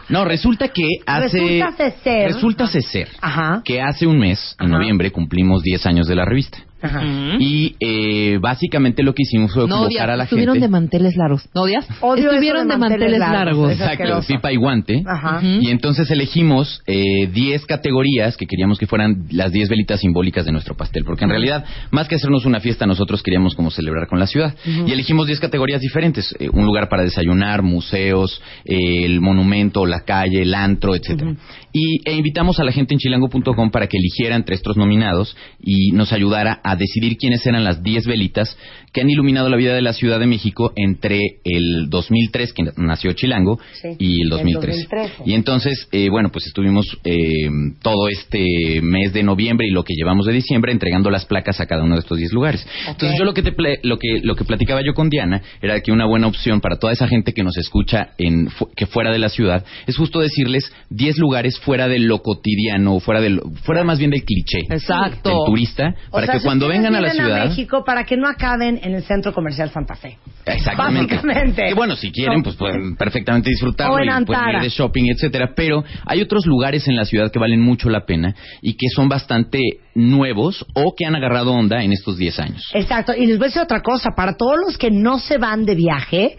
No, 0.08 0.24
resulta 0.24 0.68
que 0.68 0.84
hace... 1.04 1.38
Resulta 1.38 1.90
ser. 2.02 2.32
Resulta 2.32 2.66
ser 2.68 3.08
Ajá. 3.20 3.62
que 3.64 3.80
hace 3.80 4.06
un 4.06 4.18
mes, 4.18 4.56
en 4.60 4.66
Ajá. 4.66 4.78
noviembre, 4.78 5.10
cumplimos 5.10 5.62
10 5.62 5.84
años 5.86 6.06
de 6.06 6.14
la 6.14 6.24
revista. 6.24 6.58
Ajá. 6.82 7.02
Y 7.38 7.74
eh, 7.80 8.38
básicamente 8.38 9.02
lo 9.02 9.14
que 9.14 9.22
hicimos 9.22 9.52
fue 9.52 9.62
No 9.66 9.76
convocar 9.76 10.04
odias, 10.04 10.08
a 10.08 10.16
la 10.16 10.24
estuvieron 10.24 10.54
gente... 10.54 10.66
de 10.66 10.70
manteles 10.70 11.16
largos. 11.16 11.48
¿No 11.54 11.62
odias? 11.62 11.86
Odio 12.00 12.30
estuvieron 12.30 12.62
eso 12.62 12.72
de 12.72 12.78
manteles 12.78 13.18
largos. 13.18 13.72
Exacto, 13.72 14.20
pipa 14.26 14.52
y 14.52 14.56
guante. 14.56 15.02
Ajá. 15.06 15.40
Y 15.42 15.70
entonces 15.70 16.10
elegimos 16.10 16.82
eh, 16.86 17.28
10 17.32 17.66
categorías 17.66 18.36
que 18.36 18.46
queríamos 18.46 18.78
que 18.78 18.86
fueran 18.86 19.26
las 19.30 19.52
10 19.52 19.68
velitas 19.68 20.00
simbólicas 20.00 20.44
de 20.44 20.52
nuestro 20.52 20.76
pastel. 20.76 21.04
Porque 21.04 21.24
en 21.24 21.30
realidad, 21.30 21.64
más 21.90 22.08
que 22.08 22.16
hacernos 22.16 22.44
una 22.44 22.60
fiesta, 22.60 22.86
nosotros 22.86 23.22
queríamos 23.22 23.54
como 23.54 23.70
celebrar 23.70 24.06
con 24.06 24.18
la 24.18 24.26
ciudad. 24.26 24.54
Y 24.64 24.92
elegimos 24.92 25.26
10 25.26 25.40
categorías 25.40 25.80
diferentes. 25.80 26.34
eh, 26.38 26.48
un 26.52 26.66
lugar 26.66 26.88
para 26.88 27.02
desayunar, 27.02 27.62
museos, 27.62 28.40
eh, 28.64 29.04
el 29.04 29.20
monumento, 29.20 29.86
la 29.86 30.00
calle, 30.00 30.42
el 30.42 30.54
antro, 30.54 30.94
etcétera. 30.94 31.34
Y 31.72 32.00
e 32.08 32.14
invitamos 32.14 32.58
a 32.58 32.64
la 32.64 32.72
gente 32.72 32.94
en 32.94 32.98
chilango.com 32.98 33.70
para 33.70 33.86
que 33.86 33.98
eligiera 33.98 34.34
entre 34.34 34.54
estos 34.54 34.76
nominados 34.76 35.36
y 35.60 35.92
nos 35.92 36.12
ayudara 36.12 36.60
a 36.62 36.75
decidir 36.76 37.16
quiénes 37.16 37.44
eran 37.46 37.64
las 37.64 37.82
10 37.82 38.06
velitas 38.06 38.56
que 38.92 39.00
han 39.02 39.10
iluminado 39.10 39.48
la 39.48 39.56
vida 39.56 39.74
de 39.74 39.82
la 39.82 39.92
Ciudad 39.92 40.18
de 40.20 40.26
México 40.26 40.72
entre 40.76 41.20
el 41.44 41.88
2003, 41.90 42.52
que 42.52 42.62
nació 42.76 43.12
Chilango, 43.12 43.58
Sí, 43.80 43.88
y 43.98 44.16
el 44.22 44.26
el 44.26 44.28
2013. 44.30 44.78
2013. 44.88 45.22
Y 45.26 45.34
entonces, 45.34 45.88
eh, 45.92 46.08
bueno, 46.10 46.30
pues 46.32 46.46
estuvimos 46.46 46.86
eh, 47.04 47.48
todo 47.82 48.08
este 48.08 48.80
mes 48.82 49.12
de 49.12 49.22
noviembre 49.22 49.66
y 49.66 49.70
lo 49.70 49.84
que 49.84 49.94
llevamos 49.94 50.26
de 50.26 50.32
diciembre 50.32 50.72
entregando 50.72 51.10
las 51.10 51.24
placas 51.26 51.60
a 51.60 51.66
cada 51.66 51.82
uno 51.84 51.94
de 51.94 52.00
estos 52.00 52.18
10 52.18 52.32
lugares. 52.32 52.66
Entonces, 52.88 53.18
yo 53.18 53.24
lo 53.24 53.34
que, 53.34 53.42
te 53.42 53.52
pla- 53.52 53.76
lo, 53.82 53.98
que, 53.98 54.20
lo 54.22 54.34
que 54.34 54.44
platicaba 54.44 54.80
yo 54.84 54.94
con 54.94 55.10
Diana 55.10 55.42
era 55.60 55.80
que 55.80 55.92
una 55.92 56.06
buena 56.06 56.26
opción 56.26 56.60
para 56.60 56.76
toda 56.76 56.92
esa 56.92 57.06
gente 57.08 57.32
que 57.32 57.42
nos 57.44 57.56
escucha 57.56 58.10
en, 58.18 58.48
fu- 58.50 58.68
que 58.74 58.86
fuera 58.86 59.12
de 59.12 59.18
la 59.18 59.28
ciudad 59.28 59.64
es 59.86 59.96
justo 59.96 60.20
decirles 60.20 60.72
10 60.90 61.18
lugares 61.18 61.58
fuera 61.60 61.88
de 61.88 61.98
lo 61.98 62.22
cotidiano, 62.22 62.98
fuera, 63.00 63.20
de 63.20 63.30
lo- 63.30 63.50
fuera 63.64 63.84
más 63.84 63.98
bien 63.98 64.10
del 64.10 64.24
cliché. 64.24 64.60
Exacto. 64.70 65.28
Del 65.30 65.38
turista, 65.46 65.94
O 66.08 66.12
para 66.12 66.26
sea, 66.26 66.34
que 66.34 66.40
si 66.40 66.46
cuando 66.58 66.68
vengan 66.68 66.94
a 66.94 67.00
la 67.00 67.10
ciudad. 67.10 67.48
México, 67.48 67.84
para 67.84 68.04
que 68.04 68.16
no 68.16 68.28
acaben 68.28 68.80
en 68.82 68.94
el 68.94 69.02
Centro 69.04 69.32
Comercial 69.32 69.70
Santa 69.70 69.94
Fe. 69.94 70.18
Exactamente. 70.44 71.14
Básicamente. 71.14 71.68
Que 71.68 71.74
bueno, 71.74 71.96
si 71.96 72.10
quieren, 72.10 72.42
pues 72.42 72.56
pueden 72.56 72.96
perfectamente 72.96 73.50
disfrutarlo 73.50 74.02
y 74.02 74.24
pueden 74.24 74.56
ir 74.56 74.62
de 74.62 74.68
shopping, 74.68 75.10
etcétera. 75.10 75.52
Pero 75.54 75.84
hay 76.06 76.22
otros 76.22 76.46
lugares 76.46 76.88
en 76.88 76.96
la 76.96 77.04
ciudad 77.04 77.30
que 77.30 77.38
valen 77.38 77.60
mucho 77.60 77.90
la 77.90 78.06
pena 78.06 78.34
y 78.62 78.76
que 78.76 78.88
son 78.94 79.08
bastante 79.08 79.60
nuevos 79.94 80.64
o 80.74 80.94
que 80.96 81.04
han 81.04 81.14
agarrado 81.14 81.52
onda 81.52 81.82
en 81.82 81.92
estos 81.92 82.16
10 82.16 82.38
años. 82.40 82.62
Exacto. 82.74 83.12
Y 83.14 83.26
les 83.26 83.38
voy 83.38 83.46
a 83.46 83.48
decir 83.48 83.62
otra 83.62 83.82
cosa. 83.82 84.10
Para 84.16 84.36
todos 84.36 84.56
los 84.64 84.78
que 84.78 84.90
no 84.90 85.18
se 85.18 85.38
van 85.38 85.64
de 85.64 85.74
viaje, 85.74 86.36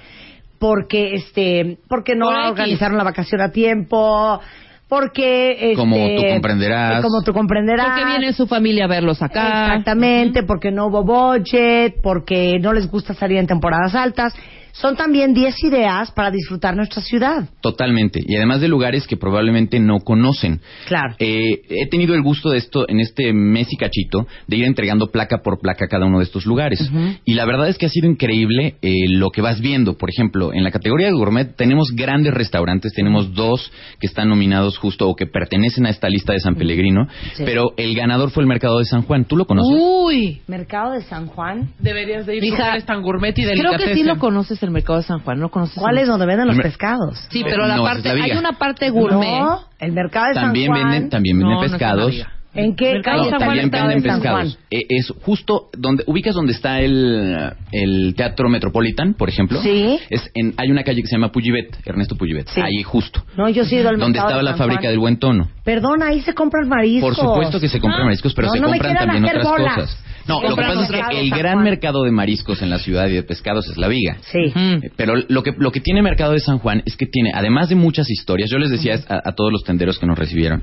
porque 0.60 1.14
este, 1.14 1.78
porque 1.88 2.16
no 2.16 2.28
organizaron 2.28 2.98
la 2.98 3.04
vacación 3.04 3.42
a 3.42 3.52
tiempo, 3.52 4.40
porque 4.88 5.72
este, 5.72 5.76
Como 5.76 5.96
tú 5.96 6.24
comprenderás. 6.32 7.02
como 7.02 7.22
tú 7.24 7.34
comprenderás, 7.34 7.88
Porque 7.88 8.06
viene 8.06 8.34
su 8.34 8.48
familia 8.48 8.86
a 8.86 8.88
verlos 8.88 9.22
acá. 9.22 9.66
Exactamente, 9.66 10.44
porque 10.44 10.72
no 10.72 10.88
hubo 10.88 11.04
budget, 11.04 11.96
porque 12.02 12.58
no 12.60 12.74
les 12.74 12.90
gusta 12.90 13.14
salir 13.14 13.38
en 13.38 13.48
temporadas 13.48 13.96
altas. 13.96 14.34
Son 14.80 14.96
también 14.96 15.34
10 15.34 15.64
ideas 15.64 16.12
para 16.12 16.30
disfrutar 16.30 16.76
nuestra 16.76 17.02
ciudad. 17.02 17.50
Totalmente. 17.62 18.20
Y 18.26 18.36
además 18.36 18.62
de 18.62 18.68
lugares 18.68 19.08
que 19.08 19.18
probablemente 19.18 19.80
no 19.80 20.00
conocen. 20.00 20.62
Claro. 20.88 21.16
Eh, 21.20 21.62
he 21.70 21.88
tenido 21.90 22.14
el 22.14 22.22
gusto 22.22 22.50
de 22.52 22.60
esto, 22.60 22.88
en 22.88 23.00
este 23.00 23.34
mes 23.34 23.68
y 23.72 23.76
cachito, 23.78 24.28
de 24.48 24.58
ir 24.58 24.66
entregando 24.66 25.08
placa 25.08 25.40
por 25.44 25.60
placa 25.60 25.86
a 25.86 25.88
cada 25.88 26.06
uno 26.06 26.20
de 26.20 26.26
estos 26.26 26.46
lugares. 26.46 26.80
Y 27.26 27.34
la 27.34 27.46
verdad 27.46 27.70
es 27.70 27.78
que 27.78 27.88
ha 27.88 27.90
sido 27.90 28.08
increíble 28.08 28.76
eh, 28.82 28.94
lo 29.10 29.32
que 29.32 29.42
vas 29.42 29.62
viendo. 29.62 29.98
Por 29.98 30.10
ejemplo, 30.12 30.54
en 30.54 30.64
la 30.64 30.70
categoría 30.72 31.08
de 31.08 31.14
gourmet 31.14 31.56
tenemos 31.56 31.90
grandes 31.96 32.34
restaurantes, 32.34 32.94
tenemos 32.94 33.34
dos 33.34 33.72
que 34.00 34.06
están 34.06 34.30
nominados 34.30 34.78
justo 34.78 35.10
o 35.10 35.16
que 35.16 35.26
pertenecen 35.26 35.88
a 35.88 35.90
esta 35.90 36.08
lista 36.08 36.34
de 36.34 36.40
San 36.40 36.56
Pellegrino, 36.56 37.08
Sí. 37.34 37.44
pero 37.46 37.74
el 37.78 37.96
ganador 37.96 38.30
fue 38.30 38.44
el 38.44 38.48
Mercado 38.48 38.78
de 38.80 38.86
San 38.86 39.02
Juan. 39.02 39.26
¿Tú 39.26 39.36
lo 39.38 39.46
conoces? 39.46 39.76
Uy. 39.76 40.42
Mercado 40.48 40.92
de 40.92 41.02
San 41.02 41.28
Juan. 41.28 41.70
Deberías 41.80 42.26
de 42.26 42.38
ir 42.38 42.44
Hija, 42.44 42.74
eres 42.74 42.86
tan 42.86 43.02
gourmet 43.02 43.38
y 43.38 43.44
Creo 43.44 43.78
que 43.78 43.96
sí 43.96 44.04
lo 44.04 44.20
conoces 44.20 44.62
el 44.68 44.74
mercado 44.74 45.00
de 45.00 45.06
San 45.06 45.20
Juan, 45.20 45.40
¿no 45.40 45.50
conoces? 45.50 45.78
¿Cuál 45.78 45.98
el- 45.98 46.04
es 46.04 46.08
donde 46.08 46.26
venden 46.26 46.48
los 46.48 46.58
pescados? 46.58 47.18
Sí, 47.30 47.44
pero 47.44 47.66
la 47.68 47.78
No, 47.78 47.84
parte, 47.84 48.10
es 48.10 48.16
la 48.16 48.24
hay 48.26 48.32
una 48.38 48.54
parte 48.54 48.90
gourmet. 48.90 49.40
No, 49.40 49.62
el 49.80 49.92
mercado 49.94 50.28
de 50.28 50.34
También 50.36 50.68
San 50.72 50.76
Juan. 50.82 50.92
venden, 50.92 51.10
también 51.10 51.38
venden 51.38 51.54
No, 51.54 51.60
no 51.62 51.66
es 51.66 51.72
pescados. 51.72 52.14
¿En 52.54 52.76
qué 52.76 52.94
Mercado 52.94 53.18
calle 53.18 53.26
de 53.26 53.30
San 53.30 53.38
Juan 53.40 53.50
también 53.50 53.70
venden 53.70 54.02
de 54.02 54.10
San 54.10 54.20
pescados. 54.22 54.54
Juan? 54.58 54.66
Eh, 54.72 54.86
es 54.90 55.14
justo 55.22 55.70
donde 55.78 56.04
ubicas 56.08 56.34
donde 56.34 56.54
está 56.54 56.80
el, 56.80 57.54
el 57.72 58.16
Teatro 58.16 58.50
Metropolitan, 58.50 59.14
por 59.14 59.30
ejemplo. 59.30 59.62
Sí. 59.62 60.00
Es 60.10 60.32
en, 60.34 60.56
hay 60.58 60.72
una 60.72 60.84
calle 60.84 61.02
que 61.02 61.08
se 61.08 61.16
llama 61.18 61.32
Pujibet, 61.32 61.78
Ernesto 61.86 62.16
Pujibet. 62.16 62.48
Sí. 62.48 62.60
Ahí 62.62 62.82
justo. 62.82 63.24
No, 63.38 63.48
yo 63.50 63.64
sí 63.64 63.76
he 63.78 63.82
ido 63.82 63.90
al 63.90 64.00
Donde 64.00 64.18
estaba 64.18 64.38
de 64.38 64.44
la 64.44 64.52
San 64.52 64.60
fábrica 64.60 64.82
Juan. 64.82 64.92
del 64.92 65.00
buen 65.00 65.18
tono. 65.20 65.50
Perdón, 65.64 66.02
ahí 66.02 66.22
se 66.22 66.34
compran 66.34 66.68
mariscos. 66.68 67.16
Por 67.16 67.26
supuesto 67.28 67.60
que 67.60 67.70
se 67.70 67.80
compran 67.80 68.06
mariscos, 68.06 68.34
pero 68.34 68.48
No, 68.48 68.54
se 68.54 68.60
no 68.60 68.68
compran 68.70 68.96
también 68.96 69.26
hacer 69.26 69.38
otras 69.40 69.52
bolas. 69.60 69.76
cosas. 69.76 70.04
No, 70.28 70.42
lo 70.42 70.56
que 70.56 70.62
pasa 70.62 70.84
es 70.84 71.06
que 71.10 71.20
el 71.20 71.30
gran 71.30 71.64
mercado 71.64 72.04
de 72.04 72.12
mariscos 72.12 72.62
en 72.62 72.70
la 72.70 72.80
ciudad 72.80 73.08
y 73.08 73.14
de 73.14 73.24
pescados 73.24 73.68
es 73.70 73.78
la 73.78 73.88
viga. 73.88 74.18
Sí. 74.22 74.52
Eh, 74.56 74.92
Pero 74.96 75.14
lo 75.28 75.44
que, 75.44 75.54
lo 75.58 75.72
que 75.72 75.80
tiene 75.80 76.02
Mercado 76.02 76.34
de 76.34 76.40
San 76.40 76.60
Juan 76.60 76.84
es 76.86 76.96
que 76.98 77.06
tiene, 77.06 77.32
además 77.34 77.70
de 77.70 77.76
muchas 77.76 78.10
historias, 78.10 78.50
yo 78.50 78.58
les 78.58 78.70
decía 78.70 79.00
a, 79.08 79.30
a 79.30 79.36
todos 79.36 79.52
los 79.52 79.64
tenderos 79.64 80.00
que 80.00 80.06
nos 80.06 80.18
recibieron, 80.18 80.62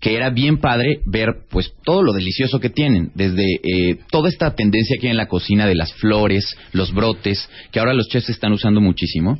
que 0.00 0.14
era 0.14 0.30
bien 0.30 0.58
padre 0.58 1.00
ver 1.06 1.28
pues 1.50 1.72
todo 1.84 2.02
lo 2.02 2.12
delicioso 2.12 2.60
que 2.60 2.70
tienen, 2.70 3.10
desde 3.14 3.44
eh, 3.62 3.98
toda 4.10 4.28
esta 4.28 4.54
tendencia 4.54 4.96
que 5.00 5.08
hay 5.08 5.12
en 5.12 5.16
la 5.16 5.28
cocina 5.28 5.66
de 5.66 5.74
las 5.74 5.92
flores, 5.94 6.56
los 6.72 6.92
brotes, 6.92 7.48
que 7.72 7.80
ahora 7.80 7.94
los 7.94 8.08
chefs 8.08 8.30
están 8.30 8.52
usando 8.52 8.80
muchísimo, 8.80 9.38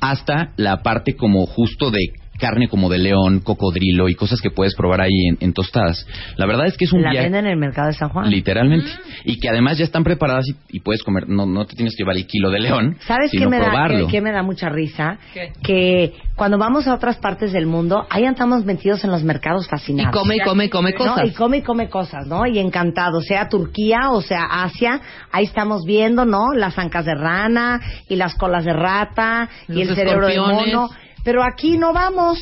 hasta 0.00 0.52
la 0.56 0.82
parte 0.82 1.14
como 1.14 1.46
justo 1.46 1.90
de 1.90 1.98
carne 2.38 2.68
como 2.68 2.88
de 2.88 2.98
león, 2.98 3.40
cocodrilo 3.40 4.08
y 4.08 4.14
cosas 4.14 4.40
que 4.40 4.50
puedes 4.50 4.74
probar 4.74 5.00
ahí 5.02 5.26
en, 5.28 5.36
en 5.40 5.52
tostadas. 5.52 6.06
La 6.36 6.46
verdad 6.46 6.66
es 6.66 6.76
que 6.76 6.84
es 6.86 6.92
un 6.92 7.02
La 7.02 7.10
viaje... 7.10 7.26
venden 7.26 7.46
en 7.46 7.52
el 7.52 7.58
mercado 7.58 7.88
de 7.88 7.94
San 7.94 8.08
Juan. 8.08 8.30
Literalmente. 8.30 8.88
Y 9.24 9.38
que 9.40 9.48
además 9.48 9.76
ya 9.78 9.84
están 9.84 10.04
preparadas 10.04 10.46
y, 10.48 10.76
y 10.76 10.80
puedes 10.80 11.02
comer, 11.02 11.28
no, 11.28 11.46
no 11.46 11.66
te 11.66 11.74
tienes 11.76 11.94
que 11.96 12.02
llevar 12.04 12.16
el 12.16 12.26
kilo 12.26 12.50
de 12.50 12.60
león, 12.60 12.96
¿Sabes 13.06 13.30
qué 13.30 13.38
sino 13.38 13.50
me, 13.50 13.58
da, 13.58 13.64
probarlo. 13.66 14.06
qué- 14.06 14.12
qué 14.12 14.20
me 14.20 14.32
da 14.32 14.42
mucha 14.42 14.68
risa? 14.68 15.18
¿Qué? 15.34 15.52
Que 15.62 16.14
cuando 16.36 16.56
vamos 16.58 16.86
a 16.86 16.94
otras 16.94 17.16
partes 17.18 17.52
del 17.52 17.66
mundo, 17.66 18.06
ahí 18.10 18.24
andamos 18.24 18.64
metidos 18.64 19.02
en 19.04 19.10
los 19.10 19.22
mercados 19.24 19.66
Y 19.66 19.70
fascinados. 19.70 20.16
come, 20.16 20.36
y 20.36 20.40
come, 20.40 20.64
y 20.66 20.68
come 20.70 20.90
¿no? 20.92 20.96
cosas. 20.96 21.28
Y 21.28 21.32
come 21.34 21.56
y 21.58 21.62
come 21.62 21.88
cosas, 21.88 22.26
¿no? 22.26 22.46
Y 22.46 22.58
encantado, 22.58 23.20
sea 23.20 23.48
Turquía 23.48 24.10
o 24.10 24.20
sea 24.22 24.44
Asia, 24.62 25.00
ahí 25.32 25.44
estamos 25.44 25.82
viendo, 25.84 26.24
¿no? 26.24 26.52
Las 26.54 26.78
ancas 26.78 27.04
de 27.04 27.14
rana 27.14 27.80
y 28.08 28.16
las 28.16 28.34
colas 28.36 28.64
de 28.64 28.72
rata 28.72 29.48
y 29.68 29.80
el 29.80 29.94
cerebro 29.94 30.26
de 30.28 30.38
mono. 30.38 30.88
Pero 31.24 31.42
aquí 31.42 31.76
no 31.78 31.92
vamos. 31.92 32.38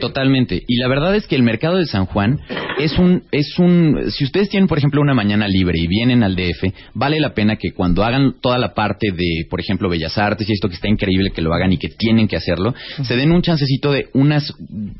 Totalmente. 0.00 0.62
Y 0.66 0.76
la 0.76 0.88
verdad 0.88 1.14
es 1.14 1.26
que 1.26 1.36
el 1.36 1.42
mercado 1.42 1.76
de 1.76 1.86
San 1.86 2.06
Juan 2.06 2.38
es 2.78 2.98
un, 2.98 3.22
es 3.32 3.58
un, 3.58 4.10
si 4.10 4.24
ustedes 4.24 4.48
tienen, 4.48 4.68
por 4.68 4.78
ejemplo, 4.78 5.00
una 5.00 5.14
mañana 5.14 5.48
libre 5.48 5.78
y 5.78 5.86
vienen 5.86 6.22
al 6.22 6.36
DF, 6.36 6.72
vale 6.94 7.20
la 7.20 7.34
pena 7.34 7.56
que 7.56 7.72
cuando 7.72 8.04
hagan 8.04 8.34
toda 8.40 8.58
la 8.58 8.74
parte 8.74 9.10
de, 9.12 9.46
por 9.48 9.60
ejemplo, 9.60 9.88
Bellas 9.88 10.16
Artes 10.18 10.48
y 10.48 10.52
esto 10.52 10.68
que 10.68 10.74
está 10.74 10.88
increíble 10.88 11.30
que 11.30 11.42
lo 11.42 11.52
hagan 11.54 11.72
y 11.72 11.78
que 11.78 11.88
tienen 11.88 12.28
que 12.28 12.36
hacerlo, 12.36 12.74
se 13.02 13.16
den 13.16 13.32
un 13.32 13.42
chancecito 13.42 13.92
de 13.92 14.08
unas, 14.14 14.52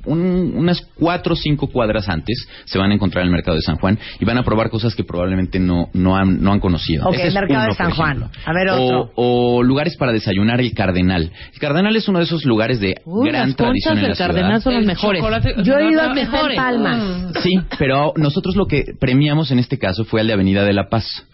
un- 0.05 0.53
unas 0.57 0.81
cuatro 0.95 1.35
o 1.35 1.37
cinco 1.37 1.69
cuadras 1.69 2.09
antes, 2.09 2.47
se 2.65 2.79
van 2.79 2.91
a 2.91 2.95
encontrar 2.95 3.23
en 3.23 3.29
el 3.29 3.33
mercado 3.33 3.57
de 3.57 3.63
San 3.63 3.77
Juan 3.77 3.99
y 4.21 4.25
van 4.25 4.39
a 4.39 4.43
probar 4.45 4.71
cosas 4.71 4.95
que 4.95 5.05
probablermente 5.05 5.59
no, 5.59 5.89
no 5.93 6.17
han, 6.17 6.41
no 6.43 6.53
han 6.53 6.61
conocido. 6.61 7.07
Ok, 7.07 7.15
Ese 7.15 7.29
es 7.29 7.35
mercado 7.35 7.61
uno, 7.61 7.69
de 7.69 7.75
San 7.77 7.91
Juan. 7.93 8.25
A 8.45 8.53
ver, 8.53 8.69
otro. 8.71 9.11
O, 9.15 9.57
o 9.59 9.63
lugares 9.63 9.97
para 9.97 10.13
desayunar 10.13 10.61
el 10.61 10.73
Cardenal. 10.73 11.31
El 11.53 11.59
Cardenal 11.61 11.95
es 11.97 12.09
uno 12.09 12.19
de 12.19 12.25
esos 12.25 12.45
lugares 12.45 12.81
de 12.81 12.97
Uy, 13.11 13.29
gran 13.31 13.49
las 13.49 13.57
tradición 13.57 13.95
conchas 13.95 13.97
en 13.97 14.03
la 14.03 14.09
del 14.09 14.19
Cardenal 14.19 14.63
son 14.63 14.75
las 14.75 14.85
mejores. 14.85 15.23
Yo 15.65 15.79
he 15.79 15.91
ido 15.91 16.03
a 16.03 16.13
mejores. 16.15 16.57
Palmas. 16.57 17.33
Sí, 17.43 17.53
pero 17.79 18.13
nosotros 18.17 18.55
lo 18.57 18.67
que 18.67 18.85
premiamos 19.01 19.51
en 19.51 19.59
este 19.59 19.79
caso 19.79 20.05
fue 20.05 20.21
al 20.21 20.27
de 20.27 20.35
Avenida 20.35 20.65
de 20.65 20.73
la 20.75 20.89
Paz. 20.89 21.27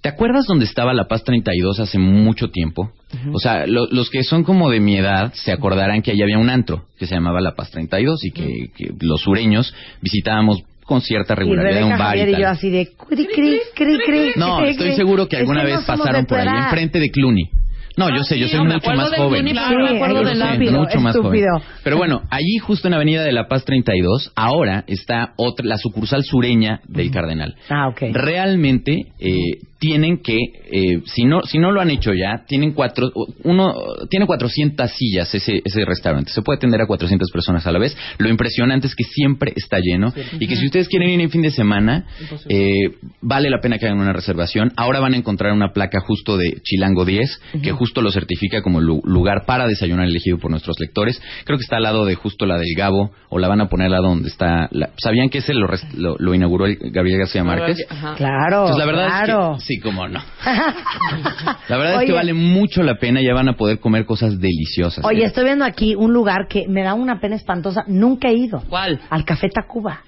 ¿Te 0.00 0.08
acuerdas 0.08 0.46
dónde 0.46 0.64
estaba 0.66 0.94
La 0.94 1.08
Paz 1.08 1.24
32 1.24 1.80
hace 1.80 1.98
mucho 1.98 2.50
tiempo? 2.50 2.92
O 3.32 3.38
sea, 3.40 3.66
lo- 3.66 3.86
los 3.90 4.08
que 4.10 4.22
son 4.22 4.44
como 4.44 4.70
de 4.70 4.78
mi 4.80 4.96
edad 4.96 5.32
se 5.34 5.50
acordarán 5.52 6.02
que 6.02 6.12
allá 6.12 6.24
había 6.24 6.38
un 6.38 6.50
antro 6.50 6.84
que 6.98 7.06
se 7.06 7.14
llamaba 7.14 7.40
La 7.40 7.54
Paz 7.54 7.70
32 7.70 8.24
y 8.24 8.30
que, 8.30 8.70
que 8.76 8.92
los 9.00 9.20
sureños 9.22 9.74
visitábamos 10.02 10.62
con 10.84 11.00
cierta 11.00 11.34
regularidad 11.34 11.82
un 11.82 11.98
bar 11.98 12.16
y 12.16 12.20
y 12.20 12.26
yo 12.26 12.32
tal. 12.32 12.44
así 12.44 12.70
de 12.70 12.92
cri, 13.08 13.26
cri, 13.26 13.58
cri, 13.74 13.98
cri, 14.06 14.30
No, 14.36 14.58
cri, 14.58 14.68
estoy 14.70 14.86
cri. 14.88 14.96
seguro 14.96 15.26
que 15.26 15.34
Es 15.36 15.40
alguna 15.40 15.64
vez 15.64 15.80
pasaron 15.84 16.26
por 16.26 16.38
ahí, 16.38 16.46
enfrente 16.64 17.00
de 17.00 17.10
Clooney. 17.10 17.50
No, 17.96 18.14
yo 18.14 18.24
sé, 18.24 18.38
yo 18.38 18.48
soy 18.48 18.60
mucho 18.60 18.90
más 18.90 19.10
joven. 19.16 19.44
Me 19.44 19.58
acuerdo 19.58 20.22
del 20.22 20.70
mucho 20.72 21.00
más 21.00 21.16
estúpido. 21.16 21.46
joven. 21.58 21.68
Pero 21.82 21.96
bueno, 21.96 22.22
allí 22.30 22.58
justo 22.58 22.88
en 22.88 22.94
Avenida 22.94 23.22
de 23.22 23.32
la 23.32 23.48
Paz 23.48 23.64
32, 23.64 24.32
ahora 24.36 24.84
está 24.86 25.32
otra, 25.36 25.66
la 25.66 25.78
sucursal 25.78 26.22
sureña 26.22 26.80
del 26.86 27.10
Cardenal. 27.10 27.56
Ah, 27.70 27.88
ok. 27.88 28.02
Realmente 28.12 29.06
eh, 29.18 29.32
tienen 29.78 30.22
que, 30.22 30.36
eh, 30.36 31.00
si 31.04 31.24
no 31.24 31.42
si 31.42 31.58
no 31.58 31.70
lo 31.70 31.80
han 31.80 31.90
hecho 31.90 32.12
ya, 32.14 32.44
tienen 32.46 32.72
cuatro, 32.72 33.10
uno 33.44 33.74
tiene 34.08 34.26
400 34.26 34.90
sillas 34.90 35.34
ese 35.34 35.60
ese 35.64 35.84
restaurante. 35.84 36.30
Se 36.32 36.42
puede 36.42 36.56
atender 36.56 36.80
a 36.80 36.86
400 36.86 37.30
personas 37.30 37.66
a 37.66 37.72
la 37.72 37.78
vez. 37.78 37.96
Lo 38.18 38.28
impresionante 38.28 38.86
es 38.86 38.94
que 38.94 39.04
siempre 39.04 39.52
está 39.54 39.78
lleno 39.80 40.12
y 40.40 40.46
que 40.46 40.56
si 40.56 40.66
ustedes 40.66 40.88
quieren 40.88 41.10
ir 41.10 41.20
en 41.20 41.30
fin 41.30 41.42
de 41.42 41.50
semana, 41.50 42.06
eh, 42.48 42.90
vale 43.20 43.50
la 43.50 43.60
pena 43.60 43.78
que 43.78 43.86
hagan 43.86 43.98
una 44.00 44.12
reservación. 44.12 44.72
Ahora 44.76 45.00
van 45.00 45.14
a 45.14 45.16
encontrar 45.16 45.52
una 45.52 45.72
placa 45.72 46.00
justo 46.00 46.36
de 46.36 46.60
Chilango 46.62 47.04
10 47.04 47.40
que 47.62 47.72
justo 47.72 48.00
lo 48.02 48.10
certifica 48.10 48.62
como 48.62 48.80
lu- 48.80 49.02
lugar 49.04 49.44
para 49.46 49.66
desayunar 49.66 50.06
elegido 50.06 50.38
por 50.38 50.50
nuestros 50.50 50.78
lectores. 50.80 51.20
Creo 51.44 51.58
que 51.58 51.62
está 51.64 51.76
al 51.76 51.82
lado 51.82 52.04
de 52.06 52.14
justo 52.14 52.46
la 52.46 52.56
del 52.58 52.74
Gabo 52.76 53.10
o 53.28 53.38
la 53.38 53.48
van 53.48 53.60
a 53.60 53.68
poner 53.68 53.86
al 53.86 53.92
lado 53.92 54.08
donde 54.08 54.28
está. 54.28 54.68
la- 54.70 54.90
¿Sabían 54.98 55.28
que 55.28 55.38
ese 55.38 55.52
lo, 55.54 55.66
lo, 55.96 56.16
lo 56.18 56.34
inauguró 56.34 56.66
el 56.66 56.78
Gabriel 56.92 57.18
García 57.18 57.44
Márquez? 57.44 57.78
Ajá. 57.90 58.14
Claro, 58.16 58.66
Entonces, 58.68 58.78
la 58.78 58.86
verdad 58.86 59.06
claro. 59.24 59.56
es 59.56 59.62
que 59.64 59.65
sí, 59.66 59.80
cómo 59.80 60.08
no. 60.08 60.22
La 61.68 61.76
verdad 61.76 62.02
es 62.02 62.06
que 62.06 62.12
vale 62.12 62.32
mucho 62.32 62.82
la 62.82 62.96
pena, 62.96 63.20
ya 63.20 63.34
van 63.34 63.48
a 63.48 63.54
poder 63.54 63.80
comer 63.80 64.06
cosas 64.06 64.38
deliciosas. 64.40 65.04
Oye, 65.04 65.22
¿eh? 65.22 65.26
estoy 65.26 65.44
viendo 65.44 65.64
aquí 65.64 65.94
un 65.94 66.12
lugar 66.12 66.46
que 66.48 66.66
me 66.68 66.82
da 66.82 66.94
una 66.94 67.20
pena 67.20 67.36
espantosa. 67.36 67.84
Nunca 67.86 68.28
he 68.28 68.34
ido. 68.34 68.62
¿Cuál? 68.68 69.00
Al 69.10 69.24
Café 69.24 69.48
Tacuba. 69.48 70.00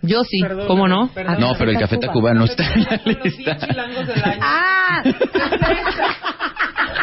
Yo 0.00 0.22
sí, 0.22 0.38
¿cómo 0.68 0.86
no? 0.86 1.10
No, 1.38 1.54
pero 1.58 1.72
el 1.72 1.78
Café 1.78 1.98
Tacuba 1.98 2.32
no 2.32 2.44
está 2.44 2.72
en 2.72 2.84
la 2.84 3.00
Los 3.04 3.22
10 3.22 3.36
lista. 3.38 3.56
chilangos 3.56 4.06
del 4.06 4.22
año. 4.24 4.40
¡Ah! 4.40 5.02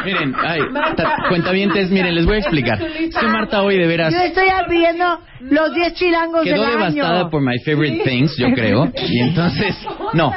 Miren, 0.06 0.34
ay, 0.38 0.60
ta- 0.95 1.15
cuentavientes, 1.30 1.90
miren, 1.91 2.15
les 2.15 2.26
voy 2.26 2.36
a 2.36 2.40
explicar. 2.40 2.82
Es 2.82 3.15
que 3.15 3.27
Marta 3.27 3.61
hoy 3.64 3.77
de 3.77 3.88
veras 3.88 4.14
Yo 4.14 4.19
estoy 4.19 4.45
viendo 4.69 5.19
los 5.41 5.73
10 5.73 5.94
chilangos 5.95 6.44
quedó 6.44 6.61
del 6.64 6.72
devastada 6.72 7.19
año. 7.22 7.30
por 7.30 7.41
My 7.41 7.60
Favorite 7.60 8.03
Things, 8.03 8.36
yo 8.38 8.48
creo. 8.53 8.91
Y 8.95 9.19
entonces, 9.19 9.76
no. 10.14 10.32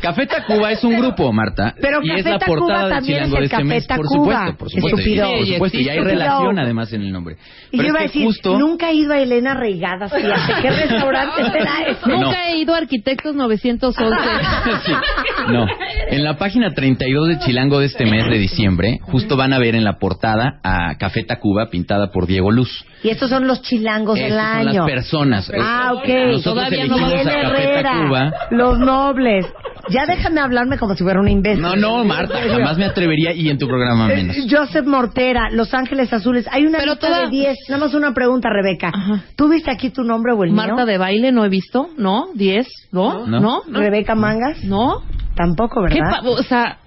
Café 0.00 0.26
Tacuba 0.26 0.70
es 0.72 0.82
un 0.84 0.96
grupo, 0.98 1.32
Marta. 1.32 1.74
Pero 1.80 1.98
y 2.02 2.10
es 2.10 2.16
Café 2.18 2.30
la 2.30 2.38
Tacuba 2.38 2.58
portada 2.58 2.88
del 2.96 3.04
chilango 3.04 3.34
es 3.36 3.38
de 3.40 3.44
este 3.44 3.50
Café 3.56 3.64
mes. 3.64 3.86
Por 3.86 4.06
supuesto, 4.08 4.56
por 4.56 4.70
supuesto. 4.70 4.98
Estúpido. 5.00 5.28
Por 5.30 5.46
supuesto, 5.46 5.78
y 5.78 5.88
hay 5.88 5.98
relación 6.00 6.58
además 6.58 6.92
en 6.92 7.02
el 7.02 7.12
nombre. 7.12 7.36
Y 7.72 7.76
Pero 7.76 7.82
yo 7.82 7.88
iba 7.88 7.98
a 8.00 8.04
es 8.04 8.12
decir, 8.12 8.24
justo... 8.26 8.58
nunca 8.58 8.90
he 8.90 8.94
ido 8.94 9.12
a 9.12 9.18
Elena 9.18 9.54
Reigada, 9.54 10.08
fíjate, 10.08 10.62
¿qué 10.62 10.70
restaurante 10.88 11.42
será 11.50 11.82
ese? 11.88 12.08
No. 12.08 12.20
Nunca 12.22 12.48
he 12.48 12.56
ido 12.58 12.74
a 12.74 12.78
Arquitectos 12.78 13.34
911. 13.34 14.14
Sí. 14.84 14.92
No, 15.48 15.66
en 16.08 16.24
la 16.24 16.36
página 16.36 16.72
32 16.74 17.28
de 17.28 17.38
Chilango 17.40 17.78
de 17.78 17.86
este 17.86 18.04
mes 18.06 18.26
de 18.28 18.38
diciembre, 18.38 18.98
justo 19.14 19.36
van 19.36 19.52
a 19.52 19.58
ver 19.60 19.76
en 19.76 19.84
la 19.84 19.98
portada 19.98 20.58
a 20.64 20.96
Café 20.98 21.22
Tacuba 21.22 21.70
pintada 21.70 22.10
por 22.10 22.26
Diego 22.26 22.50
Luz. 22.50 22.84
Y 23.04 23.10
estos 23.10 23.30
son 23.30 23.46
los 23.46 23.62
chilangos 23.62 24.16
del 24.18 24.32
Esas 24.32 24.58
son 24.58 24.68
año. 24.68 24.80
las 24.80 24.90
personas. 24.90 25.52
Ah, 25.56 25.92
ok. 25.94 26.08
Nosotros 26.08 26.42
Todavía 26.54 26.86
no 26.86 26.96
elegimos 26.96 27.12
a 27.20 27.24
Café 27.24 27.62
Herrera, 27.62 27.82
Tacuba. 27.92 28.32
los 28.50 28.78
nobles. 28.80 29.46
Ya 29.90 30.06
déjame 30.06 30.40
hablarme 30.40 30.78
como 30.78 30.94
si 30.96 31.04
fuera 31.04 31.20
un 31.20 31.28
imbécil. 31.28 31.60
No, 31.62 31.76
no, 31.76 32.02
Marta, 32.04 32.38
jamás 32.50 32.76
me 32.76 32.86
atrevería 32.86 33.34
y 33.34 33.50
en 33.50 33.58
tu 33.58 33.68
programa 33.68 34.08
menos. 34.08 34.36
Eh, 34.36 34.46
Joseph 34.50 34.86
Mortera, 34.86 35.50
Los 35.50 35.74
Ángeles 35.74 36.10
Azules. 36.12 36.48
Hay 36.50 36.66
una 36.66 36.78
Pero 36.78 36.92
lista 36.92 37.06
toda- 37.06 37.20
de 37.24 37.28
10. 37.30 37.56
Nada 37.68 37.84
más 37.84 37.94
una 37.94 38.12
pregunta, 38.14 38.48
Rebeca. 38.50 38.88
Ajá. 38.94 39.22
¿Tú 39.36 39.48
viste 39.48 39.70
aquí 39.70 39.90
tu 39.90 40.02
nombre 40.02 40.32
o 40.32 40.42
el 40.42 40.50
Marta 40.52 40.74
mío? 40.76 40.86
de 40.86 40.98
baile 40.98 41.30
no 41.32 41.44
he 41.44 41.48
visto, 41.50 41.90
¿no? 41.98 42.28
¿Diez? 42.34 42.66
¿No? 42.92 43.26
No. 43.26 43.40
¿No? 43.40 43.62
¿Rebeca 43.70 44.14
Mangas? 44.14 44.64
¿No? 44.64 45.02
Tampoco, 45.36 45.82
¿Qué 45.88 46.00
¿verdad? 46.00 46.22
pa- 46.22 46.28
o 46.30 46.42
sea, 46.42 46.78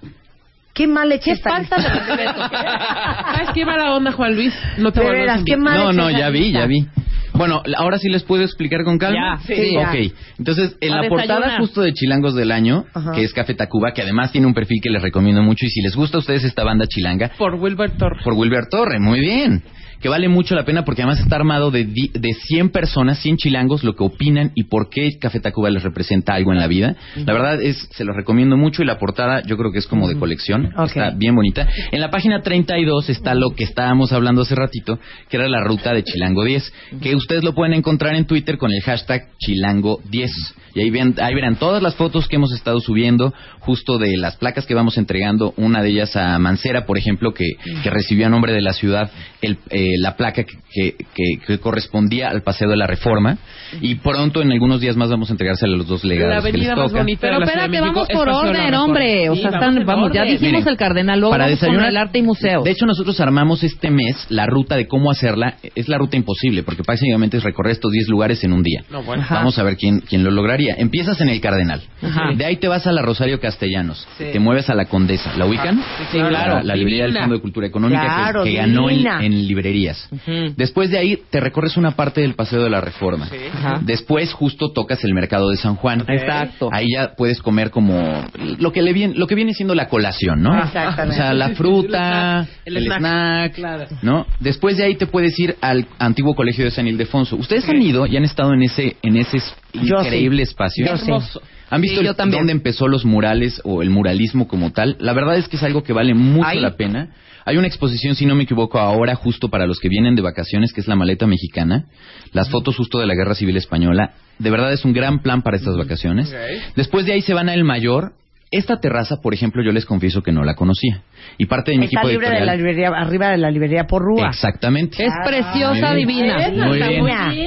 ¿Qué 0.78 0.86
mal 0.86 1.12
hecha 1.12 1.24
qué 1.24 1.30
esta 1.32 1.50
falta 1.50 1.76
de 1.76 1.82
lista? 1.82 2.16
respeto. 2.16 2.40
¿Sabes 3.34 3.48
qué 3.54 3.64
mala 3.66 3.94
onda, 3.94 4.12
Juan 4.12 4.34
Luis? 4.34 4.54
No 4.78 4.92
te 4.92 5.00
De 5.00 5.06
vuelvas 5.06 5.20
a 5.20 5.32
veras, 5.32 5.42
qué 5.44 5.52
invitar. 5.52 5.58
mal 5.58 5.76
No, 5.76 5.90
hecha 5.90 5.92
no, 6.12 6.18
ya 6.18 6.30
vi, 6.30 6.40
lista. 6.40 6.60
ya 6.60 6.66
vi. 6.66 6.86
Bueno, 7.34 7.62
ahora 7.76 7.98
sí 7.98 8.08
les 8.08 8.24
puedo 8.24 8.42
explicar 8.42 8.82
con 8.84 8.98
calma. 8.98 9.38
Ya, 9.40 9.46
sí, 9.54 9.72
ya. 9.74 9.90
Ok, 9.90 10.12
entonces 10.38 10.76
en 10.80 10.92
A 10.92 11.02
la 11.02 11.08
portada 11.08 11.36
desayunar. 11.40 11.60
justo 11.60 11.82
de 11.82 11.92
Chilangos 11.92 12.34
del 12.34 12.50
Año, 12.50 12.84
Ajá. 12.94 13.12
que 13.12 13.22
es 13.22 13.32
Café 13.32 13.54
Tacuba, 13.54 13.92
que 13.92 14.02
además 14.02 14.32
tiene 14.32 14.46
un 14.46 14.54
perfil 14.54 14.78
que 14.82 14.90
les 14.90 15.02
recomiendo 15.02 15.42
mucho 15.42 15.66
y 15.66 15.68
si 15.70 15.80
les 15.82 15.94
gusta 15.94 16.16
a 16.16 16.20
ustedes 16.20 16.42
esta 16.44 16.64
banda 16.64 16.86
chilanga, 16.88 17.30
Por 17.38 17.54
Wilbert 17.56 17.96
Torres. 17.98 18.22
por 18.24 18.32
Wilber 18.34 18.66
Torre, 18.70 18.98
muy 18.98 19.20
bien. 19.20 19.62
Que 20.00 20.08
vale 20.08 20.28
mucho 20.28 20.54
la 20.54 20.64
pena 20.64 20.84
porque 20.84 21.02
además 21.02 21.20
está 21.20 21.36
armado 21.36 21.70
de, 21.70 21.84
de 21.84 22.32
100 22.32 22.70
personas, 22.70 23.18
100 23.20 23.36
chilangos, 23.36 23.84
lo 23.84 23.94
que 23.94 24.04
opinan 24.04 24.52
y 24.54 24.64
por 24.64 24.90
qué 24.90 25.18
Café 25.18 25.40
Tacuba 25.40 25.70
les 25.70 25.82
representa 25.82 26.34
algo 26.34 26.52
en 26.52 26.58
la 26.58 26.66
vida. 26.66 26.96
La 27.16 27.32
verdad 27.32 27.60
es, 27.62 27.88
se 27.92 28.04
los 28.04 28.14
recomiendo 28.14 28.56
mucho 28.56 28.82
y 28.82 28.86
la 28.86 28.98
portada 28.98 29.42
yo 29.42 29.56
creo 29.56 29.72
que 29.72 29.78
es 29.78 29.86
como 29.86 30.08
de 30.08 30.18
colección. 30.18 30.72
Está 30.84 31.10
bien 31.16 31.34
bonita. 31.34 31.66
En 31.90 32.00
la 32.00 32.10
página 32.10 32.42
32 32.42 33.10
está 33.10 33.34
lo 33.34 33.50
que 33.54 33.64
estábamos 33.64 34.12
hablando 34.12 34.42
hace 34.42 34.54
ratito, 34.54 34.98
que 35.28 35.36
era 35.36 35.48
la 35.48 35.62
ruta 35.62 35.92
de 35.92 36.04
Chilango 36.04 36.44
10, 36.44 36.72
que 37.02 37.14
ustedes 37.14 37.44
lo 37.44 37.54
pueden 37.54 37.74
encontrar 37.74 38.14
en 38.14 38.26
Twitter 38.26 38.58
con 38.58 38.72
el 38.72 38.82
hashtag 38.82 39.28
Chilango 39.38 40.00
10. 40.10 40.30
Y 40.78 40.82
ahí, 40.82 40.90
ven, 40.90 41.14
ahí 41.20 41.34
verán 41.34 41.56
todas 41.56 41.82
las 41.82 41.96
fotos 41.96 42.28
que 42.28 42.36
hemos 42.36 42.52
estado 42.52 42.78
subiendo, 42.80 43.34
justo 43.60 43.98
de 43.98 44.16
las 44.16 44.36
placas 44.36 44.64
que 44.66 44.74
vamos 44.74 44.96
entregando, 44.96 45.52
una 45.56 45.82
de 45.82 45.90
ellas 45.90 46.14
a 46.16 46.38
Mancera, 46.38 46.86
por 46.86 46.98
ejemplo, 46.98 47.34
que, 47.34 47.44
que 47.82 47.90
recibió 47.90 48.26
a 48.26 48.28
nombre 48.28 48.52
de 48.52 48.62
la 48.62 48.72
ciudad 48.72 49.10
el, 49.42 49.58
eh, 49.70 49.94
la 49.98 50.16
placa 50.16 50.44
que, 50.44 50.56
que- 50.72 50.94
que- 51.14 51.38
que 51.46 51.58
correspondía 51.58 52.28
al 52.28 52.42
Paseo 52.42 52.68
de 52.70 52.76
la 52.76 52.86
Reforma. 52.86 53.38
Y 53.80 53.96
pronto, 53.96 54.40
en 54.42 54.52
algunos 54.52 54.80
días 54.80 54.96
más, 54.96 55.10
vamos 55.10 55.30
a 55.30 55.32
entregársela 55.32 55.74
a 55.74 55.78
los 55.78 55.86
dos 55.88 56.04
legados 56.04 56.36
La 56.36 56.40
que 56.42 56.56
les 56.58 56.68
avenida 56.68 56.76
más 56.76 56.90
toca. 56.90 57.02
bonita 57.02 57.20
Pero 57.22 57.34
de 57.34 57.40
la 57.40 57.46
Ciudad 57.46 57.60
de 57.60 57.64
espérate, 57.76 57.80
México 57.92 58.06
vamos 58.14 58.24
por 58.24 58.28
orden, 58.48 58.74
hombre. 58.74 59.30
O 59.30 59.34
sea, 59.36 59.50
están, 59.50 59.84
vamos, 59.84 60.12
ya 60.12 60.22
dijimos 60.22 60.42
Miren, 60.42 60.68
el 60.68 60.76
cardenal, 60.76 61.18
luego 61.20 61.32
para 61.32 61.44
vamos 61.46 61.58
con 61.60 61.68
desayunar- 61.70 61.88
el 61.88 61.96
arte 61.96 62.18
y 62.18 62.22
museos. 62.22 62.64
De 62.64 62.70
hecho, 62.70 62.86
nosotros 62.86 63.18
armamos 63.20 63.64
este 63.64 63.90
mes 63.90 64.26
la 64.28 64.46
ruta 64.46 64.76
de 64.76 64.86
cómo 64.86 65.10
hacerla. 65.10 65.56
Es 65.74 65.88
la 65.88 65.98
ruta 65.98 66.16
imposible, 66.16 66.62
porque 66.62 66.82
básicamente 66.86 67.36
es 67.38 67.42
recorrer 67.42 67.72
estos 67.72 67.90
10 67.90 68.08
lugares 68.08 68.44
en 68.44 68.52
un 68.52 68.62
día. 68.62 68.84
No, 68.90 69.02
bueno. 69.02 69.22
Ajá. 69.22 69.36
Vamos 69.36 69.58
a 69.58 69.62
ver 69.62 69.76
quién, 69.76 70.00
quién 70.00 70.22
lo 70.24 70.30
lograría. 70.30 70.67
Empiezas 70.76 71.20
en 71.20 71.28
el 71.28 71.40
Cardenal. 71.40 71.82
Ajá. 72.02 72.32
De 72.36 72.44
ahí 72.44 72.56
te 72.56 72.68
vas 72.68 72.86
a 72.86 72.92
la 72.92 73.02
Rosario 73.02 73.40
Castellanos. 73.40 74.06
Sí. 74.18 74.24
Te 74.32 74.38
mueves 74.38 74.68
a 74.70 74.74
la 74.74 74.84
Condesa. 74.86 75.32
¿La 75.36 75.46
ubican? 75.46 75.80
Sí, 76.12 76.18
claro. 76.18 76.56
La, 76.56 76.62
la 76.62 76.76
librería 76.76 77.04
del. 77.04 77.14
Fondo 77.18 77.34
de 77.36 77.40
Cultura 77.40 77.66
Económica 77.66 78.00
que- 78.02 78.06
Claro, 78.08 78.44
que, 78.44 78.52
ganó 78.52 78.90
en, 78.90 79.46
librerías. 79.48 80.08
Después 80.56 80.90
de 80.90 80.98
ahí 80.98 81.18
te 81.30 81.40
recorres 81.40 81.76
una 81.76 81.92
parte 81.92 82.20
del 82.20 82.34
Paseo 82.34 82.62
de 82.62 82.70
la 82.70 82.80
Reforma. 82.80 83.28
Ajá. 83.54 83.80
Después 83.82 84.32
justo 84.32 84.72
tocas 84.72 85.02
el 85.04 85.14
Mercado 85.14 85.48
de 85.50 85.56
San 85.56 85.76
Juan. 85.76 86.04
Exacto. 86.08 86.68
Ahí 86.72 86.86
ya 86.94 87.12
puedes 87.16 87.40
comer 87.42 87.70
como 87.70 88.24
lo 88.58 88.72
que 88.72 88.82
le 88.82 88.92
viene, 88.92 89.14
lo 89.14 89.26
que 89.26 89.34
viene 89.34 89.54
siendo 89.54 89.74
la 89.74 89.88
colación, 89.88 90.42
¿no? 90.42 90.58
Exactamente. 90.62 91.20
O 91.20 91.24
sea, 91.24 91.34
la 91.34 91.48
fruta, 91.56 92.46
El 92.64 92.76
el, 92.76 92.84
snack. 92.86 92.98
snack, 92.98 93.54
Claro. 93.54 93.84
¿no? 94.02 94.26
Después 94.40 94.76
de 94.76 94.84
ahí 94.84 94.94
te 94.96 95.06
puedes 95.06 95.38
ir 95.38 95.56
al 95.60 95.86
antiguo 95.98 96.34
colegio 96.34 96.64
de 96.64 96.70
San 96.70 96.86
Ildefonso. 96.86 97.36
Ustedes 97.36 97.68
han 97.68 97.80
ido 97.82 98.06
y 98.06 98.16
han 98.16 98.24
estado 98.24 98.52
en 98.52 98.62
ese 98.62 98.96
en 99.02 99.16
ese 99.16 99.38
Yo 99.72 100.00
increíble 100.00 100.42
espacio. 100.58 100.86
Yo 100.86 100.96
sí. 100.96 101.04
Hermoso. 101.04 101.42
¿Han 101.70 101.80
visto 101.82 102.00
Sí, 102.00 102.06
el- 102.06 102.14
dónde 102.30 102.52
empezó 102.52 102.88
los 102.88 103.04
murales 103.04 103.60
o 103.64 103.82
el 103.82 103.90
muralismo 103.90 104.48
como 104.48 104.72
tal? 104.72 104.96
La 105.00 105.12
verdad 105.12 105.36
es 105.36 105.48
que 105.48 105.56
es 105.56 105.62
algo 105.62 105.82
que 105.82 105.92
vale 105.92 106.14
mucho 106.14 106.46
Ahí. 106.48 106.60
la 106.60 106.76
pena. 106.76 107.10
Hay 107.44 107.56
una 107.56 107.66
exposición, 107.66 108.14
si 108.14 108.26
no 108.26 108.34
me 108.34 108.42
equivoco, 108.44 108.78
ahora 108.78 109.14
justo 109.14 109.48
para 109.48 109.66
los 109.66 109.78
que 109.78 109.88
vienen 109.88 110.14
de 110.14 110.20
vacaciones, 110.22 110.72
que 110.72 110.80
es 110.82 110.88
la 110.88 110.96
maleta 110.96 111.26
mexicana. 111.26 111.86
Las 112.32 112.50
fotos 112.50 112.76
justo 112.76 112.98
de 112.98 113.06
la 113.06 113.14
Guerra 113.14 113.34
Civil 113.34 113.56
Española. 113.56 114.12
De 114.38 114.50
verdad 114.50 114.72
es 114.72 114.84
un 114.84 114.92
gran 114.92 115.20
plan 115.22 115.40
para 115.42 115.56
estas 115.56 115.76
vacaciones. 115.76 116.34
Después 116.76 117.06
de 117.06 117.12
ahí 117.14 117.22
se 117.22 117.32
van 117.34 117.48
a 117.48 117.54
El 117.54 117.64
Mayor. 117.64 118.12
Esta 118.50 118.76
terraza, 118.80 119.16
por 119.22 119.34
ejemplo, 119.34 119.62
yo 119.62 119.72
les 119.72 119.84
confieso 119.84 120.22
que 120.22 120.32
no 120.32 120.42
la 120.44 120.54
conocía. 120.54 121.02
Y 121.36 121.46
parte 121.46 121.72
de 121.72 121.78
mi 121.78 121.84
Está 121.84 122.00
equipo 122.00 122.08
libre 122.12 122.28
de 122.28 122.36
editorial... 122.38 122.46
la 122.46 122.56
librería, 122.56 122.88
arriba 122.88 123.28
de 123.30 123.36
la 123.38 123.50
librería 123.50 123.84
por 123.84 124.02
Rúa. 124.02 124.28
Exactamente. 124.28 125.04
Es 125.04 125.12
preciosa, 125.24 125.92
muy 125.92 126.04
bien. 126.06 126.08
divina. 126.08 126.66
Muy 126.66 126.78
bien, 126.78 127.02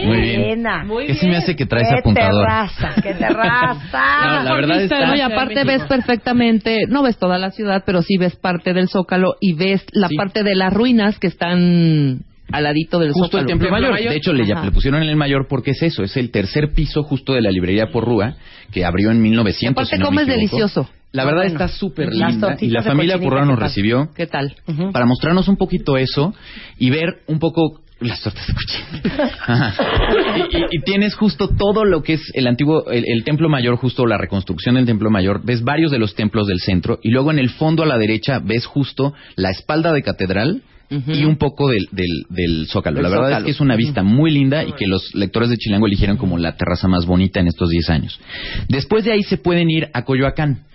muy 0.07 0.21
bien. 0.21 0.63
Buena. 0.63 0.85
¿Qué 1.07 1.15
se 1.15 1.27
me 1.27 1.37
hace 1.37 1.55
que 1.55 1.65
traes 1.65 1.87
Qué 1.89 1.99
apuntador? 1.99 2.45
terraza, 2.45 2.89
qué 3.01 3.13
terraza. 3.19 4.03
No, 4.25 4.43
la 4.43 4.53
verdad 4.53 4.81
está... 4.81 5.07
No, 5.07 5.15
y 5.15 5.21
aparte 5.21 5.63
ves 5.63 5.83
perfectamente, 5.85 6.81
no 6.87 7.01
ves 7.03 7.17
toda 7.17 7.37
la 7.37 7.51
ciudad, 7.51 7.83
pero 7.85 8.01
sí 8.01 8.17
ves 8.17 8.35
parte 8.35 8.73
del 8.73 8.87
Zócalo 8.87 9.35
y 9.39 9.53
ves 9.53 9.85
la 9.93 10.07
Sí. 10.07 10.15
parte 10.15 10.43
de 10.43 10.55
las 10.55 10.71
ruinas 10.73 11.17
que 11.19 11.27
están 11.27 12.19
al 12.51 12.63
ladito 12.63 12.99
del 12.99 13.11
Justo 13.11 13.37
Zócalo. 13.37 13.41
el 13.41 13.47
Templo 13.47 13.71
Mayor. 13.71 13.97
De 13.97 14.15
hecho, 14.15 14.33
le, 14.33 14.45
le 14.45 14.71
pusieron 14.71 15.01
en 15.03 15.09
el 15.09 15.15
Mayor 15.15 15.47
porque 15.47 15.71
es 15.71 15.81
eso, 15.83 16.03
es 16.03 16.15
el 16.17 16.31
tercer 16.31 16.73
piso 16.73 17.03
justo 17.03 17.33
de 17.33 17.41
la 17.41 17.51
librería 17.51 17.87
Porrúa, 17.91 18.35
que 18.71 18.85
abrió 18.85 19.11
en 19.11 19.21
1900. 19.21 19.71
Aparte 19.83 19.95
si 19.95 19.99
no 19.99 20.05
comes 20.07 20.27
delicioso. 20.27 20.89
La 21.13 21.25
verdad 21.25 21.41
bueno. 21.41 21.51
está 21.53 21.67
súper 21.67 22.13
Las 22.13 22.31
linda 22.33 22.55
y 22.61 22.69
la 22.69 22.83
familia 22.83 23.17
Porrúa 23.19 23.41
nos 23.43 23.55
¿qué 23.55 23.59
tal? 23.59 23.67
recibió 23.67 24.09
¿Qué 24.15 24.27
tal? 24.27 24.55
para 24.93 25.05
mostrarnos 25.05 25.47
un 25.49 25.57
poquito 25.57 25.97
eso 25.97 26.33
y 26.77 26.89
ver 26.89 27.19
un 27.27 27.37
poco 27.37 27.81
las 27.99 28.21
tortas 28.21 28.47
de 28.47 28.53
y, 30.53 30.57
y- 30.57 30.65
y 30.71 30.81
tienes 30.83 31.13
justo 31.15 31.49
todo 31.49 31.85
lo 31.85 32.01
que 32.01 32.13
es 32.13 32.31
el 32.33 32.47
antiguo, 32.47 32.89
el, 32.89 33.03
el 33.07 33.23
templo 33.23 33.49
mayor, 33.49 33.75
justo 33.75 34.05
la 34.05 34.17
reconstrucción 34.17 34.75
del 34.75 34.85
templo 34.85 35.09
mayor. 35.11 35.41
Ves 35.43 35.63
varios 35.63 35.91
de 35.91 35.99
los 35.99 36.15
templos 36.15 36.47
del 36.47 36.59
centro 36.59 36.99
y 37.03 37.09
luego 37.11 37.29
en 37.31 37.39
el 37.39 37.49
fondo 37.49 37.83
a 37.83 37.85
la 37.85 37.97
derecha 37.97 38.39
ves 38.39 38.65
justo 38.65 39.13
la 39.35 39.49
espalda 39.51 39.91
de 39.93 40.01
catedral 40.03 40.63
y 41.07 41.23
un 41.23 41.37
poco 41.37 41.69
del, 41.69 41.87
del, 41.91 42.25
del 42.29 42.67
zócalo. 42.67 43.01
La 43.01 43.09
verdad 43.09 43.25
Zócalo. 43.27 43.37
es 43.39 43.43
que 43.45 43.51
es 43.51 43.61
una 43.61 43.75
vista 43.75 44.03
muy 44.03 44.29
linda 44.31 44.63
y 44.65 44.73
que 44.73 44.87
los 44.87 45.15
lectores 45.15 45.49
de 45.49 45.57
Chilango 45.57 45.87
eligieron 45.87 46.17
como 46.17 46.37
la 46.37 46.57
terraza 46.57 46.87
más 46.87 47.05
bonita 47.05 47.39
en 47.39 47.47
estos 47.47 47.69
10 47.69 47.89
años. 47.89 48.19
Después 48.67 49.05
de 49.05 49.13
ahí 49.13 49.23
se 49.23 49.37
pueden 49.37 49.69
ir 49.69 49.89
a 49.93 50.03
Coyoacán, 50.03 50.65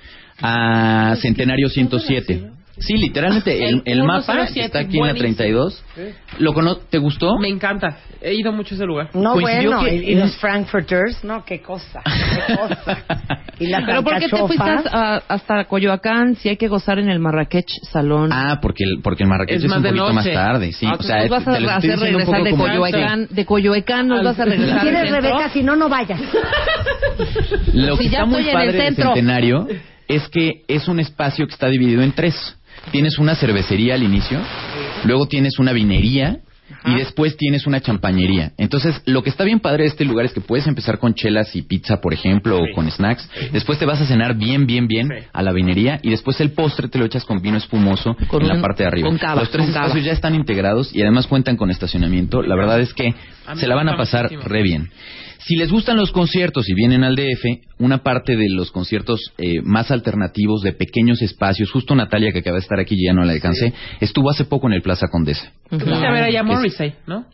a 0.41 1.17
Centenario 1.21 1.69
107. 1.69 2.56
Sí, 2.78 2.94
literalmente 2.98 3.69
el, 3.69 3.82
el 3.86 4.03
mapa 4.05 4.47
107, 4.47 4.61
está 4.66 4.78
aquí 4.81 4.98
en 4.98 5.07
la 5.07 5.12
buenísimo. 5.15 5.36
32. 5.36 5.85
¿Lo 6.40 6.53
cono 6.53 6.77
¿Te 6.77 6.98
gustó? 6.98 7.39
Me 7.39 7.48
encanta. 7.48 7.97
He 8.20 8.35
ido 8.35 8.53
mucho 8.53 8.74
a 8.74 8.77
ese 8.77 8.85
lugar. 8.85 9.09
No, 9.15 9.32
Coincidió 9.32 9.70
bueno, 9.78 9.85
que 9.85 9.94
y, 9.97 10.11
y 10.11 10.15
los 10.16 10.36
Frankfurters, 10.36 11.24
no, 11.24 11.43
qué 11.44 11.61
cosa, 11.62 12.03
qué 12.05 12.55
cosa. 12.57 13.05
Y 13.59 13.66
las 13.69 13.82
Pero 13.86 14.03
¿por 14.03 14.19
qué 14.19 14.28
te 14.28 14.36
fuiste 14.36 14.62
a- 14.93 15.23
hasta 15.28 15.65
Coyoacán 15.65 16.35
si 16.36 16.51
hay 16.51 16.57
que 16.59 16.69
gozar 16.69 16.98
en 16.98 17.09
el 17.09 17.19
Marrakech 17.19 17.66
Salón? 17.90 18.31
Ah, 18.32 18.59
porque 18.61 18.85
el, 18.85 19.01
porque 19.03 19.23
el 19.23 19.28
Marrakech 19.31 19.57
Es 19.57 19.65
es, 19.65 19.70
un 19.73 19.82
poquito 19.82 19.94
noche. 20.03 20.15
más 20.15 20.24
tarde, 20.32 20.73
sí. 20.73 20.86
Ah, 20.86 20.97
o 20.98 21.03
sea, 21.03 21.20
nos 21.20 21.28
vas 21.31 21.48
a 21.48 21.53
te 21.55 21.61
lo 21.61 21.70
estoy 21.70 21.90
hacer 21.90 21.98
regresar 21.98 22.27
poco 22.35 22.44
de 22.44 22.51
como 22.51 22.65
Coyoacán, 22.66 23.27
de 23.31 23.44
Coyoacán 23.47 24.09
nos 24.09 24.23
vas 24.24 24.39
a 24.39 24.44
Si 24.44 24.51
regresar 24.51 24.78
al 24.78 24.82
quieres. 24.82 25.11
Rebeca, 25.11 25.48
si 25.51 25.62
no, 25.62 25.77
no 25.77 25.89
vayas. 25.89 26.20
Lo 27.73 27.97
que 27.97 28.05
Si 28.05 28.11
ya 28.11 28.19
está 28.19 28.27
muy 28.27 28.40
estoy 28.40 28.43
en 28.43 28.47
el 28.48 28.53
padre 28.53 28.73
del 28.73 28.82
centro. 28.94 29.05
centenario 29.15 29.69
es 30.09 30.28
que 30.28 30.62
es 30.69 30.89
un 30.89 31.01
espacio 31.01 31.47
que 31.47 31.53
está 31.55 31.69
dividido 31.69 32.03
en 32.03 32.12
tres. 32.12 32.35
Tienes 32.93 33.19
una 33.19 33.35
cervecería 33.35 33.95
al 33.95 34.03
inicio, 34.03 34.41
luego 35.05 35.27
tienes 35.27 35.59
una 35.59 35.73
vinería 35.73 36.39
y 36.85 36.95
después 36.95 37.37
tienes 37.37 37.67
una 37.67 37.81
champañería. 37.81 38.53
Entonces, 38.59 39.01
lo 39.07 39.23
que 39.23 39.31
está 39.31 39.45
bien 39.45 39.61
padre 39.61 39.85
de 39.85 39.89
este 39.89 40.05
lugar 40.05 40.25
es 40.25 40.33
que 40.33 40.41
puedes 40.41 40.67
empezar 40.67 40.99
con 40.99 41.15
chelas 41.15 41.55
y 41.57 41.63
pizza, 41.63 42.01
por 42.01 42.15
ejemplo, 42.15 42.59
o 42.59 42.65
con 42.75 42.89
snacks. 42.91 43.29
Después 43.53 43.79
te 43.79 43.87
vas 43.87 44.01
a 44.01 44.07
cenar 44.07 44.37
bien, 44.37 44.67
bien, 44.67 44.87
bien 44.87 45.09
a 45.33 45.43
la 45.43 45.53
vinería 45.53 45.99
y 46.03 46.11
después 46.11 46.41
el 46.41 46.53
postre 46.53 46.89
te 46.89 46.99
lo 46.99 47.05
echas 47.05 47.25
con 47.25 47.41
vino 47.43 47.57
espumoso 47.57 48.17
Con 48.29 48.43
en 48.43 48.49
la 48.49 48.61
parte 48.61 48.85
de 48.85 48.89
arriba. 48.89 49.09
con 49.09 49.19
cava, 49.19 49.41
Los 49.43 49.51
tres 49.51 49.67
con 49.67 49.75
cava. 49.75 49.87
espacios 49.87 50.07
ya 50.07 50.13
están 50.13 50.35
integrados 50.35 50.95
y 50.95 51.03
además 51.03 51.27
cuentan 51.27 51.57
con 51.57 51.71
estacionamiento. 51.71 52.41
La 52.43 52.55
verdad 52.57 52.81
es 52.81 52.95
que 52.95 53.15
se 53.57 53.67
la 53.67 53.75
van 53.75 53.89
a 53.89 53.97
pasar 53.97 54.31
re 54.45 54.63
bien. 54.63 54.91
Si 55.47 55.55
les 55.55 55.70
gustan 55.70 55.97
los 55.97 56.10
conciertos 56.10 56.68
y 56.68 56.74
vienen 56.74 57.05
al 57.05 57.14
DF, 57.14 57.44
una 57.78 57.98
parte 57.98 58.36
de 58.36 58.48
los 58.51 58.73
conciertos 58.73 59.32
eh, 59.39 59.60
más 59.62 59.93
alternativos 59.93 60.62
de 60.62 60.73
pequeños 60.73 61.23
espacios, 61.23 61.70
justo 61.70 61.94
Natalia 61.94 62.32
que 62.32 62.40
acaba 62.40 62.56
de 62.56 62.62
estar 62.62 62.81
aquí 62.81 62.97
y 62.98 63.06
ya 63.06 63.12
no 63.12 63.24
la 63.24 63.31
alcancé, 63.31 63.73
estuvo 64.01 64.28
hace 64.28 64.44
poco 64.44 64.66
en 64.66 64.73
el 64.73 64.82
Plaza 64.82 65.06
Condesa. 65.06 65.52
A 65.70 65.77
ver 65.77 66.24
allá 66.24 66.43
Morrissey, 66.43 66.94
¿no? 67.06 67.27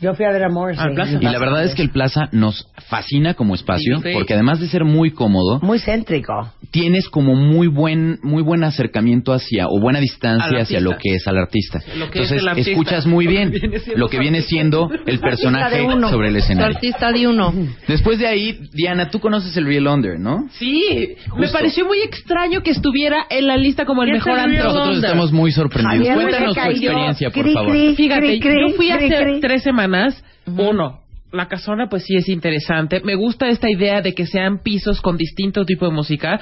Yo 0.00 0.14
fui 0.14 0.24
a 0.24 0.30
ver 0.30 0.44
a 0.44 0.48
Morrissey. 0.48 0.86
Ah, 0.88 0.94
Plaza. 0.94 1.18
Y 1.20 1.24
la 1.24 1.38
verdad 1.38 1.64
es 1.64 1.74
que 1.74 1.82
el 1.82 1.90
Plaza 1.90 2.28
nos 2.32 2.66
fascina 2.88 3.34
como 3.34 3.54
espacio, 3.54 3.96
Sí, 3.98 4.02
sí. 4.04 4.10
porque 4.14 4.34
además 4.34 4.60
de 4.60 4.68
ser 4.68 4.84
muy 4.84 5.10
cómodo, 5.10 5.58
Muy 5.60 5.78
céntrico. 5.80 6.52
tienes 6.70 7.08
como 7.08 7.34
muy 7.34 7.66
buen 7.66 8.18
muy 8.22 8.42
buen 8.42 8.62
acercamiento 8.64 9.32
hacia 9.32 9.66
o 9.68 9.80
buena 9.80 9.98
distancia 10.00 10.58
hacia 10.60 10.80
lo 10.80 10.96
que 10.98 11.14
es 11.16 11.26
al 11.26 11.38
artista. 11.38 11.80
Lo 11.96 12.10
que 12.10 12.20
es 12.20 12.30
Entonces 12.30 12.42
el 12.42 12.48
artista. 12.48 12.70
escuchas 12.70 13.06
muy 13.06 13.26
bien 13.26 13.52
Lo 13.52 13.58
que 13.60 13.68
viene 13.68 13.80
siendo 13.80 13.98
lo 13.98 14.08
que 14.08 14.18
viene 14.18 14.42
siendo 14.42 14.90
el 15.06 15.18
personaje 15.20 15.86
sobre 16.10 16.28
el 16.28 16.36
escenario. 16.36 16.76
artista 16.76 17.10
de 17.12 17.26
uno. 17.26 17.52
Después 17.88 18.18
de 18.18 18.26
ahí, 18.28 18.58
Diana, 18.72 19.10
tú 19.10 19.18
conoces 19.20 19.56
el 19.56 19.66
Real 19.66 19.86
Under, 19.88 20.18
¿no? 20.20 20.46
Sí, 20.52 21.16
me 21.36 21.48
pareció 21.48 21.84
muy 21.86 21.98
extraño 22.02 22.62
que 22.62 22.70
estuviera 22.70 23.26
en 23.30 23.46
la 23.46 23.56
lista 23.56 23.84
como 23.84 24.02
el 24.02 24.08
¿Qué 24.10 24.14
mejor 24.14 24.38
antro. 24.38 24.64
Nosotros 24.64 24.96
estamos 24.96 25.32
muy 25.32 25.50
sorprendidos. 25.52 26.06
Javier 26.08 26.14
Cuéntanos 26.14 26.54
tu 26.54 26.60
experiencia, 26.70 27.30
por 27.30 27.42
cri, 27.42 27.52
favor. 27.54 27.70
cri. 27.72 27.94
Fíjate, 27.96 28.40
Cri, 28.40 28.54
yo 28.68 28.76
fui 28.76 28.90
hace 28.90 29.08
cri, 29.08 29.40
semanas. 29.88 30.24
Uno, 30.46 31.00
la 31.32 31.48
casona 31.48 31.88
pues 31.88 32.04
sí 32.04 32.16
es 32.16 32.28
interesante. 32.28 33.00
Me 33.00 33.14
gusta 33.14 33.48
esta 33.48 33.70
idea 33.70 34.00
de 34.02 34.14
que 34.14 34.26
sean 34.26 34.62
pisos 34.62 35.00
con 35.00 35.16
distinto 35.16 35.64
tipo 35.64 35.86
de 35.86 35.92
música, 35.92 36.40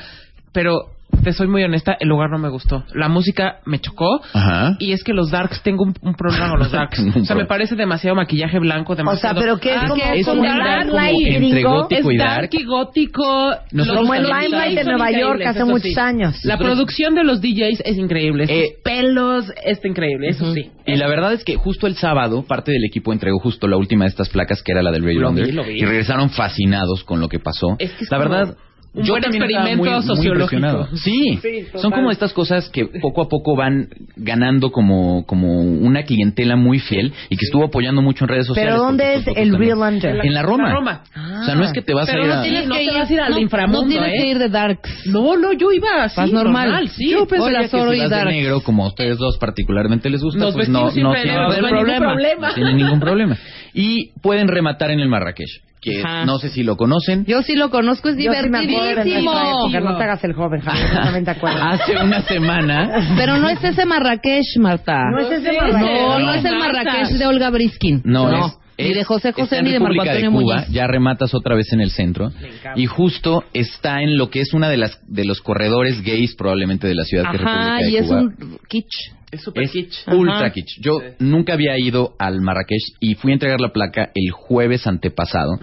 pero 0.53 0.96
te 1.23 1.33
soy 1.33 1.47
muy 1.49 1.63
honesta, 1.65 1.97
el 1.99 2.09
lugar 2.09 2.31
no 2.31 2.39
me 2.39 2.49
gustó. 2.49 2.85
La 2.95 3.09
música 3.09 3.59
me 3.65 3.79
chocó 3.81 4.21
Ajá. 4.33 4.77
y 4.79 4.93
es 4.93 5.03
que 5.05 5.13
los 5.13 5.31
darks, 5.31 5.63
tengo 5.63 5.85
un, 5.85 5.95
un 6.03 6.15
problema 6.15 6.51
con 6.51 6.59
los 6.61 6.71
darks. 6.73 7.01
O 7.17 7.25
sea, 7.25 7.37
me 7.37 7.47
parece 7.47 7.75
demasiado 7.77 8.15
maquillaje 8.17 8.59
blanco, 8.59 8.93
O 8.93 8.97
sea, 8.97 9.05
demasiado... 9.05 9.41
pero 9.41 9.59
que 9.59 9.71
es 9.75 9.77
Ah, 9.83 9.89
como, 9.89 10.03
que 10.03 10.21
es 10.21 10.27
como 10.27 10.41
un 10.41 10.47
el 10.47 10.59
dark 10.59 10.87
como 10.89 11.01
Limelight 11.01 11.43
entre 11.43 11.63
gótico 11.63 12.11
y 12.13 12.15
es 12.15 12.19
dark. 12.21 12.41
dark 12.43 12.51
y 12.53 12.65
gótico. 12.65 13.55
Nosotros 13.73 14.01
Como 14.03 14.15
el. 14.15 14.23
Limelight 14.25 14.79
de 14.79 14.85
Nueva 14.85 15.11
York 15.13 15.43
hace 15.47 15.65
muchos 15.65 15.83
sí. 15.93 16.01
años. 16.01 16.45
La 16.45 16.59
producción 16.59 17.15
de 17.15 17.25
los 17.25 17.41
DJs 17.41 17.83
es 17.85 17.97
increíble. 17.99 18.47
Sus 18.47 18.57
Eh, 18.57 18.77
pelos 18.85 19.53
está 19.65 19.89
increíble, 19.89 20.29
eso 20.29 20.53
sí. 20.55 20.71
Y 20.87 20.97
la 20.97 21.09
verdad 21.09 21.33
es 21.33 21.45
que 21.45 21.57
justo 21.57 21.87
el 21.87 21.97
sábado, 21.97 22.45
parte 22.47 22.73
del 22.73 22.85
equipo 22.85 23.13
entregó 23.13 23.39
justo 23.41 23.67
la 23.69 23.77
última 23.77 24.05
de 24.05 24.11
estas 24.11 24.29
placas, 24.29 24.63
que 24.63 24.73
era 24.73 24.83
la 24.83 24.91
del 24.93 25.03
Real 25.03 25.19
Lo 25.21 25.33
vi, 25.33 25.41
Under, 25.41 25.55
lo 25.55 25.65
vi. 25.65 25.81
y 25.81 25.85
regresaron 25.85 26.31
fascinados 26.31 27.03
con 27.05 27.21
lo 27.21 27.29
que 27.29 27.39
pasó. 27.39 27.77
Es 27.79 27.91
que 27.93 28.05
es 28.05 28.11
la 28.11 28.19
como 28.19 28.31
verdad, 28.31 28.57
un 28.97 29.05
yo 29.05 29.13
buen 29.13 29.23
también 29.23 29.43
experimento 29.45 29.77
muy- 29.85 29.91
muy 29.91 30.03
sociológico. 30.03 30.57
impresionado. 30.57 30.89
Sí, 30.97 31.39
Sí, 31.43 31.67
son 31.77 31.91
como 31.93 32.11
estas 32.11 32.33
cosas 32.33 32.69
que 32.71 32.87
poco 33.01 33.23
a 33.23 33.29
poco 33.29 33.55
van 33.55 33.89
ganando 34.17 34.71
como, 34.73 35.25
como 35.27 35.61
una 35.61 36.03
clientela 36.05 36.57
muy 36.57 36.79
fiel 36.79 37.13
y 37.29 37.37
que 37.37 37.45
estuvo 37.45 37.65
apoyando 37.65 38.03
mucho 38.03 38.25
en 38.25 38.29
redes 38.29 38.47
sociales. 38.47 38.73
¿Pero 38.73 38.83
dónde 38.85 39.15
es 39.17 39.27
el 39.27 39.35
fotos 39.53 39.59
Real 39.59 39.79
también. 39.79 39.95
Under? 39.95 40.25
En 40.27 40.35
la 40.35 40.43
Roma. 40.43 40.57
En 40.57 40.69
la 40.69 40.75
Roma. 40.75 41.03
O 41.43 41.45
sea, 41.45 41.55
no 41.55 41.65
es 41.65 41.73
que 41.73 41.83
te 41.83 41.95
vas 41.95 42.07
Pero 42.11 42.23
a 42.23 42.25
ir 42.25 42.29
no 42.33 42.39
a... 42.39 42.43
tienes 42.43 42.67
No 42.67 42.75
que 42.75 42.83
ir, 42.85 42.93
vas 42.95 43.11
a 43.11 43.13
ir 43.13 43.21
al 43.21 43.33
no, 43.33 43.39
inframundo, 43.39 43.83
no 43.83 43.89
tienes 43.89 44.09
¿eh? 44.09 44.23
que 44.23 44.27
ir 44.31 44.39
de 44.39 44.49
Darks. 44.49 45.07
No, 45.07 45.37
no, 45.37 45.53
yo 45.53 45.73
iba 45.73 46.05
así, 46.05 46.17
Vas 46.21 46.33
normal. 46.33 46.89
sí. 46.89 47.11
Yo 47.11 47.27
pensaría 47.27 47.59
Hola, 47.59 47.69
que 47.69 47.69
si 47.69 48.01
vas 48.01 48.11
de 48.11 48.25
negro, 48.25 48.61
como 48.63 48.85
a 48.85 48.89
ustedes 48.89 49.19
dos 49.19 49.37
particularmente 49.39 50.09
les 50.11 50.23
gusta, 50.23 50.41
Nos 50.41 50.55
pues 50.55 50.69
no, 50.69 50.85
no 50.85 50.91
tiene 50.91 51.03
ningún 51.03 51.99
problema. 51.99 52.49
No 52.49 52.55
tiene 52.55 52.75
ningún 52.75 53.01
problema. 53.01 53.37
Y 53.75 54.13
pueden 54.23 54.49
rematar 54.49 54.91
en 54.91 55.01
el 55.01 55.09
Marrakech, 55.09 55.49
que 55.87 56.03
Ajá. 56.03 56.25
no 56.27 56.39
sé 56.39 56.49
si 56.49 56.63
lo 56.65 56.77
conocen. 56.77 57.25
Yo 57.27 57.43
sí 57.43 57.55
lo 57.55 57.71
conozco, 57.71 58.09
es 58.09 58.17
Yo 58.17 58.33
sí 58.33 58.49
me 58.49 58.59
acuerdo 58.59 58.83
de 58.83 58.89
divertidísimo. 58.89 59.33
nuestra 59.33 59.51
época, 59.51 59.81
no 59.93 59.97
te 59.99 60.03
hagas 60.05 60.25
el 60.25 60.33
joven, 60.33 60.61
Javier, 60.61 60.87
yo 60.93 61.01
también 61.01 61.25
te 61.25 61.31
acuerdas. 61.31 61.81
Hace 61.81 61.97
una 61.97 62.23
semana 62.23 63.15
Pero 63.17 63.37
no 63.39 63.49
es 63.49 63.63
ese 63.63 63.87
Marrakech, 63.87 64.57
Marta. 64.59 64.99
No 65.13 65.19
es 65.21 65.31
ese 65.39 65.53
No, 65.53 65.61
Marrakech. 65.63 66.25
no 66.27 66.35
es 66.35 66.45
el 66.45 66.59
Marrakech 66.59 67.09
de 67.17 67.27
Olga 67.27 67.51
Briskin. 67.51 68.03
No, 68.05 68.47
es, 68.47 68.59
Ni 68.79 68.93
de 68.95 69.01
es- 69.01 69.07
José 69.07 69.29
está 69.31 69.43
José 69.43 69.59
en 69.59 69.65
ni 69.65 69.71
de 69.73 69.79
Marco 69.81 69.95
República 69.95 70.17
Antonio 70.17 70.41
Cuba, 70.43 70.55
Muñiz. 70.57 70.69
Ya 70.75 70.87
rematas 70.87 71.35
otra 71.35 71.55
vez 71.55 71.73
en 71.73 71.81
el 71.81 71.91
centro. 71.91 72.27
encanta. 72.27 72.73
Y 72.75 72.87
justo 72.87 73.45
está 73.55 74.03
en 74.03 74.19
lo 74.19 74.29
que 74.29 74.41
es 74.41 74.53
una 74.55 74.69
de 74.69 74.77
las 74.77 74.99
de 75.07 75.25
los 75.25 75.41
corredores 75.41 76.03
gays 76.03 76.35
probablemente 76.37 76.87
de 76.89 76.95
la 76.95 77.05
ciudad 77.05 77.31
que 77.31 77.37
es 77.37 77.43
Ajá, 77.43 77.53
República 77.79 77.85
de 77.87 77.91
y 77.91 77.97
es 77.97 78.07
Cuba. 78.07 78.21
un 78.21 78.59
kitsch. 78.69 79.13
Es 79.37 79.43
super 79.45 79.63
Es 79.65 79.71
kitsch. 79.73 80.09
ultra 80.09 80.39
Ajá. 80.39 80.51
kitsch. 80.51 80.81
Yo 80.81 81.01
nunca 81.19 81.55
había 81.55 81.79
ido 81.79 82.15
al 82.19 82.41
Marrakech 82.41 82.83
y 83.01 83.15
fui 83.15 83.31
a 83.33 83.35
entregar 83.35 83.61
la 83.61 83.73
placa 83.73 84.11
el 84.15 84.31
jueves 84.33 84.87
antepasado. 84.87 85.59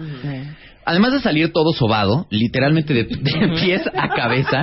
Además 0.86 1.12
de 1.12 1.20
salir 1.20 1.52
todo 1.52 1.72
sobado, 1.72 2.26
literalmente 2.30 2.92
de, 2.92 3.04
de 3.04 3.60
pies 3.60 3.82
a 3.86 4.08
cabeza, 4.14 4.62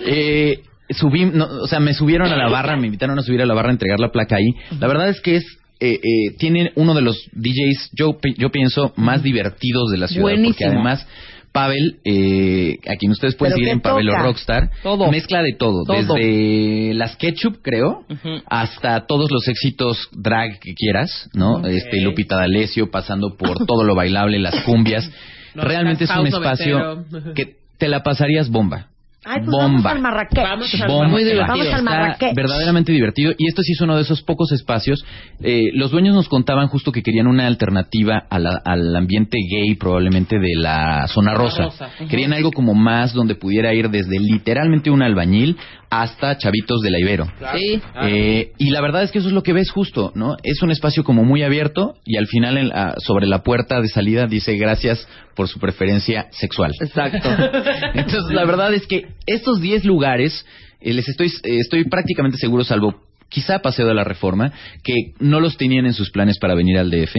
eh, 0.00 0.60
subí, 0.90 1.24
no, 1.24 1.46
o 1.46 1.66
sea, 1.66 1.80
me 1.80 1.94
subieron 1.94 2.30
a 2.30 2.36
la 2.36 2.48
barra, 2.48 2.76
me 2.76 2.86
invitaron 2.86 3.18
a 3.18 3.22
subir 3.22 3.40
a 3.40 3.46
la 3.46 3.54
barra 3.54 3.68
a 3.68 3.72
entregar 3.72 3.98
la 3.98 4.12
placa 4.12 4.36
ahí. 4.36 4.50
La 4.78 4.86
verdad 4.88 5.08
es 5.08 5.20
que 5.20 5.36
es 5.36 5.44
eh, 5.80 6.00
eh, 6.02 6.36
tiene 6.38 6.72
uno 6.76 6.94
de 6.94 7.02
los 7.02 7.28
DJs, 7.32 7.90
yo, 7.92 8.16
yo 8.38 8.50
pienso, 8.50 8.92
más 8.96 9.22
divertidos 9.22 9.90
de 9.90 9.98
la 9.98 10.08
ciudad. 10.08 10.34
Porque 10.42 10.64
además, 10.64 11.06
Pavel, 11.54 12.00
eh, 12.04 12.80
a 12.88 12.96
quien 12.96 13.12
ustedes 13.12 13.36
pueden 13.36 13.52
¿Pero 13.54 13.58
seguir 13.58 13.72
en 13.74 13.80
Pavel 13.80 14.10
o? 14.10 14.18
Rockstar, 14.18 14.72
Todo. 14.82 15.08
mezcla 15.08 15.40
de 15.40 15.52
todo, 15.56 15.84
Todo. 15.84 15.96
desde 16.14 16.94
las 16.94 17.14
ketchup, 17.14 17.58
creo, 17.62 18.04
hasta 18.46 19.06
todos 19.06 19.30
los 19.30 19.46
éxitos 19.46 20.08
drag 20.10 20.58
que 20.58 20.74
quieras, 20.74 21.30
¿no? 21.32 21.64
Este 21.64 22.00
Lupita 22.00 22.36
D'Alessio, 22.36 22.90
pasando 22.90 23.36
por 23.36 23.64
todo 23.66 23.84
lo 23.84 23.94
bailable, 23.94 24.40
las 24.40 24.60
cumbias. 24.62 25.08
No, 25.54 25.62
Realmente 25.62 26.02
es 26.02 26.10
un 26.10 26.26
espacio 26.26 27.04
que 27.36 27.54
te 27.78 27.86
la 27.86 28.02
pasarías 28.02 28.50
bomba. 28.50 28.88
Ay, 29.24 29.38
pues 29.40 29.50
bomba. 29.50 29.66
vamos 29.66 29.86
al 29.86 30.00
Marrakech. 30.00 30.42
Vamos 30.44 30.74
al 30.82 30.88
Bomba. 30.88 31.08
Muy 31.08 31.24
divertido. 31.24 31.46
Vamos 31.48 31.66
al 31.66 31.78
Está 31.78 31.82
Marrakech. 31.90 32.34
verdaderamente 32.34 32.92
divertido. 32.92 33.32
Y 33.38 33.48
esto 33.48 33.62
sí 33.62 33.72
es 33.72 33.80
uno 33.80 33.96
de 33.96 34.02
esos 34.02 34.22
pocos 34.22 34.52
espacios. 34.52 35.04
Eh, 35.42 35.70
los 35.74 35.90
dueños 35.90 36.14
nos 36.14 36.28
contaban 36.28 36.68
justo 36.68 36.92
que 36.92 37.02
querían 37.02 37.26
una 37.26 37.46
alternativa 37.46 38.24
a 38.28 38.38
la- 38.38 38.60
al 38.64 38.94
ambiente 38.94 39.38
gay, 39.50 39.74
probablemente 39.76 40.38
de 40.38 40.54
la 40.56 41.06
zona 41.08 41.34
rosa. 41.34 41.68
Querían 42.08 42.32
algo 42.32 42.50
como 42.52 42.74
más 42.74 43.12
donde 43.14 43.34
pudiera 43.34 43.72
ir 43.74 43.90
desde 43.90 44.18
literalmente 44.18 44.90
un 44.90 45.02
albañil 45.02 45.56
hasta 46.02 46.36
chavitos 46.38 46.80
de 46.80 46.90
la 46.90 46.98
Ibero. 47.00 47.26
Sí. 47.54 47.80
Eh, 48.02 48.52
y 48.58 48.70
la 48.70 48.80
verdad 48.80 49.02
es 49.02 49.10
que 49.10 49.18
eso 49.18 49.28
es 49.28 49.34
lo 49.34 49.42
que 49.42 49.52
ves 49.52 49.70
justo, 49.70 50.12
¿no? 50.14 50.36
Es 50.42 50.62
un 50.62 50.70
espacio 50.70 51.04
como 51.04 51.24
muy 51.24 51.42
abierto 51.42 51.94
y 52.04 52.16
al 52.16 52.26
final 52.26 52.56
en 52.58 52.68
la- 52.68 52.94
sobre 52.98 53.26
la 53.26 53.42
puerta 53.42 53.80
de 53.80 53.88
salida 53.88 54.26
dice 54.26 54.56
gracias 54.56 55.06
por 55.36 55.48
su 55.48 55.58
preferencia 55.58 56.26
sexual. 56.30 56.72
Exacto. 56.80 57.28
Entonces, 57.94 58.34
la 58.34 58.44
verdad 58.44 58.72
es 58.74 58.86
que 58.86 59.06
estos 59.26 59.60
10 59.60 59.84
lugares, 59.84 60.44
eh, 60.80 60.92
les 60.92 61.08
estoy, 61.08 61.28
eh, 61.28 61.58
estoy 61.60 61.84
prácticamente 61.84 62.38
seguro, 62.38 62.64
salvo 62.64 62.94
quizá 63.34 63.58
Paseo 63.58 63.86
de 63.86 63.94
la 63.94 64.04
Reforma, 64.04 64.52
que 64.84 64.94
no 65.18 65.40
los 65.40 65.56
tenían 65.56 65.86
en 65.86 65.92
sus 65.92 66.10
planes 66.10 66.38
para 66.38 66.54
venir 66.54 66.78
al 66.78 66.90
DF. 66.90 67.16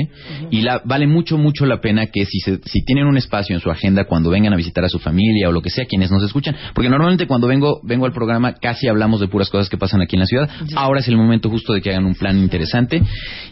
Y 0.49 0.61
la, 0.61 0.81
vale 0.85 1.07
mucho, 1.07 1.37
mucho 1.37 1.65
la 1.65 1.81
pena 1.81 2.07
que 2.07 2.25
si, 2.25 2.39
se- 2.39 2.59
si 2.65 2.85
tienen 2.85 3.05
un 3.05 3.17
espacio 3.17 3.53
en 3.55 3.61
su 3.61 3.69
agenda 3.69 4.05
cuando 4.05 4.29
vengan 4.29 4.53
a 4.53 4.55
visitar 4.55 4.83
a 4.85 4.89
su 4.89 4.99
familia 4.99 5.49
o 5.49 5.51
lo 5.51 5.61
que 5.61 5.69
sea, 5.69 5.85
quienes 5.85 6.09
nos 6.11 6.23
escuchan, 6.23 6.55
porque 6.73 6.89
normalmente 6.89 7.27
cuando 7.27 7.47
vengo, 7.47 7.81
vengo 7.83 8.05
al 8.05 8.13
programa 8.13 8.53
casi 8.53 8.87
hablamos 8.87 9.19
de 9.19 9.27
puras 9.27 9.49
cosas 9.49 9.69
que 9.69 9.77
pasan 9.77 10.01
aquí 10.01 10.15
en 10.15 10.21
la 10.21 10.25
ciudad. 10.27 10.49
Ahora 10.75 11.01
es 11.01 11.07
el 11.07 11.17
momento 11.17 11.49
justo 11.49 11.73
de 11.73 11.81
que 11.81 11.89
hagan 11.89 12.05
un 12.05 12.15
plan 12.15 12.37
interesante. 12.39 13.01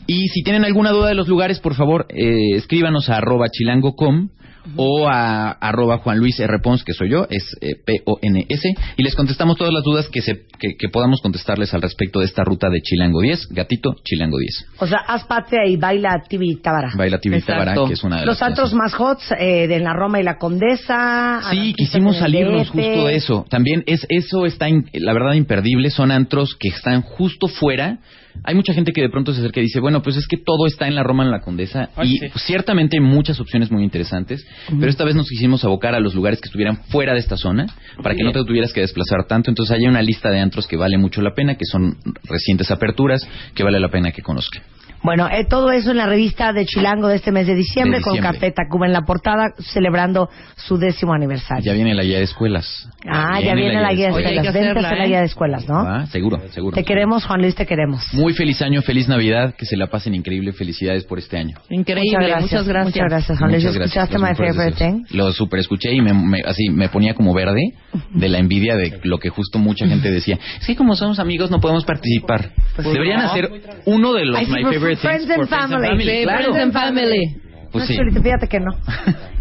Y 0.07 0.27
si 0.29 0.41
tienen 0.43 0.63
alguna 0.63 0.91
duda 0.91 1.09
de 1.09 1.15
los 1.15 1.27
lugares, 1.27 1.59
por 1.59 1.75
favor, 1.75 2.05
eh, 2.09 2.55
escríbanos 2.55 3.09
a 3.09 3.17
arroba 3.17 3.49
chilango.com 3.49 4.29
o 4.75 5.07
a 5.09 5.51
arroba 5.51 5.97
Juan 5.99 6.17
Luis 6.19 6.39
R. 6.39 6.59
Pons, 6.59 6.83
que 6.83 6.93
soy 6.93 7.09
yo, 7.09 7.27
es 7.29 7.43
eh, 7.61 7.75
P-O-N-S, 7.85 8.69
y 8.97 9.03
les 9.03 9.15
contestamos 9.15 9.57
todas 9.57 9.73
las 9.73 9.83
dudas 9.83 10.07
que, 10.09 10.21
se, 10.21 10.45
que, 10.59 10.75
que 10.77 10.89
podamos 10.89 11.21
contestarles 11.21 11.73
al 11.73 11.81
respecto 11.81 12.19
de 12.19 12.25
esta 12.25 12.43
ruta 12.43 12.69
de 12.69 12.81
Chilango 12.81 13.21
10, 13.21 13.47
Gatito, 13.51 13.95
Chilango 14.03 14.37
10. 14.37 14.65
O 14.79 14.87
sea, 14.87 14.99
haz 15.07 15.25
patria 15.25 15.65
y 15.67 15.77
baila 15.77 16.23
Tibi 16.27 16.55
Tábara. 16.61 16.91
Baila 16.95 17.19
Tibitábara, 17.19 17.71
Exacto. 17.71 17.87
que 17.87 17.93
es 17.93 18.03
una 18.03 18.19
de 18.21 18.25
Los 18.25 18.39
las 18.39 18.49
antros 18.49 18.73
más 18.73 18.93
hots 18.99 19.31
eh, 19.37 19.67
de 19.67 19.79
la 19.79 19.93
Roma 19.93 20.19
y 20.19 20.23
la 20.23 20.37
Condesa. 20.37 21.41
Sí, 21.51 21.73
quisimos 21.73 22.17
salirnos 22.17 22.69
justo 22.69 23.07
de 23.07 23.15
eso. 23.15 23.45
También 23.49 23.83
es 23.85 24.05
eso 24.09 24.45
está 24.45 24.69
in- 24.69 24.89
la 24.93 25.13
verdad 25.13 25.33
imperdible. 25.33 25.89
Son 25.89 26.11
antros 26.11 26.55
que 26.59 26.69
están 26.69 27.01
justo 27.01 27.47
fuera. 27.47 27.99
Hay 28.43 28.55
mucha 28.55 28.73
gente 28.73 28.91
que 28.91 29.01
de 29.01 29.09
pronto 29.09 29.33
se 29.33 29.39
acerca 29.39 29.59
y 29.59 29.63
dice, 29.63 29.79
bueno, 29.79 30.01
pues 30.01 30.17
es 30.17 30.27
que 30.27 30.37
todo 30.37 30.65
está 30.67 30.87
en 30.87 30.95
la 30.95 31.03
Roma, 31.03 31.23
en 31.23 31.31
la 31.31 31.41
Condesa. 31.41 31.89
Ay, 31.95 32.15
y 32.15 32.17
sí. 32.17 32.27
ciertamente 32.35 32.97
hay 32.97 33.03
muchas 33.03 33.39
opciones 33.39 33.71
muy 33.71 33.83
interesantes. 33.83 34.45
Pero 34.67 34.89
esta 34.89 35.05
vez 35.05 35.15
nos 35.15 35.29
quisimos 35.29 35.63
abocar 35.63 35.95
a 35.95 35.99
los 35.99 36.15
lugares 36.15 36.39
que 36.41 36.47
estuvieran 36.47 36.77
fuera 36.89 37.13
de 37.13 37.19
esta 37.19 37.37
zona 37.37 37.65
para 38.01 38.15
que 38.15 38.23
no 38.23 38.31
te 38.31 38.43
tuvieras 38.43 38.73
que 38.73 38.81
desplazar 38.81 39.25
tanto. 39.27 39.49
Entonces 39.49 39.75
hay 39.77 39.85
una 39.85 40.01
lista 40.01 40.29
de 40.29 40.39
antros 40.39 40.67
que 40.67 40.77
vale 40.77 40.97
mucho 40.97 41.21
la 41.21 41.33
pena, 41.33 41.55
que 41.55 41.65
son 41.65 41.97
recientes 42.23 42.71
aperturas, 42.71 43.21
que 43.53 43.63
vale 43.63 43.79
la 43.79 43.89
pena 43.89 44.11
que 44.11 44.21
conozcan. 44.21 44.63
Bueno, 45.03 45.27
eh, 45.29 45.45
todo 45.49 45.71
eso 45.71 45.91
en 45.91 45.97
la 45.97 46.05
revista 46.07 46.53
de 46.53 46.65
Chilango 46.65 47.07
de 47.09 47.17
este 47.17 47.31
mes 47.31 47.45
de 47.45 47.55
diciembre, 47.55 47.97
De 47.99 48.03
con 48.03 48.13
diciembre. 48.13 48.39
Café 48.39 48.51
Tacuba 48.51 48.85
en 48.87 48.93
la 48.93 49.01
portada, 49.01 49.53
celebrando 49.59 50.29
su 50.55 50.77
décimo 50.77 51.13
aniversario. 51.13 51.63
Ya 51.63 51.73
viene 51.73 51.93
la 51.93 52.03
guía 52.03 52.17
de 52.19 52.23
escuelas. 52.23 52.87
ah, 53.07 53.39
ya 53.41 53.53
viene 53.53 53.81
la 53.81 53.93
guía 53.93 54.07
de 54.07 54.13
Oye, 54.13 54.23
escuelas. 54.25 54.45
a 54.45 54.49
hacerla, 54.49 54.71
hacer 54.87 54.97
la 54.97 55.03
¿eh? 55.03 55.07
guía 55.09 55.19
de 55.19 55.25
escuelas, 55.25 55.67
¿no? 55.67 55.79
Ah, 55.79 56.05
seguro, 56.07 56.41
seguro. 56.51 56.75
Te 56.75 56.83
queremos, 56.85 57.25
Juan 57.25 57.41
Luis, 57.41 57.53
te 57.55 57.65
queremos. 57.65 58.01
Muy 58.13 58.33
feliz 58.33 58.61
año, 58.61 58.81
feliz 58.81 59.07
Navidad, 59.09 59.53
que 59.57 59.65
se 59.65 59.75
la 59.75 59.87
pasen 59.87 60.15
increíble, 60.15 60.53
felicidades 60.53 61.03
por 61.03 61.19
este 61.19 61.37
año. 61.37 61.57
Increíble, 61.69 62.35
muchas 62.39 62.65
gracias. 62.67 62.85
Muchas 62.85 63.09
gracias, 63.09 63.37
Juan 63.39 63.51
Luis. 63.51 63.63
Muchas 63.63 63.75
gracias, 63.77 64.03
¿Escuchaste 64.03 64.13
los 64.13 64.21
My 64.23 64.29
mejores 64.29 64.55
Favorite. 64.55 64.85
Thing? 65.09 65.17
Lo 65.17 65.33
super 65.33 65.59
escuché 65.59 65.91
y 65.93 66.01
me, 66.01 66.13
me- 66.13 66.41
así 66.45 66.69
me 66.69 66.87
ponía 66.89 67.13
como 67.13 67.33
verde 67.33 67.73
de 68.13 68.29
la 68.29 68.37
envidia 68.39 68.75
de 68.77 68.99
lo 69.03 69.19
que 69.19 69.29
justo 69.29 69.59
mucha 69.59 69.85
gente 69.87 70.09
decía. 70.11 70.39
Es 70.61 70.65
que 70.67 70.75
como 70.77 70.95
somos 70.95 71.19
amigos 71.19 71.51
no 71.51 71.59
podemos 71.59 71.83
participar. 71.83 72.51
Pues 72.75 72.87
Deberían 72.87 73.19
no. 73.21 73.29
hacer 73.31 73.49
uno 73.85 74.13
de 74.13 74.25
los 74.25 74.47
My 74.47 74.63
por 74.63 74.73
Favorite 75.01 75.25
Friends 75.25 75.27
Things 75.27 75.51
and 75.51 75.59
Family. 75.85 76.23
Claro. 76.23 76.53
Friends 76.53 76.63
and 76.63 76.73
Family. 76.73 77.23
Pues 77.71 77.89
no, 77.89 77.95
sí. 77.95 78.01
Fíjate 78.21 78.47
que 78.47 78.59
no. 78.59 78.71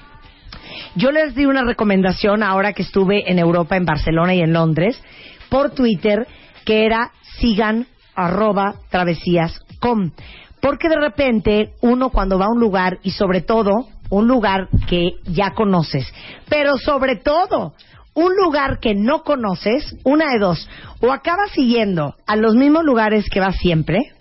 yo 0.95 1.11
les 1.11 1.35
di 1.35 1.45
una 1.45 1.63
recomendación 1.63 2.43
ahora 2.43 2.73
que 2.73 2.83
estuve 2.83 3.29
en 3.29 3.39
Europa, 3.39 3.75
en 3.75 3.85
Barcelona 3.85 4.33
y 4.33 4.41
en 4.41 4.53
Londres, 4.53 5.01
por 5.49 5.71
Twitter, 5.71 6.27
que 6.65 6.85
era 6.85 7.11
sigan 7.37 7.87
arroba 8.15 8.75
travesías.com. 8.89 10.11
Porque 10.61 10.89
de 10.89 10.95
repente 10.95 11.73
uno 11.81 12.09
cuando 12.09 12.37
va 12.37 12.45
a 12.45 12.53
un 12.53 12.59
lugar 12.59 12.99
y 13.03 13.11
sobre 13.11 13.41
todo 13.41 13.87
un 14.11 14.27
lugar 14.27 14.67
que 14.87 15.15
ya 15.25 15.51
conoces, 15.55 16.05
pero 16.47 16.77
sobre 16.77 17.15
todo 17.15 17.73
un 18.13 18.35
lugar 18.35 18.79
que 18.79 18.93
no 18.93 19.23
conoces, 19.23 19.95
una 20.03 20.31
de 20.33 20.39
dos, 20.39 20.69
o 21.01 21.11
acabas 21.11 21.49
siguiendo 21.51 22.15
a 22.27 22.35
los 22.35 22.53
mismos 22.53 22.83
lugares 22.83 23.25
que 23.31 23.39
vas 23.39 23.55
siempre, 23.55 24.11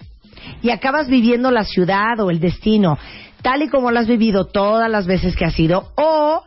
y 0.63 0.71
acabas 0.71 1.09
viviendo 1.09 1.51
la 1.51 1.65
ciudad 1.65 2.19
o 2.21 2.31
el 2.31 2.41
destino 2.41 2.99
tal 3.43 3.63
y 3.63 3.69
como 3.69 3.91
lo 3.91 3.99
has 3.99 4.07
vivido 4.07 4.47
todas 4.47 4.91
las 4.91 5.07
veces 5.07 5.37
que 5.37 5.45
has 5.45 5.59
ido 5.59 5.91
o 5.97 6.43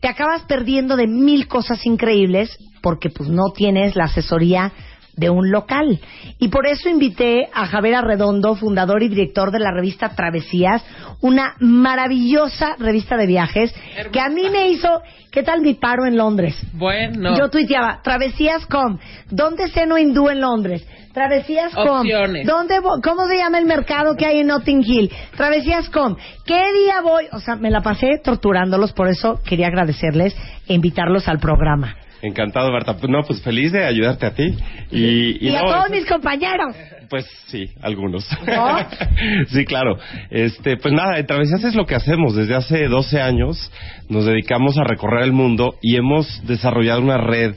te 0.00 0.08
acabas 0.08 0.42
perdiendo 0.42 0.96
de 0.96 1.06
mil 1.06 1.48
cosas 1.48 1.84
increíbles 1.86 2.56
porque 2.82 3.10
pues 3.10 3.28
no 3.28 3.50
tienes 3.54 3.96
la 3.96 4.04
asesoría 4.04 4.72
de 5.18 5.30
un 5.30 5.50
local. 5.50 6.00
Y 6.38 6.48
por 6.48 6.66
eso 6.66 6.88
invité 6.88 7.48
a 7.52 7.66
Javier 7.66 7.96
Arredondo, 7.96 8.54
fundador 8.54 9.02
y 9.02 9.08
director 9.08 9.50
de 9.50 9.58
la 9.58 9.72
revista 9.72 10.10
Travesías, 10.10 10.84
una 11.20 11.54
maravillosa 11.58 12.76
revista 12.78 13.16
de 13.16 13.26
viajes 13.26 13.74
que 14.12 14.20
a 14.20 14.28
mí 14.28 14.48
me 14.50 14.68
hizo, 14.68 15.02
¿qué 15.32 15.42
tal 15.42 15.60
mi 15.60 15.74
paro 15.74 16.06
en 16.06 16.16
Londres? 16.16 16.56
Bueno. 16.74 17.36
Yo 17.36 17.50
tuiteaba, 17.50 18.00
travesías.com, 18.02 18.98
¿dónde 19.30 19.68
ceno 19.68 19.98
hindú 19.98 20.28
en 20.28 20.40
Londres? 20.40 20.86
Travesías.com. 21.12 22.06
¿dónde 22.44 22.80
¿cómo 23.02 23.26
se 23.26 23.36
llama 23.36 23.58
el 23.58 23.64
mercado 23.64 24.14
que 24.14 24.26
hay 24.26 24.40
en 24.40 24.46
Notting 24.46 24.84
Hill? 24.84 25.10
Travesías.com, 25.36 26.16
¿qué 26.46 26.72
día 26.72 27.00
voy? 27.02 27.24
O 27.32 27.40
sea, 27.40 27.56
me 27.56 27.70
la 27.70 27.80
pasé 27.80 28.20
torturándolos, 28.22 28.92
por 28.92 29.08
eso 29.08 29.40
quería 29.44 29.66
agradecerles 29.66 30.36
e 30.68 30.74
invitarlos 30.74 31.26
al 31.26 31.40
programa. 31.40 31.96
Encantado, 32.22 32.72
Marta. 32.72 32.96
No, 33.08 33.22
pues 33.22 33.40
feliz 33.42 33.72
de 33.72 33.84
ayudarte 33.84 34.26
a 34.26 34.34
ti. 34.34 34.54
Y, 34.90 35.46
Y, 35.46 35.54
a 35.54 35.62
no, 35.62 35.72
todos 35.72 35.90
mis 35.90 36.06
compañeros. 36.06 36.74
Pues 37.08 37.26
sí, 37.46 37.70
algunos. 37.80 38.28
¿No? 38.46 38.78
sí, 39.48 39.64
claro. 39.64 39.98
Este, 40.30 40.76
pues 40.76 40.92
nada, 40.92 41.18
en 41.18 41.26
Travesías 41.26 41.64
es 41.64 41.74
lo 41.74 41.86
que 41.86 41.94
hacemos. 41.94 42.34
Desde 42.34 42.54
hace 42.54 42.88
12 42.88 43.20
años 43.20 43.70
nos 44.08 44.26
dedicamos 44.26 44.76
a 44.78 44.84
recorrer 44.84 45.24
el 45.24 45.32
mundo 45.32 45.76
y 45.80 45.96
hemos 45.96 46.46
desarrollado 46.46 47.00
una 47.00 47.18
red 47.18 47.54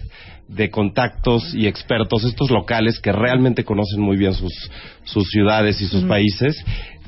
de 0.47 0.69
contactos 0.69 1.53
y 1.55 1.67
expertos, 1.67 2.25
estos 2.25 2.51
locales 2.51 2.99
que 2.99 3.11
realmente 3.11 3.63
conocen 3.63 4.01
muy 4.01 4.17
bien 4.17 4.33
sus, 4.33 4.53
sus 5.05 5.29
ciudades 5.29 5.81
y 5.81 5.87
sus 5.87 6.03
países. 6.03 6.63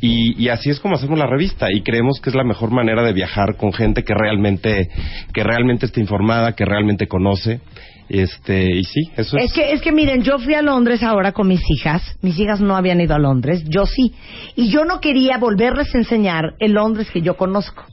Y, 0.05 0.35
y 0.43 0.49
así 0.49 0.69
es 0.69 0.81
como 0.81 0.95
hacemos 0.95 1.17
la 1.17 1.27
revista 1.27 1.67
y 1.73 1.81
creemos 1.81 2.19
que 2.19 2.29
es 2.29 2.35
la 2.35 2.43
mejor 2.43 2.71
manera 2.71 3.03
de 3.03 3.13
viajar 3.13 3.55
con 3.55 3.71
gente 3.71 4.03
que 4.03 4.13
realmente, 4.13 4.89
que 5.33 5.43
realmente 5.45 5.85
está 5.85 6.01
informada, 6.01 6.51
que 6.57 6.65
realmente 6.65 7.07
conoce. 7.07 7.61
Este, 8.09 8.75
y 8.75 8.83
sí, 8.83 8.99
eso 9.15 9.37
es. 9.37 9.45
Es 9.45 9.53
que, 9.53 9.71
es 9.71 9.81
que 9.81 9.93
miren, 9.93 10.21
yo 10.21 10.39
fui 10.39 10.55
a 10.55 10.61
Londres 10.61 11.03
ahora 11.03 11.31
con 11.31 11.47
mis 11.47 11.61
hijas. 11.69 12.01
Mis 12.21 12.37
hijas 12.37 12.59
no 12.59 12.75
habían 12.75 12.99
ido 12.99 13.15
a 13.15 13.17
Londres, 13.19 13.63
yo 13.69 13.85
sí. 13.85 14.11
Y 14.57 14.69
yo 14.69 14.83
no 14.83 14.99
quería 14.99 15.37
volverles 15.37 15.95
a 15.95 15.99
enseñar 15.99 16.55
el 16.59 16.73
Londres 16.73 17.09
que 17.09 17.21
yo 17.21 17.37
conozco. 17.37 17.85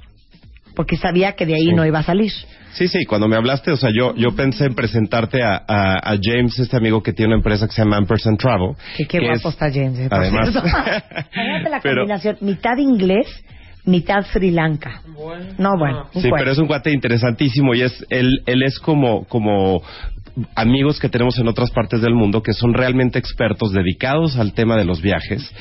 Porque 0.74 0.96
sabía 0.96 1.36
que 1.36 1.46
de 1.46 1.54
ahí 1.54 1.66
Sí. 1.66 1.74
no 1.74 1.86
iba 1.86 2.00
a 2.00 2.02
salir. 2.02 2.32
Sí, 2.72 2.88
sí, 2.88 3.04
cuando 3.04 3.26
me 3.28 3.36
hablaste, 3.36 3.70
o 3.72 3.76
sea, 3.76 3.90
yo, 3.92 4.14
yo 4.16 4.30
pensé 4.36 4.66
en 4.66 4.74
presentarte 4.74 5.42
a, 5.42 5.62
a, 5.66 6.12
a 6.12 6.16
James, 6.22 6.58
este 6.58 6.76
amigo 6.76 7.02
que 7.02 7.12
tiene 7.12 7.30
una 7.34 7.38
empresa 7.38 7.66
que 7.66 7.72
se 7.72 7.82
llama 7.82 7.96
Ampersand 7.96 8.38
Travel. 8.38 8.74
Que 8.96 9.06
qué 9.06 9.18
que 9.18 9.26
guapo 9.26 9.48
es- 9.48 9.54
está 9.54 9.70
James. 9.72 9.98
eh, 9.98 10.08
Además. 10.10 10.54
la 11.70 11.80
Pero- 11.82 12.02
combinación, 12.02 12.36
mitad 12.40 12.76
inglés, 12.78 13.26
mitad 13.84 14.24
Sri 14.32 14.50
Lanka. 14.50 15.02
No, 15.58 15.76
bueno, 15.78 16.06
Sí, 16.14 16.28
pero 16.36 16.50
es 16.52 16.58
un 16.58 16.66
cuate 16.66 16.92
interesantísimo 16.92 17.74
y 17.74 17.82
es 17.82 18.04
él, 18.10 18.42
él 18.46 18.62
es 18.62 18.78
como 18.78 19.24
como 19.24 19.82
amigos 20.54 21.00
que 21.00 21.08
tenemos 21.08 21.38
en 21.38 21.48
otras 21.48 21.70
partes 21.72 22.00
del 22.00 22.14
mundo 22.14 22.42
que 22.42 22.52
son 22.52 22.72
realmente 22.72 23.18
expertos 23.18 23.72
dedicados 23.72 24.38
al 24.38 24.52
tema 24.54 24.76
de 24.76 24.84
los 24.84 25.02
viajes, 25.02 25.52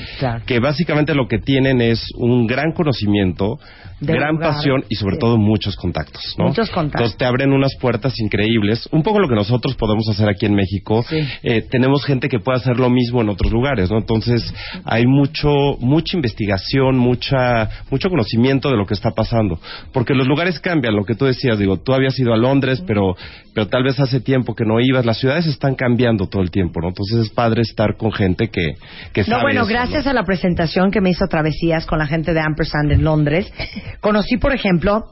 que 0.45 0.59
básicamente 0.59 1.15
lo 1.15 1.27
que 1.27 1.39
tienen 1.39 1.81
es 1.81 2.05
un 2.15 2.45
gran 2.45 2.71
conocimiento, 2.73 3.57
gran 3.99 4.35
lugar, 4.35 4.53
pasión 4.53 4.83
y 4.89 4.95
sobre 4.95 5.15
sí. 5.15 5.19
todo 5.19 5.37
muchos 5.37 5.75
contactos, 5.75 6.35
¿no? 6.37 6.45
Muchos 6.45 6.69
contactos. 6.69 7.01
Entonces 7.01 7.17
te 7.17 7.25
abren 7.25 7.51
unas 7.51 7.75
puertas 7.75 8.19
increíbles, 8.19 8.87
un 8.91 9.03
poco 9.03 9.19
lo 9.19 9.27
que 9.27 9.35
nosotros 9.35 9.75
podemos 9.75 10.07
hacer 10.09 10.29
aquí 10.29 10.45
en 10.45 10.55
México. 10.55 11.05
Eh, 11.43 11.63
tenemos 11.69 12.05
gente 12.05 12.29
que 12.29 12.39
puede 12.39 12.57
hacer 12.57 12.79
lo 12.79 12.89
mismo 12.89 13.21
en 13.21 13.29
otros 13.29 13.51
lugares, 13.51 13.89
¿no? 13.89 13.97
Entonces 13.97 14.53
hay 14.85 15.05
mucho, 15.05 15.49
mucha 15.79 16.17
investigación, 16.17 16.97
mucha, 16.97 17.69
mucho 17.89 18.09
conocimiento 18.09 18.69
de 18.69 18.77
lo 18.77 18.85
que 18.85 18.93
está 18.93 19.11
pasando, 19.11 19.59
porque 19.91 20.13
los 20.13 20.27
lugares 20.27 20.59
cambian. 20.59 20.95
Lo 20.95 21.05
que 21.05 21.15
tú 21.15 21.25
decías, 21.25 21.59
digo, 21.59 21.77
tú 21.77 21.93
habías 21.93 22.17
ido 22.19 22.33
a 22.33 22.37
Londres, 22.37 22.83
pero, 22.85 23.15
pero 23.53 23.67
tal 23.67 23.83
vez 23.83 23.99
hace 23.99 24.19
tiempo 24.21 24.55
que 24.55 24.65
no 24.65 24.79
ibas. 24.79 25.05
Las 25.05 25.19
ciudades 25.19 25.45
están 25.47 25.75
cambiando 25.75 26.27
todo 26.27 26.41
el 26.41 26.51
tiempo, 26.51 26.81
¿no? 26.81 26.89
Entonces 26.89 27.19
es 27.19 27.29
padre 27.29 27.61
estar 27.61 27.97
con 27.97 28.11
gente 28.11 28.49
que, 28.49 28.75
que 29.13 29.23
sabe 29.23 29.37
No, 29.37 29.43
bueno, 29.43 29.61
eso, 29.61 29.69
gracias 29.69 30.07
a 30.07 30.13
la 30.13 30.23
presentación 30.23 30.91
que 30.91 31.01
me 31.01 31.09
hizo 31.09 31.27
Travesías 31.27 31.85
con 31.85 31.99
la 31.99 32.07
gente 32.07 32.33
de 32.33 32.41
Ampersand 32.41 32.91
en 32.91 33.03
Londres, 33.03 33.51
conocí, 33.99 34.37
por 34.37 34.53
ejemplo, 34.53 35.05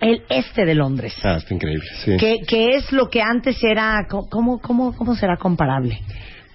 el 0.00 0.22
este 0.28 0.64
de 0.64 0.74
Londres, 0.74 1.14
Ah, 1.22 1.36
está 1.36 1.54
increíble, 1.54 1.86
sí. 2.04 2.16
que, 2.18 2.38
que 2.46 2.76
es 2.76 2.90
lo 2.92 3.08
que 3.10 3.20
antes 3.22 3.62
era, 3.62 4.06
¿cómo, 4.08 4.58
cómo, 4.60 4.94
cómo 4.96 5.14
será 5.14 5.36
comparable? 5.36 6.00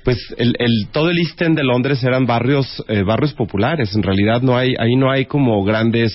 Pues 0.06 0.18
el, 0.38 0.56
el- 0.60 0.88
todo 0.94 1.10
el 1.10 1.18
East 1.20 1.42
End 1.42 1.58
de 1.58 1.64
Londres 1.66 2.02
eran 2.04 2.26
barrios 2.26 2.82
eh, 2.88 3.02
barrios 3.04 3.34
populares. 3.34 3.94
En 3.96 4.04
realidad 4.04 4.42
no 4.42 4.56
hay 4.56 4.74
ahí 4.80 4.96
no 4.96 5.12
hay 5.12 5.26
como 5.26 5.62
grandes 5.66 6.14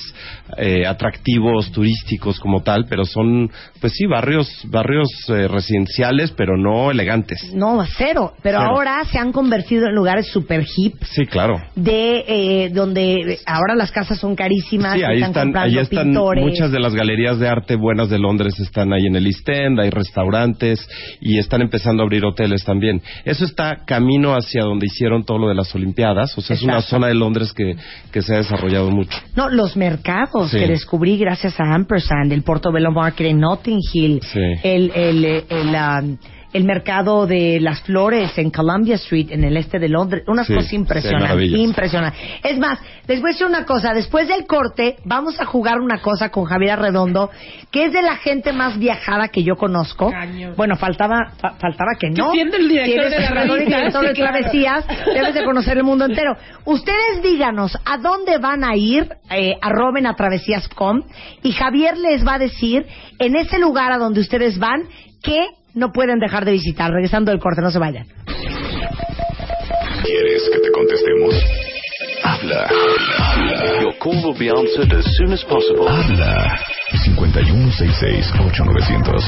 eh, 0.56 0.86
atractivos 0.86 1.70
turísticos 1.72 2.38
como 2.40 2.62
tal, 2.62 2.86
pero 2.88 3.04
son 3.04 3.50
pues 3.80 3.92
sí 3.94 4.06
barrios 4.06 4.48
barrios 4.66 5.08
eh, 5.28 5.48
residenciales, 5.48 6.30
pero 6.30 6.56
no 6.56 6.90
elegantes. 6.90 7.52
No, 7.52 7.84
cero, 7.98 8.32
pero 8.42 8.58
Cero. 8.60 8.70
ahora 8.70 9.04
se 9.10 9.18
han 9.18 9.32
convertido 9.32 9.86
en 9.88 9.94
lugares 9.94 10.28
super 10.28 10.64
hip, 10.76 10.94
Sí, 11.02 11.26
claro. 11.26 11.60
de 11.74 12.24
eh, 12.28 12.70
donde 12.72 13.38
ahora 13.44 13.74
las 13.74 13.90
casas 13.90 14.18
son 14.20 14.36
carísimas, 14.36 14.94
Sí, 14.94 15.02
ahí 15.02 15.16
están, 15.16 15.30
están, 15.30 15.44
comprando 15.46 15.78
ahí 15.78 15.82
están 15.82 16.04
pintores. 16.04 16.44
muchas 16.44 16.70
de 16.70 16.78
las 16.80 16.94
galerías 16.94 17.38
de 17.40 17.48
arte 17.48 17.74
buenas 17.76 18.08
de 18.08 18.18
Londres 18.20 18.54
están 18.60 18.92
ahí 18.92 19.06
en 19.06 19.16
el 19.16 19.26
East 19.26 19.48
End, 19.48 19.80
hay 19.80 19.90
restaurantes 19.90 20.86
y 21.20 21.38
están 21.38 21.60
empezando 21.62 22.02
a 22.02 22.04
abrir 22.04 22.24
hoteles 22.24 22.64
también. 22.64 23.02
Eso 23.24 23.44
está 23.44 23.78
camino 23.86 24.34
hacia 24.34 24.62
donde 24.62 24.86
hicieron 24.86 25.24
todo 25.24 25.38
lo 25.38 25.48
de 25.48 25.54
las 25.54 25.74
Olimpiadas, 25.74 26.36
o 26.38 26.40
sea, 26.40 26.54
es 26.56 26.62
una 26.62 26.80
zona 26.82 27.08
de 27.08 27.14
Londres 27.14 27.52
que, 27.52 27.76
que 28.12 28.22
se 28.22 28.34
ha 28.34 28.38
desarrollado 28.38 28.90
mucho. 28.90 29.18
No, 29.36 29.48
los 29.48 29.76
mercados 29.76 30.50
Sí. 30.50 30.58
que 30.58 30.66
descubrí 30.66 31.16
gracias 31.18 31.58
a 31.60 31.74
Ampersand, 31.74 32.32
el 32.32 32.42
Portobello 32.42 32.90
Market 32.90 33.26
en 33.28 33.38
Notting 33.40 33.80
Hill, 33.92 34.20
Sí. 34.22 34.40
el, 34.62 34.92
el, 34.94 35.24
eh, 35.24 35.44
el, 35.48 35.68
um, 35.68 36.16
el 36.52 36.64
mercado 36.64 37.26
de 37.26 37.58
las 37.60 37.80
flores 37.82 38.36
en 38.38 38.50
Columbia 38.50 38.96
Street, 38.96 39.28
en 39.30 39.44
el 39.44 39.56
este 39.56 39.78
de 39.78 39.88
Londres, 39.88 40.24
unas 40.26 40.46
Sí, 40.46 40.54
cosas 40.54 40.72
impresionantes, 40.72 41.50
impresionantes. 41.52 42.20
Es 42.42 42.58
más, 42.58 42.78
les 43.06 43.20
voy 43.20 43.30
a 43.30 43.32
decir 43.32 43.46
una 43.46 43.64
cosa, 43.64 43.92
después 43.94 44.26
del 44.28 44.46
corte 44.46 44.96
vamos 45.04 45.40
a 45.40 45.44
jugar 45.44 45.78
una 45.80 46.00
cosa 46.00 46.30
con 46.30 46.44
Javier 46.44 46.72
Arredondo, 46.72 47.30
que 47.70 47.84
es 47.86 47.92
de 47.92 48.02
la 48.02 48.16
gente 48.16 48.52
más 48.52 48.78
viajada 48.78 49.28
que 49.28 49.42
yo 49.44 49.56
conozco. 49.56 50.12
Bueno, 50.56 50.76
faltaba 50.76 51.32
fa- 51.40 51.52
faltaba 51.60 51.92
que 51.98 52.10
no. 52.10 52.32
siendo 52.32 52.56
el 52.56 52.68
director 52.68 52.94
Si 52.94 52.98
eres 52.98 53.10
de 53.10 53.20
la 53.34 53.42
revista, 53.42 53.76
director 53.78 54.06
de 54.06 54.12
claro. 54.14 54.32
Travesías, 54.38 54.84
debes 55.14 55.34
de 55.34 55.44
conocer 55.44 55.76
el 55.78 55.84
mundo 55.84 56.04
entero. 56.06 56.36
Ustedes 56.64 57.22
díganos 57.22 57.76
a 57.84 57.98
dónde 57.98 58.38
van 58.38 58.64
a 58.64 58.74
ir, 58.76 59.08
eh, 59.30 59.54
arroben 59.62 60.06
a 60.06 60.14
travesías.com 60.14 61.02
y 61.42 61.52
Javier 61.52 61.96
les 61.96 62.26
va 62.26 62.34
a 62.34 62.38
decir 62.38 62.86
en 63.18 63.36
ese 63.36 63.58
lugar 63.58 63.92
a 63.92 63.98
donde 63.98 64.20
ustedes 64.20 64.58
van 64.58 64.82
que 65.22 65.46
no 65.74 65.92
pueden 65.92 66.18
dejar 66.18 66.44
de 66.44 66.52
visitar. 66.52 66.90
Regresando 66.90 67.30
del 67.30 67.40
corte, 67.40 67.62
no 67.62 67.70
se 67.70 67.78
vayan. 67.78 68.06
¿Quieres 70.04 70.42
que 70.52 70.58
te 70.58 70.70
contestemos? 70.72 71.34
Habla. 72.24 72.66
Habla. 72.68 73.80
Your 73.80 73.96
call 73.98 74.16
will 74.24 74.36
be 74.38 74.50
answered 74.50 74.92
as 74.92 75.04
soon 75.16 75.32
as 75.32 75.42
possible. 75.44 75.88
Habla. 75.88 76.58
5166-8900. 77.04 79.22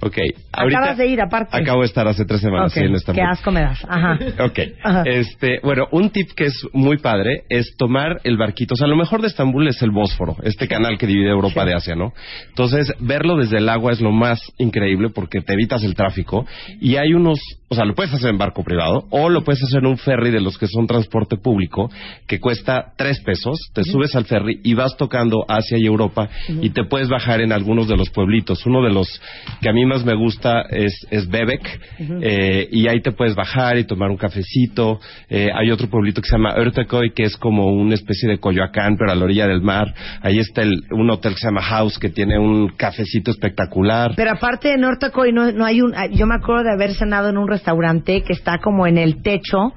Ok. 0.00 0.18
Ahorita 0.52 0.78
Acabas 0.78 0.98
de 0.98 1.06
ir, 1.06 1.20
aparte. 1.20 1.56
Acabo 1.56 1.80
de 1.80 1.86
estar 1.86 2.06
hace 2.06 2.24
tres 2.24 2.40
semanas 2.40 2.72
Ok, 2.72 2.78
sí, 2.78 2.84
en 2.84 2.94
Estambul. 2.94 3.22
Qué 3.22 3.28
asco 3.28 3.50
me 3.50 3.60
das. 3.60 3.84
Ajá. 3.88 4.18
Ok. 4.44 4.58
Ajá. 4.82 5.02
Este, 5.06 5.60
bueno, 5.62 5.86
un 5.90 6.10
tip 6.10 6.30
que 6.36 6.44
es 6.44 6.66
muy 6.72 6.98
padre 6.98 7.44
es 7.48 7.74
tomar 7.76 8.20
el 8.24 8.36
barquito. 8.36 8.74
O 8.74 8.76
sea, 8.76 8.86
lo 8.86 8.96
mejor 8.96 9.22
de 9.22 9.28
Estambul 9.28 9.66
es 9.68 9.80
el 9.82 9.90
Bósforo, 9.90 10.36
este 10.42 10.68
canal 10.68 10.98
que 10.98 11.06
divide 11.06 11.30
Europa 11.30 11.64
de 11.64 11.74
Asia, 11.74 11.94
¿no? 11.94 12.12
Entonces, 12.48 12.92
verlo 13.00 13.36
desde 13.36 13.58
el 13.58 13.68
agua 13.68 13.92
es 13.92 14.00
lo 14.00 14.12
más 14.12 14.40
increíble 14.58 15.10
porque 15.10 15.40
te 15.40 15.54
evitas 15.54 15.82
el 15.82 15.94
tráfico 15.94 16.46
y 16.80 16.96
hay 16.96 17.14
unos, 17.14 17.40
o 17.68 17.74
sea, 17.74 17.84
lo 17.84 17.94
puedes 17.94 18.12
hacer 18.12 18.30
en 18.30 18.38
barco 18.38 18.62
privado 18.62 19.06
o 19.10 19.28
lo 19.28 19.44
puedes 19.44 19.62
hacer 19.62 19.80
en 19.80 19.86
un 19.86 19.98
ferry 19.98 20.30
de 20.30 20.40
los 20.40 20.58
que 20.58 20.66
son 20.66 20.86
transporte 20.86 21.36
público 21.36 21.90
que 22.26 22.40
cuesta 22.40 22.92
tres 22.96 23.20
pesos. 23.20 23.58
Te 23.72 23.82
subes 23.84 24.14
al 24.14 24.26
ferry 24.26 24.60
y 24.62 24.74
vas 24.74 24.96
tocando 24.96 25.44
Asia 25.48 25.78
y 25.78 25.86
Europa 25.86 26.28
y 26.48 26.70
te 26.70 26.84
puedes 26.84 27.08
bajar 27.08 27.40
en 27.40 27.52
algunos 27.52 27.88
de 27.88 27.96
los 27.96 28.10
pueblitos. 28.10 28.64
Uno 28.66 28.82
de 28.82 28.92
los 28.92 29.20
que 29.60 29.68
a 29.68 29.72
mí 29.72 29.85
más 29.86 30.04
me 30.04 30.14
gusta 30.14 30.62
es, 30.70 31.06
es 31.10 31.28
Bebek 31.28 31.80
eh, 32.20 32.68
y 32.70 32.88
ahí 32.88 33.00
te 33.00 33.12
puedes 33.12 33.34
bajar 33.34 33.78
y 33.78 33.84
tomar 33.84 34.10
un 34.10 34.16
cafecito. 34.16 35.00
Eh, 35.30 35.48
hay 35.54 35.70
otro 35.70 35.88
pueblito 35.88 36.20
que 36.20 36.28
se 36.28 36.36
llama 36.36 36.54
Örtecoy, 36.56 37.12
que 37.14 37.22
es 37.24 37.36
como 37.36 37.66
una 37.66 37.94
especie 37.94 38.28
de 38.28 38.38
Coyoacán, 38.38 38.96
pero 38.98 39.12
a 39.12 39.14
la 39.14 39.24
orilla 39.24 39.46
del 39.46 39.62
mar. 39.62 39.92
Ahí 40.20 40.38
está 40.38 40.62
el, 40.62 40.82
un 40.90 41.08
hotel 41.10 41.34
que 41.34 41.40
se 41.40 41.46
llama 41.46 41.62
House, 41.62 41.98
que 41.98 42.10
tiene 42.10 42.38
un 42.38 42.68
cafecito 42.76 43.30
espectacular. 43.30 44.12
Pero 44.16 44.32
aparte 44.32 44.68
de 44.68 44.76
Nortacoy 44.78 45.32
no, 45.32 45.50
no 45.52 45.64
hay 45.64 45.80
un... 45.80 45.94
ah, 45.94 46.06
Yo 46.06 46.26
me 46.26 46.34
acuerdo 46.34 46.64
de 46.64 46.72
haber 46.72 46.94
cenado 46.94 47.28
en 47.30 47.38
un 47.38 47.48
restaurante 47.48 48.22
que 48.22 48.32
está 48.32 48.58
como 48.58 48.86
en 48.86 48.98
el 48.98 49.22
techo 49.22 49.72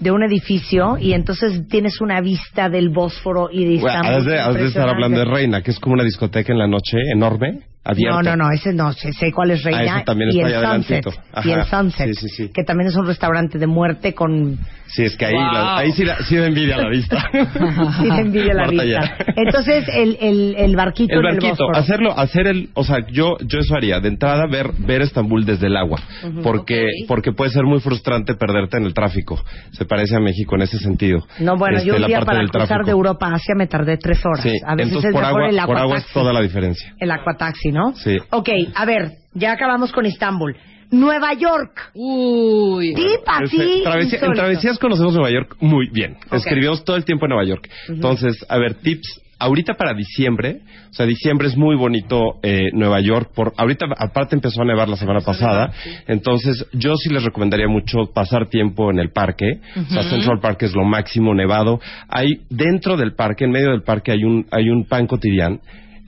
de 0.00 0.10
un 0.10 0.22
edificio 0.24 0.98
y 0.98 1.12
entonces 1.12 1.66
tienes 1.68 2.00
una 2.00 2.20
vista 2.20 2.68
del 2.68 2.88
Bósforo 2.90 3.48
y 3.50 3.64
de 3.64 3.80
Bueno, 3.80 3.86
Istambul. 3.88 4.14
has, 4.14 4.24
de, 4.24 4.38
has 4.40 4.54
de 4.54 4.66
estar 4.66 4.88
hablando 4.88 5.18
de 5.20 5.24
Reina, 5.24 5.62
que 5.62 5.70
es 5.70 5.78
como 5.78 5.94
una 5.94 6.02
discoteca 6.04 6.52
en 6.52 6.58
la 6.58 6.66
noche 6.66 6.98
enorme. 7.12 7.60
Abierto. 7.84 8.22
No, 8.22 8.36
no, 8.36 8.44
no, 8.44 8.50
ese 8.52 8.72
no, 8.72 8.92
sé, 8.92 9.12
sé 9.12 9.30
cuál 9.32 9.50
es 9.52 9.60
Ah, 9.66 9.70
Reina. 9.70 9.96
ese 9.96 10.04
también 10.04 10.30
y 10.32 10.40
está 10.40 10.48
el 10.48 10.54
Sunset. 10.54 11.06
adelantito. 11.06 11.10
Y 11.44 11.50
el. 11.52 11.64
Sunset. 11.66 12.06
Sí, 12.14 12.28
sí, 12.28 12.28
sí. 12.28 12.50
Que 12.52 12.64
también 12.64 12.88
es 12.88 12.96
un 12.96 13.06
restaurante 13.06 13.58
de 13.58 13.66
muerte 13.66 14.14
con. 14.14 14.58
Sí, 14.86 15.02
es 15.02 15.16
que 15.16 15.26
ahí, 15.26 15.34
Wow. 15.34 15.52
la- 15.52 15.76
ahí 15.78 15.92
sí, 15.92 16.04
la- 16.04 16.18
sí 16.18 16.36
da 16.36 16.46
envidia 16.46 16.76
la 16.76 16.88
vista. 16.88 17.16
Sí, 18.00 18.08
te 18.08 18.20
envidia 18.20 18.54
la 18.54 18.66
Marta 18.66 18.82
vista. 18.84 19.00
ya. 19.00 19.16
Entonces, 19.36 19.84
el, 19.92 20.16
el, 20.20 20.54
el 20.58 20.76
barquito 20.76 21.12
El 21.14 21.18
en 21.20 21.24
barquito, 21.24 21.48
Bósforo. 21.50 21.76
hacerlo, 21.78 22.18
hacer 22.18 22.46
el, 22.46 22.68
o 22.74 22.84
sea, 22.84 22.98
yo, 23.10 23.36
yo 23.46 23.58
eso 23.60 23.74
haría, 23.74 24.00
de 24.00 24.08
entrada 24.08 24.46
ver, 24.46 24.70
ver 24.78 25.02
Estambul 25.02 25.44
desde 25.44 25.66
el 25.66 25.76
agua, 25.76 25.98
Ujú. 26.22 26.42
porque, 26.42 26.86
porque 27.08 27.32
puede 27.32 27.50
ser 27.50 27.64
muy 27.64 27.80
frustrante 27.80 28.34
perderte 28.34 28.76
en 28.76 28.84
el 28.84 28.94
tráfico. 28.94 29.42
Se 29.72 29.84
parece 29.84 30.16
a 30.16 30.20
México 30.20 30.54
en 30.56 30.62
ese 30.62 30.78
sentido. 30.78 31.26
No, 31.40 31.56
bueno, 31.56 31.78
Este, 31.78 31.88
yo 31.88 31.96
un 31.96 32.06
día 32.06 32.20
para 32.20 32.40
cruzar 32.40 32.66
tráfico. 32.66 32.84
de 32.86 32.92
Europa 32.92 33.26
a 33.28 33.34
Asia 33.34 33.54
me 33.56 33.66
tardé 33.66 33.96
tres 33.96 34.20
horas. 34.24 34.42
Sí, 34.42 34.52
a 34.64 34.74
veces 34.76 34.88
entonces 34.92 35.08
es 35.08 35.12
por 35.12 35.22
mejor 35.22 35.42
agua, 35.42 35.50
el 35.50 35.66
por 35.66 35.78
agua 35.78 35.96
es 35.98 36.06
toda 36.12 36.32
la 36.32 36.40
diferencia. 36.40 36.94
El 37.00 37.10
aquataxi, 37.10 37.72
¿no? 37.74 37.94
Sí. 37.96 38.16
Ok, 38.30 38.48
a 38.74 38.84
ver, 38.86 39.10
ya 39.34 39.52
acabamos 39.52 39.92
con 39.92 40.06
Istambul. 40.06 40.56
Nueva 40.90 41.34
York. 41.34 41.90
Uy. 41.94 42.94
Tip 42.94 43.20
así. 43.26 43.82
Travesía- 43.82 44.20
en. 44.22 44.32
Travesías 44.32 44.78
conocemos 44.78 45.12
Nueva 45.14 45.30
York 45.30 45.56
muy 45.60 45.88
bien. 45.90 46.16
Escribimos 46.30 46.84
todo 46.84 46.96
el 46.96 47.04
tiempo 47.04 47.26
en 47.26 47.30
Nueva 47.30 47.44
York. 47.44 47.68
Entonces, 47.88 48.44
a 48.48 48.56
ver, 48.58 48.74
tips. 48.74 49.20
Ahorita 49.36 49.74
para 49.74 49.92
diciembre, 49.94 50.60
o 50.90 50.94
sea, 50.94 51.04
diciembre 51.06 51.48
es 51.48 51.56
muy 51.56 51.74
bonito 51.76 52.38
eh, 52.44 52.70
Nueva 52.72 53.00
York. 53.00 53.32
Por 53.34 53.52
ahorita 53.56 53.86
aparte 53.98 54.36
empezó 54.36 54.62
a 54.62 54.64
nevar 54.64 54.88
la 54.88 54.96
semana 54.96 55.20
pasada, 55.20 55.72
entonces 56.06 56.64
yo 56.72 56.94
sí 56.96 57.10
les 57.10 57.24
recomendaría 57.24 57.66
mucho 57.66 58.12
pasar 58.14 58.48
tiempo 58.48 58.90
en 58.92 59.00
el 59.00 59.10
parque. 59.10 59.58
O 59.76 59.92
sea. 59.92 60.04
Central 60.04 60.38
Park 60.40 60.62
es 60.62 60.74
lo 60.74 60.84
máximo 60.84 61.34
nevado. 61.34 61.80
Hay 62.08 62.42
dentro 62.48 62.96
del 62.96 63.14
parque, 63.14 63.44
en 63.44 63.50
medio 63.50 63.70
del 63.72 63.82
parque 63.82 64.12
hay 64.12 64.22
un 64.22 64.46
hay 64.52 64.70
un 64.70 64.84
pan 64.84 65.06
cotidiano. 65.08 65.58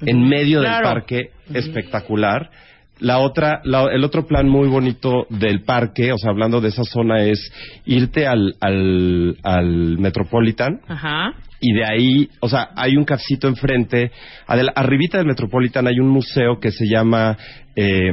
En 0.04 0.28
medio 0.28 0.60
Claro. 0.60 0.88
del 0.88 0.94
parque 0.94 1.30
espectacular. 1.54 2.50
La 2.98 3.18
otra, 3.18 3.60
la- 3.64 3.92
el 3.92 4.02
otro 4.04 4.26
plan 4.26 4.48
muy 4.48 4.68
bonito 4.68 5.26
del 5.28 5.62
parque, 5.62 6.12
o 6.12 6.18
sea, 6.18 6.30
hablando 6.30 6.60
de 6.62 6.68
esa 6.68 6.84
zona, 6.84 7.24
es 7.24 7.52
irte 7.84 8.26
al, 8.26 8.54
al, 8.60 9.36
al 9.42 9.98
Metropolitan 9.98 10.80
Ajá. 10.88 11.34
y 11.60 11.74
de 11.74 11.84
ahí, 11.84 12.28
o 12.40 12.48
sea, 12.48 12.70
hay 12.74 12.96
un 12.96 13.04
cafecito 13.04 13.48
enfrente. 13.48 14.10
Adel- 14.46 14.72
arribita 14.74 15.18
del 15.18 15.26
Metropolitan 15.26 15.86
hay 15.86 16.00
un 16.00 16.08
museo 16.08 16.58
que 16.58 16.70
se 16.70 16.86
llama. 16.88 17.36
eh, 17.78 18.10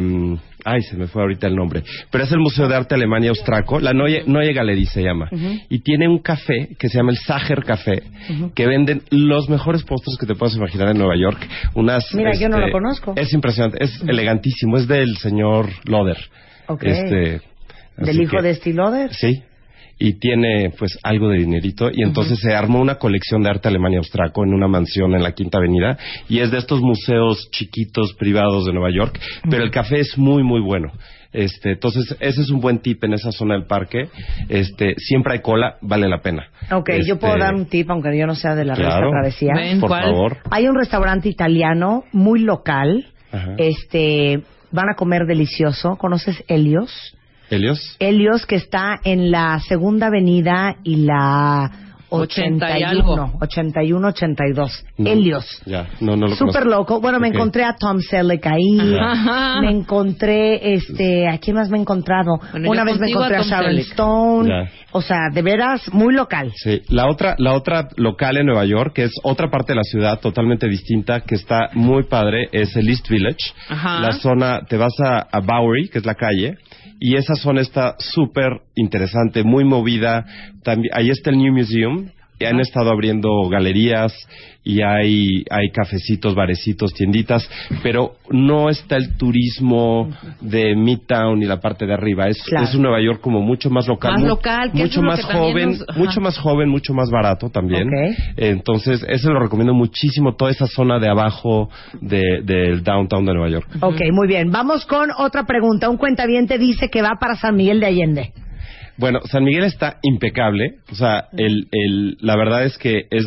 ay, 0.66 0.82
se 0.82 0.96
me 0.98 1.08
fue 1.08 1.22
ahorita 1.22 1.48
el 1.48 1.56
nombre. 1.56 1.84
Pero 2.12 2.24
es 2.24 2.32
el 2.32 2.40
Museo 2.40 2.68
de 2.68 2.76
Arte 2.76 2.96
Alemania 2.96 3.30
Austraco. 3.30 3.80
La 3.80 3.94
Neue, 3.94 4.24
Neue 4.28 4.54
Galerie 4.54 4.86
se 4.86 5.02
llama. 5.04 5.30
Y 5.70 5.80
tiene 5.80 6.08
un 6.08 6.20
café 6.20 6.70
que 6.78 6.90
se 6.90 6.98
llama 6.98 7.12
el 7.12 7.18
Sacher 7.18 7.64
Café, 7.64 8.04
que 8.56 8.68
venden 8.68 9.02
los 9.10 9.50
mejores 9.50 9.84
postres 9.84 10.18
que 10.20 10.26
te 10.26 10.36
puedas 10.36 10.56
imaginar 10.56 10.90
en 10.90 10.98
Nueva 10.98 11.16
York. 11.18 11.48
Unas. 11.76 12.14
Mira, 12.14 12.34
yo 12.34 12.50
no 12.50 12.58
este, 12.58 12.68
lo 12.68 12.72
conozco. 12.72 13.14
Es 13.16 13.34
impresionante, 13.34 13.84
es 13.84 14.02
elegantísimo. 14.08 14.78
Es 14.78 14.88
del 14.88 15.18
señor 15.18 15.70
Loder. 15.86 16.18
Ok. 16.68 16.84
Este. 16.84 17.42
Del 17.98 18.22
hijo 18.22 18.38
que- 18.38 18.42
de 18.44 18.56
Stiloder. 18.56 19.14
Sí. 19.14 19.44
Y 20.06 20.20
tiene 20.20 20.70
pues 20.78 21.00
algo 21.02 21.30
de 21.30 21.38
dinerito 21.38 21.90
y 21.90 22.04
entonces 22.04 22.38
se 22.40 22.54
armó 22.54 22.82
una 22.82 22.96
colección 22.96 23.42
de 23.42 23.50
arte 23.50 23.70
Alemania 23.70 24.00
Austraco 24.00 24.44
en 24.44 24.54
una 24.54 24.68
mansión 24.68 25.14
en 25.16 25.24
la 25.24 25.32
Quinta 25.32 25.60
Avenida 25.60 25.98
y 26.28 26.40
es 26.40 26.52
de 26.52 26.58
estos 26.58 26.82
museos 26.82 27.48
chiquitos 27.52 28.14
privados 28.16 28.66
de 28.66 28.74
Nueva 28.74 28.90
York, 28.92 29.18
pero 29.50 29.64
el 29.64 29.72
café 29.72 30.00
es 30.02 30.18
muy 30.18 30.44
muy 30.44 30.60
bueno. 30.60 30.92
Este, 31.32 31.72
entonces 31.72 32.16
ese 32.20 32.42
es 32.42 32.50
un 32.50 32.60
buen 32.60 32.80
tip 32.80 33.02
en 33.06 33.14
esa 33.14 33.32
zona 33.32 33.54
del 33.56 33.66
parque. 33.66 34.10
Este, 34.50 34.94
siempre 34.98 35.34
hay 35.36 35.40
cola, 35.40 35.78
vale 35.82 36.10
la 36.10 36.20
pena. 36.22 36.48
Ok, 36.72 36.90
yo 36.90 36.96
Este, 36.96 37.16
puedo 37.16 37.38
dar 37.38 37.56
un 37.56 37.66
tip, 37.68 37.90
aunque 37.90 38.16
yo 38.18 38.28
no 38.28 38.36
sea 38.36 38.56
de 38.56 38.66
la 38.66 38.74
Claro. 38.76 39.10
revista 39.10 39.10
Travesía. 39.10 39.54
Ven, 39.56 39.80
Por 39.80 39.90
¿cuál? 39.90 40.04
favor. 40.04 40.38
Hay 40.52 40.68
un 40.68 40.76
restaurante 40.76 41.30
italiano 41.30 42.04
muy 42.12 42.42
local. 42.42 43.08
Ajá. 43.32 43.56
Este, 43.58 44.42
van 44.72 44.90
a 44.90 44.96
comer 44.96 45.26
delicioso. 45.26 45.96
¿Conoces 45.96 46.44
Helios? 46.50 46.92
Helios. 47.54 47.96
Helios 48.00 48.46
que 48.46 48.56
está 48.56 49.00
en 49.04 49.32
la 49.32 49.60
Segunda 49.60 50.08
Avenida 50.08 50.76
y 50.84 50.98
la 51.06 51.84
80 52.14 52.80
y 52.80 52.84
81, 52.84 53.34
81, 53.42 54.08
82. 54.08 54.86
No, 54.98 55.10
Helios. 55.10 55.62
Ya, 55.66 55.88
no, 56.00 56.16
no 56.16 56.28
lo 56.28 56.36
Súper 56.36 56.66
loco. 56.68 57.02
Bueno, 57.02 57.20
me 57.20 57.30
encontré 57.30 57.64
a 57.64 57.74
Tom 57.74 58.00
Selleck 58.00 58.46
ahí. 58.46 58.80
Ajá. 59.00 59.62
Me 59.62 59.72
encontré, 59.72 60.76
este, 60.76 61.28
¿a 61.28 61.40
quién 61.40 61.56
más 61.56 61.70
me 61.70 61.78
he 61.78 61.82
encontrado? 61.82 62.40
Bueno, 62.52 62.70
Una 62.70 62.84
vez 62.84 63.00
me 63.00 63.08
a 63.08 63.10
encontré 63.10 63.36
a, 63.36 63.40
Tom 63.40 63.50
Sharon 63.50 63.72
Selleck. 63.72 63.88
Stone. 63.88 64.50
Ya. 64.50 64.72
O 64.92 65.02
sea, 65.02 65.30
de 65.34 65.42
veras, 65.42 65.92
muy 65.92 66.14
local. 66.14 66.54
Sí, 66.56 66.82
la 66.90 67.10
otra, 67.10 67.36
la 67.40 67.54
otra 67.54 67.88
local 67.96 68.38
en 68.38 68.46
Nueva 68.46 68.66
York, 68.66 68.94
que 68.94 69.06
es 69.06 69.14
otra 69.24 69.50
parte 69.50 69.74
de 69.74 69.78
la 69.78 69.84
ciudad 69.84 70.20
totalmente 70.20 70.68
distinta, 70.68 71.22
que 71.22 71.34
está 71.34 71.70
muy 71.74 72.04
padre, 72.04 72.48
es 72.52 72.76
el 72.76 72.88
East 72.90 73.10
Village. 73.10 73.54
Ajá. 73.70 74.02
La 74.02 74.12
zona, 74.14 74.60
te 74.70 74.78
vas 74.78 74.94
a, 75.04 75.18
a 75.32 75.40
Bowery, 75.40 75.90
que 75.90 75.98
es 75.98 76.06
la 76.06 76.14
calle, 76.14 76.58
y 77.04 77.18
esa 77.18 77.36
zona 77.36 77.60
está 77.60 77.98
súper 78.00 78.62
interesante, 78.76 79.44
muy 79.44 79.66
movida. 79.66 80.26
También, 80.64 80.94
ahí 80.96 81.10
está 81.10 81.32
el 81.32 81.38
New 81.38 81.52
Museum, 81.52 82.10
y 82.40 82.46
han 82.46 82.60
estado 82.60 82.92
abriendo 82.92 83.30
galerías 83.50 84.14
y 84.66 84.82
hay, 84.82 85.44
hay 85.50 85.70
cafecitos, 85.72 86.36
barecitos, 86.36 86.94
tienditas, 86.94 87.50
pero 87.84 88.14
no 88.30 88.70
está 88.70 88.96
el 88.96 89.18
turismo 89.18 90.10
de 90.40 90.74
Midtown 90.76 91.42
y 91.42 91.46
la 91.46 91.60
parte 91.60 91.86
de 91.86 91.94
arriba. 91.94 92.28
Es, 92.28 92.42
Claro. 92.44 92.66
es 92.66 92.74
un 92.76 92.84
Nueva 92.84 93.02
York 93.02 93.20
como 93.22 93.42
mucho 93.42 93.70
más 93.70 93.88
local. 93.88 94.14
Más 94.14 94.22
mu- 94.22 94.28
local, 94.28 94.70
eso 94.74 94.78
mucho 94.84 95.02
más 95.02 95.24
joven, 95.26 95.70
nos- 95.70 95.98
mucho 95.98 96.22
más 96.22 96.38
joven, 96.38 96.70
mucho 96.70 96.94
más 96.94 97.10
barato 97.10 97.50
también. 97.50 97.90
Entonces, 98.38 99.06
ese 99.08 99.28
lo 99.30 99.40
recomiendo 99.40 99.74
muchísimo, 99.74 100.36
toda 100.36 100.52
esa 100.52 100.68
zona 100.68 101.00
de 101.00 101.10
abajo 101.10 101.70
de- 102.02 102.42
del 102.44 102.84
downtown 102.84 103.26
de 103.26 103.34
Nueva 103.34 103.50
York. 103.50 103.68
Ok, 103.82 104.00
muy 104.12 104.28
bien. 104.28 104.50
Vamos 104.52 104.86
con 104.86 105.10
otra 105.18 105.44
pregunta. 105.46 105.90
Un 105.90 105.98
cuentaviente 105.98 106.58
dice 106.58 106.90
que 106.90 107.02
va 107.02 107.18
para 107.20 107.36
San 107.36 107.56
Miguel 107.56 107.80
de 107.80 107.86
Allende. 107.86 108.32
Bueno, 108.98 109.20
San 109.26 109.44
Miguel 109.44 109.64
está 109.64 109.98
impecable. 110.02 110.76
O 110.92 110.96
sea, 110.96 111.28
el, 111.38 111.68
el, 111.72 112.18
la 112.22 112.36
verdad 112.36 112.66
es 112.66 112.78
que 112.78 113.08
es 113.10 113.26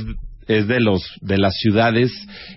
es 0.48 0.68
de 0.68 0.80
los 0.80 1.02
de 1.22 1.38
las 1.38 1.54
ciudades 1.58 2.12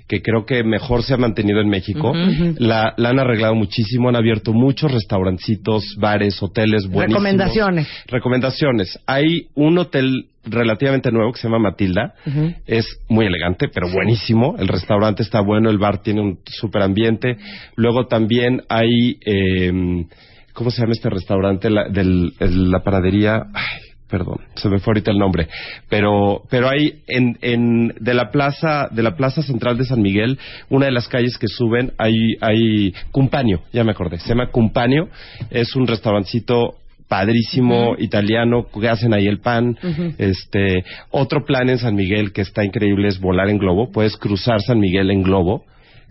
que 0.08 0.22
creo 0.22 0.46
que 0.46 0.64
mejor 0.64 1.04
se 1.04 1.14
ha 1.14 1.18
mantenido 1.18 1.60
en 1.60 1.70
México. 1.70 2.14
La, 2.58 2.94
la 2.98 3.10
han 3.10 3.20
arreglado 3.20 3.56
muchísimo, 3.56 4.10
han 4.10 4.16
abierto 4.16 4.54
muchos 4.54 4.92
restaurancitos, 4.92 5.96
bares, 5.98 6.42
hoteles 6.42 6.88
buenísimos. 6.88 7.24
Recomendaciones. 7.24 7.88
Recomendaciones. 8.08 9.00
Hay 9.08 9.48
un 9.56 9.78
hotel 9.78 10.28
relativamente 10.46 11.12
nuevo 11.12 11.32
que 11.32 11.40
se 11.40 11.48
llama 11.48 11.60
Matilda. 11.60 12.14
Es 12.66 12.86
muy 13.08 13.26
elegante, 13.26 13.68
pero 13.74 13.90
buenísimo. 13.90 14.56
El 14.58 14.68
restaurante 14.68 15.24
está 15.24 15.42
bueno, 15.42 15.70
el 15.70 15.78
bar 15.78 16.02
tiene 16.02 16.22
un 16.22 16.40
super 16.46 16.82
ambiente. 16.82 17.38
Luego 17.76 18.08
también 18.08 18.62
hay, 18.70 19.18
eh, 19.26 20.06
¿cómo 20.60 20.72
se 20.72 20.82
llama 20.82 20.92
este 20.92 21.10
restaurante? 21.10 21.70
La, 21.70 21.88
del, 21.88 22.34
el- 22.42 22.70
la 22.70 22.82
paradería. 22.84 23.44
Ay, 23.54 23.80
perdón, 24.10 24.40
se 24.56 24.68
me 24.68 24.80
fue 24.80 24.92
ahorita 24.92 25.12
el 25.12 25.18
nombre. 25.18 25.48
Pero, 25.88 26.42
pero 26.50 26.68
hay 26.68 26.96
en, 27.08 27.38
en, 27.42 27.94
de 27.98 28.14
la 28.14 28.30
plaza, 28.30 28.90
de 28.92 29.02
la 29.04 29.16
plaza 29.16 29.42
central 29.42 29.78
de 29.78 29.86
San 29.86 30.02
Miguel, 30.02 30.38
una 30.70 30.88
de 30.88 30.92
las 30.92 31.08
calles 31.08 31.38
que 31.38 31.48
suben, 31.48 31.94
hay, 31.98 32.14
hay 32.42 32.94
Cumpaño, 33.12 33.62
ya 33.72 33.86
me 33.86 33.92
acordé. 33.92 34.20
Se 34.20 34.28
llama 34.28 34.48
Cumpaño. 34.52 35.08
Es 35.50 35.76
un 35.78 35.88
restaurancito 35.88 36.76
padrísimo 37.08 37.96
italiano 37.98 38.68
que 38.68 38.88
hacen 38.90 39.14
ahí 39.16 39.26
el 39.26 39.40
pan 39.40 39.76
este 40.20 40.84
otro 41.10 41.44
plan 41.44 41.68
en 41.68 41.80
San 41.80 41.96
Miguel 41.96 42.32
que 42.32 42.42
está 42.42 42.64
increíble 42.64 43.08
es 43.08 43.20
volar 43.20 43.50
en 43.50 43.58
globo 43.58 43.90
puedes 43.92 44.16
cruzar 44.16 44.62
San 44.62 44.80
Miguel 44.80 45.10
en 45.10 45.24
globo 45.24 45.64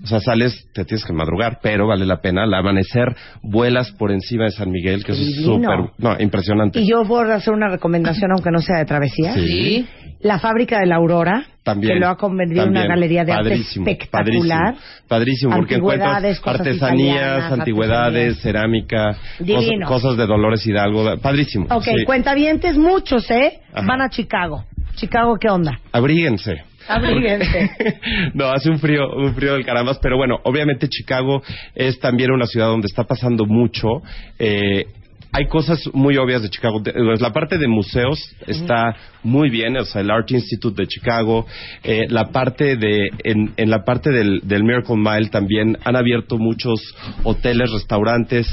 o 0.02 0.06
sea, 0.06 0.20
sales, 0.20 0.68
te 0.72 0.84
tienes 0.84 1.04
que 1.04 1.12
madrugar, 1.12 1.58
pero 1.62 1.86
vale 1.86 2.06
la 2.06 2.20
pena. 2.20 2.44
Al 2.44 2.54
amanecer, 2.54 3.16
vuelas 3.42 3.90
por 3.92 4.12
encima 4.12 4.44
de 4.44 4.50
San 4.52 4.70
Miguel, 4.70 5.04
que 5.04 5.12
eso 5.12 5.22
es 5.22 5.44
súper, 5.44 5.90
no, 5.98 6.16
impresionante. 6.20 6.80
Y 6.80 6.88
yo 6.88 7.04
puedo 7.04 7.32
hacer 7.32 7.52
una 7.52 7.68
recomendación, 7.68 8.30
aunque 8.32 8.50
no 8.50 8.60
sea 8.60 8.78
de 8.78 8.84
travesía. 8.84 9.34
Sí. 9.34 9.86
La 10.20 10.38
fábrica 10.38 10.80
de 10.80 10.86
la 10.86 10.96
Aurora, 10.96 11.46
También. 11.62 11.94
que 11.94 12.00
lo 12.00 12.08
ha 12.08 12.16
convertido 12.16 12.64
en 12.64 12.70
una 12.70 12.86
galería 12.86 13.24
de 13.24 13.32
Padrísimo, 13.32 13.84
arte 13.84 13.92
espectacular. 13.92 14.74
Padrísimo, 14.74 15.08
padrísimo, 15.08 15.56
porque 15.56 15.74
encuentras 15.76 16.40
artesanías, 16.44 16.76
italianas, 16.76 17.52
antigüedades, 17.52 18.06
artesanías. 18.06 18.42
cerámica, 18.42 19.16
Divino. 19.38 19.86
cosas, 19.86 20.02
cosas 20.02 20.16
de 20.18 20.26
Dolores 20.26 20.66
Hidalgo. 20.66 21.18
Padrísimo. 21.18 21.66
Ok, 21.70 21.84
sí. 21.84 22.04
cuentavientes 22.04 22.76
muchos, 22.76 23.30
¿eh? 23.30 23.60
Ajá. 23.72 23.86
Van 23.86 24.00
a 24.02 24.10
Chicago. 24.10 24.64
Chicago, 24.96 25.36
¿qué 25.40 25.48
onda? 25.48 25.78
Abríguense. 25.92 26.64
Abríguense. 26.88 27.70
no, 28.34 28.46
hace 28.50 28.70
un 28.70 28.78
frío, 28.78 29.08
un 29.14 29.34
frío 29.34 29.52
del 29.52 29.64
carambas, 29.64 29.98
pero 30.00 30.16
bueno, 30.16 30.38
obviamente 30.44 30.88
Chicago 30.88 31.42
es 31.74 31.98
también 32.00 32.30
una 32.30 32.46
ciudad 32.46 32.66
donde 32.68 32.86
está 32.86 33.04
pasando 33.04 33.44
mucho. 33.44 34.02
Eh, 34.38 34.86
hay 35.30 35.46
cosas 35.46 35.82
muy 35.92 36.16
obvias 36.16 36.42
de 36.42 36.48
Chicago. 36.48 36.82
Pues, 36.82 37.20
La 37.20 37.32
parte 37.32 37.58
de 37.58 37.68
museos 37.68 38.18
está 38.46 38.96
muy 39.22 39.50
bien, 39.50 39.76
o 39.76 39.84
sea, 39.84 40.00
el 40.00 40.10
Art 40.10 40.30
Institute 40.30 40.80
de 40.80 40.88
Chicago, 40.88 41.46
eh, 41.82 42.06
la 42.08 42.30
parte 42.30 42.76
de, 42.76 43.10
en, 43.24 43.52
en 43.56 43.70
la 43.70 43.84
parte 43.84 44.10
del, 44.10 44.40
del 44.44 44.64
Miracle 44.64 44.96
Mile 44.96 45.28
también 45.28 45.76
han 45.84 45.96
abierto 45.96 46.38
muchos 46.38 46.80
hoteles, 47.24 47.70
restaurantes, 47.72 48.46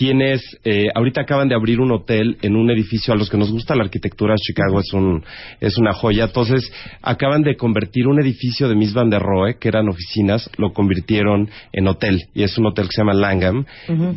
tienes, 0.00 0.40
eh, 0.64 0.86
ahorita 0.94 1.20
acaban 1.20 1.46
de 1.50 1.54
abrir 1.54 1.78
un 1.78 1.92
hotel 1.92 2.38
en 2.40 2.56
un 2.56 2.70
edificio, 2.70 3.12
a 3.12 3.18
los 3.18 3.28
que 3.28 3.36
nos 3.36 3.52
gusta 3.52 3.76
la 3.76 3.82
arquitectura, 3.82 4.34
Chicago 4.36 4.80
es, 4.80 4.90
un, 4.94 5.22
es 5.60 5.76
una 5.76 5.92
joya. 5.92 6.24
Entonces, 6.24 6.72
acaban 7.02 7.42
de 7.42 7.54
convertir 7.54 8.06
un 8.06 8.18
edificio 8.18 8.66
de 8.70 8.76
Miss 8.76 8.94
Van 8.94 9.10
der 9.10 9.20
Rohe, 9.20 9.58
que 9.58 9.68
eran 9.68 9.90
oficinas, 9.90 10.48
lo 10.56 10.72
convirtieron 10.72 11.50
en 11.74 11.86
hotel. 11.86 12.18
Y 12.32 12.44
es 12.44 12.56
un 12.56 12.64
hotel 12.64 12.86
que 12.86 12.92
se 12.94 13.02
llama 13.02 13.12
Langham. 13.12 13.66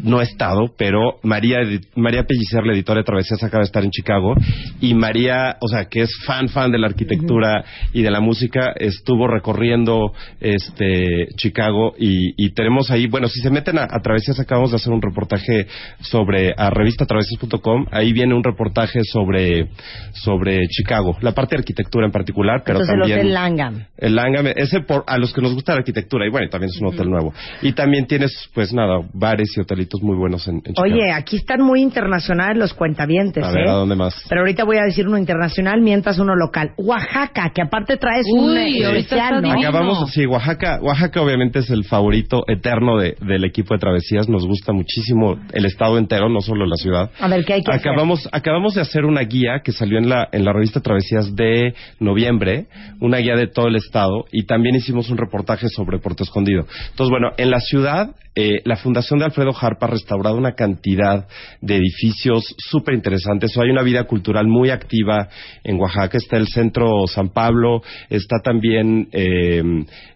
No 0.03 0.21
he 0.21 0.23
estado, 0.23 0.73
pero 0.77 1.19
María, 1.21 1.57
María 1.97 2.23
Pellicer, 2.23 2.65
la 2.65 2.71
editora 2.71 3.01
de 3.01 3.03
Travesías, 3.03 3.43
acaba 3.43 3.63
de 3.63 3.65
estar 3.65 3.83
en 3.83 3.91
Chicago. 3.91 4.35
Y 4.79 4.93
María, 4.93 5.57
o 5.59 5.67
sea, 5.67 5.89
que 5.89 6.03
es 6.03 6.11
fan, 6.25 6.47
fan 6.47 6.71
de 6.71 6.79
la 6.79 6.87
arquitectura 6.87 7.65
y 7.91 8.03
de 8.03 8.09
la 8.09 8.21
música, 8.21 8.71
estuvo 8.79 9.27
recorriendo 9.27 10.13
este 10.39 11.27
Chicago 11.35 11.93
y, 11.99 12.41
y 12.41 12.53
tenemos 12.53 12.89
ahí, 12.89 13.07
bueno, 13.07 13.27
si 13.27 13.41
se 13.41 13.49
meten 13.49 13.79
a, 13.79 13.83
a 13.83 13.99
Travesías, 14.01 14.39
acabamos 14.39 14.71
de 14.71 14.77
hacer 14.77 14.93
un 14.93 15.01
reportaje 15.01 15.67
sobre, 15.99 16.53
a 16.57 16.69
revistatravesías.com, 16.69 17.85
ahí 17.91 18.13
viene 18.13 18.33
un 18.33 18.43
reportaje 18.43 18.99
sobre, 19.03 19.67
sobre 20.13 20.67
Chicago, 20.67 21.17
la 21.21 21.31
parte 21.33 21.55
de 21.55 21.59
arquitectura 21.61 22.05
en 22.05 22.11
particular, 22.11 22.63
pero 22.65 22.79
Entonces, 22.79 22.93
el 22.95 22.99
también... 23.01 23.19
Hotel 23.19 23.33
Langham. 23.33 23.85
El 23.97 24.15
Langham, 24.15 24.47
ese 24.55 24.81
por, 24.81 25.03
a 25.07 25.17
los 25.17 25.33
que 25.33 25.41
nos 25.41 25.53
gusta 25.53 25.73
la 25.73 25.79
arquitectura, 25.79 26.25
y 26.25 26.29
bueno, 26.29 26.49
también 26.49 26.69
es 26.73 26.81
un 26.81 26.87
hotel 26.87 27.09
nuevo. 27.09 27.33
Y 27.61 27.73
también 27.73 28.05
tienes, 28.05 28.49
pues 28.53 28.73
nada, 28.73 28.99
bares 29.13 29.55
y 29.57 29.61
hotelitos 29.61 30.01
muy 30.01 30.15
buenos 30.17 30.47
en, 30.47 30.55
en 30.55 30.73
Chicago. 30.73 30.83
Oye, 30.83 31.11
aquí 31.11 31.37
están 31.37 31.61
muy 31.61 31.81
internacionales 31.81 32.57
los 32.57 32.73
cuentavientes, 32.73 33.43
a 33.43 33.51
ver, 33.51 33.65
¿eh? 33.67 33.69
¿a 33.69 33.73
dónde 33.73 33.95
más? 33.95 34.15
Pero 34.29 34.41
ahorita 34.41 34.63
voy 34.63 34.77
a 34.77 34.83
decir 34.83 35.07
uno 35.07 35.17
internacional 35.17 35.81
mientras 35.81 36.19
uno 36.19 36.35
local. 36.35 36.71
Oaxaca, 36.77 37.51
que 37.53 37.61
aparte 37.61 37.97
traes 37.97 38.25
un 38.35 38.51
Uy, 38.51 38.83
ahorita 38.83 38.99
especial, 39.15 39.41
¿no? 39.41 39.51
Acabamos, 39.51 40.11
sí, 40.11 40.25
Oaxaca, 40.25 40.79
Oaxaca 40.81 41.21
obviamente 41.21 41.59
es 41.59 41.69
el 41.69 41.83
favorito 41.85 42.43
eterno 42.47 42.97
de- 42.97 43.15
del 43.21 43.43
equipo 43.45 43.73
de 43.73 43.79
travesías. 43.79 44.27
Nos 44.29 44.45
gusta 44.45 44.73
muchísimo 44.73 45.39
el 45.53 45.62
estado 45.65 45.97
entero, 45.97 46.29
no 46.29 46.41
solo 46.41 46.65
la 46.65 46.75
ciudad. 46.75 47.11
A 47.19 47.27
ver, 47.27 47.45
¿qué 47.45 47.53
hay 47.53 47.63
que 47.63 47.71
hacer? 47.71 47.91
acabamos, 47.91 48.27
acabamos 48.31 48.73
de 48.75 48.81
hacer 48.81 49.05
una 49.05 49.21
guía 49.21 49.61
que 49.63 49.71
salió 49.71 49.97
en 49.97 50.09
la, 50.09 50.27
en 50.31 50.45
la 50.45 50.53
revista 50.53 50.79
Travesías 50.79 51.35
de 51.35 51.73
noviembre, 51.99 52.67
una 52.99 53.17
guía 53.17 53.35
de 53.35 53.47
todo 53.47 53.67
el 53.67 53.75
estado, 53.75 54.25
y 54.31 54.45
también 54.45 54.75
hicimos 54.75 55.09
un 55.09 55.17
reportaje 55.17 55.67
sobre 55.69 55.99
Puerto 55.99 56.23
Escondido. 56.23 56.65
Entonces, 56.89 57.09
bueno, 57.09 57.31
en 57.37 57.51
la 57.51 57.59
ciudad, 57.59 58.15
eh, 58.35 58.61
la 58.65 58.77
Fundación 58.77 59.19
de 59.19 59.25
Alfredo 59.25 59.51
Harpa 59.59 59.85
ha 59.85 59.89
restaurado 59.91 60.35
una 60.37 60.53
cantidad 60.53 61.27
de 61.61 61.75
edificios 61.77 62.43
súper 62.57 62.95
interesantes. 62.95 63.55
Hay 63.57 63.69
una 63.69 63.83
vida 63.83 64.05
cultural 64.05 64.47
muy 64.47 64.69
activa 64.71 65.29
en 65.63 65.79
Oaxaca. 65.79 66.17
Está 66.17 66.37
el 66.37 66.47
Centro 66.47 67.05
San 67.07 67.29
Pablo, 67.29 67.81
está 68.09 68.37
también 68.43 69.07
eh, 69.11 69.61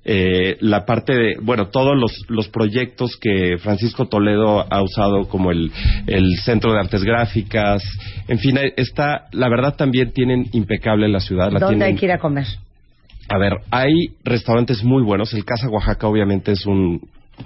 eh, 0.03 0.57
la 0.61 0.85
parte 0.85 1.14
de, 1.14 1.35
bueno, 1.41 1.68
todos 1.68 1.95
los, 1.95 2.11
los 2.30 2.48
proyectos 2.49 3.18
que 3.18 3.57
Francisco 3.60 4.07
Toledo 4.07 4.65
ha 4.68 4.81
usado, 4.81 5.27
como 5.27 5.52
el, 5.52 5.72
el 6.07 6.38
Centro 6.44 6.73
de 6.73 6.80
Artes 6.80 7.03
Gráficas. 7.03 7.84
En 8.27 8.39
fin, 8.39 8.57
está, 8.77 9.27
la 9.31 9.49
verdad 9.49 9.76
también 9.76 10.11
tienen 10.11 10.48
impecable 10.53 11.07
la 11.07 11.19
ciudad. 11.19 11.52
La 11.52 11.60
¿Dónde 11.60 11.76
tienen- 11.76 11.84
hay 11.84 11.95
que 11.95 12.06
ir 12.07 12.11
a 12.14 12.18
comer? 12.19 12.45
a 13.30 13.38
ver, 13.38 13.53
hay 13.72 13.91
restaurantes 14.23 14.84
muy 14.85 15.03
buenos. 15.03 15.34
El 15.34 15.44
Casa 15.44 15.68
Oaxaca 15.69 16.07
obviamente 16.07 16.53
es 16.53 16.65
un 16.65 17.02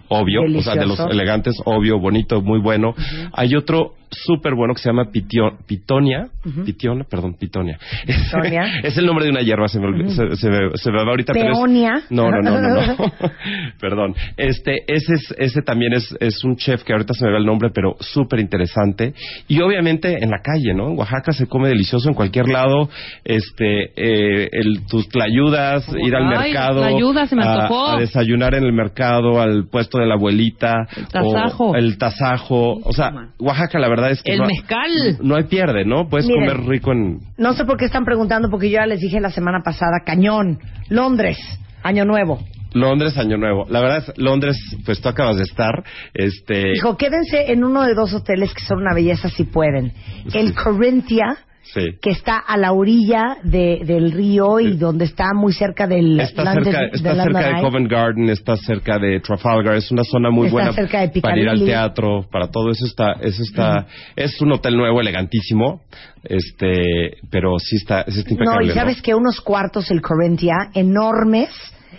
obvio, 0.08 0.42
o 0.44 0.62
sea, 0.62 0.76
de 0.76 0.86
los 0.86 1.00
elegantes, 1.00 1.56
obvio, 1.66 2.00
bonito, 2.00 2.42
muy 2.42 2.60
bueno. 2.60 2.94
Hay 3.34 3.56
otro 3.56 3.94
súper 4.12 4.54
bueno 4.56 4.74
que 4.74 4.82
se 4.82 4.90
llama 4.90 5.06
Pitio- 5.12 5.58
Pitonia, 5.66 6.28
Pitiona, 6.66 7.06
perdón, 7.06 7.36
Pitonia. 7.40 7.80
Pitonia. 8.06 8.80
es 8.84 8.98
el 8.98 9.06
nombre 9.06 9.26
de 9.26 9.32
una 9.32 9.42
hierba, 9.42 9.68
se 9.68 9.80
me, 9.80 9.88
olvi- 9.88 10.10
se, 10.10 10.36
se 10.36 10.50
me, 10.50 10.58
se 10.76 10.92
me 10.92 10.98
va 10.98 11.10
ahorita. 11.10 11.34
pero 11.34 11.52
es- 11.52 11.58
Peonia. 11.58 12.02
no, 12.10 12.30
no, 12.30 12.42
no, 12.42 12.60
no, 12.62 12.70
no. 12.86 12.96
Perdón. 13.80 14.14
Este, 14.38 14.80
ese 14.88 15.14
es, 15.14 15.36
ese 15.38 15.62
también 15.62 15.94
es, 15.94 16.16
es 16.20 16.44
un 16.44 16.56
chef 16.58 16.84
que 16.84 16.94
ahorita 16.94 17.14
se 17.14 17.26
me 17.26 17.32
va 17.32 17.38
el 17.38 17.46
nombre, 17.46 17.70
pero 17.74 17.96
súper 18.00 18.40
interesante. 18.40 19.14
Y 19.48 19.62
obviamente 19.62 20.22
en 20.24 20.30
la 20.30 20.40
calle, 20.44 20.74
¿no? 20.74 20.90
En 20.92 20.98
Oaxaca 20.98 21.32
se 21.32 21.48
come 21.48 21.70
delicioso 21.70 22.10
en 22.10 22.16
cualquier 22.16 22.48
lado. 22.50 22.90
Este, 23.24 23.92
eh, 23.96 24.50
el, 24.52 24.86
tus 24.88 25.08
tlayudas, 25.10 25.88
ir 26.04 26.16
al 26.16 26.28
Ay, 26.34 26.52
mercado. 26.52 26.82
tlayudas, 26.82 27.30
se 27.30 27.36
me 27.36 27.44
a- 27.44 27.54
antojó. 27.54 27.88
A, 27.88 28.00
desayunar 28.00 28.56
en 28.56 28.64
el 28.64 28.74
mercado, 28.74 29.42
al 29.42 29.68
puesto 29.70 30.00
de 30.00 30.06
la 30.08 30.16
abuelita. 30.16 30.74
El 30.98 31.08
tasajo. 31.08 31.76
el 31.76 31.98
tasajo. 31.98 32.80
O 32.84 32.92
sea, 32.94 33.12
Oaxaca 33.40 33.80
la 33.80 33.88
verdad 33.88 34.01
es 34.10 34.24
que 34.24 34.34
El 34.34 34.40
no, 34.40 34.46
mezcal. 34.48 35.18
no 35.22 35.36
hay 35.36 35.44
pierde, 35.44 35.86
¿no? 35.86 36.10
Puedes 36.10 36.26
Miren. 36.28 36.50
comer 36.50 36.68
rico 36.68 36.92
en, 36.92 37.20
No 37.38 37.54
sé 37.54 37.66
por 37.66 37.78
qué 37.78 37.86
están 37.86 38.06
preguntando, 38.06 38.50
porque 38.50 38.70
yo 38.70 38.80
ya 38.80 38.86
les 38.88 39.00
dije 39.00 39.20
la 39.20 39.30
semana 39.32 39.60
pasada, 39.64 40.00
cañón, 40.06 40.60
Londres, 40.90 41.38
Año 41.84 42.06
Nuevo. 42.06 42.40
Londres, 42.74 43.18
Año 43.18 43.38
Nuevo. 43.38 43.66
La 43.70 43.82
verdad 43.82 43.98
es, 44.08 44.18
Londres, 44.18 44.58
pues 44.86 45.02
tú 45.02 45.10
acabas 45.10 45.36
de 45.38 45.44
estar. 45.44 45.84
Este. 46.14 46.72
Dijo, 46.72 46.96
quédense 46.98 47.52
en 47.52 47.64
uno 47.66 47.84
de 47.84 47.94
dos 47.94 48.14
hoteles 48.14 48.54
que 48.54 48.64
son 48.66 48.80
una 48.80 48.94
belleza 48.96 49.28
si 49.30 49.44
pueden. 49.44 49.92
El 50.34 50.54
Corinthia, 50.56 51.38
Sí. 51.64 51.82
que 52.02 52.10
está 52.10 52.38
a 52.38 52.58
la 52.58 52.74
orilla 52.74 53.38
de- 53.44 53.82
del 53.86 54.12
río 54.12 54.60
y 54.60 54.76
donde 54.78 55.06
está 55.06 55.26
muy 55.34 55.54
cerca 55.54 55.88
del 55.88 56.20
Está 56.20 56.44
London- 56.44 56.64
cerca, 56.66 56.86
está 56.92 57.14
London 57.14 57.34
cerca 57.42 57.56
de. 57.56 57.62
Covent 57.62 57.90
Garden, 57.92 58.30
está 58.30 58.58
cerca 58.58 58.98
de 59.00 59.20
Trafalgar, 59.22 59.76
es 59.76 59.90
una 59.92 60.04
zona 60.04 60.32
muy 60.32 60.48
Está 60.48 60.54
buena 60.54 60.74
cerca 60.74 61.08
de 61.08 61.22
para 61.22 61.40
ir 61.40 61.48
al 61.48 61.64
teatro, 61.64 62.26
para 62.30 62.48
todo 62.50 62.72
eso 62.72 62.86
está, 62.86 63.14
eso 63.22 63.44
está, 63.44 63.86
es 64.16 64.42
un 64.42 64.52
hotel 64.52 64.76
nuevo, 64.76 65.00
elegantísimo, 65.00 65.82
este, 66.24 67.18
pero 67.30 67.58
sí 67.60 67.76
está, 67.78 68.06
sí 68.08 68.20
está 68.20 68.32
impecable. 68.34 68.66
No, 68.68 68.72
y 68.72 68.76
sabes 68.76 69.02
que 69.02 69.14
unos 69.14 69.40
cuartos 69.42 69.92
el 69.92 70.02
Corinthia 70.02 70.56
enormes. 70.74 71.50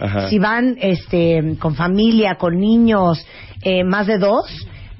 Ajá. 0.01 0.29
Si 0.31 0.39
van 0.39 0.77
este, 0.81 1.57
con 1.59 1.75
familia, 1.75 2.35
con 2.37 2.59
niños, 2.59 3.25
eh, 3.63 3.85
más 3.85 4.07
de 4.07 4.19
dos, 4.19 4.47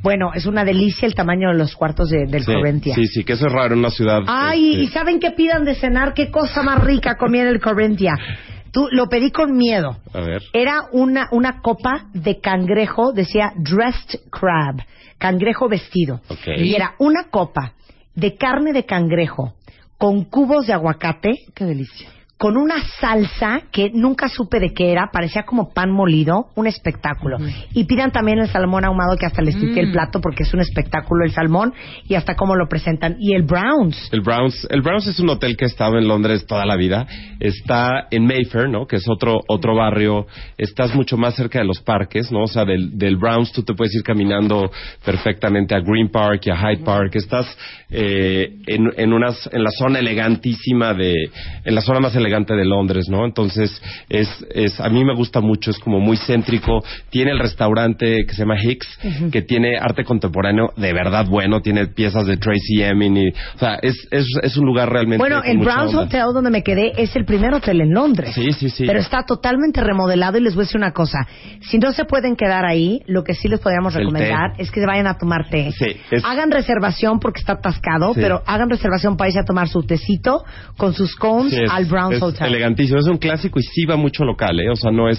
bueno, 0.03 0.33
es 0.35 0.47
una 0.47 0.65
delicia 0.65 1.07
el 1.07 1.15
tamaño 1.15 1.49
de 1.51 1.55
los 1.59 1.75
cuartos 1.77 2.11
de- 2.11 2.27
del 2.27 2.43
sí, 2.45 2.53
sí, 2.95 3.07
sí, 3.07 3.25
que 3.25 3.35
eso 3.35 3.47
es 3.47 3.53
raro 3.53 3.75
en 3.75 3.81
una 3.81 3.91
ciudad. 3.91 4.21
Ay, 4.27 4.71
este, 4.73 4.83
¿y 4.85 4.87
saben 4.89 5.21
qué 5.21 5.31
pidan 5.31 5.65
de 5.65 5.75
cenar? 5.75 6.13
¿Qué 6.15 6.31
cosa 6.31 6.63
más 6.63 6.83
rica 6.83 7.17
comía 7.17 7.43
en 7.43 7.49
el 7.49 7.61
Corinthia? 7.61 8.15
Tú, 8.73 8.89
lo 8.91 9.07
pedí 9.09 9.31
con 9.31 9.55
miedo. 9.57 9.99
a 10.15 10.21
ver. 10.21 10.43
Era 10.53 10.87
una, 10.93 11.29
una 11.31 11.61
copa 11.61 12.07
de 12.15 12.41
cangrejo, 12.41 13.13
decía 13.13 13.53
dressed 13.57 14.21
crab, 14.31 14.83
cangrejo 15.19 15.69
vestido. 15.69 16.21
Ok. 16.29 16.49
Y 16.57 16.75
era 16.75 16.95
una 16.99 17.25
copa 17.31 17.75
de 18.15 18.35
carne 18.37 18.73
de 18.73 18.85
cangrejo 18.85 19.55
con 19.99 20.25
cubos 20.25 20.67
de 20.67 20.73
aguacate. 20.73 21.33
Qué 21.55 21.65
delicia. 21.65 22.09
Con 22.43 22.57
una 22.57 22.83
salsa 23.01 23.61
que 23.71 23.93
nunca 23.95 24.29
supe 24.29 24.59
de 24.59 24.75
qué 24.75 24.91
era, 24.91 25.11
parecía 25.13 25.45
como 25.45 25.73
pan 25.73 25.93
molido, 25.93 26.47
un 26.57 26.67
espectáculo. 26.67 27.37
Y 27.73 27.85
pidan 27.85 28.11
también 28.11 28.41
el 28.41 28.49
salmón 28.49 28.85
ahumado 28.85 29.17
que 29.17 29.27
hasta 29.27 29.43
les 29.43 29.55
quité 29.55 29.79
el 29.79 29.91
Mm. 29.91 29.93
plato 29.93 30.21
porque 30.21 30.43
es 30.43 30.53
un 30.53 30.59
espectáculo 30.59 31.25
el 31.25 31.31
salmón 31.31 31.73
y 32.09 32.17
hasta 32.17 32.35
cómo 32.35 32.57
lo 32.57 32.67
presentan. 32.67 33.15
Y 33.21 33.33
el 33.37 33.45
Browns. 33.45 34.09
El 34.11 34.23
Browns, 34.23 34.67
el 34.71 34.83
Browns 34.83 35.07
es 35.07 35.21
un 35.21 35.29
hotel 35.31 35.57
que 35.57 35.67
ha 35.67 35.69
estado 35.69 35.99
en 35.99 36.09
Londres 36.09 36.45
toda 36.45 36.67
la 36.67 36.75
vida. 36.75 37.07
Está 37.39 38.09
en 38.11 38.27
Mayfair, 38.27 38.69
¿no? 38.69 38.87
Que 38.87 38.97
es 38.97 39.09
otro 39.09 39.39
otro 39.47 39.77
barrio. 39.77 40.27
Estás 40.59 40.93
mucho 40.97 41.17
más 41.17 41.37
cerca 41.37 41.61
de 41.61 41.65
los 41.65 41.81
parques, 41.81 42.33
¿no? 42.33 42.43
O 42.43 42.49
sea, 42.49 42.65
del, 42.65 42.99
del 42.99 43.19
Browns 43.19 43.53
tú 43.53 43.63
te 43.63 43.73
puedes 43.73 43.95
ir 43.95 44.03
caminando 44.03 44.69
perfectamente 45.05 45.77
a 45.77 45.79
Green 45.79 46.09
Park 46.11 46.43
y 46.47 46.51
a 46.51 46.57
Hyde 46.57 46.85
Park. 46.85 47.15
Estás 47.15 47.47
eh, 47.93 48.51
en, 48.67 48.91
en 48.97 49.13
unas 49.13 49.49
en 49.53 49.63
la 49.63 49.71
zona 49.71 49.99
elegantísima 49.99 50.95
de 50.95 51.15
en 51.65 51.75
la 51.75 51.81
zona 51.81 52.01
más 52.01 52.15
elegante 52.17 52.55
de 52.55 52.65
Londres, 52.65 53.07
¿no? 53.09 53.25
Entonces 53.25 53.81
es 54.09 54.29
es 54.55 54.81
a 54.81 54.89
mí 54.89 55.05
me 55.05 55.15
gusta 55.15 55.41
mucho. 55.41 55.71
Es 55.71 55.79
como 55.79 56.01
muy 56.01 56.17
céntrico. 56.17 56.83
Tiene 57.11 57.31
el 57.33 57.39
restaurante 57.39 58.25
que 58.27 58.33
se 58.35 58.43
llama 58.43 58.57
Hicks, 58.63 58.99
que 59.31 59.43
tiene 59.43 59.77
arte 59.79 60.05
contemporáneo 60.05 60.71
de 60.77 60.93
verdad 60.93 61.27
bueno. 61.29 61.61
Tiene 61.61 61.87
piezas 61.89 62.27
de 62.27 62.37
Tracy 62.37 62.83
Emin 62.83 63.17
y, 63.17 63.29
o 63.29 63.59
sea, 63.59 63.75
es 63.83 63.97
es, 64.11 64.27
es 64.43 64.57
un 64.57 64.67
lugar 64.67 64.91
realmente 64.91 65.19
Bueno, 65.23 65.43
el 65.45 65.59
Browns 65.59 65.95
onda. 65.95 66.03
Hotel 66.05 66.23
donde 66.35 66.51
me 66.51 66.63
quedé 66.63 66.93
es 66.97 67.15
el 67.17 67.25
primer 67.25 67.53
hotel 67.55 67.81
en 67.81 67.93
Londres. 67.93 68.35
Sí, 68.35 68.53
sí, 68.53 68.71
sí. 68.71 68.85
Pero 68.87 68.99
está 68.99 69.25
totalmente 69.25 69.81
remodelado 69.83 70.39
y 70.39 70.41
les 70.41 70.55
voy 70.55 70.63
a 70.63 70.65
decir 70.67 70.79
una 70.79 70.93
cosa. 70.93 71.27
Si 71.61 71.79
no 71.79 71.93
se 71.93 72.05
pueden 72.05 72.37
quedar 72.37 72.65
ahí, 72.65 73.01
lo 73.07 73.23
que 73.25 73.35
sí 73.35 73.49
les 73.49 73.61
podríamos 73.61 73.95
recomendar 73.95 74.53
es 74.59 74.71
que 74.71 74.81
se 74.81 74.87
vayan 74.87 75.07
a 75.07 75.19
tomar 75.19 75.49
té. 75.51 75.71
Sí, 75.73 75.97
es- 76.11 76.25
Hagan 76.25 76.51
reservación 76.51 77.19
porque 77.21 77.41
está 77.41 77.55
atascado, 77.55 77.82
Sí. 78.15 78.21
pero 78.21 78.43
hagan 78.47 78.71
reservación 78.71 79.17
para 79.17 79.29
irse 79.29 79.41
a 79.41 79.45
tomar 79.45 79.69
su 79.69 79.83
tecito 79.83 80.45
con 80.77 80.93
sus 80.95 81.15
cones 81.17 81.53
Sí, 81.53 81.61
es, 81.63 81.71
al 81.71 81.85
Browns 81.87 82.17
es 82.17 82.23
Hotel. 82.23 82.47
elegantísimo, 82.49 82.99
es 82.99 83.07
un 83.07 83.19
clásico 83.19 83.59
y 83.59 83.63
sí 83.63 83.85
va 83.85 83.97
mucho 83.97 84.25
local, 84.25 84.59
¿eh? 84.61 84.71
O 84.71 84.77
sea, 84.77 84.91
no 84.91 85.09
es, 85.09 85.19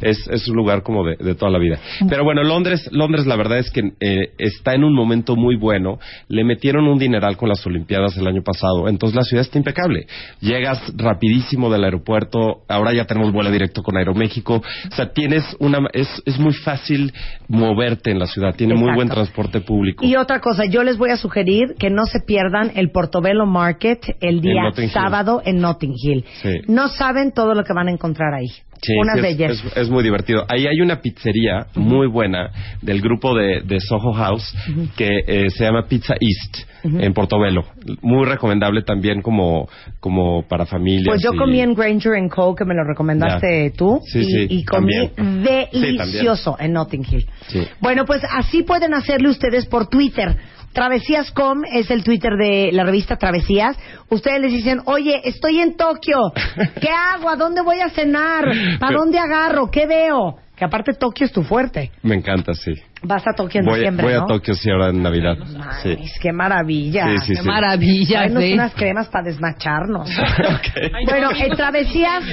es, 0.00 0.26
es 0.28 0.48
un 0.48 0.56
lugar 0.56 0.82
como 0.82 1.04
de, 1.04 1.16
de 1.16 1.34
toda 1.34 1.50
la 1.50 1.58
vida. 1.58 1.78
Pero 2.08 2.24
bueno, 2.24 2.42
Londres, 2.42 2.88
Londres 2.92 3.26
la 3.26 3.36
verdad 3.36 3.58
es 3.58 3.70
que 3.70 3.92
eh, 4.00 4.32
está 4.38 4.74
en 4.74 4.84
un 4.84 4.94
momento 4.94 5.36
muy 5.36 5.56
bueno. 5.56 5.98
Le 6.28 6.44
metieron 6.44 6.86
un 6.86 6.98
dineral 6.98 7.36
con 7.36 7.48
las 7.48 7.64
Olimpiadas 7.66 8.16
el 8.16 8.26
año 8.26 8.42
pasado, 8.42 8.88
entonces 8.88 9.16
la 9.16 9.22
ciudad 9.22 9.42
está 9.42 9.58
impecable. 9.58 10.06
Llegas 10.40 10.80
rapidísimo 10.96 11.70
del 11.70 11.84
aeropuerto, 11.84 12.62
ahora 12.68 12.92
ya 12.92 13.04
tenemos 13.06 13.32
vuelo 13.32 13.50
directo 13.50 13.82
con 13.82 13.96
Aeroméxico. 13.96 14.56
O 14.56 14.94
sea, 14.94 15.12
tienes 15.12 15.44
una, 15.58 15.78
es, 15.92 16.08
es 16.26 16.38
muy 16.38 16.52
fácil 16.52 17.12
moverte 17.48 18.10
en 18.10 18.18
la 18.18 18.26
ciudad, 18.26 18.54
tiene 18.54 18.74
muy 18.74 18.94
buen 18.94 19.08
transporte 19.08 19.60
público. 19.60 20.04
Y 20.04 20.16
otra 20.16 20.40
cosa, 20.40 20.64
yo 20.66 20.82
les 20.82 20.96
voy 20.98 21.10
a 21.10 21.16
sugerir 21.16 21.74
que 21.78 21.90
no 21.90 22.03
se 22.06 22.20
pierdan 22.20 22.72
el 22.76 22.90
Portobello 22.90 23.46
Market 23.46 24.00
el 24.20 24.40
día 24.40 24.70
sábado 24.92 25.42
en 25.44 25.58
Notting 25.60 25.94
Hill. 26.02 26.24
Sí. 26.42 26.60
No 26.68 26.88
saben 26.88 27.32
todo 27.32 27.54
lo 27.54 27.64
que 27.64 27.72
van 27.72 27.88
a 27.88 27.92
encontrar 27.92 28.34
ahí. 28.34 28.48
Sí, 28.82 28.92
Unas 29.00 29.14
sí, 29.14 29.20
es, 29.20 29.38
bellezas. 29.38 29.64
es- 29.64 29.76
es 29.78 29.88
muy 29.90 30.02
divertido. 30.04 30.44
Ahí 30.46 30.66
hay 30.66 30.78
una 30.82 31.00
pizzería 31.00 31.68
muy 31.74 32.06
buena 32.06 32.50
del 32.82 33.00
grupo 33.00 33.34
de, 33.34 33.62
de 33.62 33.80
Soho 33.80 34.12
House 34.12 34.54
que 34.96 35.20
eh, 35.26 35.48
se 35.50 35.64
llama 35.64 35.86
Pizza 35.88 36.14
East 36.20 36.68
en 36.84 37.14
Portobelo. 37.14 37.64
Muy 38.02 38.26
recomendable 38.26 38.82
también 38.82 39.22
como, 39.22 39.70
como 40.00 40.42
para 40.46 40.66
familias. 40.66 41.06
Pues 41.06 41.22
yo 41.22 41.30
y- 41.32 41.38
comí 41.38 41.60
en 41.62 41.72
Granger 41.72 42.12
Co, 42.28 42.54
que 42.54 42.66
me 42.66 42.74
lo 42.74 42.84
recomendaste 42.84 43.72
tú, 43.74 44.00
Sí, 44.04 44.18
y, 44.18 44.24
sí, 44.24 44.46
y 44.50 44.64
comí 44.64 44.92
también. 45.16 45.42
delicioso 45.70 46.56
en 46.60 46.72
Notting 46.74 47.06
Hill. 47.10 47.26
Sí. 47.46 47.62
Bueno, 47.80 48.04
pues 48.04 48.22
así 48.30 48.64
pueden 48.64 48.92
hacerle 48.92 49.30
ustedes 49.30 49.64
por 49.64 49.86
Twitter. 49.88 50.36
Travesías.com 50.74 51.62
es 51.72 51.90
el 51.90 52.02
Twitter 52.02 52.32
de 52.36 52.70
la 52.72 52.84
revista 52.84 53.16
Travesías. 53.16 53.76
Ustedes 54.10 54.40
les 54.40 54.52
dicen, 54.52 54.82
oye, 54.86 55.20
estoy 55.24 55.60
en 55.60 55.76
Tokio. 55.76 56.18
¿Qué 56.80 56.90
hago? 56.90 57.30
¿A 57.30 57.36
dónde 57.36 57.62
voy 57.62 57.80
a 57.80 57.90
cenar? 57.90 58.44
¿Para 58.80 58.96
dónde 58.98 59.18
agarro? 59.18 59.70
¿Qué 59.70 59.86
veo? 59.86 60.43
Que 60.64 60.68
aparte 60.68 60.94
Tokio 60.94 61.26
es 61.26 61.32
tu 61.32 61.42
fuerte. 61.42 61.90
Me 62.02 62.14
encanta, 62.14 62.54
sí. 62.54 62.72
Vas 63.02 63.22
a 63.26 63.34
Tokio 63.34 63.60
en 63.60 63.66
Voy, 63.66 63.80
diciembre, 63.80 64.06
voy 64.06 64.14
¿no? 64.14 64.22
a 64.22 64.26
Tokio, 64.26 64.54
sí, 64.54 64.70
ahora 64.70 64.88
en 64.88 65.02
Navidad. 65.02 65.36
Sí. 65.82 65.94
Qué 66.22 66.32
maravilla. 66.32 67.04
Sí, 67.04 67.18
sí, 67.26 67.32
qué 67.34 67.42
sí. 67.42 67.46
maravilla, 67.46 68.18
Tráenos 68.20 68.42
sí. 68.42 68.52
unas 68.54 68.74
cremas 68.74 69.08
para 69.08 69.24
desmacharnos. 69.24 70.08
Bueno, 71.06 71.30
en 71.36 71.54
Travesías, 71.54 72.24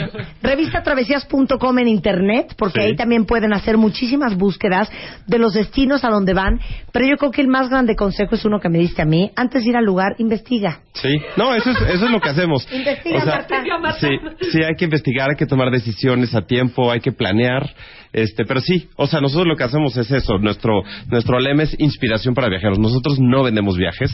revistatravesías.com 0.41 1.79
en 1.79 1.87
internet, 1.89 2.53
porque 2.57 2.79
Sí. 2.79 2.87
ahí 2.87 2.95
también 2.95 3.25
pueden 3.25 3.51
hacer 3.53 3.77
muchísimas 3.77 4.37
búsquedas 4.37 4.89
de 5.27 5.39
los 5.39 5.53
destinos 5.53 6.05
a 6.05 6.09
donde 6.09 6.33
van. 6.33 6.59
Pero 6.93 7.05
yo 7.05 7.17
creo 7.17 7.31
que 7.31 7.41
el 7.41 7.47
más 7.49 7.69
grande 7.69 7.95
consejo 7.97 8.35
es 8.35 8.45
uno 8.45 8.61
que 8.61 8.69
me 8.69 8.77
diste 8.79 9.01
a 9.01 9.05
mí. 9.05 9.29
Antes 9.35 9.63
de 9.65 9.71
ir 9.71 9.75
al 9.75 9.83
lugar, 9.85 10.13
investiga. 10.19 10.79
Sí, 10.93 11.17
no, 11.35 11.53
eso 11.53 11.69
es, 11.71 11.81
eso 11.81 12.05
es 12.05 12.11
lo 12.11 12.21
que 12.21 12.29
hacemos. 12.29 12.65
Investiga, 12.71 13.17
O 13.17 13.21
sea, 13.21 13.45
Marta. 13.79 13.99
Sí, 13.99 14.07
sí, 14.51 14.63
hay 14.63 14.75
que 14.77 14.85
investigar, 14.85 15.29
hay 15.31 15.35
que 15.35 15.45
tomar 15.45 15.69
decisiones 15.69 16.33
a 16.33 16.41
tiempo, 16.43 16.89
hay 16.89 17.01
que 17.01 17.11
planear. 17.11 17.69
Este, 18.13 18.43
pero 18.45 18.59
sí, 18.59 18.89
o 18.97 19.07
sea, 19.07 19.21
nosotros 19.21 19.47
lo 19.47 19.55
que 19.55 19.63
hacemos 19.63 19.95
es 19.95 20.11
eso. 20.11 20.37
Nuestro 20.37 20.83
nuestro 21.09 21.39
lema 21.39 21.63
es 21.63 21.75
inspiración 21.79 22.33
para 22.33 22.49
viajeros. 22.49 22.77
Nosotros 22.77 23.19
no 23.19 23.43
vendemos 23.43 23.77
viajes, 23.77 24.11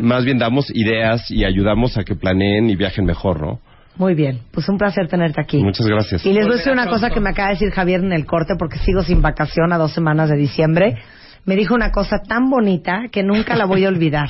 más 0.00 0.24
bien 0.24 0.38
damos 0.38 0.70
ideas 0.74 1.30
y 1.30 1.44
ayudamos 1.44 1.96
a 1.96 2.04
que 2.04 2.14
planeen 2.14 2.68
y 2.68 2.76
viajen 2.76 3.04
mejor, 3.04 3.40
¿no? 3.40 3.60
Muy 3.96 4.14
bien, 4.14 4.40
pues 4.52 4.68
un 4.68 4.78
placer 4.78 5.08
tenerte 5.08 5.40
aquí. 5.40 5.58
Muchas 5.58 5.86
gracias. 5.86 6.24
Y 6.24 6.32
les 6.32 6.44
voy 6.44 6.54
a 6.54 6.56
decir 6.58 6.72
una 6.72 6.86
cosa 6.86 7.10
que 7.10 7.18
me 7.18 7.30
acaba 7.30 7.48
de 7.48 7.54
decir 7.54 7.70
Javier 7.70 8.00
en 8.00 8.12
el 8.12 8.26
corte, 8.26 8.54
porque 8.56 8.78
sigo 8.78 9.02
sin 9.02 9.22
vacación 9.22 9.72
a 9.72 9.78
dos 9.78 9.92
semanas 9.92 10.30
de 10.30 10.36
diciembre. 10.36 10.96
Me 11.44 11.56
dijo 11.56 11.74
una 11.74 11.90
cosa 11.90 12.18
tan 12.22 12.48
bonita 12.48 13.08
que 13.10 13.24
nunca 13.24 13.56
la 13.56 13.64
voy 13.64 13.84
a 13.84 13.88
olvidar. 13.88 14.28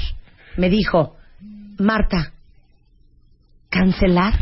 Me 0.56 0.70
dijo, 0.70 1.16
Marta, 1.78 2.32
cancelar 3.68 4.34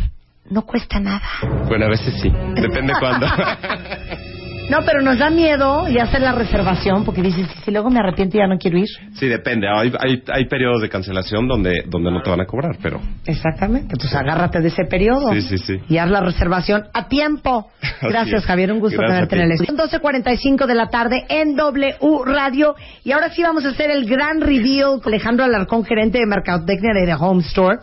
no 0.48 0.62
cuesta 0.62 1.00
nada. 1.00 1.28
Bueno, 1.66 1.86
a 1.86 1.88
veces 1.88 2.14
sí, 2.20 2.30
depende 2.54 2.92
cuándo. 3.00 3.26
No, 4.68 4.78
pero 4.84 5.00
nos 5.00 5.18
da 5.18 5.30
miedo 5.30 5.88
y 5.88 5.98
hacer 5.98 6.20
la 6.20 6.32
reservación 6.32 7.04
porque 7.04 7.22
dices, 7.22 7.46
"¿Y 7.56 7.64
si 7.64 7.70
luego 7.70 7.88
me 7.88 8.00
arrepiento 8.00 8.36
y 8.36 8.40
ya 8.40 8.48
no 8.48 8.58
quiero 8.58 8.78
ir. 8.78 8.88
Sí, 9.14 9.28
depende. 9.28 9.68
Hay, 9.68 9.92
hay, 9.98 10.22
hay 10.26 10.44
periodos 10.46 10.82
de 10.82 10.88
cancelación 10.88 11.46
donde, 11.46 11.84
donde 11.86 12.10
no 12.10 12.20
te 12.20 12.30
van 12.30 12.40
a 12.40 12.46
cobrar, 12.46 12.76
pero... 12.82 13.00
Exactamente, 13.26 13.94
pues 13.98 14.12
agárrate 14.14 14.60
de 14.60 14.68
ese 14.68 14.84
periodo. 14.84 15.32
Sí, 15.32 15.42
sí, 15.42 15.58
sí. 15.58 15.80
Y 15.88 15.98
haz 15.98 16.10
la 16.10 16.20
reservación 16.20 16.84
a 16.92 17.08
tiempo. 17.08 17.70
Gracias. 18.02 18.44
Javier. 18.44 18.72
Un 18.72 18.80
gusto 18.80 18.98
Gracias 18.98 19.28
tenerte 19.28 19.36
en 19.36 19.42
el 19.42 19.52
estudio. 19.52 19.88
Son 19.88 20.00
12.45 20.02 20.66
de 20.66 20.74
la 20.74 20.88
tarde 20.88 21.24
en 21.28 21.54
W 21.54 21.94
Radio. 22.24 22.74
Y 23.04 23.12
ahora 23.12 23.30
sí 23.30 23.42
vamos 23.42 23.64
a 23.64 23.68
hacer 23.68 23.90
el 23.90 24.06
gran 24.06 24.40
reveal 24.40 25.00
con 25.00 25.12
Alejandro 25.12 25.44
Alarcón, 25.44 25.84
gerente 25.84 26.18
de 26.18 26.26
Mercadotecnia 26.26 26.92
de 26.92 27.06
The 27.06 27.14
Home 27.14 27.42
Store. 27.42 27.78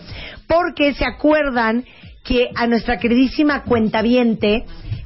Porque 0.48 0.94
se 0.94 1.06
acuerdan 1.06 1.86
que 2.24 2.50
a 2.56 2.68
nuestra 2.68 2.98
queridísima 2.98 3.64
cuentaviente, 3.64 4.66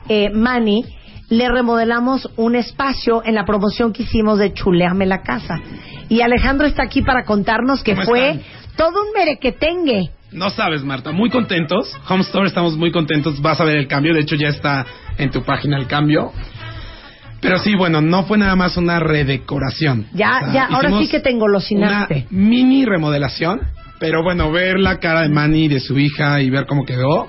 eh, 0.10 0.30
Manny, 0.32 0.84
le 1.30 1.49
remodelamos 1.49 2.30
un 2.38 2.56
espacio 2.56 3.22
en 3.26 3.36
la 3.36 3.45
promoción 3.45 3.91
que 3.94 4.04
hicimos 4.04 4.40
de 4.40 4.54
Chuleame 4.54 5.06
la 5.06 5.22
Casa. 5.22 5.60
Y 6.10 6.22
Alejandro 6.22 6.68
está 6.68 6.84
aquí 6.84 7.02
para 7.02 7.26
contarnos 7.26 7.84
que 7.84 7.94
¿Cómo 7.94 8.06
fue 8.06 8.30
están? 8.30 8.44
todo 8.78 9.02
un 9.04 9.14
merequetengue. 9.14 10.12
No 10.32 10.49
sabes, 10.49 10.84
Marta, 10.84 11.12
muy 11.12 11.30
contentos. 11.30 11.94
Home 12.10 12.22
Store 12.22 12.48
estamos 12.48 12.78
muy 12.78 12.91
contentos. 12.91 13.41
Vas 13.41 13.60
a 13.60 13.66
ver 13.66 13.78
el 13.78 13.88
cambio. 13.88 14.14
De 14.14 14.22
hecho, 14.22 14.36
ya 14.36 14.49
está 14.49 14.86
en 15.18 15.32
tu 15.32 15.44
página 15.44 15.78
el 15.78 15.88
cambio. 15.88 16.32
Pero 17.41 17.60
sí, 17.60 17.76
bueno, 17.76 18.02
no 18.02 18.24
fue 18.24 18.38
nada 18.38 18.56
más 18.56 18.78
una 18.78 18.99
redecoración. 18.99 20.08
Ya, 20.14 20.38
O 20.38 20.40
sea, 20.45 20.54
ya, 20.54 20.66
ahora 20.66 20.98
sí 20.99 21.08
que 21.08 21.20
te 21.20 21.30
engolosinaste. 21.30 22.28
Una 22.32 22.40
mini 22.41 22.86
remodelación. 22.86 23.62
Pero 23.99 24.24
bueno, 24.24 24.52
ver 24.52 24.80
la 24.80 24.99
cara 24.99 25.22
de 25.22 25.30
Manny 25.30 25.66
y 25.66 25.68
de 25.70 25.80
su 25.80 25.98
hija 25.98 26.41
y 26.41 26.49
ver 26.52 26.66
cómo 26.68 26.86
quedó, 26.86 27.28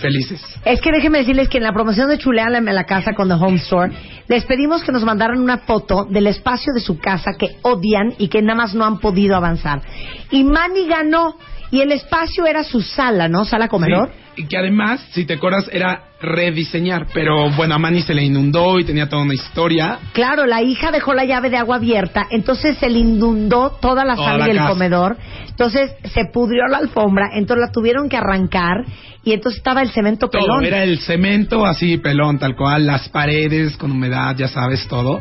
felices. 0.00 0.40
Es 0.64 0.80
que 0.80 0.90
déjenme 0.90 1.18
decirles 1.18 1.48
que 1.48 1.58
en 1.58 1.64
la 1.64 1.72
promoción 1.72 2.08
de 2.08 2.18
Chuleame 2.18 2.58
en 2.58 2.74
la 2.74 2.84
casa 2.84 3.12
con 3.14 3.28
The 3.28 3.34
Home 3.34 3.58
Store, 3.58 3.92
les 4.28 4.44
pedimos 4.44 4.82
que 4.82 4.92
nos 4.92 5.04
mandaran 5.04 5.38
una 5.40 5.58
foto 5.58 6.04
del 6.10 6.26
espacio 6.26 6.72
de 6.74 6.80
su 6.80 6.98
casa 6.98 7.32
que 7.38 7.56
odian 7.62 8.14
y 8.18 8.28
que 8.28 8.42
nada 8.42 8.56
más 8.56 8.74
no 8.74 8.84
han 8.84 8.98
podido 8.98 9.36
avanzar. 9.36 9.82
Y 10.30 10.42
Manny 10.44 10.86
ganó. 10.88 11.36
Y 11.72 11.82
el 11.82 11.92
espacio 11.92 12.46
era 12.46 12.64
su 12.64 12.80
sala, 12.80 13.28
¿no? 13.28 13.44
Sala 13.44 13.68
comedor. 13.68 14.10
Sí, 14.34 14.42
y 14.42 14.46
que 14.48 14.56
además, 14.58 15.06
si 15.12 15.24
te 15.24 15.34
acuerdas, 15.34 15.70
era 15.72 16.02
rediseñar. 16.20 17.06
Pero 17.14 17.48
bueno, 17.50 17.76
a 17.76 17.78
Manny 17.78 18.02
se 18.02 18.12
le 18.12 18.24
inundó 18.24 18.80
y 18.80 18.84
tenía 18.84 19.08
toda 19.08 19.22
una 19.22 19.34
historia. 19.34 19.98
Claro, 20.12 20.46
la 20.46 20.62
hija 20.62 20.90
dejó 20.90 21.14
la 21.14 21.24
llave 21.24 21.48
de 21.48 21.58
agua 21.58 21.76
abierta, 21.76 22.26
entonces 22.30 22.76
se 22.78 22.88
le 22.90 22.98
inundó 22.98 23.78
toda 23.80 24.04
la 24.04 24.16
Toda 24.16 24.26
sala 24.32 24.38
la 24.38 24.46
y 24.48 24.50
el 24.50 24.56
casa. 24.56 24.68
comedor, 24.68 25.16
entonces 25.60 25.92
se 26.14 26.24
pudrió 26.32 26.66
la 26.68 26.78
alfombra, 26.78 27.32
entonces 27.34 27.66
la 27.66 27.70
tuvieron 27.70 28.08
que 28.08 28.16
arrancar 28.16 28.82
y 29.22 29.32
entonces 29.32 29.58
estaba 29.58 29.82
el 29.82 29.90
cemento 29.90 30.28
Todo, 30.28 30.40
pelón. 30.40 30.64
era 30.64 30.82
el 30.82 31.00
cemento 31.00 31.66
así, 31.66 31.98
pelón, 31.98 32.38
tal 32.38 32.56
cual, 32.56 32.86
las 32.86 33.10
paredes 33.10 33.76
con 33.76 33.90
humedad, 33.90 34.34
ya 34.36 34.48
sabes, 34.48 34.88
todo. 34.88 35.20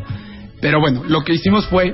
Pero 0.61 0.79
bueno, 0.79 1.03
lo 1.05 1.25
que 1.25 1.33
hicimos 1.33 1.67
fue 1.67 1.93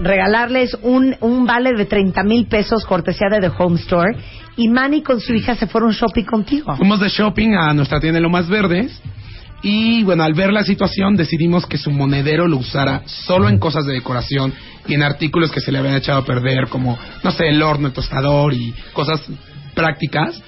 regalarles 0.00 0.74
un, 0.80 1.16
un 1.20 1.44
vale 1.44 1.74
de 1.74 1.84
30 1.84 2.22
mil 2.22 2.46
pesos 2.46 2.86
cortesía 2.86 3.28
de 3.30 3.40
The 3.40 3.52
Home 3.58 3.78
Store 3.78 4.16
y 4.56 4.68
Manny 4.68 5.02
con 5.02 5.20
su 5.20 5.34
hija 5.34 5.54
se 5.54 5.66
fueron 5.66 5.92
shopping 5.92 6.24
contigo. 6.24 6.74
Fuimos 6.78 6.98
de 6.98 7.10
shopping 7.10 7.54
a 7.56 7.74
nuestra 7.74 8.00
tienda 8.00 8.16
de 8.16 8.22
Lomas 8.22 8.48
Verdes 8.48 9.02
y 9.62 10.02
bueno, 10.02 10.24
al 10.24 10.34
ver 10.34 10.52
la 10.52 10.64
situación 10.64 11.16
decidimos 11.16 11.66
que 11.66 11.78
su 11.78 11.90
monedero 11.90 12.48
lo 12.48 12.56
usara 12.56 13.02
solo 13.06 13.48
en 13.48 13.58
cosas 13.58 13.84
de 13.86 13.94
decoración 13.94 14.52
y 14.86 14.94
en 14.94 15.02
artículos 15.02 15.52
que 15.52 15.60
se 15.60 15.70
le 15.70 15.78
habían 15.78 15.94
echado 15.94 16.18
a 16.18 16.24
perder 16.24 16.68
como, 16.68 16.98
no 17.22 17.30
sé, 17.30 17.48
el 17.48 17.62
horno, 17.62 17.86
el 17.86 17.92
tostador 17.92 18.52
y 18.54 18.74
cosas 18.92 19.20
prácticas. 19.74 20.42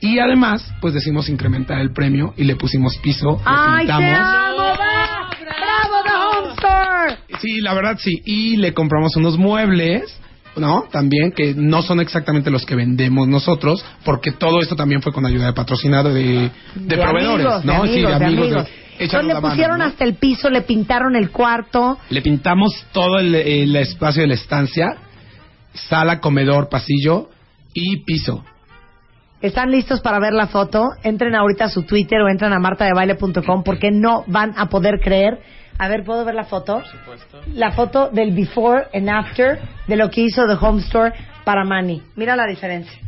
Y 0.00 0.18
además, 0.18 0.72
pues 0.80 0.94
decidimos 0.94 1.28
incrementar 1.28 1.80
el 1.80 1.92
premio 1.92 2.32
y 2.36 2.44
le 2.44 2.56
pusimos 2.56 2.96
piso, 2.98 3.42
¡Ay, 3.44 3.84
te 3.84 3.92
amo! 3.92 4.06
¡Va! 4.06 5.28
¡Bravo, 5.40 6.02
The 6.04 6.10
Home 6.14 6.52
Store! 6.54 7.38
Sí, 7.40 7.60
la 7.60 7.74
verdad 7.74 7.98
sí. 7.98 8.22
Y 8.24 8.56
le 8.56 8.72
compramos 8.72 9.16
unos 9.16 9.36
muebles, 9.36 10.18
¿no? 10.56 10.84
También, 10.90 11.32
que 11.32 11.54
no 11.54 11.82
son 11.82 12.00
exactamente 12.00 12.50
los 12.50 12.66
que 12.66 12.74
vendemos 12.74 13.28
nosotros, 13.28 13.84
porque 14.04 14.32
todo 14.32 14.60
esto 14.60 14.76
también 14.76 15.02
fue 15.02 15.12
con 15.12 15.24
ayuda 15.26 15.46
de 15.46 15.52
patrocinado 15.52 16.12
de, 16.12 16.50
de, 16.74 16.96
proveedores, 16.96 17.46
amigos, 17.46 17.64
¿no? 17.64 17.82
De 17.84 17.88
sí, 17.88 18.04
amigos, 18.04 18.12
de 18.12 18.18
de 18.18 18.24
amigos. 18.24 18.46
amigos. 18.46 18.68
Entonces 18.98 19.26
le 19.28 19.34
mano, 19.34 19.48
pusieron 19.48 19.78
¿no? 19.78 19.84
hasta 19.84 20.04
el 20.04 20.14
piso, 20.14 20.50
le 20.50 20.62
pintaron 20.62 21.16
el 21.16 21.30
cuarto. 21.30 21.98
Le 22.10 22.20
pintamos 22.20 22.84
todo 22.92 23.18
el, 23.18 23.34
el 23.34 23.74
espacio 23.76 24.22
de 24.22 24.28
la 24.28 24.34
estancia, 24.34 24.88
sala, 25.72 26.20
comedor, 26.20 26.68
pasillo 26.68 27.30
y 27.72 28.04
piso. 28.04 28.44
¿Están 29.40 29.70
listos 29.70 30.02
para 30.02 30.18
ver 30.18 30.34
la 30.34 30.48
foto? 30.48 30.90
Entren 31.02 31.34
ahorita 31.34 31.64
a 31.64 31.68
su 31.70 31.84
Twitter 31.84 32.20
o 32.20 32.28
entren 32.28 32.52
a 32.52 32.58
martadebaile.com 32.58 33.62
porque 33.64 33.90
no 33.90 34.24
van 34.26 34.52
a 34.58 34.68
poder 34.68 35.00
creer. 35.00 35.40
A 35.80 35.88
ver, 35.88 36.04
¿puedo 36.04 36.26
ver 36.26 36.34
la 36.34 36.44
foto? 36.44 36.82
La 37.54 37.72
foto 37.72 38.10
del 38.10 38.32
before 38.32 38.88
and 38.92 39.08
after 39.08 39.58
de 39.86 39.96
lo 39.96 40.10
que 40.10 40.20
hizo 40.20 40.46
The 40.46 40.62
Home 40.62 40.82
Store 40.82 41.10
para 41.42 41.64
Manny. 41.64 42.02
Mira 42.16 42.36
la 42.36 42.44
diferencia. 42.44 43.00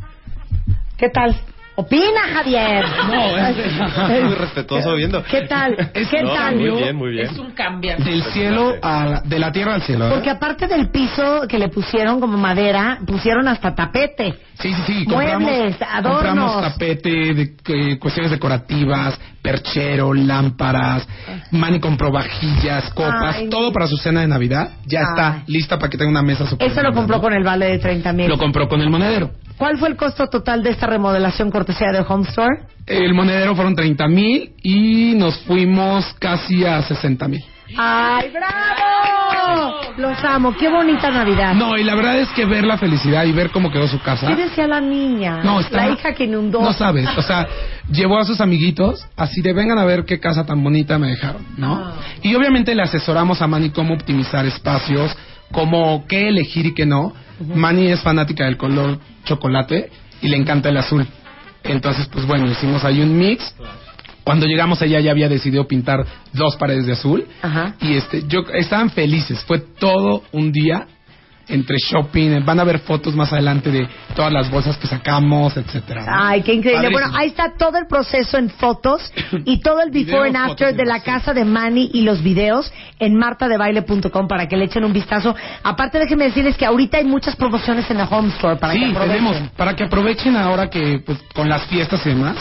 ¿Qué 0.97 1.11
tal? 1.11 1.37
Opina, 1.75 2.21
Javier. 2.35 2.85
Muy 4.27 4.35
respetuoso 4.35 4.95
viendo. 4.95 5.23
¿Qué 5.25 5.43
tal? 5.43 5.75
¿Qué 5.95 6.23
No, 6.23 6.35
tal? 6.35 6.57
Muy 6.57 6.71
bien, 6.71 6.97
muy 6.97 7.11
bien. 7.13 7.27
Es 7.31 7.39
un 7.39 7.53
cambio. 7.53 7.97
Del 7.97 8.23
cielo 8.25 8.75
a 8.83 9.07
la, 9.07 9.21
de 9.23 9.39
la 9.39 9.51
tierra 9.51 9.75
al 9.75 9.83
cielo. 9.83 10.09
¿eh? 10.09 10.11
Porque 10.13 10.29
aparte 10.29 10.67
del 10.67 10.91
piso 10.91 11.43
que 11.49 11.59
le 11.59 11.69
pusieron 11.69 12.21
como 12.21 12.37
madera, 12.37 12.99
pusieron 13.07 13.49
hasta 13.49 13.75
tapete. 13.75 14.35
Sí, 14.59 14.73
sí, 14.75 14.83
sí. 14.87 15.05
Muebles, 15.09 15.77
adornos. 15.81 16.23
Compramos 16.23 16.63
tapete, 16.73 17.11
de, 17.35 17.55
eh, 17.69 17.99
cuestiones 17.99 18.31
decorativas, 18.31 19.19
perchero, 19.41 20.13
lámparas. 20.13 21.09
Manny 21.53 21.81
compró 21.81 22.13
vajillas, 22.13 22.91
copas, 22.91 23.37
Ay. 23.39 23.49
todo 23.49 23.73
para 23.73 23.87
su 23.87 23.97
cena 23.97 24.21
de 24.21 24.29
Navidad. 24.29 24.73
Ya 24.85 25.01
Ay. 25.01 25.07
está 25.09 25.43
lista 25.47 25.79
para 25.79 25.89
que 25.89 25.97
tenga 25.97 26.11
una 26.11 26.23
mesa 26.23 26.47
super 26.47 26.71
Eso 26.71 26.83
lo 26.83 26.93
compró 26.93 27.21
con 27.21 27.33
el 27.33 27.43
vale 27.43 27.67
de 27.67 27.79
30 27.79 28.13
mil. 28.13 28.29
Lo 28.29 28.37
compró 28.37 28.69
con 28.69 28.81
el 28.83 28.91
monedero. 28.91 29.31
¿Cuál 29.57 29.79
fue 29.79 29.89
el 29.89 29.97
costo 29.97 30.27
total 30.29 30.63
de 30.63 30.71
esta 30.71 30.87
remodelación 30.87 31.51
cortesía 31.51 31.93
de 31.93 32.01
Home 32.09 32.29
Store? 32.29 32.63
El 32.87 33.15
monedero 33.15 33.55
fueron 33.55 33.75
30 33.77 34.09
mil 34.09 34.53
y 34.63 35.15
nos 35.17 35.39
fuimos 35.45 36.05
casi 36.19 36.65
a 36.65 36.83
60 36.83 37.29
mil. 37.29 37.45
¡Ay, 37.77 38.31
bravo! 38.31 39.73
Los 39.97 40.23
amo, 40.25 40.55
qué 40.57 40.69
bonita 40.69 41.11
Navidad. 41.11 41.55
No, 41.55 41.77
y 41.79 41.85
la 41.85 41.95
verdad 41.95 42.19
es 42.19 42.29
que 42.31 42.45
ver 42.45 42.65
la 42.65 42.77
felicidad 42.79 43.25
y 43.25 43.33
ver 43.33 43.51
cómo 43.51 43.71
quedó 43.71 43.87
su 43.89 44.01
casa. 44.01 44.27
¿Qué 44.27 44.37
decía 44.37 44.67
la 44.67 44.81
niña? 44.81 45.43
No, 45.43 45.61
está- 45.61 45.87
La 45.87 45.91
hija 45.93 46.13
que 46.13 46.25
inundó. 46.25 46.61
No 46.61 46.73
sabes, 46.73 47.07
o 47.17 47.23
sea, 47.23 47.47
llevó 47.91 48.19
a 48.19 48.25
sus 48.25 48.41
amiguitos, 48.41 49.07
así 49.17 49.41
de 49.43 49.53
vengan 49.53 49.79
a 49.79 49.85
ver 49.85 50.05
qué 50.05 50.19
casa 50.21 50.45
tan 50.45 50.63
bonita 50.63 50.99
me 50.99 51.09
dejaron, 51.09 51.47
¿no? 51.57 51.75
Ah. 51.77 51.93
Y 52.23 52.35
obviamente 52.35 52.75
le 52.75 52.83
asesoramos 52.83 53.41
a 53.43 53.47
Manny 53.47 53.71
cómo 53.71 53.95
optimizar 53.95 54.45
espacios, 54.47 55.17
cómo 55.53 56.05
qué 56.09 56.29
elegir 56.29 56.67
y 56.67 56.75
qué 56.75 56.87
no. 56.87 57.15
Manny 57.55 57.89
es 57.89 58.01
fanática 58.01 58.45
del 58.45 58.57
color 58.57 58.99
chocolate 59.25 59.91
y 60.21 60.29
le 60.29 60.37
encanta 60.37 60.69
el 60.69 60.77
azul. 60.77 61.07
Entonces, 61.65 62.09
pues 62.13 62.27
bueno, 62.27 62.51
hicimos 62.51 62.85
ahí 62.85 63.01
un 63.01 63.17
mix. 63.17 63.55
Cuando 64.25 64.47
llegamos 64.47 64.81
allá 64.83 65.01
ya 65.01 65.11
había 65.11 65.29
decidido 65.29 65.67
pintar 65.67 66.07
dos 66.33 66.57
paredes 66.57 66.87
de 66.87 66.93
azul 66.93 67.27
Ajá. 67.43 67.75
y 67.81 67.95
este 67.95 68.23
yo 68.29 68.41
estaban 68.55 68.91
felices, 68.91 69.43
fue 69.45 69.59
todo 69.59 70.23
un 70.31 70.53
día 70.53 70.87
entre 71.49 71.77
shopping, 71.79 72.45
van 72.45 72.61
a 72.61 72.65
ver 72.65 72.81
fotos 72.81 73.15
más 73.15 73.33
adelante 73.33 73.71
de 73.71 73.89
todas 74.15 74.33
las 74.33 74.51
bolsas 74.51 74.77
que 74.77 74.87
sacamos, 74.87 75.57
etcétera. 75.57 76.05
¿no? 76.05 76.13
Ay, 76.15 76.43
qué 76.43 76.55
increíble. 76.55 76.89
Padrísimo. 76.89 77.09
Bueno, 77.09 77.19
ahí 77.19 77.29
está 77.29 77.55
todo 77.59 77.79
el 77.79 77.87
proceso 77.87 78.39
en 78.39 78.51
fotos 78.51 79.13
y 79.45 79.61
todo 79.61 79.81
el 79.83 79.91
before 79.91 80.29
and 80.29 80.37
after 80.37 80.75
de 80.75 80.85
la 80.85 81.01
casa 81.01 81.33
de 81.33 81.45
Manny 81.45 81.91
y 81.93 82.03
los 82.03 82.23
videos 82.23 82.73
en 82.99 83.17
martadebaile.com 83.17 84.29
para 84.29 84.49
que 84.49 84.57
le 84.57 84.65
echen 84.67 84.85
un 84.85 84.93
vistazo. 84.93 85.35
Aparte, 85.63 85.99
déjenme 85.99 86.25
decirles 86.25 86.57
que 86.57 86.67
ahorita 86.67 86.99
hay 86.99 87.05
muchas 87.05 87.37
promociones 87.37 87.91
en 87.91 87.99
la 87.99 88.05
Home 88.05 88.29
Store 88.31 88.57
para 88.57 88.75
que 88.75 88.85
aprovechen. 88.85 89.09
tenemos, 89.09 89.51
para 89.57 89.77
que 89.77 89.85
aprovechen 89.85 90.37
ahora 90.37 90.71
que 90.71 91.03
pues, 91.05 91.19
con 91.35 91.49
las 91.49 91.67
fiestas 91.67 92.05
y 92.07 92.11
demás, 92.11 92.37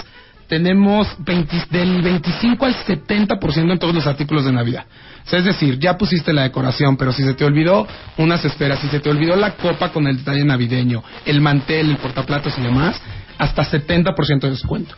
tenemos 0.52 1.08
20 1.20 1.68
del 1.70 2.02
25 2.02 2.66
al 2.66 2.76
70% 2.76 3.72
en 3.72 3.80
todos 3.80 3.96
los 3.96 4.06
artículos 4.06 4.44
de 4.44 4.52
Navidad. 4.52 4.84
Es 5.32 5.46
decir, 5.46 5.80
ya 5.80 5.98
pusiste 5.98 6.34
la 6.34 6.44
decoración, 6.44 6.98
pero 6.98 7.14
si 7.14 7.24
se 7.24 7.36
te 7.36 7.46
olvidó 7.46 7.88
unas 8.18 8.44
esferas, 8.44 8.82
si 8.82 8.90
se 8.90 9.00
te 9.00 9.10
olvidó 9.10 9.38
la 9.38 9.52
copa 9.52 9.94
con 9.94 10.08
el 10.08 10.18
detalle 10.18 10.44
navideño, 10.44 11.06
el 11.24 11.40
mantel, 11.40 11.92
el 11.92 11.96
portaplatos 11.96 12.58
y 12.58 12.64
demás, 12.64 13.02
hasta 13.38 13.64
70% 13.64 14.42
de 14.42 14.50
descuento. 14.50 14.94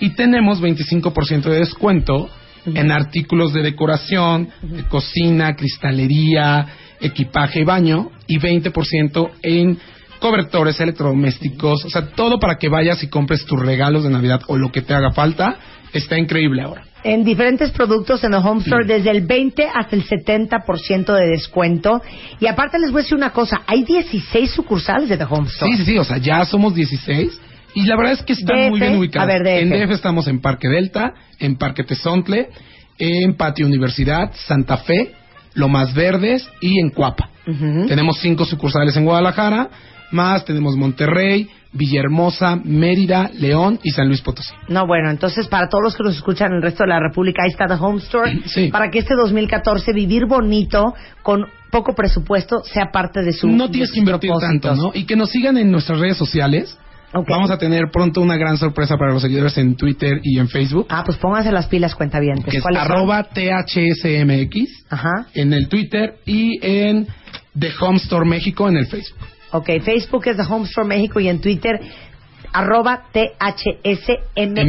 Y 0.00 0.14
tenemos 0.14 0.62
25% 0.62 1.42
de 1.42 1.58
descuento 1.58 2.30
en 2.64 2.90
artículos 2.90 3.52
de 3.52 3.64
decoración, 3.64 4.48
de 4.62 4.84
cocina, 4.84 5.56
cristalería, 5.56 6.68
equipaje 7.02 7.60
y 7.60 7.64
baño, 7.64 8.12
y 8.26 8.38
20% 8.38 9.30
en 9.42 9.78
cobertores 10.26 10.80
electrodomésticos, 10.80 11.84
o 11.84 11.88
sea, 11.88 12.08
todo 12.08 12.40
para 12.40 12.56
que 12.56 12.68
vayas 12.68 13.02
y 13.02 13.08
compres 13.08 13.44
tus 13.44 13.60
regalos 13.60 14.02
de 14.02 14.10
Navidad 14.10 14.40
o 14.48 14.56
lo 14.56 14.72
que 14.72 14.82
te 14.82 14.92
haga 14.92 15.12
falta, 15.12 15.56
está 15.92 16.18
increíble 16.18 16.62
ahora. 16.62 16.84
En 17.04 17.22
diferentes 17.22 17.70
productos 17.70 18.24
en 18.24 18.32
la 18.32 18.38
Home 18.38 18.62
Store, 18.62 18.84
desde 18.84 19.10
el 19.10 19.24
20 19.24 19.68
hasta 19.72 19.94
el 19.94 20.04
70% 20.04 21.14
de 21.14 21.26
descuento. 21.28 22.02
Y 22.40 22.48
aparte 22.48 22.80
les 22.80 22.90
voy 22.90 23.00
a 23.00 23.02
decir 23.02 23.16
una 23.16 23.30
cosa, 23.30 23.62
hay 23.68 23.84
16 23.84 24.50
sucursales 24.50 25.08
de 25.08 25.16
The 25.16 25.26
Home 25.30 25.46
Store. 25.46 25.70
Sí, 25.70 25.84
sí, 25.84 25.92
sí, 25.92 25.98
o 25.98 26.04
sea, 26.04 26.18
ya 26.18 26.44
somos 26.44 26.74
16 26.74 27.40
y 27.74 27.84
la 27.84 27.96
verdad 27.96 28.14
es 28.14 28.22
que 28.22 28.32
están 28.32 28.56
DF, 28.56 28.70
muy 28.70 28.80
bien 28.80 28.96
ubicados. 28.96 29.30
a 29.30 29.32
ver, 29.32 29.42
DF. 29.44 29.62
En 29.62 29.86
DF 29.86 29.92
estamos 29.92 30.26
en 30.26 30.40
Parque 30.40 30.68
Delta, 30.68 31.14
en 31.38 31.56
Parque 31.56 31.84
Tezontle, 31.84 32.48
en 32.98 33.36
Patio 33.36 33.66
Universidad, 33.66 34.32
Santa 34.34 34.78
Fe, 34.78 35.12
Lomas 35.54 35.94
Verdes 35.94 36.48
y 36.60 36.80
en 36.80 36.90
Cuapa. 36.90 37.30
Tenemos 37.86 38.18
cinco 38.18 38.44
sucursales 38.44 38.96
en 38.96 39.04
Guadalajara, 39.04 39.70
más 40.12 40.44
tenemos 40.44 40.76
Monterrey, 40.76 41.48
Villahermosa, 41.72 42.56
Mérida, 42.64 43.30
León 43.38 43.78
y 43.82 43.90
San 43.90 44.08
Luis 44.08 44.22
Potosí. 44.22 44.52
No, 44.68 44.86
bueno, 44.86 45.10
entonces 45.10 45.46
para 45.48 45.68
todos 45.68 45.84
los 45.84 45.96
que 45.96 46.02
nos 46.04 46.16
escuchan 46.16 46.50
en 46.52 46.56
el 46.56 46.62
resto 46.62 46.84
de 46.84 46.88
la 46.90 47.00
República, 47.00 47.42
ahí 47.44 47.50
está 47.50 47.66
The 47.66 47.74
Home 47.82 47.98
Store. 47.98 48.40
Sí. 48.46 48.68
Para 48.68 48.90
que 48.90 49.00
este 49.00 49.14
2014 49.14 49.92
vivir 49.92 50.26
bonito, 50.26 50.94
con 51.22 51.46
poco 51.70 51.94
presupuesto, 51.94 52.62
sea 52.64 52.86
parte 52.92 53.22
de 53.22 53.32
su 53.32 53.48
no 53.48 53.68
tienes 53.70 53.90
que 53.92 53.98
invertir 53.98 54.30
tanto, 54.40 54.74
¿no? 54.74 54.92
Y 54.94 55.04
que 55.04 55.16
nos 55.16 55.30
sigan 55.30 55.58
en 55.58 55.70
nuestras 55.70 55.98
redes 55.98 56.16
sociales. 56.16 56.78
Vamos 57.28 57.50
a 57.50 57.56
tener 57.56 57.84
pronto 57.90 58.20
una 58.20 58.36
gran 58.36 58.58
sorpresa 58.58 58.96
para 58.98 59.12
los 59.12 59.22
seguidores 59.22 59.56
en 59.58 59.74
Twitter 59.76 60.20
y 60.22 60.38
en 60.38 60.48
Facebook. 60.48 60.86
Ah, 60.90 61.02
pues 61.04 61.16
pónganse 61.16 61.50
las 61.50 61.66
pilas, 61.66 61.94
cuentavientes. 61.94 62.44
que 62.52 62.58
es 62.58 62.64
arroba 62.76 63.22
THSMX 63.24 64.84
Ajá. 64.90 65.26
en 65.34 65.52
el 65.52 65.68
Twitter 65.68 66.16
y 66.26 66.58
en 66.62 67.06
The 67.58 67.70
Home 67.80 67.96
Store 67.98 68.28
México 68.28 68.68
en 68.68 68.76
el 68.76 68.86
Facebook. 68.86 69.18
Ok, 69.52 69.66
Facebook 69.84 70.26
es 70.26 70.36
The 70.36 70.42
Home 70.48 70.64
Store 70.66 70.86
México 70.86 71.20
y 71.20 71.28
en 71.28 71.40
Twitter, 71.40 71.80
arroba 72.52 73.04
THSMX. 73.12 74.66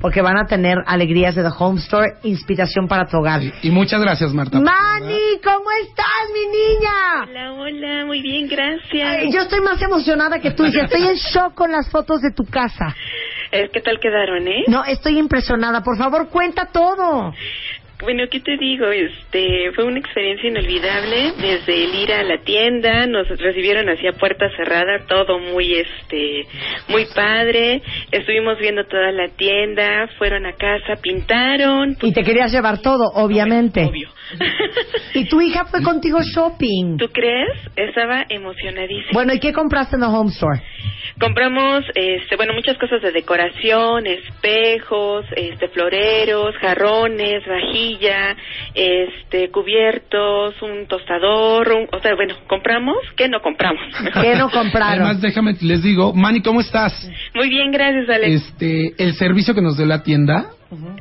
Porque 0.00 0.22
van 0.22 0.38
a 0.38 0.46
tener 0.46 0.76
alegrías 0.86 1.34
de 1.34 1.42
The 1.42 1.48
Home 1.58 1.80
Store, 1.80 2.06
inspiración 2.22 2.86
para 2.86 3.06
tu 3.06 3.16
hogar. 3.16 3.40
Y 3.62 3.70
muchas 3.70 4.00
gracias, 4.00 4.32
Marta. 4.32 4.60
Mani, 4.60 5.40
¿cómo 5.42 5.68
estás, 5.82 6.06
mi 6.32 6.46
niña? 6.46 7.24
Hola, 7.28 7.52
hola, 7.54 8.04
muy 8.06 8.22
bien, 8.22 8.46
gracias. 8.46 9.08
Ay, 9.08 9.32
yo 9.32 9.40
estoy 9.40 9.60
más 9.60 9.82
emocionada 9.82 10.38
que 10.38 10.52
tú. 10.52 10.66
hija. 10.66 10.84
Estoy 10.84 11.02
en 11.02 11.16
shock 11.16 11.54
con 11.54 11.72
las 11.72 11.90
fotos 11.90 12.22
de 12.22 12.30
tu 12.30 12.44
casa. 12.44 12.94
¿Qué 13.50 13.80
tal 13.80 13.98
quedaron, 13.98 14.46
eh? 14.46 14.62
No, 14.68 14.84
estoy 14.84 15.18
impresionada. 15.18 15.82
Por 15.82 15.96
favor, 15.96 16.28
cuenta 16.28 16.66
todo. 16.66 17.32
Bueno, 18.00 18.24
¿qué 18.30 18.38
te 18.38 18.56
digo? 18.56 18.86
Este, 18.86 19.72
fue 19.74 19.84
una 19.84 19.98
experiencia 19.98 20.48
inolvidable. 20.48 21.32
Desde 21.40 21.84
el 21.84 21.94
ir 21.96 22.12
a 22.12 22.22
la 22.22 22.38
tienda, 22.38 23.06
nos 23.06 23.28
recibieron 23.28 23.88
así 23.88 24.06
a 24.06 24.12
puerta 24.12 24.48
cerrada, 24.56 25.04
todo 25.08 25.40
muy, 25.40 25.74
este, 25.74 26.46
muy 26.88 27.06
padre. 27.12 27.82
Estuvimos 28.12 28.56
viendo 28.58 28.84
toda 28.86 29.10
la 29.10 29.28
tienda, 29.30 30.08
fueron 30.16 30.46
a 30.46 30.52
casa, 30.52 30.94
pintaron. 31.02 31.96
Y 32.00 32.12
te 32.12 32.22
querías 32.22 32.52
llevar 32.52 32.80
todo, 32.82 33.10
obviamente. 33.14 33.90
Y 35.14 35.24
tu 35.24 35.40
hija 35.40 35.64
fue 35.64 35.82
contigo 35.82 36.18
shopping. 36.22 36.98
¿Tú 36.98 37.08
crees? 37.08 37.58
Estaba 37.74 38.26
emocionadísima. 38.28 39.10
Bueno, 39.12 39.32
¿y 39.32 39.40
qué 39.40 39.52
compraste 39.52 39.96
en 39.96 40.02
The 40.02 40.06
Home 40.06 40.30
Store? 40.30 40.60
Compramos, 41.18 41.84
este, 41.96 42.36
bueno, 42.36 42.52
muchas 42.52 42.78
cosas 42.78 43.02
de 43.02 43.10
decoración, 43.10 44.06
espejos, 44.06 45.24
este, 45.34 45.68
floreros, 45.68 46.54
jarrones, 46.60 47.44
vajilla, 47.88 48.36
este, 48.74 49.50
cubiertos, 49.50 50.54
un 50.62 50.86
tostador, 50.86 51.68
un- 51.72 51.88
o 51.92 52.00
sea, 52.00 52.14
bueno, 52.14 52.34
compramos, 52.46 52.96
¿qué 53.16 53.28
no 53.28 53.40
compramos? 53.40 53.82
¿Qué 54.22 54.36
no 54.36 54.50
compraron? 54.50 55.04
Además, 55.04 55.20
déjame, 55.20 55.54
les 55.60 55.82
digo, 55.82 56.12
Manny, 56.12 56.40
¿cómo 56.42 56.60
estás? 56.60 57.08
Muy 57.34 57.48
bien, 57.48 57.70
gracias, 57.70 58.08
Alex. 58.08 58.44
Este, 58.44 58.94
el 58.98 59.14
servicio 59.14 59.54
que 59.54 59.62
nos 59.62 59.76
dio 59.76 59.86
la 59.86 60.02
tienda, 60.02 60.50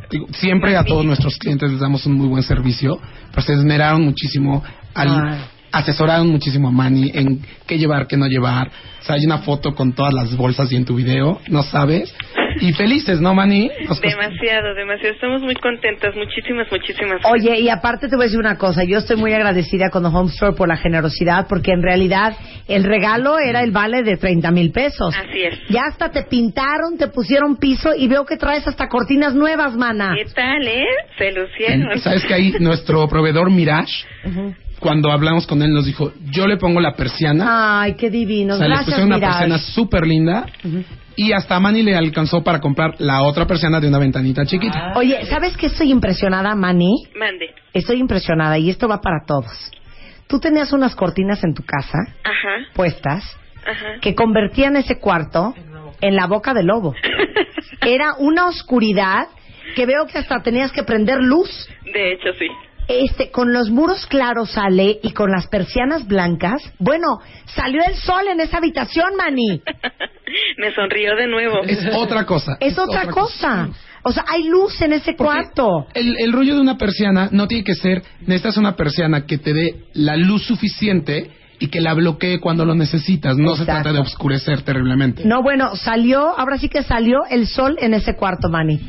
digo, 0.09 0.27
siempre 0.31 0.75
a 0.77 0.83
todos 0.83 1.05
nuestros 1.05 1.37
clientes 1.37 1.69
les 1.71 1.79
damos 1.79 2.05
un 2.05 2.13
muy 2.13 2.27
buen 2.27 2.43
servicio, 2.43 2.99
pero 3.31 3.41
se 3.41 3.53
esmeraron 3.53 4.01
muchísimo 4.03 4.63
al 4.95 5.09
Ay. 5.09 5.39
asesoraron 5.71 6.29
muchísimo 6.29 6.69
a 6.69 6.71
Manny 6.71 7.11
en 7.13 7.41
qué 7.67 7.77
llevar, 7.77 8.07
qué 8.07 8.17
no 8.17 8.25
llevar. 8.27 8.67
O 8.67 9.03
sea, 9.03 9.15
hay 9.15 9.25
una 9.25 9.39
foto 9.39 9.75
con 9.75 9.93
todas 9.93 10.13
las 10.13 10.35
bolsas 10.35 10.71
y 10.71 10.75
en 10.75 10.85
tu 10.85 10.95
video, 10.95 11.39
no 11.49 11.63
sabes. 11.63 12.13
Y 12.61 12.73
felices, 12.73 13.19
¿no, 13.21 13.33
Manny? 13.33 13.69
Nos- 13.87 13.99
Demasiado, 14.01 14.73
demasiado. 14.75 15.13
Estamos 15.13 15.41
muy 15.41 15.55
contentas. 15.55 16.15
Muchísimas, 16.15 16.67
muchísimas. 16.71 17.21
Oye, 17.31 17.59
y 17.59 17.69
aparte 17.69 18.07
te 18.07 18.15
voy 18.15 18.23
a 18.23 18.27
decir 18.27 18.39
una 18.39 18.57
cosa, 18.57 18.83
yo 18.83 18.97
estoy 18.99 19.17
muy 19.17 19.33
agradecida 19.33 19.89
con 19.89 20.03
The 20.03 20.09
Home 20.09 20.29
Store 20.31 20.53
por 20.55 20.67
la 20.67 20.77
generosidad, 20.77 21.47
porque 21.47 21.71
en 21.71 21.81
realidad 21.83 22.35
el 22.67 22.83
regalo 22.83 23.37
era 23.39 23.61
el 23.63 23.71
vale 23.71 24.03
de 24.03 24.17
30 24.17 24.51
mil 24.51 24.71
pesos. 24.71 25.15
Así 25.15 25.41
es. 25.43 25.59
Ya 25.69 25.81
hasta 25.89 26.09
te 26.11 26.23
pintaron, 26.23 26.97
te 26.97 27.07
pusieron 27.07 27.57
piso 27.57 27.93
y 27.95 28.07
veo 28.07 28.25
que 28.25 28.37
traes 28.37 28.67
hasta 28.67 28.87
cortinas 28.87 29.33
nuevas, 29.35 29.75
mana. 29.75 30.13
¿Qué 30.15 30.25
tal, 30.33 30.67
eh? 30.67 30.85
Se 31.17 31.31
lucieron. 31.31 31.99
¿Sabes 31.99 32.25
que 32.25 32.33
ahí 32.33 32.53
nuestro 32.59 33.07
proveedor 33.07 33.51
Mirage, 33.51 34.05
cuando 34.79 35.11
hablamos 35.11 35.47
con 35.47 35.61
él, 35.63 35.71
nos 35.73 35.85
dijo, 35.85 36.11
yo 36.31 36.45
le 36.47 36.57
pongo 36.57 36.79
la 36.79 36.93
persiana. 36.95 37.81
Ay, 37.81 37.95
qué 37.95 38.09
divino. 38.09 38.55
o 38.55 38.57
sea, 38.57 38.67
le 38.67 38.75
Gracias, 38.75 38.85
pusieron 38.95 39.07
una 39.07 39.15
Mirage. 39.17 39.33
persiana 39.39 39.57
súper 39.73 40.05
linda. 40.07 40.45
Y 41.17 41.33
hasta 41.33 41.55
a 41.55 41.59
Manny 41.59 41.81
le 41.81 41.95
alcanzó 41.95 42.43
para 42.43 42.61
comprar 42.61 42.93
la 42.99 43.23
otra 43.23 43.47
persiana 43.47 43.79
de 43.79 43.87
una 43.87 43.97
ventanita 43.97 44.45
chiquita. 44.45 44.93
Oye, 44.95 45.25
¿sabes 45.25 45.57
qué 45.57 45.65
estoy 45.65 45.91
impresionada, 45.91 46.53
Mani? 46.53 47.07
Mande. 47.15 47.55
Estoy 47.73 47.97
impresionada 47.97 48.59
y 48.59 48.69
esto 48.69 48.87
va 48.87 49.01
para 49.01 49.25
todos. 49.25 49.71
Tú 50.27 50.39
tenías 50.39 50.71
unas 50.73 50.95
cortinas 50.95 51.43
en 51.43 51.55
tu 51.55 51.63
casa 51.63 51.97
Ajá, 52.23 52.67
puestas 52.75 53.23
ajá. 53.65 53.99
que 53.99 54.13
convertían 54.13 54.75
ese 54.75 54.99
cuarto 54.99 55.55
en 56.01 56.15
la 56.15 56.27
boca 56.27 56.53
del 56.53 56.67
lobo. 56.67 56.93
Era 57.81 58.13
una 58.19 58.45
oscuridad 58.45 59.27
que 59.75 59.87
veo 59.87 60.05
que 60.05 60.19
hasta 60.19 60.43
tenías 60.43 60.71
que 60.71 60.83
prender 60.83 61.19
luz. 61.19 61.49
De 61.93 62.13
hecho, 62.13 62.31
sí. 62.37 62.47
Este, 62.87 63.31
con 63.31 63.51
los 63.53 63.69
muros 63.69 64.05
claros 64.05 64.51
sale 64.51 64.99
y 65.03 65.11
con 65.11 65.29
las 65.31 65.47
persianas 65.47 66.07
blancas. 66.07 66.61
Bueno, 66.79 67.19
salió 67.45 67.81
el 67.85 67.95
sol 67.95 68.27
en 68.31 68.39
esa 68.39 68.57
habitación, 68.57 69.15
Mani. 69.17 69.61
Me 70.57 70.73
sonrió 70.73 71.15
de 71.15 71.27
nuevo. 71.27 71.63
Es 71.63 71.85
otra 71.93 72.25
cosa. 72.25 72.57
Es 72.59 72.77
otra 72.77 73.07
cosa. 73.07 73.69
O 74.03 74.11
sea, 74.11 74.23
hay 74.27 74.43
luz 74.47 74.81
en 74.81 74.93
ese 74.93 75.15
cuarto. 75.15 75.87
El, 75.93 76.15
el 76.17 76.31
rollo 76.31 76.55
de 76.55 76.61
una 76.61 76.77
persiana 76.77 77.29
no 77.31 77.47
tiene 77.47 77.63
que 77.63 77.75
ser, 77.75 78.03
necesitas 78.21 78.57
una 78.57 78.75
persiana 78.75 79.25
que 79.25 79.37
te 79.37 79.53
dé 79.53 79.85
la 79.93 80.15
luz 80.15 80.45
suficiente 80.45 81.29
y 81.59 81.69
que 81.69 81.81
la 81.81 81.93
bloquee 81.93 82.39
cuando 82.39 82.65
lo 82.65 82.75
necesitas. 82.75 83.37
No 83.37 83.55
se 83.55 83.65
trata 83.65 83.91
de 83.91 83.99
obscurecer 83.99 84.61
terriblemente. 84.61 85.23
No, 85.25 85.41
bueno, 85.41 85.75
salió, 85.75 86.37
ahora 86.37 86.57
sí 86.57 86.69
que 86.69 86.83
salió 86.83 87.21
el 87.29 87.47
sol 87.47 87.77
en 87.81 87.93
ese 87.93 88.15
cuarto, 88.15 88.49
Manny. 88.49 88.79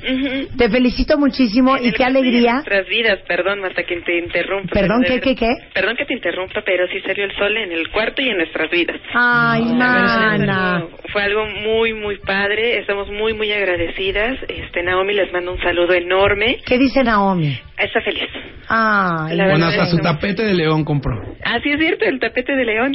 Te 0.57 0.69
felicito 0.69 1.19
muchísimo 1.19 1.77
y 1.79 1.93
qué 1.93 2.05
alegría. 2.05 2.55
Nuestras 2.55 2.89
vidas, 2.89 3.19
perdón, 3.27 3.65
hasta 3.65 3.83
que 3.85 4.01
te 4.01 4.19
interrumpa. 4.19 4.71
Perdón, 4.73 5.03
pero 5.07 5.21
¿qué, 5.21 5.35
qué, 5.35 5.37
qué? 5.37 5.55
Perdón 5.75 5.97
que 5.97 6.05
te 6.05 6.15
interrumpa, 6.15 6.63
pero 6.65 6.87
sí 6.89 7.01
salió 7.01 7.25
el 7.25 7.35
sol 7.37 7.57
en 7.57 7.73
el 7.73 7.89
cuarto 7.91 8.23
y 8.23 8.29
en 8.29 8.37
nuestras 8.37 8.71
vidas. 8.71 9.01
Ay, 9.15 9.65
mana. 9.65 10.85
Fue 11.13 11.23
algo 11.23 11.47
muy, 11.47 11.95
muy 11.95 12.19
padre. 12.19 12.79
Estamos 12.79 13.09
muy, 13.09 13.33
muy 13.35 13.51
agradecidas. 13.53 14.39
Este, 14.49 14.83
Naomi 14.83 15.15
les 15.15 15.33
mando 15.33 15.53
un 15.53 15.61
saludo 15.61 15.95
enorme. 15.95 16.59
¿Qué 16.67 16.79
dice 16.79 17.03
Naomi? 17.03 17.59
Está 17.79 18.01
feliz. 18.01 18.29
La 18.69 19.47
Bueno, 19.51 19.67
hasta 19.67 19.87
su 19.87 19.99
tapete 19.99 20.45
de 20.45 20.53
león 20.55 20.85
compró. 20.85 21.15
Ah, 21.45 21.59
sí 21.63 21.71
es 21.71 21.79
cierto, 21.79 22.05
el 22.05 22.19
tapete 22.21 22.55
de 22.55 22.65
león. 22.65 22.93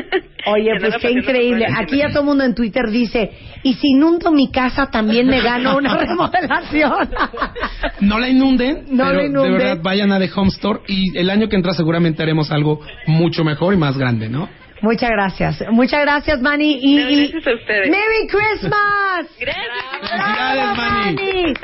Oye, 0.46 0.70
pues 0.78 0.96
qué 1.00 1.10
increíble. 1.10 1.66
Aquí 1.76 1.98
ya 1.98 2.10
todo 2.10 2.20
el 2.20 2.26
mundo 2.26 2.44
en 2.44 2.54
Twitter 2.54 2.88
dice, 2.90 3.30
y 3.62 3.74
si 3.74 3.88
inundo 3.92 4.30
mi 4.30 4.50
casa 4.50 4.90
también 4.90 5.26
me 5.26 5.40
gano 5.40 5.76
una 5.76 5.96
remodelación. 5.98 7.08
No 8.00 8.18
la 8.18 8.28
inunden, 8.28 8.84
No 8.90 9.04
pero 9.06 9.18
la 9.18 9.24
inunden. 9.24 9.52
de 9.52 9.58
verdad 9.58 9.78
vayan 9.82 10.12
a 10.12 10.18
The 10.18 10.30
Home 10.36 10.48
Store 10.50 10.80
y 10.86 11.16
el 11.18 11.30
año 11.30 11.48
que 11.48 11.56
entra 11.56 11.72
seguramente 11.72 12.22
haremos 12.22 12.50
algo 12.52 12.80
mucho 13.06 13.42
mejor 13.42 13.74
y 13.74 13.76
más 13.78 13.96
grande, 13.98 14.28
¿no? 14.28 14.48
Muchas 14.82 15.10
gracias. 15.10 15.64
Muchas 15.70 16.00
gracias, 16.02 16.40
Manny. 16.40 16.78
Y, 16.80 16.96
No, 16.96 17.02
gracias 17.04 17.46
a 17.46 17.54
ustedes. 17.54 17.90
¡Merry 17.90 18.26
Christmas! 18.28 19.26
¡Felicidades, 19.38 20.76
Manny! 20.76 21.54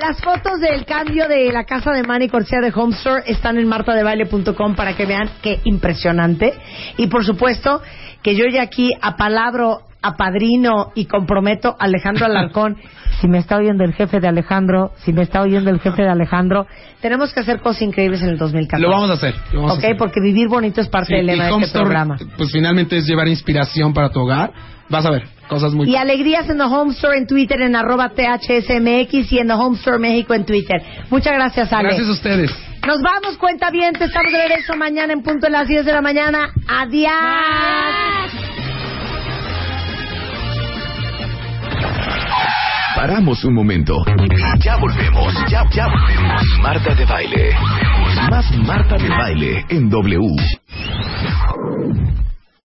Las 0.00 0.20
fotos 0.22 0.60
del 0.60 0.84
cambio 0.84 1.28
de 1.28 1.52
la 1.52 1.64
casa 1.64 1.92
de 1.92 2.02
Manny 2.02 2.28
Corsia 2.28 2.60
de 2.60 2.72
Home 2.74 2.94
Store 2.94 3.22
están 3.26 3.58
en 3.58 3.68
martadebaile.com 3.68 4.74
para 4.74 4.96
que 4.96 5.06
vean 5.06 5.30
qué 5.42 5.60
impresionante. 5.64 6.54
Y 6.96 7.08
por 7.08 7.24
supuesto 7.24 7.82
que 8.22 8.34
yo 8.34 8.46
ya 8.46 8.62
aquí 8.62 8.90
apalabro, 9.00 9.80
apadrino 10.02 10.92
y 10.94 11.06
comprometo 11.06 11.76
a 11.78 11.84
Alejandro 11.84 12.26
Alarcón. 12.26 12.76
si 13.20 13.28
me 13.28 13.38
está 13.38 13.56
oyendo 13.56 13.84
el 13.84 13.92
jefe 13.94 14.20
de 14.20 14.28
Alejandro, 14.28 14.92
si 15.04 15.12
me 15.12 15.22
está 15.22 15.42
oyendo 15.42 15.70
el 15.70 15.80
jefe 15.80 16.02
de 16.02 16.08
Alejandro, 16.08 16.66
tenemos 17.00 17.32
que 17.32 17.40
hacer 17.40 17.60
cosas 17.60 17.82
increíbles 17.82 18.22
en 18.22 18.30
el 18.30 18.38
2014. 18.38 18.82
Lo 18.82 18.90
vamos 18.90 19.10
a 19.10 19.14
hacer. 19.14 19.34
lo 19.52 19.60
vamos 19.62 19.76
a 19.76 19.78
hacer. 19.78 19.96
porque 19.96 20.20
vivir 20.20 20.48
bonito 20.48 20.80
es 20.80 20.88
parte 20.88 21.08
Sí, 21.08 21.14
del 21.14 21.26
lema 21.26 21.44
de 21.46 21.50
este 21.52 21.64
Store, 21.66 21.84
programa. 21.84 22.16
pues 22.36 22.50
finalmente 22.50 22.96
es 22.96 23.06
llevar 23.06 23.28
inspiración 23.28 23.92
para 23.94 24.10
tu 24.10 24.20
hogar. 24.20 24.52
Vas 24.88 25.06
a 25.06 25.10
ver, 25.10 25.22
cosas 25.48 25.72
muy 25.72 25.88
Y 25.88 25.96
alegrías 25.96 26.50
en 26.50 26.58
The 26.58 26.64
Home 26.64 26.92
Store 26.92 27.16
en 27.16 27.26
Twitter 27.26 27.60
en 27.62 27.76
arroba 27.76 28.10
THSMX 28.10 29.32
y 29.32 29.38
en 29.38 29.46
The 29.46 29.54
Home 29.54 29.76
Store 29.76 29.98
México 29.98 30.34
en 30.34 30.44
Twitter. 30.44 30.82
Muchas 31.08 31.32
gracias, 31.32 31.72
Ale. 31.72 31.88
Gracias 31.88 32.08
a 32.08 32.12
ustedes. 32.12 32.50
Nos 32.86 33.00
vamos, 33.00 33.38
cuenta 33.38 33.70
bien. 33.70 33.94
Estamos 33.98 34.32
de 34.32 34.38
regreso 34.38 34.76
mañana 34.76 35.12
en 35.12 35.22
punto 35.22 35.46
de 35.46 35.52
las 35.52 35.68
10 35.68 35.86
de 35.86 35.92
la 35.92 36.02
mañana. 36.02 36.48
Adiós. 36.68 38.51
Paramos 42.94 43.42
un 43.44 43.54
momento. 43.54 43.96
Ya 44.62 44.76
volvemos. 44.76 45.34
Ya, 45.50 45.64
ya 45.72 45.86
volvemos. 45.86 46.42
Marta 46.60 46.94
de 46.94 47.04
baile. 47.04 47.50
Más 48.30 48.56
Marta 48.58 48.96
de 48.96 49.08
baile 49.08 49.64
en 49.70 49.88
W. 49.88 50.36